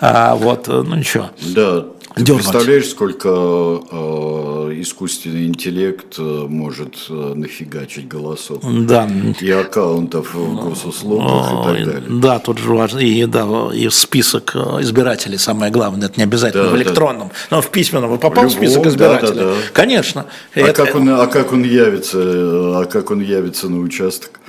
А, 0.00 0.34
вот, 0.36 0.68
э, 0.68 0.82
ну 0.86 0.94
ничего. 0.94 1.30
Да, 1.40 1.86
ты 2.18 2.24
дернуть. 2.24 2.44
представляешь, 2.44 2.88
сколько 2.88 3.28
э, 3.28 4.72
искусственный 4.80 5.46
интеллект 5.46 6.16
э, 6.18 6.46
может 6.48 6.96
э, 7.08 7.32
нафигачить 7.34 8.08
голосов? 8.08 8.62
Да. 8.62 9.08
И 9.40 9.50
аккаунтов 9.50 10.34
в 10.34 10.54
госуслугах 10.56 11.50
и 11.50 11.84
так 11.84 11.86
далее. 11.86 12.20
Да, 12.20 12.38
тут 12.38 12.58
же 12.58 12.72
важно. 12.72 12.98
И, 12.98 13.24
да, 13.26 13.46
и 13.72 13.88
список 13.90 14.52
э, 14.54 14.58
избирателей 14.82 15.38
самое 15.38 15.72
главное. 15.72 16.08
Это 16.08 16.18
не 16.18 16.24
обязательно 16.24 16.64
да, 16.64 16.70
в 16.70 16.76
электронном, 16.76 17.28
да. 17.28 17.56
но 17.56 17.62
в 17.62 17.70
письменном. 17.70 18.10
Вы 18.10 18.18
попал 18.18 18.44
в, 18.44 18.48
в 18.48 18.52
список 18.52 18.86
избирателей? 18.86 19.34
Да, 19.34 19.44
да, 19.44 19.54
да. 19.54 19.60
Конечно. 19.72 20.26
А, 20.54 20.60
это... 20.60 20.84
как 20.84 20.94
он, 20.94 21.08
а 21.08 21.26
как 21.26 21.52
он 21.52 21.62
явится? 21.62 22.18
А 22.18 22.84
как 22.84 23.10
он 23.10 23.20
явится 23.20 23.68
на 23.68 23.80
участок? 23.80 24.40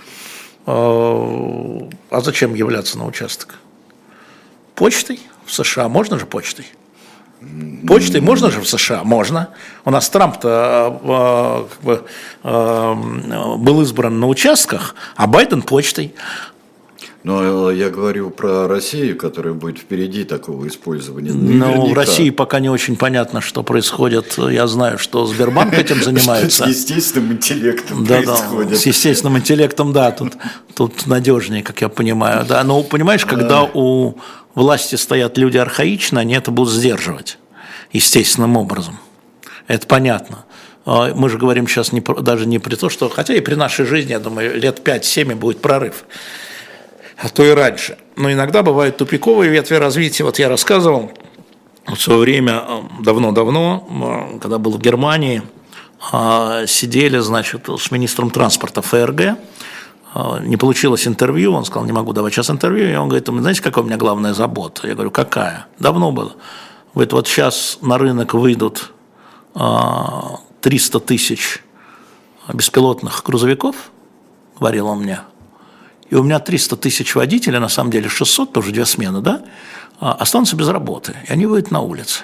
А 0.66 2.22
зачем 2.22 2.54
являться 2.54 2.98
на 2.98 3.06
участок? 3.06 3.56
Почтой? 4.76 5.20
В 5.46 5.54
США 5.54 5.90
можно 5.90 6.20
же 6.20 6.26
почтой? 6.26 6.68
Почтой 7.88 8.20
можно 8.20 8.52
же 8.52 8.60
в 8.60 8.68
США? 8.68 9.04
Можно. 9.04 9.50
У 9.86 9.92
нас 9.92 10.10
Трамп-то 10.10 11.00
э, 11.02 11.74
как 11.74 11.84
бы, 11.84 12.04
э, 12.44 12.96
был 13.58 13.82
избран 13.82 14.20
на 14.20 14.28
участках, 14.28 14.94
а 15.16 15.26
Байден 15.26 15.62
почтой. 15.62 16.14
Но 17.24 17.70
я 17.70 17.90
говорю 17.90 18.30
про 18.30 18.68
Россию, 18.68 19.18
которая 19.18 19.54
будет 19.54 19.78
впереди 19.78 20.24
такого 20.24 20.68
использования. 20.68 21.32
Ну, 21.32 21.88
в 21.88 21.94
России 21.94 22.30
пока 22.30 22.60
не 22.60 22.70
очень 22.70 22.96
понятно, 22.96 23.42
что 23.42 23.62
происходит. 23.62 24.38
Я 24.38 24.68
знаю, 24.68 24.98
что 24.98 25.26
Сбербанк 25.26 25.74
этим 25.74 26.02
занимается. 26.04 26.66
С 26.66 26.68
естественным 26.68 27.34
интеллектом 27.34 28.06
да, 28.06 28.22
происходит. 28.22 28.72
Да, 28.72 28.78
с 28.78 28.86
естественным 28.86 29.38
интеллектом, 29.38 29.92
да, 29.92 30.12
тут, 30.12 30.34
тут 30.76 31.08
надежнее, 31.08 31.62
как 31.62 31.82
я 31.82 31.90
понимаю. 31.90 32.46
Да, 32.48 32.64
но 32.64 32.84
понимаешь, 32.84 33.26
когда 33.26 33.64
у 33.64 34.16
власти 34.60 34.96
стоят 34.96 35.38
люди 35.38 35.58
архаично, 35.58 36.22
они 36.22 36.36
это 36.36 36.52
будут 36.52 36.74
сдерживать 36.74 37.38
естественным 37.92 38.58
образом. 38.58 39.00
Это 39.68 39.88
понятно. 39.88 40.46
А 40.86 41.14
мы 41.14 41.30
же 41.30 41.38
говорим 41.38 41.68
сейчас 41.68 41.92
не 41.92 42.02
даже 42.02 42.46
не 42.46 42.60
при 42.60 42.76
то, 42.76 42.90
что, 42.90 43.10
хотя 43.10 43.34
и 43.36 43.42
при 43.42 43.56
нашей 43.56 43.86
жизни, 43.86 44.12
я 44.12 44.20
думаю, 44.20 44.60
лет 44.60 44.80
5-7 44.84 45.36
будет 45.36 45.62
прорыв, 45.62 46.06
а 47.18 47.30
то 47.30 47.44
и 47.46 47.52
раньше. 47.52 47.98
Но 48.16 48.32
иногда 48.32 48.64
бывают 48.64 48.98
тупиковые 48.98 49.52
ветви 49.52 49.76
развития. 49.76 50.24
Вот 50.24 50.40
я 50.40 50.50
рассказывал 50.50 51.12
в 51.86 51.96
свое 51.98 52.20
время, 52.20 52.64
э, 52.68 52.82
давно-давно, 53.02 54.34
э, 54.36 54.40
когда 54.40 54.58
был 54.58 54.72
в 54.74 54.80
Германии, 54.80 55.44
э, 56.12 56.66
сидели, 56.68 57.20
значит, 57.20 57.68
с 57.70 57.92
министром 57.92 58.30
транспорта 58.30 58.82
ФРГ, 58.82 59.38
не 60.42 60.58
получилось 60.58 61.08
интервью, 61.08 61.54
он 61.54 61.66
сказал, 61.66 61.86
не 61.86 61.92
могу 61.92 62.14
давать 62.14 62.34
сейчас 62.34 62.50
интервью, 62.50 62.90
и 62.90 62.96
он 62.96 63.10
говорит, 63.10 63.28
знаете, 63.28 63.62
какая 63.62 63.84
у 63.84 63.88
меня 63.88 63.98
главная 63.98 64.34
забота? 64.34 64.88
Я 64.88 64.96
говорю, 64.96 65.12
какая? 65.12 65.68
Давно 65.78 66.12
было. 66.12 66.34
Говорит, 66.94 67.14
вот 67.14 67.28
сейчас 67.28 67.78
на 67.82 67.98
рынок 67.98 68.34
выйдут 68.34 68.92
300 69.54 70.98
а, 70.98 71.02
тысяч 71.02 71.64
беспилотных 72.52 73.22
грузовиков, 73.24 73.92
говорил 74.60 74.88
он 74.88 75.02
мне, 75.02 75.22
и 76.10 76.16
у 76.16 76.24
меня 76.24 76.40
300 76.40 76.78
тысяч 76.78 77.14
водителей, 77.14 77.60
на 77.60 77.70
самом 77.70 77.92
деле 77.92 78.10
600, 78.10 78.52
тоже 78.52 78.72
две 78.72 78.86
смены, 78.86 79.22
да, 79.22 79.44
а, 80.00 80.14
останутся 80.14 80.56
без 80.56 80.68
работы, 80.70 81.16
и 81.28 81.32
они 81.32 81.46
выйдут 81.46 81.72
на 81.72 81.82
улицы. 81.82 82.24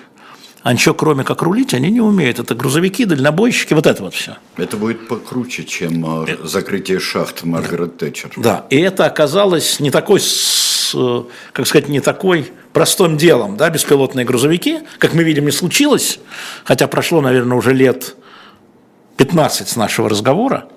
А 0.65 0.73
ничего, 0.73 0.95
кроме 0.95 1.23
как 1.23 1.43
рулить, 1.43 1.75
они 1.75 1.91
не 1.91 2.01
умеют. 2.01 2.39
Это 2.39 2.55
грузовики, 2.55 3.05
дальнобойщики, 3.05 3.75
вот 3.75 3.85
это 3.85 4.01
вот 4.01 4.15
все. 4.15 4.37
Это 4.57 4.77
будет 4.77 5.07
покруче, 5.07 5.63
чем 5.63 6.03
а, 6.03 6.25
закрытие 6.43 6.99
шахт 6.99 7.43
Маргарет 7.43 7.97
да. 7.97 7.97
Тэтчер. 7.99 8.31
Да, 8.37 8.65
и 8.71 8.77
это 8.79 9.05
оказалось 9.05 9.79
не 9.79 9.91
такой, 9.91 10.23
как 11.53 11.67
сказать, 11.67 11.87
не 11.87 11.99
такой 11.99 12.51
простым 12.73 13.15
делом, 13.15 13.57
да, 13.57 13.69
беспилотные 13.69 14.25
грузовики, 14.25 14.79
как 14.97 15.13
мы 15.13 15.21
видим, 15.21 15.45
не 15.45 15.51
случилось, 15.51 16.19
хотя 16.63 16.87
прошло, 16.87 17.21
наверное, 17.21 17.57
уже 17.57 17.71
лет 17.71 18.15
15 19.17 19.69
с 19.69 19.75
нашего 19.75 20.09
разговора, 20.09 20.67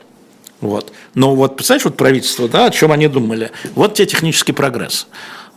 вот. 0.60 0.92
Но 1.14 1.34
вот, 1.34 1.56
представляешь, 1.56 1.86
вот 1.86 1.96
правительство, 1.96 2.46
да, 2.46 2.66
о 2.66 2.70
чем 2.70 2.92
они 2.92 3.08
думали? 3.08 3.52
Вот 3.74 3.94
тебе 3.94 4.06
технический 4.06 4.52
прогресс. 4.52 5.06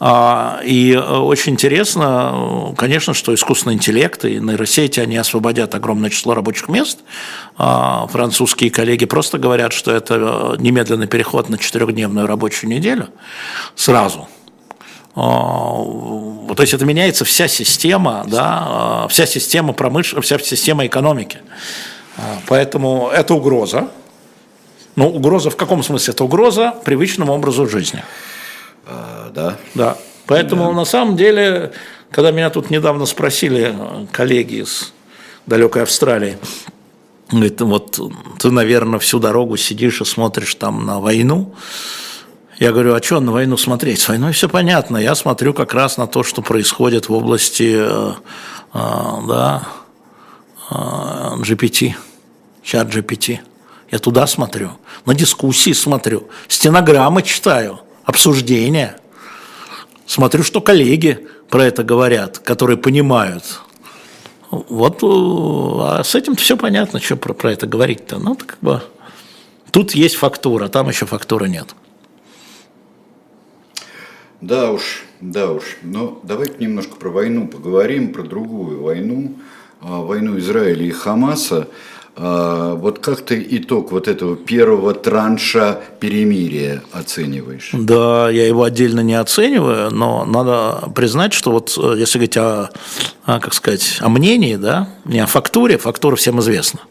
А, 0.03 0.61
и 0.63 0.93
э, 0.93 0.99
очень 0.99 1.53
интересно, 1.53 2.73
конечно, 2.75 3.13
что 3.13 3.35
искусственный 3.35 3.75
интеллект 3.75 4.25
и 4.25 4.39
нейросети, 4.39 4.99
они 4.99 5.15
освободят 5.15 5.75
огромное 5.75 6.09
число 6.09 6.33
рабочих 6.33 6.69
мест. 6.69 7.01
А, 7.55 8.07
французские 8.07 8.71
коллеги 8.71 9.05
просто 9.05 9.37
говорят, 9.37 9.73
что 9.73 9.91
это 9.91 10.15
э, 10.15 10.55
немедленный 10.57 11.05
переход 11.05 11.49
на 11.49 11.59
четырехдневную 11.59 12.25
рабочую 12.25 12.71
неделю 12.71 13.09
сразу. 13.75 14.27
А, 15.15 15.83
то 16.55 16.61
есть 16.61 16.73
это 16.73 16.83
меняется 16.83 17.23
вся 17.23 17.47
система, 17.47 18.25
да, 18.25 19.05
вся 19.07 19.27
система 19.27 19.71
промышленности, 19.73 20.33
вся 20.33 20.43
система 20.43 20.87
экономики. 20.87 21.37
Поэтому 22.47 23.11
это 23.13 23.35
угроза. 23.35 23.89
Но 24.95 25.07
угроза 25.07 25.51
в 25.51 25.55
каком 25.55 25.83
смысле? 25.83 26.11
Это 26.11 26.23
угроза 26.23 26.73
привычному 26.83 27.33
образу 27.33 27.67
жизни. 27.69 28.03
А, 28.85 29.31
да. 29.33 29.57
Да. 29.75 29.97
Поэтому 30.27 30.67
да. 30.67 30.73
на 30.73 30.85
самом 30.85 31.17
деле, 31.17 31.71
когда 32.09 32.31
меня 32.31 32.49
тут 32.49 32.69
недавно 32.69 33.05
спросили 33.05 33.75
коллеги 34.11 34.61
из 34.63 34.93
далекой 35.45 35.83
Австралии, 35.83 36.37
говорит, 37.29 37.61
вот 37.61 37.99
ты, 38.39 38.51
наверное, 38.51 38.99
всю 38.99 39.19
дорогу 39.19 39.57
сидишь 39.57 40.01
и 40.01 40.05
смотришь 40.05 40.55
там 40.55 40.85
на 40.85 40.99
войну. 40.99 41.53
Я 42.59 42.71
говорю, 42.71 42.93
а 42.93 43.01
что 43.01 43.19
на 43.19 43.31
войну 43.31 43.57
смотреть? 43.57 43.99
С 43.99 44.07
войной 44.07 44.33
все 44.33 44.47
понятно. 44.47 44.97
Я 44.97 45.15
смотрю 45.15 45.53
как 45.53 45.73
раз 45.73 45.97
на 45.97 46.05
то, 46.05 46.21
что 46.23 46.41
происходит 46.41 47.09
в 47.09 47.13
области 47.13 47.75
э, 47.75 48.13
э, 48.73 48.79
да, 49.27 49.63
э, 50.69 50.73
GPT, 50.73 51.95
чат 52.61 52.87
GPT. 52.87 53.39
Я 53.89 53.99
туда 53.99 54.27
смотрю, 54.27 54.71
на 55.05 55.13
дискуссии 55.13 55.73
смотрю, 55.73 56.29
стенограммы 56.47 57.23
читаю– 57.23 57.81
обсуждения. 58.03 58.97
Смотрю, 60.05 60.43
что 60.43 60.61
коллеги 60.61 61.27
про 61.49 61.65
это 61.65 61.83
говорят, 61.83 62.39
которые 62.39 62.77
понимают. 62.77 63.61
Вот 64.49 65.03
э, 65.03 65.07
а 65.07 66.03
с 66.03 66.15
этим 66.15 66.35
все 66.35 66.57
понятно, 66.57 66.99
что 66.99 67.15
про, 67.15 67.33
про 67.33 67.53
это 67.53 67.67
говорить-то. 67.67 68.19
Ну, 68.19 68.35
как 68.35 68.57
бы, 68.61 68.81
тут 69.71 69.91
есть 69.91 70.15
фактура, 70.15 70.67
там 70.67 70.89
еще 70.89 71.05
фактуры 71.05 71.47
нет. 71.47 71.73
Да 74.41 74.71
уж, 74.71 75.03
да 75.21 75.51
уж. 75.51 75.63
Но 75.83 76.19
давайте 76.23 76.55
немножко 76.57 76.95
про 76.95 77.09
войну 77.09 77.47
поговорим, 77.47 78.11
про 78.11 78.23
другую 78.23 78.81
войну, 78.81 79.35
а, 79.79 80.01
войну 80.01 80.37
Израиля 80.39 80.83
и 80.83 80.91
Хамаса. 80.91 81.67
А, 82.15 82.75
вот 82.75 82.99
как 82.99 83.21
ты 83.21 83.45
итог 83.51 83.91
вот 83.91 84.07
этого 84.07 84.35
первого 84.35 84.93
транша 84.93 85.79
перемирия 85.99 86.83
оцениваешь? 86.91 87.69
Да, 87.73 88.29
я 88.29 88.45
его 88.45 88.63
отдельно 88.63 88.99
не 88.99 89.13
оцениваю, 89.15 89.91
но 89.91 90.25
надо 90.25 90.91
признать, 90.93 91.33
что 91.33 91.51
вот 91.51 91.77
э, 91.77 91.95
если 91.97 92.17
говорить 92.17 92.37
о, 92.37 92.69
о 93.23 93.39
как 93.39 93.53
сказать, 93.53 93.99
о 94.01 94.09
мнении, 94.09 94.57
да, 94.57 94.89
не 95.05 95.19
о 95.19 95.25
фактуре, 95.25 95.77
фактура 95.77 96.17
всем 96.17 96.39
известна. 96.41 96.81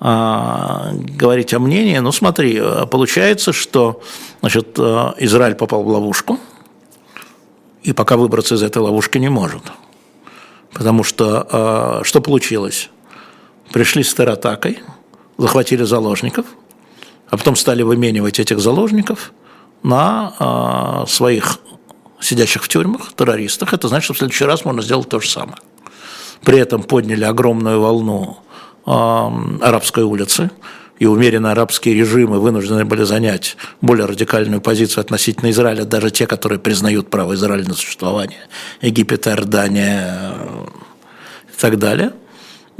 А, 0.00 0.90
говорить 0.92 1.54
о 1.54 1.58
мнении, 1.58 1.96
ну 1.98 2.12
смотри, 2.12 2.58
э, 2.60 2.86
получается, 2.86 3.54
что 3.54 4.02
значит, 4.40 4.78
э, 4.78 5.12
Израиль 5.20 5.54
попал 5.54 5.82
в 5.82 5.88
ловушку, 5.88 6.38
и 7.82 7.94
пока 7.94 8.18
выбраться 8.18 8.56
из 8.56 8.62
этой 8.62 8.82
ловушки 8.82 9.16
не 9.16 9.30
может. 9.30 9.62
Потому 10.72 11.04
что 11.04 12.00
что 12.04 12.20
получилось? 12.22 12.88
Пришли 13.72 14.04
с 14.04 14.14
тератакой, 14.14 14.78
захватили 15.38 15.82
заложников, 15.82 16.46
а 17.28 17.36
потом 17.36 17.56
стали 17.56 17.82
выменивать 17.82 18.38
этих 18.38 18.60
заложников 18.60 19.32
на 19.82 20.34
э, 20.38 21.10
своих 21.10 21.58
сидящих 22.20 22.62
в 22.62 22.68
тюрьмах, 22.68 23.14
террористах. 23.14 23.72
Это 23.74 23.88
значит, 23.88 24.04
что 24.04 24.14
в 24.14 24.18
следующий 24.18 24.44
раз 24.44 24.64
можно 24.64 24.82
сделать 24.82 25.08
то 25.08 25.18
же 25.18 25.28
самое. 25.28 25.56
При 26.44 26.58
этом 26.58 26.82
подняли 26.82 27.24
огромную 27.24 27.80
волну 27.80 28.38
э, 28.86 28.90
арабской 28.90 30.04
улицы, 30.04 30.50
и 30.98 31.06
умеренно 31.06 31.50
арабские 31.50 31.96
режимы 31.96 32.38
вынуждены 32.38 32.84
были 32.84 33.02
занять 33.02 33.56
более 33.80 34.06
радикальную 34.06 34.60
позицию 34.60 35.00
относительно 35.00 35.50
Израиля, 35.50 35.84
даже 35.84 36.12
те, 36.12 36.28
которые 36.28 36.60
признают 36.60 37.10
право 37.10 37.34
Израиля 37.34 37.66
на 37.66 37.74
существование, 37.74 38.46
Египет, 38.82 39.26
Иордания 39.26 40.34
и 41.52 41.60
так 41.60 41.78
далее– 41.78 42.12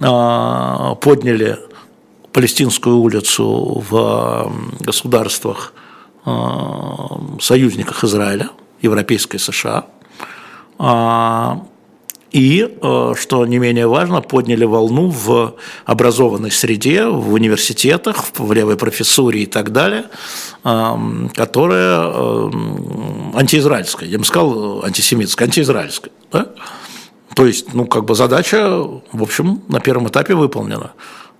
подняли 0.02 1.58
Палестинскую 2.32 2.98
улицу 2.98 3.84
в 3.90 4.52
государствах 4.80 5.74
а, 6.24 7.20
союзниках 7.40 8.04
Израиля, 8.04 8.48
Европейской 8.80 9.36
США. 9.38 9.84
А, 10.78 11.62
и, 12.30 12.78
что 13.14 13.44
не 13.44 13.58
менее 13.58 13.86
важно, 13.86 14.22
подняли 14.22 14.64
волну 14.64 15.10
в 15.10 15.54
образованной 15.84 16.50
среде, 16.50 17.04
в 17.04 17.34
университетах, 17.34 18.24
в 18.38 18.52
левой 18.54 18.78
профессуре 18.78 19.42
и 19.42 19.46
так 19.46 19.70
далее, 19.70 20.04
которая 20.62 22.50
антиизраильская, 23.34 24.08
я 24.08 24.18
бы 24.18 24.24
сказал 24.24 24.82
антисемитская, 24.82 25.46
антиизраильская. 25.46 26.10
Да? 26.32 26.48
То 27.34 27.46
есть, 27.46 27.72
ну, 27.74 27.86
как 27.86 28.04
бы 28.04 28.14
задача, 28.14 28.68
в 28.68 29.22
общем, 29.22 29.62
на 29.68 29.80
первом 29.80 30.08
этапе 30.08 30.34
выполнена 30.34 30.92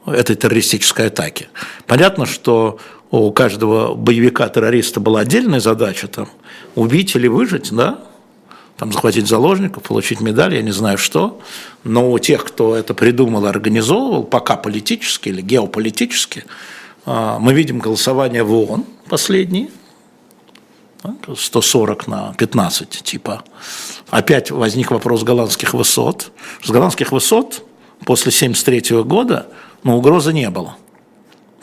этой 0.07 0.37
террористической 0.37 1.09
атаки. 1.09 1.49
Понятно, 1.87 2.27
что 2.27 2.79
у 3.11 3.31
каждого 3.31 3.95
боевика-террориста 3.95 5.01
была 5.01 5.21
отдельная 5.21 5.61
задача, 5.61 6.09
там, 6.09 6.29
убить 6.75 7.15
или 7.15 7.29
выжить, 7.29 7.71
да, 7.73 8.01
там, 8.79 8.93
захватить 8.93 9.29
заложников, 9.29 9.83
получить 9.85 10.21
медаль, 10.21 10.55
я 10.55 10.63
не 10.63 10.73
знаю 10.73 10.99
что, 10.99 11.41
но 11.85 12.11
у 12.11 12.19
тех, 12.19 12.45
кто 12.45 12.75
это 12.75 12.95
придумал 12.95 13.45
и 13.45 13.49
организовывал, 13.49 14.25
пока 14.25 14.57
политически 14.57 15.29
или 15.29 15.43
геополитически, 15.43 16.45
а, 17.05 17.39
мы 17.39 17.53
видим 17.53 17.79
голосование 17.79 18.43
в 18.43 18.53
ООН 18.53 18.85
последние, 19.09 19.69
140 21.37 22.07
на 22.07 22.35
15 22.35 22.89
типа. 22.89 23.43
Опять 24.11 24.51
возник 24.51 24.91
вопрос 24.91 25.23
голландских 25.23 25.75
высот. 25.75 26.33
С 26.63 26.71
голландских 26.71 27.13
высот 27.13 27.65
после 28.05 28.31
1973 28.31 29.03
года 29.03 29.47
ну, 29.83 29.97
угрозы 29.97 30.33
не 30.33 30.49
было 30.51 30.77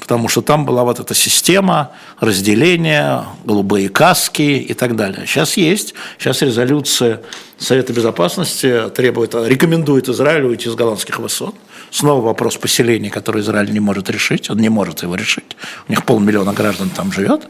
потому 0.10 0.28
что 0.28 0.42
там 0.42 0.66
была 0.66 0.84
вот 0.84 1.00
эта 1.00 1.14
система 1.14 1.92
разделения, 2.20 3.26
голубые 3.46 3.90
каски 3.90 4.42
и 4.42 4.74
так 4.74 4.96
далее. 4.96 5.28
Сейчас 5.28 5.56
есть, 5.56 5.94
сейчас 6.18 6.42
резолюция 6.42 7.22
Совета 7.60 7.94
Безопасности 7.94 8.90
требует, 8.96 9.36
рекомендует 9.36 10.10
Израилю 10.10 10.48
уйти 10.48 10.68
с 10.68 10.74
голландских 10.74 11.20
высот. 11.20 11.54
Снова 11.92 12.22
вопрос 12.22 12.58
поселения, 12.58 13.12
который 13.12 13.44
Израиль 13.44 13.72
не 13.72 13.80
может 13.80 14.10
решить, 14.10 14.50
он 14.50 14.58
не 14.58 14.70
может 14.70 15.04
его 15.04 15.14
решить. 15.14 15.56
У 15.88 15.92
них 15.92 16.04
полмиллиона 16.04 16.54
граждан 16.54 16.90
там 16.90 17.12
живет. 17.12 17.48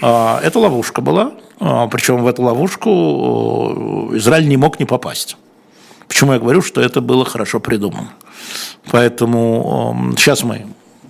А, 0.00 0.40
это 0.42 0.58
ловушка 0.58 1.00
была, 1.00 1.32
а, 1.60 1.86
причем 1.88 2.22
в 2.22 2.26
эту 2.26 2.42
ловушку 2.42 4.10
э, 4.12 4.16
Израиль 4.18 4.48
не 4.48 4.56
мог 4.56 4.78
не 4.78 4.86
попасть. 4.86 5.36
Почему 6.08 6.32
я 6.32 6.38
говорю, 6.38 6.62
что 6.62 6.80
это 6.80 7.00
было 7.00 7.24
хорошо 7.24 7.60
придумано. 7.60 8.10
Поэтому 8.90 10.12
сейчас 10.16 10.42
мы 10.42 10.66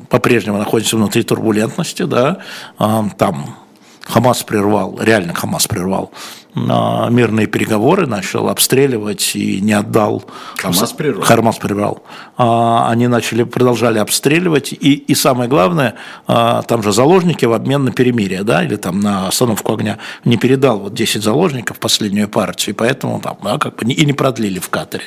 по-прежнему 0.09 0.59
находимся 0.59 0.97
внутри 0.97 1.23
турбулентности, 1.25 2.05
да, 2.05 2.39
а, 2.79 3.09
там 3.19 3.57
Хамас 4.05 4.43
прервал, 4.43 4.99
реально 5.01 5.35
Хамас 5.35 5.67
прервал 5.67 6.13
а, 6.55 7.09
мирные 7.09 7.47
переговоры, 7.47 8.07
начал 8.07 8.49
обстреливать 8.49 9.35
и 9.35 9.61
не 9.61 9.73
отдал. 9.73 10.25
Хамас 10.57 10.93
прервал? 10.93 11.25
Хамас 11.25 11.57
прервал. 11.57 12.03
А, 12.37 12.91
они 12.91 13.09
начали, 13.09 13.45
продолжали 13.45 13.99
обстреливать, 13.99 14.73
и, 14.73 14.93
и 14.95 15.15
самое 15.15 15.49
главное, 15.49 15.95
там 16.27 16.83
же 16.83 16.93
заложники 16.93 17.45
в 17.45 17.53
обмен 17.53 17.85
на 17.85 17.93
перемирие, 17.93 18.45
да, 18.45 18.63
или 18.65 18.77
там 18.77 19.01
на 19.01 19.29
остановку 19.29 19.75
огня, 19.75 19.99
не 20.25 20.37
передал 20.37 20.79
вот 20.79 20.95
10 20.95 21.23
заложников 21.23 21.79
последнюю 21.79 22.29
партию, 22.29 22.75
и 22.75 22.79
поэтому 22.79 23.21
там, 23.21 23.39
да, 23.43 23.59
как 23.59 23.77
бы 23.77 23.91
и 23.91 24.05
не 24.05 24.13
продлили 24.13 24.59
в 24.59 24.69
Катаре. 24.69 25.05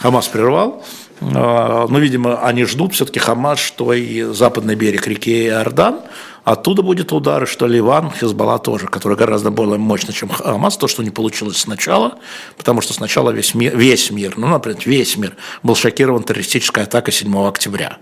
Хамас 0.00 0.26
прервал, 0.26 0.82
а, 1.20 1.86
ну, 1.88 1.98
видимо, 1.98 2.44
они 2.44 2.64
ждут 2.64 2.94
все-таки 2.94 3.18
Хамас, 3.18 3.58
что 3.58 3.92
и 3.92 4.22
западный 4.22 4.74
берег 4.74 5.06
реки 5.06 5.46
Иордан, 5.46 6.00
оттуда 6.44 6.82
будет 6.82 7.12
удар, 7.12 7.46
что 7.46 7.66
Ливан, 7.66 8.10
Хизбалла 8.10 8.58
тоже, 8.58 8.86
который 8.86 9.16
гораздо 9.16 9.50
более 9.50 9.78
мощный, 9.78 10.12
чем 10.12 10.28
Хамас, 10.28 10.76
то, 10.76 10.88
что 10.88 11.02
не 11.02 11.10
получилось 11.10 11.58
сначала, 11.58 12.18
потому 12.56 12.80
что 12.80 12.92
сначала 12.92 13.30
весь 13.30 13.54
мир, 13.54 13.76
весь 13.76 14.10
мир, 14.10 14.34
ну, 14.36 14.48
например, 14.48 14.78
весь 14.84 15.16
мир 15.16 15.36
был 15.62 15.74
шокирован 15.74 16.22
террористической 16.22 16.84
атакой 16.84 17.12
7 17.12 17.46
октября. 17.46 17.98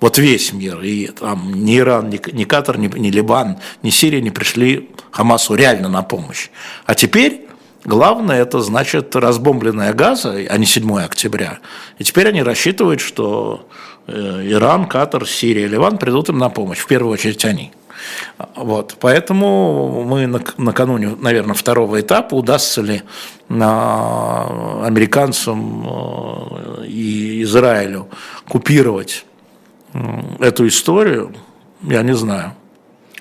Вот 0.00 0.18
весь 0.18 0.52
мир, 0.52 0.80
и 0.80 1.08
там 1.08 1.64
ни 1.64 1.78
Иран, 1.78 2.08
ни, 2.08 2.20
ни 2.32 2.44
Катар, 2.44 2.78
ни, 2.78 2.86
ни 2.86 3.10
Ливан, 3.10 3.58
ни 3.82 3.90
Сирия 3.90 4.20
не 4.20 4.30
пришли 4.30 4.90
Хамасу 5.10 5.54
реально 5.54 5.88
на 5.88 6.02
помощь. 6.02 6.50
А 6.86 6.94
теперь 6.94 7.48
Главное, 7.84 8.42
это 8.42 8.60
значит 8.60 9.14
разбомбленная 9.14 9.94
Газа, 9.94 10.34
а 10.50 10.58
не 10.58 10.66
7 10.66 10.98
октября. 10.98 11.60
И 11.98 12.04
теперь 12.04 12.28
они 12.28 12.42
рассчитывают, 12.42 13.00
что 13.00 13.68
э, 14.06 14.12
Иран, 14.12 14.86
Катар, 14.86 15.26
Сирия, 15.26 15.68
Ливан 15.68 15.96
придут 15.96 16.28
им 16.28 16.38
на 16.38 16.50
помощь, 16.50 16.80
в 16.80 16.86
первую 16.86 17.12
очередь 17.12 17.44
они. 17.44 17.72
Вот. 18.56 18.96
Поэтому 19.00 20.04
мы 20.04 20.26
накануне, 20.56 21.16
наверное, 21.20 21.54
второго 21.54 22.00
этапа, 22.00 22.34
удастся 22.34 22.82
ли 22.82 23.02
американцам 24.88 25.86
э, 25.86 26.86
и 26.86 27.42
Израилю 27.42 28.08
купировать 28.48 29.24
эту 30.38 30.66
историю, 30.68 31.34
я 31.82 32.02
не 32.02 32.14
знаю. 32.14 32.52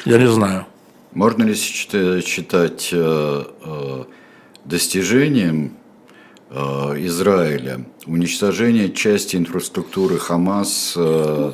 Я 0.06 0.18
не 0.18 0.28
знаю. 0.28 0.66
Можно 1.14 1.44
ли 1.44 1.56
считать 1.56 2.90
э, 2.91 3.44
достижением 4.66 5.78
э, 6.49 6.56
Израиля 7.06 7.86
уничтожение 8.06 8.91
части 8.91 9.36
инфраструктуры 9.36 10.18
Хамас, 10.20 10.94
э, 10.95 11.54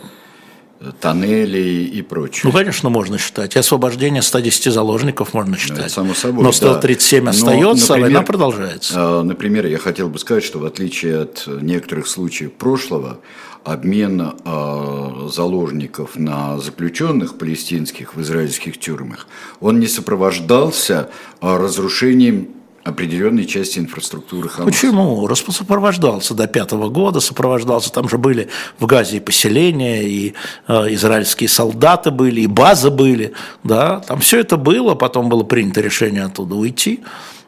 тоннелей 1.00 1.86
и 1.86 2.02
прочее. 2.02 2.42
Ну, 2.46 2.52
конечно, 2.52 2.90
можно 2.90 3.18
считать. 3.18 3.56
И 3.56 3.60
освобождение 3.60 4.22
110 4.22 4.74
заложников 4.74 5.34
можно 5.34 5.58
считать. 5.58 5.78
Ну, 5.78 5.84
это 5.84 5.94
само 5.94 6.14
собой, 6.14 6.44
Но 6.44 6.52
137 6.52 7.24
да. 7.24 7.30
остается, 7.32 7.64
Но, 7.64 7.72
например, 7.72 7.98
а 7.98 8.02
война 8.02 8.22
продолжается. 8.22 8.94
Э, 8.96 9.22
например, 9.24 9.66
я 9.68 9.78
хотел 9.78 10.10
бы 10.10 10.20
сказать, 10.20 10.44
что 10.44 10.60
в 10.60 10.66
отличие 10.66 11.22
от 11.22 11.48
некоторых 11.48 12.08
случаев 12.08 12.54
прошлого, 12.54 13.20
обмен 13.64 14.22
э, 14.22 15.30
заложников 15.32 16.18
на 16.18 16.60
заключенных 16.60 17.38
палестинских 17.38 18.16
в 18.16 18.22
израильских 18.22 18.78
тюрьмах, 18.78 19.28
он 19.62 19.80
не 19.80 19.88
сопровождался 19.88 21.10
э, 21.42 21.58
разрушением 21.58 22.50
определенной 22.84 23.46
части 23.46 23.80
инфраструктуры 23.80 24.50
Хамаса. 24.50 24.72
Почему? 24.72 25.28
Сопровождался 25.36 26.34
до 26.34 26.48
пятого 26.48 26.90
года, 26.90 27.20
сопровождался, 27.20 27.92
там 27.92 28.10
же 28.10 28.18
были 28.18 28.50
в 28.80 28.86
Газе 28.86 29.18
и 29.18 29.20
поселения, 29.20 30.04
и 30.04 30.34
э, 30.68 30.94
израильские 30.94 31.48
солдаты 31.48 32.12
были, 32.12 32.42
и 32.42 32.48
базы 32.48 32.90
были, 32.90 33.34
да, 33.64 34.02
там 34.02 34.20
все 34.20 34.40
это 34.40 34.58
было, 34.58 34.96
потом 34.96 35.30
было 35.30 35.44
принято 35.44 35.82
решение 35.82 36.24
оттуда 36.24 36.56
уйти. 36.56 37.02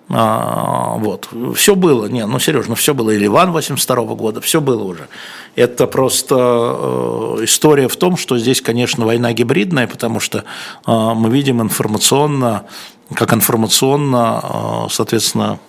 А, 0.08 0.98
вот, 0.98 1.30
все 1.56 1.74
было, 1.74 2.06
не, 2.06 2.26
ну, 2.28 2.38
Сереж, 2.38 2.68
ну, 2.68 2.76
все 2.76 2.94
было, 2.94 3.10
и 3.10 3.18
Ливан 3.18 3.52
82 3.52 4.04
-го 4.04 4.16
года, 4.16 4.40
все 4.40 4.62
было 4.62 4.84
уже. 4.84 5.08
Это 5.56 5.88
просто 5.88 6.36
э, 6.38 7.44
история 7.46 7.88
в 7.88 7.96
том, 7.96 8.16
что 8.16 8.38
здесь, 8.38 8.62
конечно, 8.62 9.06
война 9.06 9.34
гибридная, 9.34 9.88
потому 9.88 10.20
что 10.20 10.40
э, 10.40 10.44
мы 10.86 11.30
видим 11.32 11.60
информационно, 11.60 12.66
как 13.14 13.34
информационно, 13.34 14.42
э, 14.44 14.90
соответственно, 14.90 15.60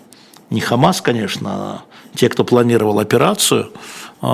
не 0.51 0.61
Хамас, 0.61 1.01
конечно, 1.01 1.51
а 1.51 1.83
те, 2.15 2.29
кто 2.29 2.45
планировал 2.45 2.99
операцию, 2.99 3.73
э, 4.23 4.27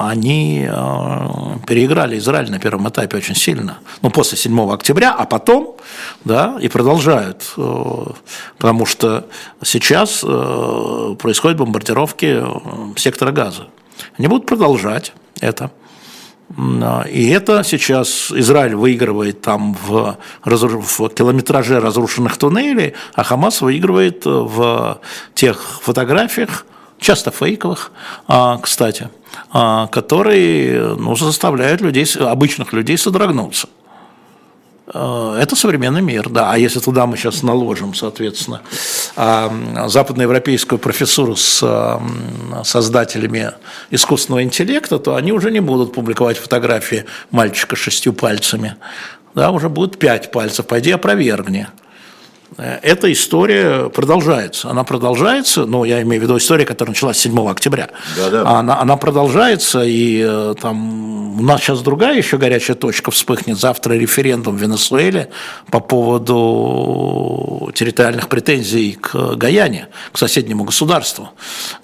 они 0.00 0.66
э, 0.68 1.28
переиграли 1.66 2.18
Израиль 2.18 2.50
на 2.50 2.58
первом 2.58 2.88
этапе 2.88 3.16
очень 3.16 3.36
сильно. 3.36 3.78
Ну, 4.02 4.10
после 4.10 4.36
7 4.36 4.72
октября, 4.72 5.12
а 5.12 5.24
потом, 5.24 5.76
да, 6.24 6.56
и 6.60 6.68
продолжают. 6.68 7.54
Потому 8.58 8.86
что 8.86 9.26
сейчас 9.62 10.20
происходят 10.20 11.58
бомбардировки 11.58 12.44
сектора 12.96 13.30
газа. 13.30 13.68
Они 14.16 14.26
будут 14.26 14.46
продолжать 14.46 15.12
это. 15.40 15.70
И 17.10 17.28
это 17.28 17.62
сейчас 17.62 18.32
Израиль 18.32 18.74
выигрывает 18.74 19.42
там 19.42 19.76
в, 19.86 20.16
в 20.44 21.08
километраже 21.10 21.78
разрушенных 21.78 22.38
туннелей, 22.38 22.94
а 23.14 23.22
Хамас 23.22 23.60
выигрывает 23.60 24.24
в 24.24 25.00
тех 25.34 25.62
фотографиях, 25.82 26.64
часто 26.98 27.30
фейковых, 27.30 27.92
а, 28.26 28.58
кстати, 28.58 29.08
а, 29.52 29.86
которые 29.88 30.94
ну, 30.94 31.14
заставляют 31.16 31.80
людей, 31.80 32.06
обычных 32.18 32.72
людей 32.72 32.98
содрогнуться. 32.98 33.68
Э, 34.92 35.38
это 35.40 35.56
современный 35.56 36.02
мир, 36.02 36.28
да. 36.28 36.52
А 36.52 36.58
если 36.58 36.80
туда 36.80 37.06
мы 37.06 37.16
сейчас 37.16 37.42
наложим, 37.42 37.94
соответственно, 37.94 38.62
западноевропейскую 39.16 40.78
профессуру 40.78 41.36
с 41.36 42.00
создателями 42.64 43.52
искусственного 43.90 44.42
интеллекта, 44.42 44.98
то 44.98 45.14
они 45.14 45.32
уже 45.32 45.50
не 45.50 45.60
будут 45.60 45.92
публиковать 45.92 46.38
фотографии 46.38 47.04
мальчика 47.30 47.76
шестью 47.76 48.12
пальцами. 48.12 48.76
Да, 49.34 49.50
уже 49.50 49.68
будет 49.68 49.98
пять 49.98 50.30
пальцев. 50.30 50.66
Пойди 50.66 50.90
опровергни. 50.90 51.68
Э, 52.56 52.78
эта 52.82 53.12
история 53.12 53.88
продолжается. 53.90 54.70
Она 54.70 54.84
продолжается, 54.84 55.66
ну, 55.66 55.84
я 55.84 56.02
имею 56.02 56.20
в 56.20 56.24
виду 56.24 56.38
история, 56.38 56.64
которая 56.64 56.92
началась 56.92 57.18
7 57.18 57.48
октября. 57.48 57.90
Да-да. 58.16 58.58
Она, 58.58 58.80
она 58.80 58.96
продолжается, 58.96 59.82
и 59.84 60.24
э, 60.26 60.54
там 60.60 61.38
у 61.38 61.42
нас 61.42 61.60
сейчас 61.60 61.80
другая 61.80 62.16
еще 62.16 62.38
горячая 62.38 62.76
точка 62.76 63.10
вспыхнет. 63.10 63.58
Завтра 63.58 63.94
референдум 63.94 64.56
в 64.56 64.60
Венесуэле 64.62 65.30
по 65.70 65.80
поводу 65.80 67.70
территориальных 67.74 68.28
претензий 68.28 68.98
к 69.00 69.34
Гаяне, 69.36 69.88
к 70.12 70.18
соседнему 70.18 70.64
государству, 70.64 71.30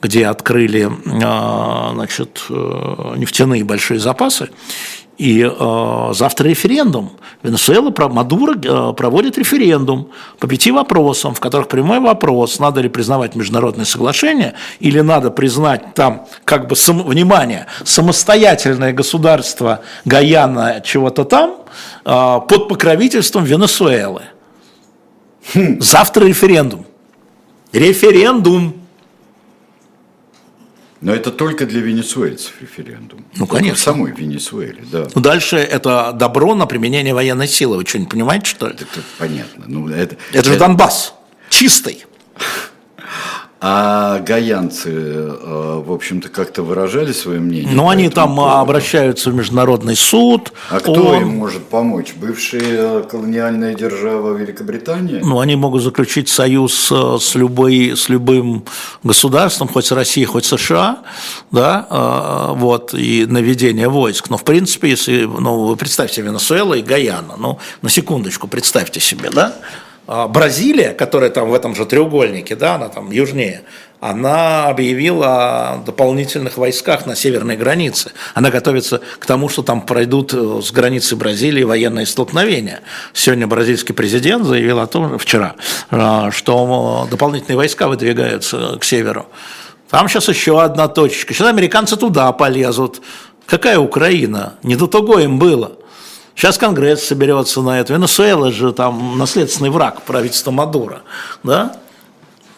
где 0.01 0.27
открыли 0.27 0.87
э, 0.89 1.95
значит, 1.95 2.47
нефтяные 2.49 3.65
большие 3.65 4.01
запасы. 4.01 4.49
И 5.17 5.43
э, 5.43 6.13
завтра 6.13 6.49
референдум. 6.49 7.13
Венесуэла, 7.45 7.93
Мадуро 8.09 8.55
э, 8.55 8.93
проводит 8.95 9.39
референдум 9.39 10.11
по 10.41 10.49
пяти 10.49 10.73
вопросам, 10.73 11.35
в 11.35 11.41
которых 11.41 11.69
прямой 11.69 12.01
вопрос, 12.01 12.59
надо 12.59 12.81
ли 12.81 12.89
признавать 12.89 13.37
международные 13.37 13.85
соглашения, 13.85 14.55
или 14.81 14.99
надо 15.01 15.31
признать 15.31 15.95
там, 15.95 16.27
как 16.45 16.67
бы, 16.67 16.75
сам, 16.75 17.03
внимание, 17.03 17.67
самостоятельное 17.85 18.93
государство 18.93 19.81
Гаяна 20.05 20.81
чего-то 20.85 21.25
там 21.25 21.59
э, 22.05 22.41
под 22.49 22.69
покровительством 22.69 23.45
Венесуэлы. 23.45 24.23
Хм. 25.55 25.81
Завтра 25.81 26.25
референдум. 26.25 26.87
Референдум. 27.73 28.84
Но 31.05 31.15
это 31.15 31.31
только 31.31 31.67
для 31.67 31.83
венесуэльцев 31.83 32.55
референдум. 32.63 33.27
Ну, 33.37 33.47
конечно. 33.47 33.77
В 33.77 33.79
самой 33.79 34.13
Венесуэле, 34.13 34.83
да. 34.91 35.07
Ну, 35.15 35.21
дальше 35.21 35.57
это 35.59 36.13
добро 36.15 36.55
на 36.55 36.65
применение 36.65 37.13
военной 37.13 37.47
силы. 37.47 37.77
Вы 37.77 37.85
что, 37.85 37.99
не 37.99 38.07
понимаете, 38.07 38.47
что 38.47 38.69
ли? 38.69 38.73
Это, 38.73 38.85
это 38.85 39.03
понятно. 39.19 39.65
Ну, 39.69 39.89
это, 39.89 40.15
это, 40.15 40.17
это 40.33 40.45
же 40.45 40.59
Донбасс. 40.59 41.13
Чистый. 41.51 42.07
А 43.67 44.19
гаянцы, 44.19 44.91
э, 44.91 45.83
в 45.87 45.91
общем-то, 45.91 46.29
как-то 46.29 46.63
выражали 46.63 47.13
свое 47.13 47.41
мнение? 47.41 47.73
Ну, 47.73 47.89
они 47.89 48.11
там 48.11 48.37
поводу? 48.37 48.57
обращаются 48.57 49.31
в 49.31 49.35
международный 49.35 49.97
суд. 49.97 50.53
А 50.69 50.81
кто 50.81 50.93
Он... 50.93 51.23
им 51.23 51.29
может 51.39 51.65
помочь? 51.65 52.13
Бывшая 52.15 53.01
колониальная 53.05 53.75
держава 53.75 54.37
Великобритания? 54.37 55.23
Ну, 55.25 55.41
они 55.41 55.57
могут 55.57 55.83
заключить 55.83 56.29
союз 56.29 56.93
э, 56.93 57.17
с, 57.19 57.35
любой, 57.37 57.97
с 57.97 58.11
любым 58.11 58.67
государством, 59.03 59.69
хоть 59.69 59.87
с 59.87 59.93
Россией, 59.93 60.27
хоть 60.27 60.45
с 60.45 60.55
США, 60.59 60.99
да, 61.51 61.87
э, 61.89 62.59
вот, 62.59 62.93
и 62.93 63.25
наведение 63.25 63.89
войск. 63.89 64.29
Но, 64.29 64.37
в 64.37 64.45
принципе, 64.45 64.91
если, 64.91 65.25
ну, 65.25 65.65
вы 65.65 65.77
представьте 65.77 66.21
Венесуэла 66.21 66.75
и 66.75 66.83
Гаяна, 66.83 67.37
ну, 67.39 67.59
на 67.81 67.89
секундочку, 67.89 68.47
представьте 68.47 69.01
себе, 69.01 69.31
да, 69.31 69.57
а 69.57 69.94
Бразилия, 70.07 70.91
которая 70.91 71.31
там 71.31 71.49
в 71.49 71.55
этом 71.55 71.75
же 71.75 71.87
треугольнике, 71.87 72.57
да, 72.57 72.75
она 72.75 72.89
там 72.89 73.11
южнее, 73.11 73.63
она 74.01 74.67
объявила 74.67 75.71
о 75.71 75.77
дополнительных 75.79 76.59
войсках 76.59 77.07
на 77.07 77.17
северной 77.17 77.57
границе. 77.57 78.13
Она 78.35 78.51
готовится 78.51 79.01
к 79.19 79.25
тому, 79.25 79.49
что 79.49 79.63
там 79.63 79.81
пройдут 79.81 80.35
э, 80.35 80.61
с 80.63 80.73
границы 80.73 81.17
Бразилии 81.17 81.63
военные 81.63 82.05
столкновения. 82.05 82.81
Сегодня 83.15 83.47
бразильский 83.47 83.95
президент 83.95 84.45
заявил 84.45 84.81
о 84.81 84.87
том, 84.87 85.19
вчера, 85.19 85.55
э, 85.91 86.31
что 86.33 87.09
дополнительные 87.11 87.57
войска 87.57 87.89
выдвигаются 87.89 88.77
к 88.79 88.85
северу. 88.85 89.25
Там 89.89 90.11
сейчас 90.11 90.29
еще 90.29 90.61
одна 90.61 90.89
точечка. 90.89 91.33
Сейчас 91.33 91.49
американцы 91.49 91.97
туда 91.97 92.31
полезут. 92.33 93.01
Какая 93.47 93.79
Украина? 93.79 94.55
Не 94.63 94.77
до 94.77 94.87
того 94.87 95.19
им 95.19 95.39
было. 95.39 95.79
Сейчас 96.35 96.59
Конгресс 96.59 97.05
соберется 97.05 97.63
на 97.63 97.81
это. 97.81 97.93
Венесуэла 97.95 98.51
же 98.51 98.73
там 98.73 99.19
наследственный 99.19 99.71
враг 99.71 100.03
правительства 100.03 100.51
Мадура, 100.51 101.03
да? 101.43 101.77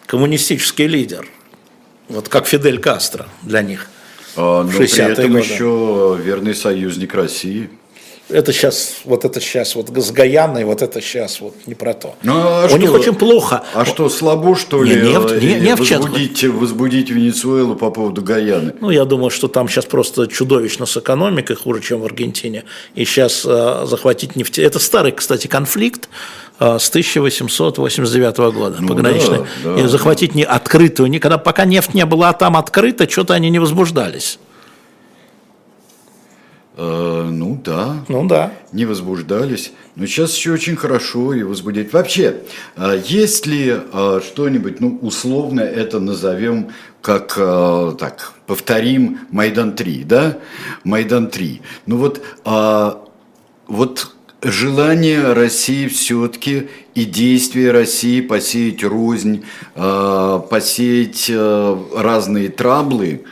Коммунистический 0.06 0.86
лидер. 0.86 1.28
Вот 2.08 2.28
как 2.28 2.46
Фидель 2.46 2.78
Кастро 2.78 3.26
для 3.42 3.62
них. 3.62 3.88
А, 4.36 4.62
но 4.62 4.70
при 4.70 5.00
этом 5.00 5.32
годы. 5.32 5.44
еще 5.44 6.18
верный 6.22 6.54
союзник 6.54 7.14
России 7.14 7.70
это 8.28 8.52
сейчас, 8.52 8.96
вот 9.04 9.24
это 9.24 9.40
сейчас, 9.40 9.76
вот 9.76 9.88
с 9.88 10.10
Гаяной, 10.10 10.64
вот 10.64 10.82
это 10.82 11.00
сейчас, 11.00 11.40
вот 11.40 11.54
не 11.66 11.74
про 11.74 11.94
то. 11.94 12.16
Ну, 12.22 12.32
а 12.34 12.64
У 12.66 12.68
что, 12.68 12.78
них 12.78 12.92
очень 12.92 13.14
плохо. 13.14 13.62
А 13.72 13.84
что, 13.84 14.08
слабо, 14.08 14.56
что 14.56 14.82
ли, 14.82 14.96
не, 14.96 15.12
нефть, 15.12 15.42
не, 15.42 15.60
нефть 15.60 15.92
возбудить, 15.92 16.44
возбудить 16.44 17.10
Венесуэлу 17.10 17.76
по 17.76 17.90
поводу 17.90 18.22
Гаяны? 18.22 18.74
Ну, 18.80 18.90
я 18.90 19.04
думаю, 19.04 19.30
что 19.30 19.46
там 19.46 19.68
сейчас 19.68 19.84
просто 19.84 20.26
чудовищно 20.26 20.86
с 20.86 20.96
экономикой, 20.96 21.54
хуже, 21.54 21.80
чем 21.82 22.00
в 22.00 22.04
Аргентине. 22.04 22.64
И 22.94 23.04
сейчас 23.04 23.44
э, 23.44 23.84
захватить 23.86 24.34
нефть. 24.34 24.58
Это 24.58 24.80
старый, 24.80 25.12
кстати, 25.12 25.46
конфликт 25.46 26.08
э, 26.58 26.78
с 26.80 26.88
1889 26.88 28.36
года, 28.36 28.76
ну, 28.80 28.88
пограничный. 28.88 29.38
Да, 29.62 29.76
да, 29.76 29.80
и 29.80 29.86
захватить 29.86 30.32
да. 30.32 30.38
не 30.38 30.44
открытую, 30.44 31.08
никогда, 31.10 31.38
пока 31.38 31.64
нефть 31.64 31.94
не 31.94 32.04
была 32.04 32.32
там 32.32 32.56
открыта, 32.56 33.08
что-то 33.08 33.34
они 33.34 33.50
не 33.50 33.60
возбуждались. 33.60 34.38
Э, 36.76 37.28
ну 37.30 37.58
да. 37.64 38.04
Ну 38.08 38.26
да. 38.26 38.52
Не 38.72 38.84
возбуждались. 38.84 39.72
Но 39.94 40.06
сейчас 40.06 40.36
еще 40.36 40.52
очень 40.52 40.76
хорошо 40.76 41.32
и 41.32 41.42
возбудить. 41.42 41.92
Вообще, 41.92 42.42
э, 42.76 43.00
есть 43.06 43.46
ли 43.46 43.74
э, 43.74 44.20
что-нибудь, 44.22 44.80
ну, 44.80 44.98
условно 45.00 45.60
это 45.60 46.00
назовем 46.00 46.70
как, 47.00 47.36
так, 47.36 48.32
повторим 48.48 49.20
Майдан-3, 49.30 50.04
да? 50.04 50.38
Майдан-3. 50.82 51.60
Ну 51.86 51.98
вот, 51.98 52.20
вот 53.68 54.12
желание 54.42 55.32
России 55.32 55.86
все-таки 55.86 56.68
и 56.96 57.04
действия 57.04 57.70
России 57.70 58.20
посеять 58.20 58.82
рознь, 58.82 59.44
посеять 59.74 61.30
разные 61.30 62.48
траблы, 62.48 63.22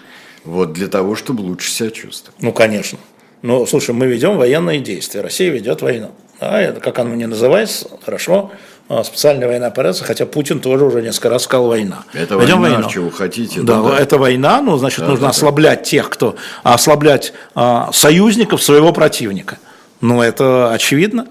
вот 0.45 0.73
для 0.73 0.87
того, 0.87 1.17
чтобы 1.17 1.41
лучше 1.41 1.69
себя 1.69 1.91
чувствовать. 1.91 2.41
Ну, 2.41 2.53
конечно. 2.53 3.01
Ну, 3.45 3.67
слушай, 3.67 3.95
мы 3.95 4.07
ведем 4.07 4.39
военные 4.39 4.81
действия, 4.81 5.21
Россия 5.21 5.51
ведет 5.51 5.83
войну. 5.83 6.13
А 6.41 6.59
это, 6.59 6.81
как 6.81 6.99
оно 6.99 7.15
не 7.15 7.27
называется, 7.27 7.91
хорошо, 8.03 8.53
а, 8.89 9.05
специальная 9.05 9.47
военная 9.47 9.69
операция, 9.69 10.07
хотя 10.07 10.25
Путин 10.25 10.61
тоже 10.61 10.87
уже 10.87 11.03
несколько 11.03 11.29
раз 11.29 11.43
сказал 11.43 11.67
война. 11.67 12.05
Это 12.15 12.37
Ведем 12.37 12.63
война, 12.63 12.77
войну. 12.77 12.91
чего 12.91 13.11
хотите. 13.11 13.61
Да, 13.61 13.83
да, 13.83 13.99
это 13.99 14.17
война, 14.17 14.63
ну, 14.63 14.79
значит, 14.79 15.01
да, 15.01 15.09
нужно 15.09 15.25
да, 15.25 15.29
ослаблять 15.29 15.81
да. 15.81 15.85
тех, 15.85 16.09
кто, 16.09 16.37
ослаблять 16.63 17.35
а, 17.55 17.91
союзников 17.93 18.63
своего 18.63 18.95
противника. 18.95 19.59
Ну, 20.01 20.23
это 20.23 20.73
очевидно. 20.73 21.27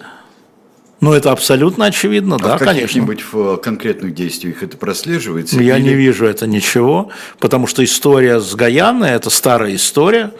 Ну, 1.01 1.13
это 1.13 1.31
абсолютно 1.31 1.85
очевидно, 1.85 2.35
а 2.35 2.39
да, 2.39 2.55
в 2.57 2.59
конечно. 2.59 2.81
каких-нибудь 2.81 3.23
в 3.31 3.57
конкретных 3.57 4.13
действиях 4.13 4.61
это 4.61 4.77
прослеживается? 4.77 5.59
Я 5.59 5.77
или... 5.77 5.85
не 5.87 5.93
вижу 5.95 6.27
это 6.27 6.45
ничего, 6.45 7.09
потому 7.39 7.65
что 7.65 7.83
история 7.83 8.39
с 8.39 8.53
Гаяной– 8.53 9.09
это 9.11 9.31
старая 9.31 9.73
история, 9.73 10.31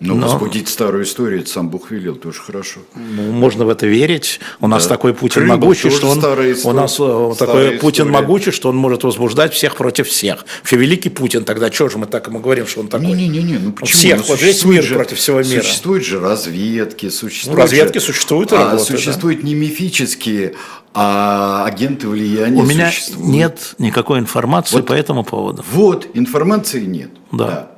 но, 0.00 0.14
Но 0.14 0.28
возбудить 0.28 0.68
старую 0.68 1.02
историю, 1.02 1.40
это 1.40 1.50
сам 1.50 1.70
Бог 1.70 1.90
велел, 1.90 2.14
тоже 2.14 2.38
хорошо. 2.38 2.80
Ну, 2.94 3.32
можно 3.32 3.64
в 3.64 3.68
это 3.68 3.86
верить. 3.86 4.38
У 4.60 4.68
нас 4.68 4.84
да. 4.84 4.90
такой 4.90 5.12
Путин 5.12 5.42
Крым 5.42 5.48
могучий, 5.48 5.90
что 5.90 6.10
он, 6.10 6.18
у 6.18 6.72
нас 6.72 7.00
э, 7.00 7.34
такой 7.36 7.62
история. 7.62 7.78
Путин 7.80 8.08
могучий, 8.08 8.52
что 8.52 8.68
он 8.68 8.76
может 8.76 9.02
возбуждать 9.02 9.52
всех 9.54 9.74
против 9.74 10.06
всех. 10.06 10.44
Вообще 10.60 10.76
великий 10.76 11.08
Путин, 11.08 11.44
тогда 11.44 11.72
что 11.72 11.88
же 11.88 11.98
мы 11.98 12.06
так 12.06 12.28
ему 12.28 12.38
говорим, 12.38 12.68
что 12.68 12.80
он 12.80 12.88
такой? 12.88 13.08
Не-не-не, 13.08 13.58
ну 13.58 13.72
почему? 13.72 13.98
Всех, 13.98 14.18
ну, 14.18 14.24
вот 14.28 14.40
весь 14.40 14.64
мир 14.64 14.84
же, 14.84 14.94
против 14.94 15.18
всего 15.18 15.42
мира. 15.42 15.62
Существуют 15.62 16.04
же 16.04 16.20
разведки, 16.20 17.08
существуют 17.08 17.58
ну, 17.58 17.62
разведки 17.64 17.98
же, 17.98 18.04
существуют 18.04 18.52
и 18.52 18.54
а, 18.54 18.58
работают, 18.58 19.00
Существуют 19.00 19.40
да? 19.40 19.46
не 19.48 19.54
мифические, 19.56 20.54
а 20.94 21.64
агенты 21.64 22.06
влияния 22.06 22.62
У 22.62 22.64
меня 22.64 22.92
нет 23.16 23.74
никакой 23.78 24.20
информации 24.20 24.76
вот, 24.76 24.86
по 24.86 24.92
этому 24.92 25.24
поводу. 25.24 25.64
Вот, 25.72 26.06
информации 26.14 26.84
нет. 26.84 27.10
Да. 27.32 27.46
да. 27.46 27.77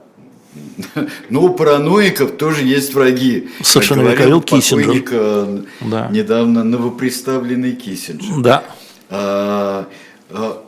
Ну, 1.30 1.44
у 1.44 1.54
параноиков 1.54 2.36
тоже 2.36 2.64
есть 2.64 2.94
враги. 2.94 3.50
Совершенно 3.62 4.02
верно, 4.02 4.16
говорил 4.16 4.42
Киссинджер. 4.42 5.04
Э, 5.12 5.62
да. 5.80 6.08
Недавно 6.08 6.64
новоприставленный 6.64 7.72
Киссинджер. 7.72 8.42
Да. 8.42 8.64
А, 9.08 9.88
а, 10.30 10.66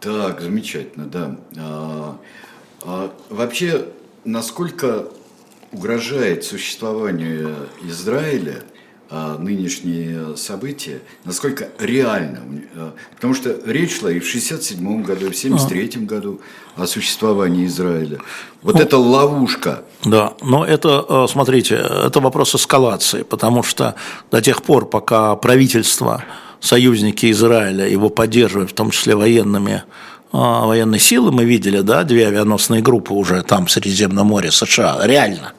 так, 0.00 0.40
замечательно, 0.40 1.06
да. 1.06 1.36
А, 1.56 2.18
а, 2.82 3.10
вообще, 3.30 3.86
насколько 4.24 5.08
угрожает 5.72 6.44
существование 6.44 7.54
Израиля– 7.82 8.62
нынешние 9.38 10.36
события, 10.36 11.00
насколько 11.24 11.68
реально. 11.78 12.40
А, 12.74 12.94
потому 13.14 13.34
что 13.34 13.56
речь 13.66 13.98
шла 13.98 14.10
и 14.10 14.18
в 14.18 14.26
1967 14.28 15.02
году, 15.02 15.26
и 15.26 15.30
в 15.30 15.36
1973 15.36 16.04
году 16.04 16.40
о 16.76 16.86
существовании 16.86 17.66
Израиля. 17.66 18.18
Вот 18.62 18.74
ну, 18.74 18.80
это 18.80 18.98
ловушка. 18.98 19.84
Да, 20.04 20.34
но 20.42 20.64
это, 20.64 21.26
смотрите, 21.28 21.74
это 21.74 22.20
вопрос 22.20 22.54
эскалации, 22.54 23.22
потому 23.22 23.62
что 23.62 23.94
до 24.30 24.40
тех 24.40 24.62
пор, 24.62 24.86
пока 24.86 25.36
правительство, 25.36 26.24
союзники 26.60 27.30
Израиля 27.30 27.86
его 27.86 28.08
поддерживают, 28.08 28.70
в 28.70 28.74
том 28.74 28.90
числе 28.90 29.14
военными 29.14 29.82
а, 29.82 30.13
военной 30.34 30.98
силы, 30.98 31.30
мы 31.30 31.44
видели, 31.44 31.80
да, 31.80 32.02
две 32.02 32.26
авианосные 32.26 32.82
группы 32.82 33.14
уже 33.14 33.42
там 33.44 33.66
в 33.66 33.70
Средиземном 33.70 34.26
море 34.26 34.50
США, 34.50 34.98
реально. 35.04 35.52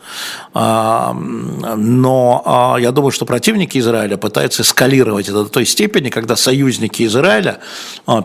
А, 0.53 1.13
но 1.13 2.41
а, 2.45 2.75
я 2.77 2.91
думаю, 2.91 3.11
что 3.11 3.25
противники 3.25 3.77
Израиля 3.77 4.17
пытаются 4.17 4.63
эскалировать 4.63 5.29
это 5.29 5.45
до 5.45 5.49
той 5.49 5.65
степени, 5.65 6.09
когда 6.09 6.35
союзники 6.35 7.03
Израиля 7.05 7.59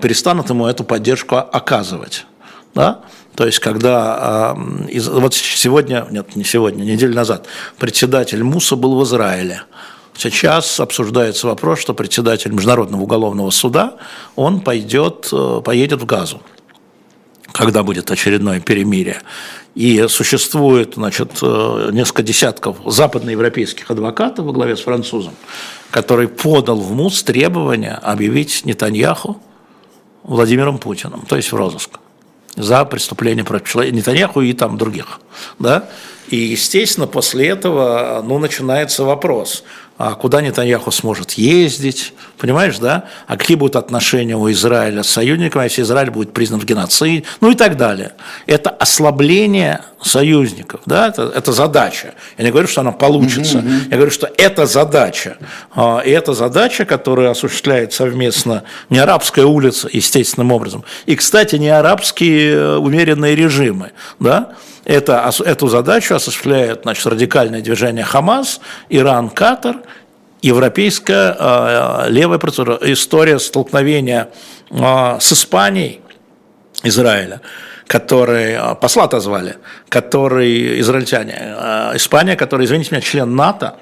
перестанут 0.02 0.50
ему 0.50 0.66
эту 0.66 0.82
поддержку 0.82 1.36
оказывать. 1.36 2.26
Да? 2.74 3.02
То 3.36 3.46
есть, 3.46 3.60
когда 3.60 4.56
вот 4.56 5.34
сегодня, 5.34 6.06
нет, 6.10 6.34
не 6.34 6.42
сегодня, 6.42 6.82
неделю 6.82 7.14
назад, 7.14 7.46
председатель 7.78 8.42
МУСа 8.42 8.74
был 8.74 8.98
в 8.98 9.04
Израиле. 9.04 9.62
Сейчас 10.20 10.78
обсуждается 10.80 11.46
вопрос, 11.46 11.78
что 11.78 11.94
председатель 11.94 12.52
Международного 12.52 13.00
уголовного 13.00 13.48
суда, 13.48 13.96
он 14.36 14.60
пойдет, 14.60 15.30
э, 15.32 15.62
поедет 15.64 16.02
в 16.02 16.04
Газу, 16.04 16.42
когда 17.52 17.82
будет 17.82 18.10
очередное 18.10 18.60
перемирие. 18.60 19.22
И 19.74 20.06
существует 20.08 20.96
значит, 20.96 21.38
э, 21.40 21.88
несколько 21.92 22.22
десятков 22.22 22.76
западноевропейских 22.84 23.90
адвокатов 23.90 24.44
во 24.44 24.52
главе 24.52 24.76
с 24.76 24.80
французом, 24.80 25.32
который 25.90 26.28
подал 26.28 26.76
в 26.76 26.92
МУС 26.92 27.22
требование 27.22 27.94
объявить 27.94 28.66
Нетаньяху 28.66 29.40
Владимиром 30.22 30.76
Путиным, 30.76 31.24
то 31.26 31.36
есть 31.36 31.50
в 31.50 31.56
розыск 31.56 31.98
за 32.56 32.84
преступление 32.84 33.44
против 33.44 33.70
человека, 33.70 33.96
Нетаньяху 33.96 34.42
и 34.42 34.52
там 34.52 34.76
других. 34.76 35.20
Да? 35.58 35.88
И, 36.28 36.36
естественно, 36.36 37.06
после 37.06 37.48
этого 37.48 38.22
ну, 38.26 38.38
начинается 38.38 39.04
вопрос, 39.04 39.64
куда 40.14 40.40
Нетаньяху 40.40 40.90
сможет 40.90 41.32
ездить, 41.32 42.14
понимаешь, 42.38 42.78
да? 42.78 43.04
А 43.26 43.36
какие 43.36 43.56
будут 43.56 43.76
отношения 43.76 44.34
у 44.34 44.50
Израиля 44.50 45.02
с 45.02 45.10
союзниками, 45.10 45.64
если 45.64 45.82
Израиль 45.82 46.10
будет 46.10 46.32
признан 46.32 46.58
в 46.58 46.64
геноциде, 46.64 47.24
ну 47.42 47.50
и 47.50 47.54
так 47.54 47.76
далее. 47.76 48.12
Это 48.46 48.70
ослабление 48.70 49.82
союзников, 50.00 50.80
да, 50.86 51.08
это, 51.08 51.30
это 51.34 51.52
задача. 51.52 52.14
Я 52.38 52.44
не 52.44 52.50
говорю, 52.50 52.66
что 52.66 52.80
она 52.80 52.92
получится, 52.92 53.58
угу, 53.58 53.68
угу. 53.68 53.74
я 53.90 53.96
говорю, 53.96 54.10
что 54.10 54.30
это 54.38 54.64
задача. 54.64 55.36
А, 55.74 56.00
и 56.00 56.10
это 56.10 56.32
задача, 56.32 56.86
которая 56.86 57.30
осуществляет 57.30 57.92
совместно 57.92 58.62
не 58.88 58.98
арабская 58.98 59.44
улица, 59.44 59.88
естественным 59.92 60.52
образом, 60.52 60.82
и, 61.04 61.14
кстати, 61.14 61.56
не 61.56 61.68
арабские 61.68 62.54
э, 62.54 62.76
умеренные 62.76 63.36
режимы, 63.36 63.90
да, 64.18 64.54
это, 64.84 65.30
эту 65.44 65.68
задачу 65.68 66.14
осуществляет 66.14 66.82
значит, 66.82 67.06
радикальное 67.06 67.60
движение 67.60 68.04
Хамас, 68.04 68.60
Иран, 68.88 69.28
Катар, 69.30 69.76
европейская 70.42 71.36
э, 71.38 72.10
левая 72.10 72.38
процедура, 72.38 72.78
история 72.82 73.38
столкновения 73.38 74.30
э, 74.70 75.18
с 75.20 75.32
Испанией, 75.32 76.00
Израиля, 76.82 77.40
который, 77.86 78.52
э, 78.52 78.74
посла 78.76 79.04
отозвали, 79.04 79.56
который, 79.88 80.80
израильтяне, 80.80 81.34
э, 81.38 81.96
Испания, 81.96 82.36
который, 82.36 82.64
извините 82.64 82.92
меня, 82.92 83.02
член 83.02 83.36
НАТО, 83.36 83.76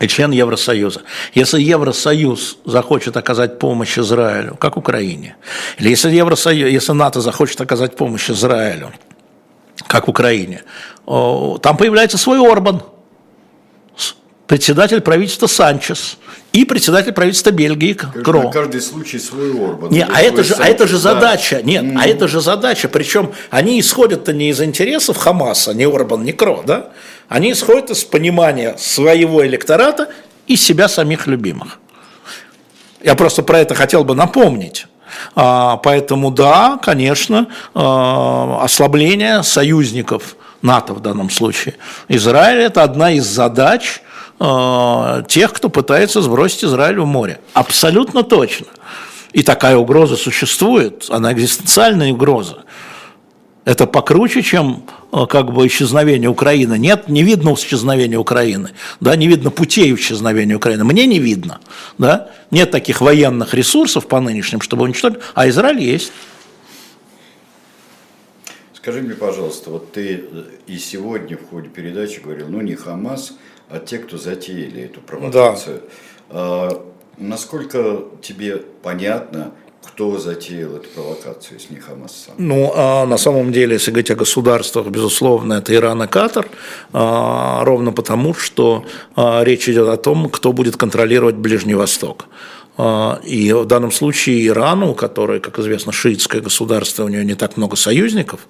и 0.00 0.08
член 0.08 0.30
Евросоюза. 0.30 1.02
Если 1.34 1.60
Евросоюз 1.60 2.58
захочет 2.64 3.16
оказать 3.16 3.58
помощь 3.58 3.98
Израилю, 3.98 4.54
как 4.56 4.76
Украине, 4.76 5.36
или 5.78 5.88
если, 5.88 6.10
Евросоюз, 6.10 6.70
если 6.70 6.92
НАТО 6.92 7.20
захочет 7.20 7.60
оказать 7.60 7.96
помощь 7.96 8.30
Израилю, 8.30 8.92
как 9.86 10.06
в 10.06 10.10
Украине, 10.10 10.62
там 11.06 11.76
появляется 11.76 12.18
свой 12.18 12.38
Орбан, 12.38 12.82
председатель 14.46 15.00
правительства 15.00 15.46
Санчес 15.46 16.18
и 16.52 16.64
председатель 16.64 17.12
правительства 17.12 17.50
Бельгии 17.50 17.94
Кро. 17.94 18.44
На 18.44 18.50
каждый 18.50 18.80
случай 18.80 19.18
свой 19.18 19.50
Орбан. 19.50 19.90
Не, 19.90 20.04
а 20.04 20.20
это, 20.20 20.42
же, 20.42 20.54
Санчес, 20.54 20.66
а 20.66 20.68
это 20.68 20.86
же 20.86 20.98
задача. 20.98 21.62
Нет, 21.62 21.84
mm. 21.84 21.96
а 21.98 22.06
это 22.06 22.28
же 22.28 22.40
задача. 22.40 22.88
Причем 22.88 23.32
они 23.50 23.80
исходят-то 23.80 24.32
не 24.32 24.50
из 24.50 24.60
интересов 24.60 25.16
Хамаса, 25.16 25.74
ни 25.74 25.84
Орбан, 25.84 26.22
ни 26.22 26.32
Кро, 26.32 26.62
да? 26.64 26.90
Они 27.28 27.52
исходят 27.52 27.90
из 27.90 28.04
понимания 28.04 28.76
своего 28.78 29.44
электората 29.44 30.10
и 30.46 30.56
себя 30.56 30.88
самих 30.88 31.26
любимых. 31.26 31.80
Я 33.02 33.16
просто 33.16 33.42
про 33.42 33.58
это 33.58 33.74
хотел 33.74 34.04
бы 34.04 34.14
напомнить. 34.14 34.86
А, 35.34 35.76
поэтому 35.78 36.30
да, 36.30 36.78
конечно, 36.82 37.48
а, 37.74 38.60
ослабление 38.62 39.42
союзников 39.42 40.36
НАТО 40.62 40.94
в 40.94 41.00
данном 41.00 41.30
случае. 41.30 41.74
Израиль– 42.08 42.60
это 42.62 42.82
одна 42.82 43.12
из 43.12 43.26
задач 43.26 44.00
а, 44.38 45.22
тех, 45.22 45.52
кто 45.52 45.68
пытается 45.68 46.22
сбросить 46.22 46.64
Израиль 46.64 47.00
в 47.00 47.06
море. 47.06 47.40
Абсолютно 47.52 48.22
точно. 48.22 48.66
И 49.32 49.42
такая 49.42 49.76
угроза 49.76 50.16
существует, 50.16 51.06
она 51.10 51.32
экзистенциальная 51.32 52.12
угроза. 52.12 52.64
Это 53.66 53.88
покруче, 53.88 54.42
чем 54.42 54.84
э, 55.12 55.26
как 55.28 55.52
бы 55.52 55.66
исчезновение 55.66 56.30
Украины. 56.30 56.78
Нет, 56.78 57.08
не 57.08 57.24
видно 57.24 57.52
исчезновения 57.54 58.16
Украины, 58.16 58.70
да, 59.00 59.16
не 59.16 59.26
видно 59.26 59.50
путей 59.50 59.92
исчезновения 59.92 60.56
Украины. 60.56 60.84
Мне 60.84 61.04
не 61.04 61.18
видно, 61.18 61.60
да, 61.98 62.30
нет 62.52 62.70
таких 62.70 63.00
военных 63.00 63.54
ресурсов 63.54 64.06
по 64.06 64.20
нынешним, 64.20 64.60
чтобы 64.60 64.84
уничтожить, 64.84 65.18
а 65.34 65.48
Израиль 65.48 65.80
есть. 65.80 66.12
Скажи 68.72 69.02
мне, 69.02 69.16
пожалуйста, 69.16 69.70
вот 69.70 69.90
ты 69.90 70.24
э, 70.30 70.44
и 70.68 70.78
сегодня 70.78 71.36
в 71.36 71.48
ходе 71.48 71.68
передачи 71.68 72.20
говорил, 72.20 72.48
ну 72.48 72.60
не 72.60 72.76
Хамас, 72.76 73.32
а 73.68 73.80
те, 73.80 73.98
кто 73.98 74.16
затеяли 74.16 74.82
эту 74.82 75.00
провокацию. 75.00 75.80
Да. 75.80 75.86
А, 76.30 76.86
насколько 77.18 78.04
тебе 78.22 78.58
понятно, 78.82 79.54
кто 79.88 80.18
затеял 80.18 80.76
эту 80.76 80.88
провокацию, 80.88 81.58
если 81.58 81.74
не 81.74 81.80
Хамас 81.80 82.26
сам? 82.26 82.34
Ну, 82.38 82.72
а 82.74 83.06
на 83.06 83.18
самом 83.18 83.52
деле, 83.52 83.74
если 83.74 83.90
говорить 83.90 84.10
о 84.10 84.16
государствах, 84.16 84.86
безусловно, 84.88 85.54
это 85.54 85.74
Иран 85.74 86.02
и 86.02 86.06
Катар, 86.06 86.48
а, 86.92 87.64
ровно 87.64 87.92
потому, 87.92 88.34
что 88.34 88.84
а, 89.14 89.42
речь 89.44 89.68
идет 89.68 89.88
о 89.88 89.96
том, 89.96 90.28
кто 90.28 90.52
будет 90.52 90.76
контролировать 90.76 91.36
Ближний 91.36 91.74
Восток. 91.74 92.26
А, 92.78 93.20
и 93.24 93.52
в 93.52 93.64
данном 93.64 93.90
случае 93.90 94.46
Ирану, 94.46 94.94
который, 94.94 95.40
как 95.40 95.58
известно, 95.58 95.92
шиитское 95.92 96.42
государство, 96.42 97.04
у 97.04 97.08
него 97.08 97.22
не 97.22 97.34
так 97.34 97.56
много 97.56 97.76
союзников, 97.76 98.40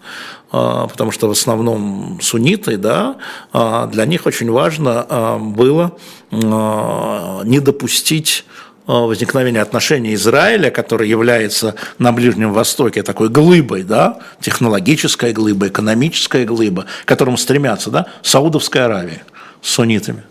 а, 0.51 0.89
потому 0.89 1.13
что 1.13 1.29
в 1.29 1.31
основном 1.31 2.19
сунниты, 2.21 2.77
да, 2.77 3.17
а, 3.53 3.87
для 3.87 4.05
них 4.05 4.27
очень 4.27 4.51
важно 4.51 5.39
было 5.41 5.97
не 6.33 7.61
допустить 7.61 8.45
возникновения 8.87 9.61
отношений 9.61 10.15
Израиля, 10.15 10.71
который 10.71 11.09
является 11.09 11.75
на 11.99 12.13
Ближнем 12.13 12.53
Востоке 12.53 13.03
такой 13.03 13.29
глыбой, 13.29 13.83
да, 13.83 14.19
технологической 14.41 15.33
глыбой, 15.33 15.69
экономической 15.69 16.45
глыбой, 16.45 16.85
к 17.05 17.09
которому 17.09 17.37
стремятся, 17.37 17.91
да, 17.91 18.07
Саудовская 18.23 18.85
Аравия 18.85 19.25
с 19.61 19.71
суннитами. 19.71 20.23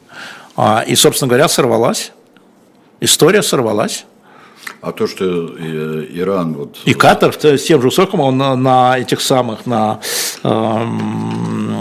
И, 0.88 0.96
собственно 0.96 1.28
говоря, 1.28 1.50
сорвалась. 1.50 2.14
История 3.02 3.44
сорвалась. 3.44 4.06
А 4.82 4.92
то, 4.92 5.06
что 5.08 5.56
э, 5.58 6.08
Иран 6.12 6.54
вот... 6.54 6.78
И 6.86 6.94
Катар 6.94 7.34
с 7.34 7.64
тем 7.64 7.82
же 7.82 7.88
успехом, 7.90 8.20
он 8.20 8.38
на, 8.38 8.56
на 8.56 8.98
этих 8.98 9.22
самых, 9.22 9.66
на, 9.66 10.00
эм, 10.44 11.76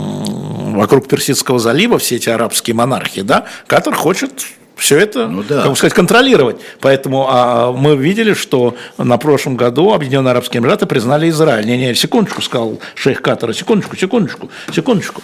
вокруг 0.74 1.08
Персидского 1.08 1.58
залива, 1.58 1.98
все 1.98 2.16
эти 2.16 2.28
арабские 2.28 2.74
монархии, 2.74 3.22
да, 3.22 3.44
Катар 3.66 3.94
хочет 3.94 4.44
все 4.76 4.98
это, 4.98 5.28
ну, 5.28 5.42
да. 5.42 5.62
как 5.62 5.76
сказать, 5.76 5.94
контролировать. 5.94 6.60
Поэтому 6.80 7.26
а, 7.28 7.72
мы 7.72 7.96
видели, 7.96 8.34
что 8.34 8.76
на 8.98 9.18
прошлом 9.18 9.56
году 9.56 9.92
Объединенные 9.92 10.32
Арабские 10.32 10.60
Эмираты 10.60 10.86
признали 10.86 11.28
Израиль. 11.30 11.66
Не-не, 11.66 11.94
секундочку, 11.94 12.42
сказал 12.42 12.80
шейх 12.94 13.22
Катара, 13.22 13.52
секундочку, 13.52 13.96
секундочку, 13.96 14.50
секундочку. 14.72 15.22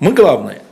Мы 0.00 0.12
главные. 0.12 0.62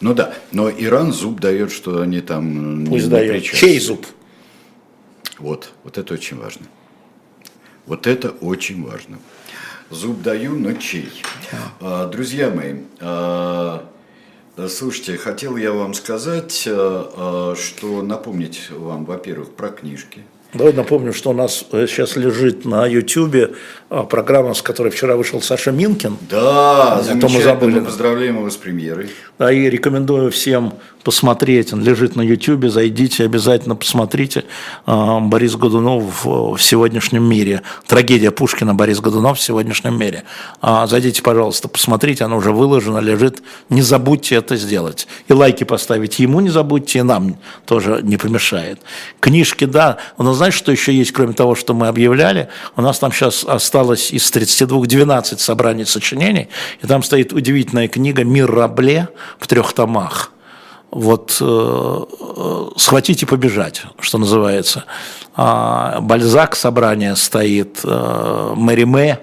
Ну 0.00 0.14
да, 0.14 0.34
но 0.52 0.70
Иран 0.70 1.12
зуб 1.12 1.40
дает, 1.40 1.72
что 1.72 2.00
они 2.00 2.20
там 2.20 2.86
Пусть 2.86 3.04
не 3.04 3.10
дает. 3.10 3.44
Чей 3.44 3.78
зуб? 3.78 4.06
Вот, 5.38 5.72
вот 5.82 5.98
это 5.98 6.14
очень 6.14 6.38
важно. 6.38 6.66
Вот 7.86 8.06
это 8.06 8.30
очень 8.30 8.82
важно. 8.82 9.18
Зуб 9.90 10.22
даю, 10.22 10.58
но 10.58 10.72
чей? 10.72 11.10
А, 11.80 12.06
друзья 12.08 12.50
мои, 12.50 12.76
а, 13.00 13.86
слушайте, 14.68 15.16
хотел 15.16 15.56
я 15.56 15.72
вам 15.72 15.94
сказать, 15.94 16.64
а, 16.66 17.54
что 17.56 18.02
напомнить 18.02 18.70
вам, 18.70 19.04
во-первых, 19.04 19.50
про 19.50 19.68
книжки– 19.68 20.22
Давай 20.54 20.72
напомню, 20.72 21.12
что 21.12 21.30
у 21.30 21.32
нас 21.32 21.64
э, 21.72 21.86
сейчас 21.88 22.14
лежит 22.14 22.64
на 22.64 22.86
YouTube 22.86 23.56
а, 23.90 24.04
программа, 24.04 24.54
с 24.54 24.62
которой 24.62 24.90
вчера 24.90 25.16
вышел 25.16 25.42
Саша 25.42 25.72
Минкин. 25.72 26.16
Да, 26.30 27.02
замечательно. 27.02 27.38
Мы, 27.38 27.42
забыли. 27.42 27.80
мы 27.80 27.84
поздравляем 27.86 28.36
его 28.36 28.48
с 28.48 28.56
премьерой. 28.56 29.10
Да, 29.36 29.52
и 29.52 29.68
рекомендую 29.68 30.30
всем 30.30 30.74
посмотреть, 31.02 31.72
он 31.72 31.82
лежит 31.82 32.16
на 32.16 32.22
YouTube, 32.22 32.70
зайдите, 32.70 33.24
обязательно 33.24 33.76
посмотрите. 33.76 34.44
А, 34.86 35.20
Борис 35.20 35.54
Годунов 35.54 36.24
в 36.24 36.58
сегодняшнем 36.58 37.24
мире. 37.24 37.62
Трагедия 37.86 38.30
Пушкина 38.30 38.74
Борис 38.74 39.00
Годунов 39.00 39.38
в 39.38 39.42
сегодняшнем 39.42 39.98
мире. 39.98 40.24
А, 40.62 40.86
зайдите, 40.86 41.20
пожалуйста, 41.20 41.68
посмотрите, 41.68 42.24
оно 42.24 42.38
уже 42.38 42.52
выложено, 42.52 42.98
лежит. 42.98 43.42
Не 43.68 43.82
забудьте 43.82 44.36
это 44.36 44.56
сделать. 44.56 45.06
И 45.28 45.32
лайки 45.32 45.64
поставить 45.64 46.20
ему 46.20 46.40
не 46.40 46.48
забудьте, 46.48 47.00
и 47.00 47.02
нам 47.02 47.36
тоже 47.66 48.00
не 48.02 48.16
помешает. 48.16 48.80
Книжки, 49.20 49.66
да. 49.66 49.98
Но 50.16 50.32
знаешь, 50.32 50.54
что 50.54 50.72
еще 50.72 50.94
есть, 50.94 51.12
кроме 51.12 51.34
того, 51.34 51.54
что 51.54 51.74
мы 51.74 51.88
объявляли? 51.88 52.48
У 52.76 52.82
нас 52.82 52.98
там 52.98 53.12
сейчас 53.12 53.44
осталось 53.44 54.10
из 54.10 54.30
32 54.30 54.86
12 54.86 55.38
собраний 55.38 55.84
сочинений, 55.84 56.48
и 56.82 56.86
там 56.86 57.02
стоит 57.02 57.32
удивительная 57.32 57.88
книга 57.88 58.24
«Мир 58.24 58.50
Рабле» 58.50 59.08
в 59.38 59.46
трех 59.46 59.72
томах 59.72 60.30
вот 60.90 61.38
э, 61.40 61.44
э, 61.44 62.64
схватить 62.76 63.22
и 63.22 63.26
побежать, 63.26 63.82
что 63.98 64.18
называется. 64.18 64.84
А, 65.34 66.00
Бальзак 66.00 66.54
собрание 66.54 67.16
стоит, 67.16 67.80
э, 67.82 68.52
Мэриме. 68.54 69.18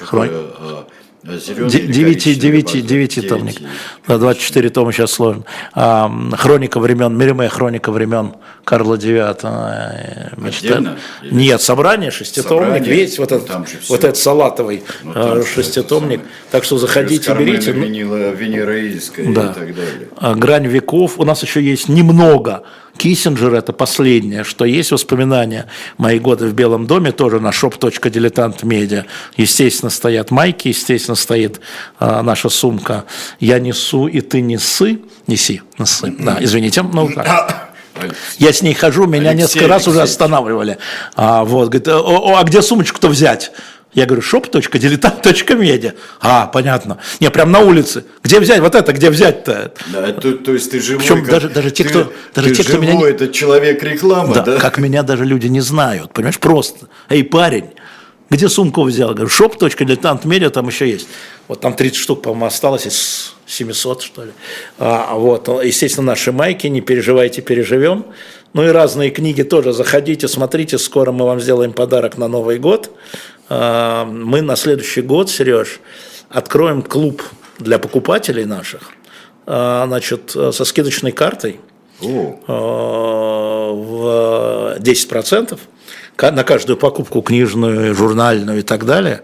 Хрон... 0.00 0.28
Девяти, 0.28 0.86
девяти, 1.26 2.82
девяти 2.82 3.20
томник. 3.22 3.60
Да, 4.06 4.18
24 4.18 4.70
тома 4.70 4.92
сейчас 4.92 5.12
сложно. 5.12 5.44
А, 5.74 6.10
хроника 6.34 6.78
времен, 6.78 7.16
Мериме, 7.16 7.48
хроника 7.48 7.90
времен 7.90 8.34
Карла 8.64 8.96
IX. 8.96 10.36
Отдельно? 10.46 10.98
Нет, 11.30 11.60
собрание, 11.60 12.10
шеститомник, 12.10 12.66
собрание? 12.66 12.92
весь 12.92 13.18
вот, 13.18 13.30
ну, 13.30 13.36
этот, 13.36 13.88
вот 13.88 14.04
этот 14.04 14.16
салатовый 14.16 14.84
ну, 15.02 15.12
а, 15.14 15.42
шеститомник. 15.44 16.20
Так 16.50 16.64
что 16.64 16.78
заходите, 16.78 17.34
берите. 17.34 17.72
Винила, 17.72 18.30
Венераильская 18.30 19.26
да. 19.32 19.50
и 19.50 19.54
так 19.54 19.74
далее. 19.74 20.08
А, 20.16 20.34
Грань 20.34 20.66
веков. 20.66 21.18
У 21.18 21.24
нас 21.24 21.42
еще 21.42 21.62
есть 21.62 21.88
немного 21.88 22.62
Киссинджер– 22.96 23.54
это 23.54 23.72
последнее, 23.72 24.44
что 24.44 24.64
есть 24.64 24.90
воспоминания 24.90 25.66
мои 25.98 26.18
годы 26.18 26.46
в 26.46 26.54
Белом 26.54 26.86
доме, 26.86 27.12
тоже 27.12 27.40
на 27.40 27.48
shop.diletant.media. 27.48 29.04
Естественно, 29.36 29.90
стоят 29.90 30.30
майки, 30.30 30.68
естественно, 30.68 31.15
стоит 31.16 31.60
а, 31.98 32.22
наша 32.22 32.48
сумка 32.48 33.04
«Я 33.40 33.58
несу, 33.58 34.06
и 34.06 34.20
ты 34.20 34.40
неси». 34.40 35.02
Неси, 35.26 35.62
неси, 35.78 36.14
да, 36.18 36.36
извините. 36.40 36.82
Ну, 36.82 37.10
так. 37.12 37.72
Я 38.38 38.52
с 38.52 38.62
ней 38.62 38.74
хожу, 38.74 39.06
меня 39.06 39.30
Алексей, 39.30 39.42
несколько 39.42 39.68
раз 39.68 39.88
уже 39.88 40.02
останавливали. 40.02 40.78
А, 41.14 41.44
вот, 41.44 41.70
говорит, 41.70 41.88
а 41.88 42.44
где 42.44 42.62
сумочку-то 42.62 43.08
взять? 43.08 43.52
Я 43.96 44.04
говорю, 44.04 44.22
shop.diletant.media. 44.22 45.94
А, 46.20 46.46
понятно. 46.48 46.98
Не, 47.18 47.30
прям 47.30 47.50
на 47.50 47.60
улице. 47.60 48.04
Где 48.22 48.40
взять? 48.40 48.60
Вот 48.60 48.74
это, 48.74 48.92
где 48.92 49.08
взять-то? 49.08 49.72
Да, 49.86 50.12
то, 50.12 50.32
то 50.34 50.52
есть 50.52 50.70
ты 50.70 50.80
живой. 50.80 51.00
Причем 51.00 51.22
как, 51.22 51.30
даже, 51.30 51.48
даже 51.48 51.70
те, 51.70 51.84
ты, 51.84 51.88
кто, 51.88 52.12
даже 52.34 52.48
ты 52.50 52.56
те, 52.56 52.62
кто 52.62 52.72
живой, 52.72 52.94
меня... 52.94 53.08
это 53.08 53.28
человек 53.28 53.82
реклама, 53.82 54.34
да, 54.34 54.42
да? 54.42 54.58
как 54.58 54.76
меня 54.76 55.02
даже 55.02 55.24
люди 55.24 55.46
не 55.46 55.62
знают. 55.62 56.12
Понимаешь, 56.12 56.38
просто. 56.38 56.88
Эй, 57.08 57.24
парень, 57.24 57.70
где 58.28 58.48
сумку 58.48 58.82
взял? 58.82 59.14
Говорю, 59.14 59.28
shop.diletant.media 59.28 60.50
там 60.50 60.66
еще 60.68 60.88
есть. 60.88 61.06
Вот 61.48 61.60
там 61.60 61.74
30 61.74 61.96
штук, 61.96 62.22
по-моему, 62.22 62.46
осталось 62.46 62.86
из 62.86 63.34
700, 63.46 64.02
что 64.02 64.24
ли. 64.24 64.32
А, 64.78 65.14
вот, 65.14 65.48
естественно, 65.62 66.08
наши 66.08 66.32
майки, 66.32 66.66
не 66.66 66.80
переживайте, 66.80 67.40
переживем. 67.40 68.06
Ну 68.52 68.64
и 68.64 68.68
разные 68.68 69.10
книги 69.10 69.42
тоже 69.42 69.72
заходите, 69.72 70.28
смотрите, 70.28 70.78
скоро 70.78 71.12
мы 71.12 71.26
вам 71.26 71.40
сделаем 71.40 71.72
подарок 71.72 72.18
на 72.18 72.26
Новый 72.26 72.58
год. 72.58 72.90
А, 73.48 74.04
мы 74.04 74.42
на 74.42 74.56
следующий 74.56 75.02
год, 75.02 75.30
Сереж, 75.30 75.80
откроем 76.28 76.82
клуб 76.82 77.22
для 77.58 77.78
покупателей 77.78 78.44
наших, 78.44 78.90
а, 79.46 79.84
значит, 79.86 80.30
со 80.30 80.64
скидочной 80.64 81.12
картой 81.12 81.60
а, 82.02 83.70
в 83.72 84.78
10% 84.80 85.58
на 86.20 86.44
каждую 86.44 86.76
покупку 86.76 87.22
книжную, 87.22 87.94
журнальную 87.94 88.60
и 88.60 88.62
так 88.62 88.84
далее. 88.84 89.22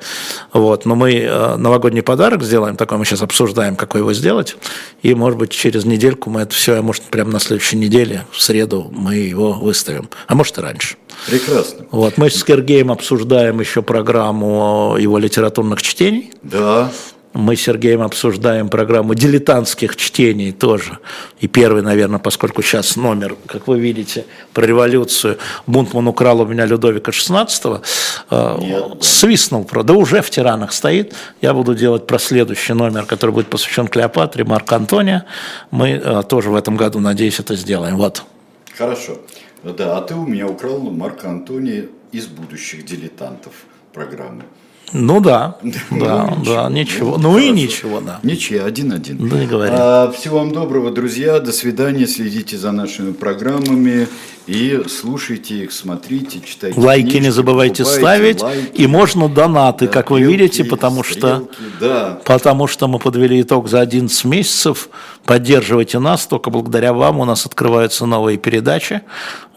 Вот. 0.52 0.84
Но 0.84 0.94
мы 0.94 1.14
э, 1.14 1.56
новогодний 1.56 2.02
подарок 2.02 2.42
сделаем, 2.42 2.76
такой 2.76 2.98
мы 2.98 3.04
сейчас 3.04 3.22
обсуждаем, 3.22 3.76
какой 3.76 4.00
его 4.00 4.12
сделать. 4.12 4.56
И, 5.02 5.14
может 5.14 5.38
быть, 5.38 5.50
через 5.50 5.84
недельку 5.84 6.30
мы 6.30 6.42
это 6.42 6.54
все, 6.54 6.78
а 6.78 6.82
может, 6.82 7.02
прямо 7.04 7.30
на 7.30 7.40
следующей 7.40 7.76
неделе, 7.76 8.26
в 8.30 8.42
среду, 8.42 8.88
мы 8.92 9.16
его 9.16 9.52
выставим. 9.52 10.08
А 10.26 10.34
может, 10.34 10.58
и 10.58 10.60
раньше. 10.60 10.96
Прекрасно. 11.26 11.86
Вот. 11.90 12.18
Мы 12.18 12.30
с 12.30 12.44
Сергеем 12.44 12.90
обсуждаем 12.90 13.60
еще 13.60 13.82
программу 13.82 14.96
его 14.98 15.18
литературных 15.18 15.82
чтений. 15.82 16.32
Да. 16.42 16.90
Мы 17.34 17.56
с 17.56 17.62
Сергеем 17.62 18.02
обсуждаем 18.02 18.68
программу 18.68 19.14
дилетантских 19.14 19.96
чтений 19.96 20.52
тоже. 20.52 20.98
И 21.40 21.48
первый, 21.48 21.82
наверное, 21.82 22.18
поскольку 22.18 22.62
сейчас 22.62 22.96
номер, 22.96 23.36
как 23.46 23.68
вы 23.68 23.80
видите, 23.80 24.26
про 24.52 24.66
революцию, 24.66 25.38
Бунтман 25.66 26.08
украл 26.08 26.40
у 26.42 26.46
меня 26.46 26.66
Людовика 26.66 27.10
XVI, 27.10 27.82
э, 28.30 28.58
свистнул 29.00 29.64
про, 29.64 29.82
да 29.82 29.94
уже 29.94 30.20
в 30.20 30.28
тиранах 30.28 30.72
стоит. 30.72 31.14
Я 31.40 31.54
буду 31.54 31.74
делать 31.74 32.06
про 32.06 32.18
следующий 32.18 32.74
номер, 32.74 33.06
который 33.06 33.30
будет 33.30 33.48
посвящен 33.48 33.88
Клеопатре, 33.88 34.44
Марк 34.44 34.70
Антония. 34.72 35.24
Мы 35.70 35.90
э, 35.90 36.22
тоже 36.28 36.50
в 36.50 36.54
этом 36.54 36.76
году, 36.76 37.00
надеюсь, 37.00 37.40
это 37.40 37.56
сделаем. 37.56 37.96
Вот. 37.96 38.24
Хорошо. 38.76 39.18
Да, 39.62 39.96
а 39.96 40.02
ты 40.02 40.14
у 40.14 40.26
меня 40.26 40.48
украл 40.48 40.80
Марка 40.80 41.30
Антония 41.30 41.86
из 42.10 42.26
будущих 42.26 42.84
дилетантов 42.84 43.52
программы. 43.92 44.42
Ну 44.92 45.20
да, 45.20 45.56
да, 45.90 46.36
да, 46.44 46.68
ничего. 46.68 47.16
Ну, 47.16 47.38
и 47.38 47.50
ничего, 47.50 48.00
да. 48.00 48.20
Ничья, 48.22 48.64
один-один. 48.64 49.28
Да, 49.28 49.38
не 49.38 49.46
говори. 49.46 49.70
А, 49.74 50.12
всего 50.12 50.38
вам 50.38 50.52
доброго, 50.52 50.90
друзья. 50.90 51.40
До 51.40 51.52
свидания. 51.52 52.06
Следите 52.06 52.58
за 52.58 52.72
нашими 52.72 53.12
программами. 53.12 54.08
И 54.46 54.82
слушайте 54.88 55.54
их, 55.62 55.72
смотрите, 55.72 56.40
читайте. 56.44 56.78
Лайки 56.78 57.02
книжки, 57.02 57.22
не 57.22 57.30
забывайте 57.30 57.84
ставить. 57.84 58.42
Лайки, 58.42 58.72
и 58.74 58.86
можно 58.88 59.28
донаты, 59.28 59.86
да, 59.86 59.92
как 59.92 60.10
вы 60.10 60.22
видите, 60.22 60.64
потому 60.64 61.04
что, 61.04 61.48
да. 61.78 62.18
потому 62.24 62.66
что 62.66 62.88
мы 62.88 62.98
подвели 62.98 63.40
итог 63.40 63.68
за 63.68 63.80
11 63.80 64.24
месяцев. 64.24 64.88
Поддерживайте 65.24 66.00
нас, 66.00 66.26
только 66.26 66.50
благодаря 66.50 66.92
вам 66.92 67.20
у 67.20 67.24
нас 67.24 67.46
открываются 67.46 68.04
новые 68.06 68.36
передачи. 68.36 69.02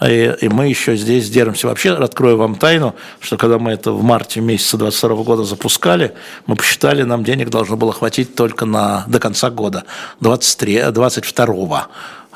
И, 0.05 0.35
и 0.39 0.49
мы 0.49 0.67
еще 0.67 0.95
здесь 0.95 1.29
держимся. 1.31 1.67
Вообще, 1.67 1.93
открою 1.93 2.37
вам 2.37 2.53
тайну, 2.53 2.93
что 3.19 3.37
когда 3.37 3.57
мы 3.57 3.71
это 3.71 3.91
в 3.91 4.03
марте 4.03 4.41
месяца 4.41 4.77
22 4.77 5.23
года 5.25 5.43
запускали, 5.43 6.13
мы 6.45 6.55
посчитали, 6.55 7.03
нам 7.03 7.25
денег 7.25 7.49
должно 7.49 7.75
было 7.75 7.91
хватить 7.91 8.35
только 8.35 8.65
на, 8.65 9.03
до 9.07 9.19
конца 9.19 9.49
года, 9.49 9.83
23, 10.21 10.91
22 10.91 11.87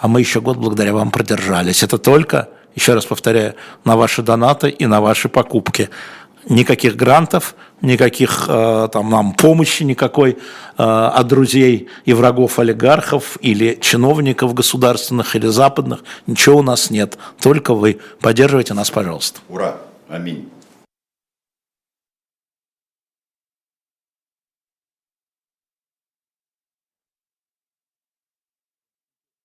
а 0.01 0.07
мы 0.07 0.21
еще 0.21 0.41
год 0.41 0.57
благодаря 0.57 0.93
вам 0.93 1.11
продержались. 1.11 1.83
Это 1.83 1.97
только, 1.97 2.49
еще 2.75 2.93
раз 2.93 3.05
повторяю, 3.05 3.55
на 3.83 3.97
ваши 3.97 4.21
донаты 4.21 4.69
и 4.69 4.85
на 4.85 5.01
ваши 5.01 5.27
покупки. 5.29 5.89
Никаких 6.47 6.95
грантов, 6.95 7.53
никаких 7.81 8.45
э, 8.47 8.87
там 8.91 9.09
нам 9.09 9.33
помощи 9.33 9.83
никакой 9.83 10.31
э, 10.31 10.83
от 10.83 11.27
друзей 11.27 11.89
и 12.05 12.13
врагов 12.13 12.59
олигархов 12.59 13.37
или 13.41 13.77
чиновников 13.81 14.53
государственных 14.53 15.35
или 15.35 15.47
западных. 15.47 16.03
Ничего 16.27 16.59
у 16.59 16.63
нас 16.63 16.89
нет. 16.89 17.17
Только 17.41 17.73
вы. 17.73 17.99
Поддерживайте 18.21 18.73
нас, 18.73 18.89
пожалуйста. 18.89 19.41
Ура! 19.49 19.77
Аминь. 20.07 20.49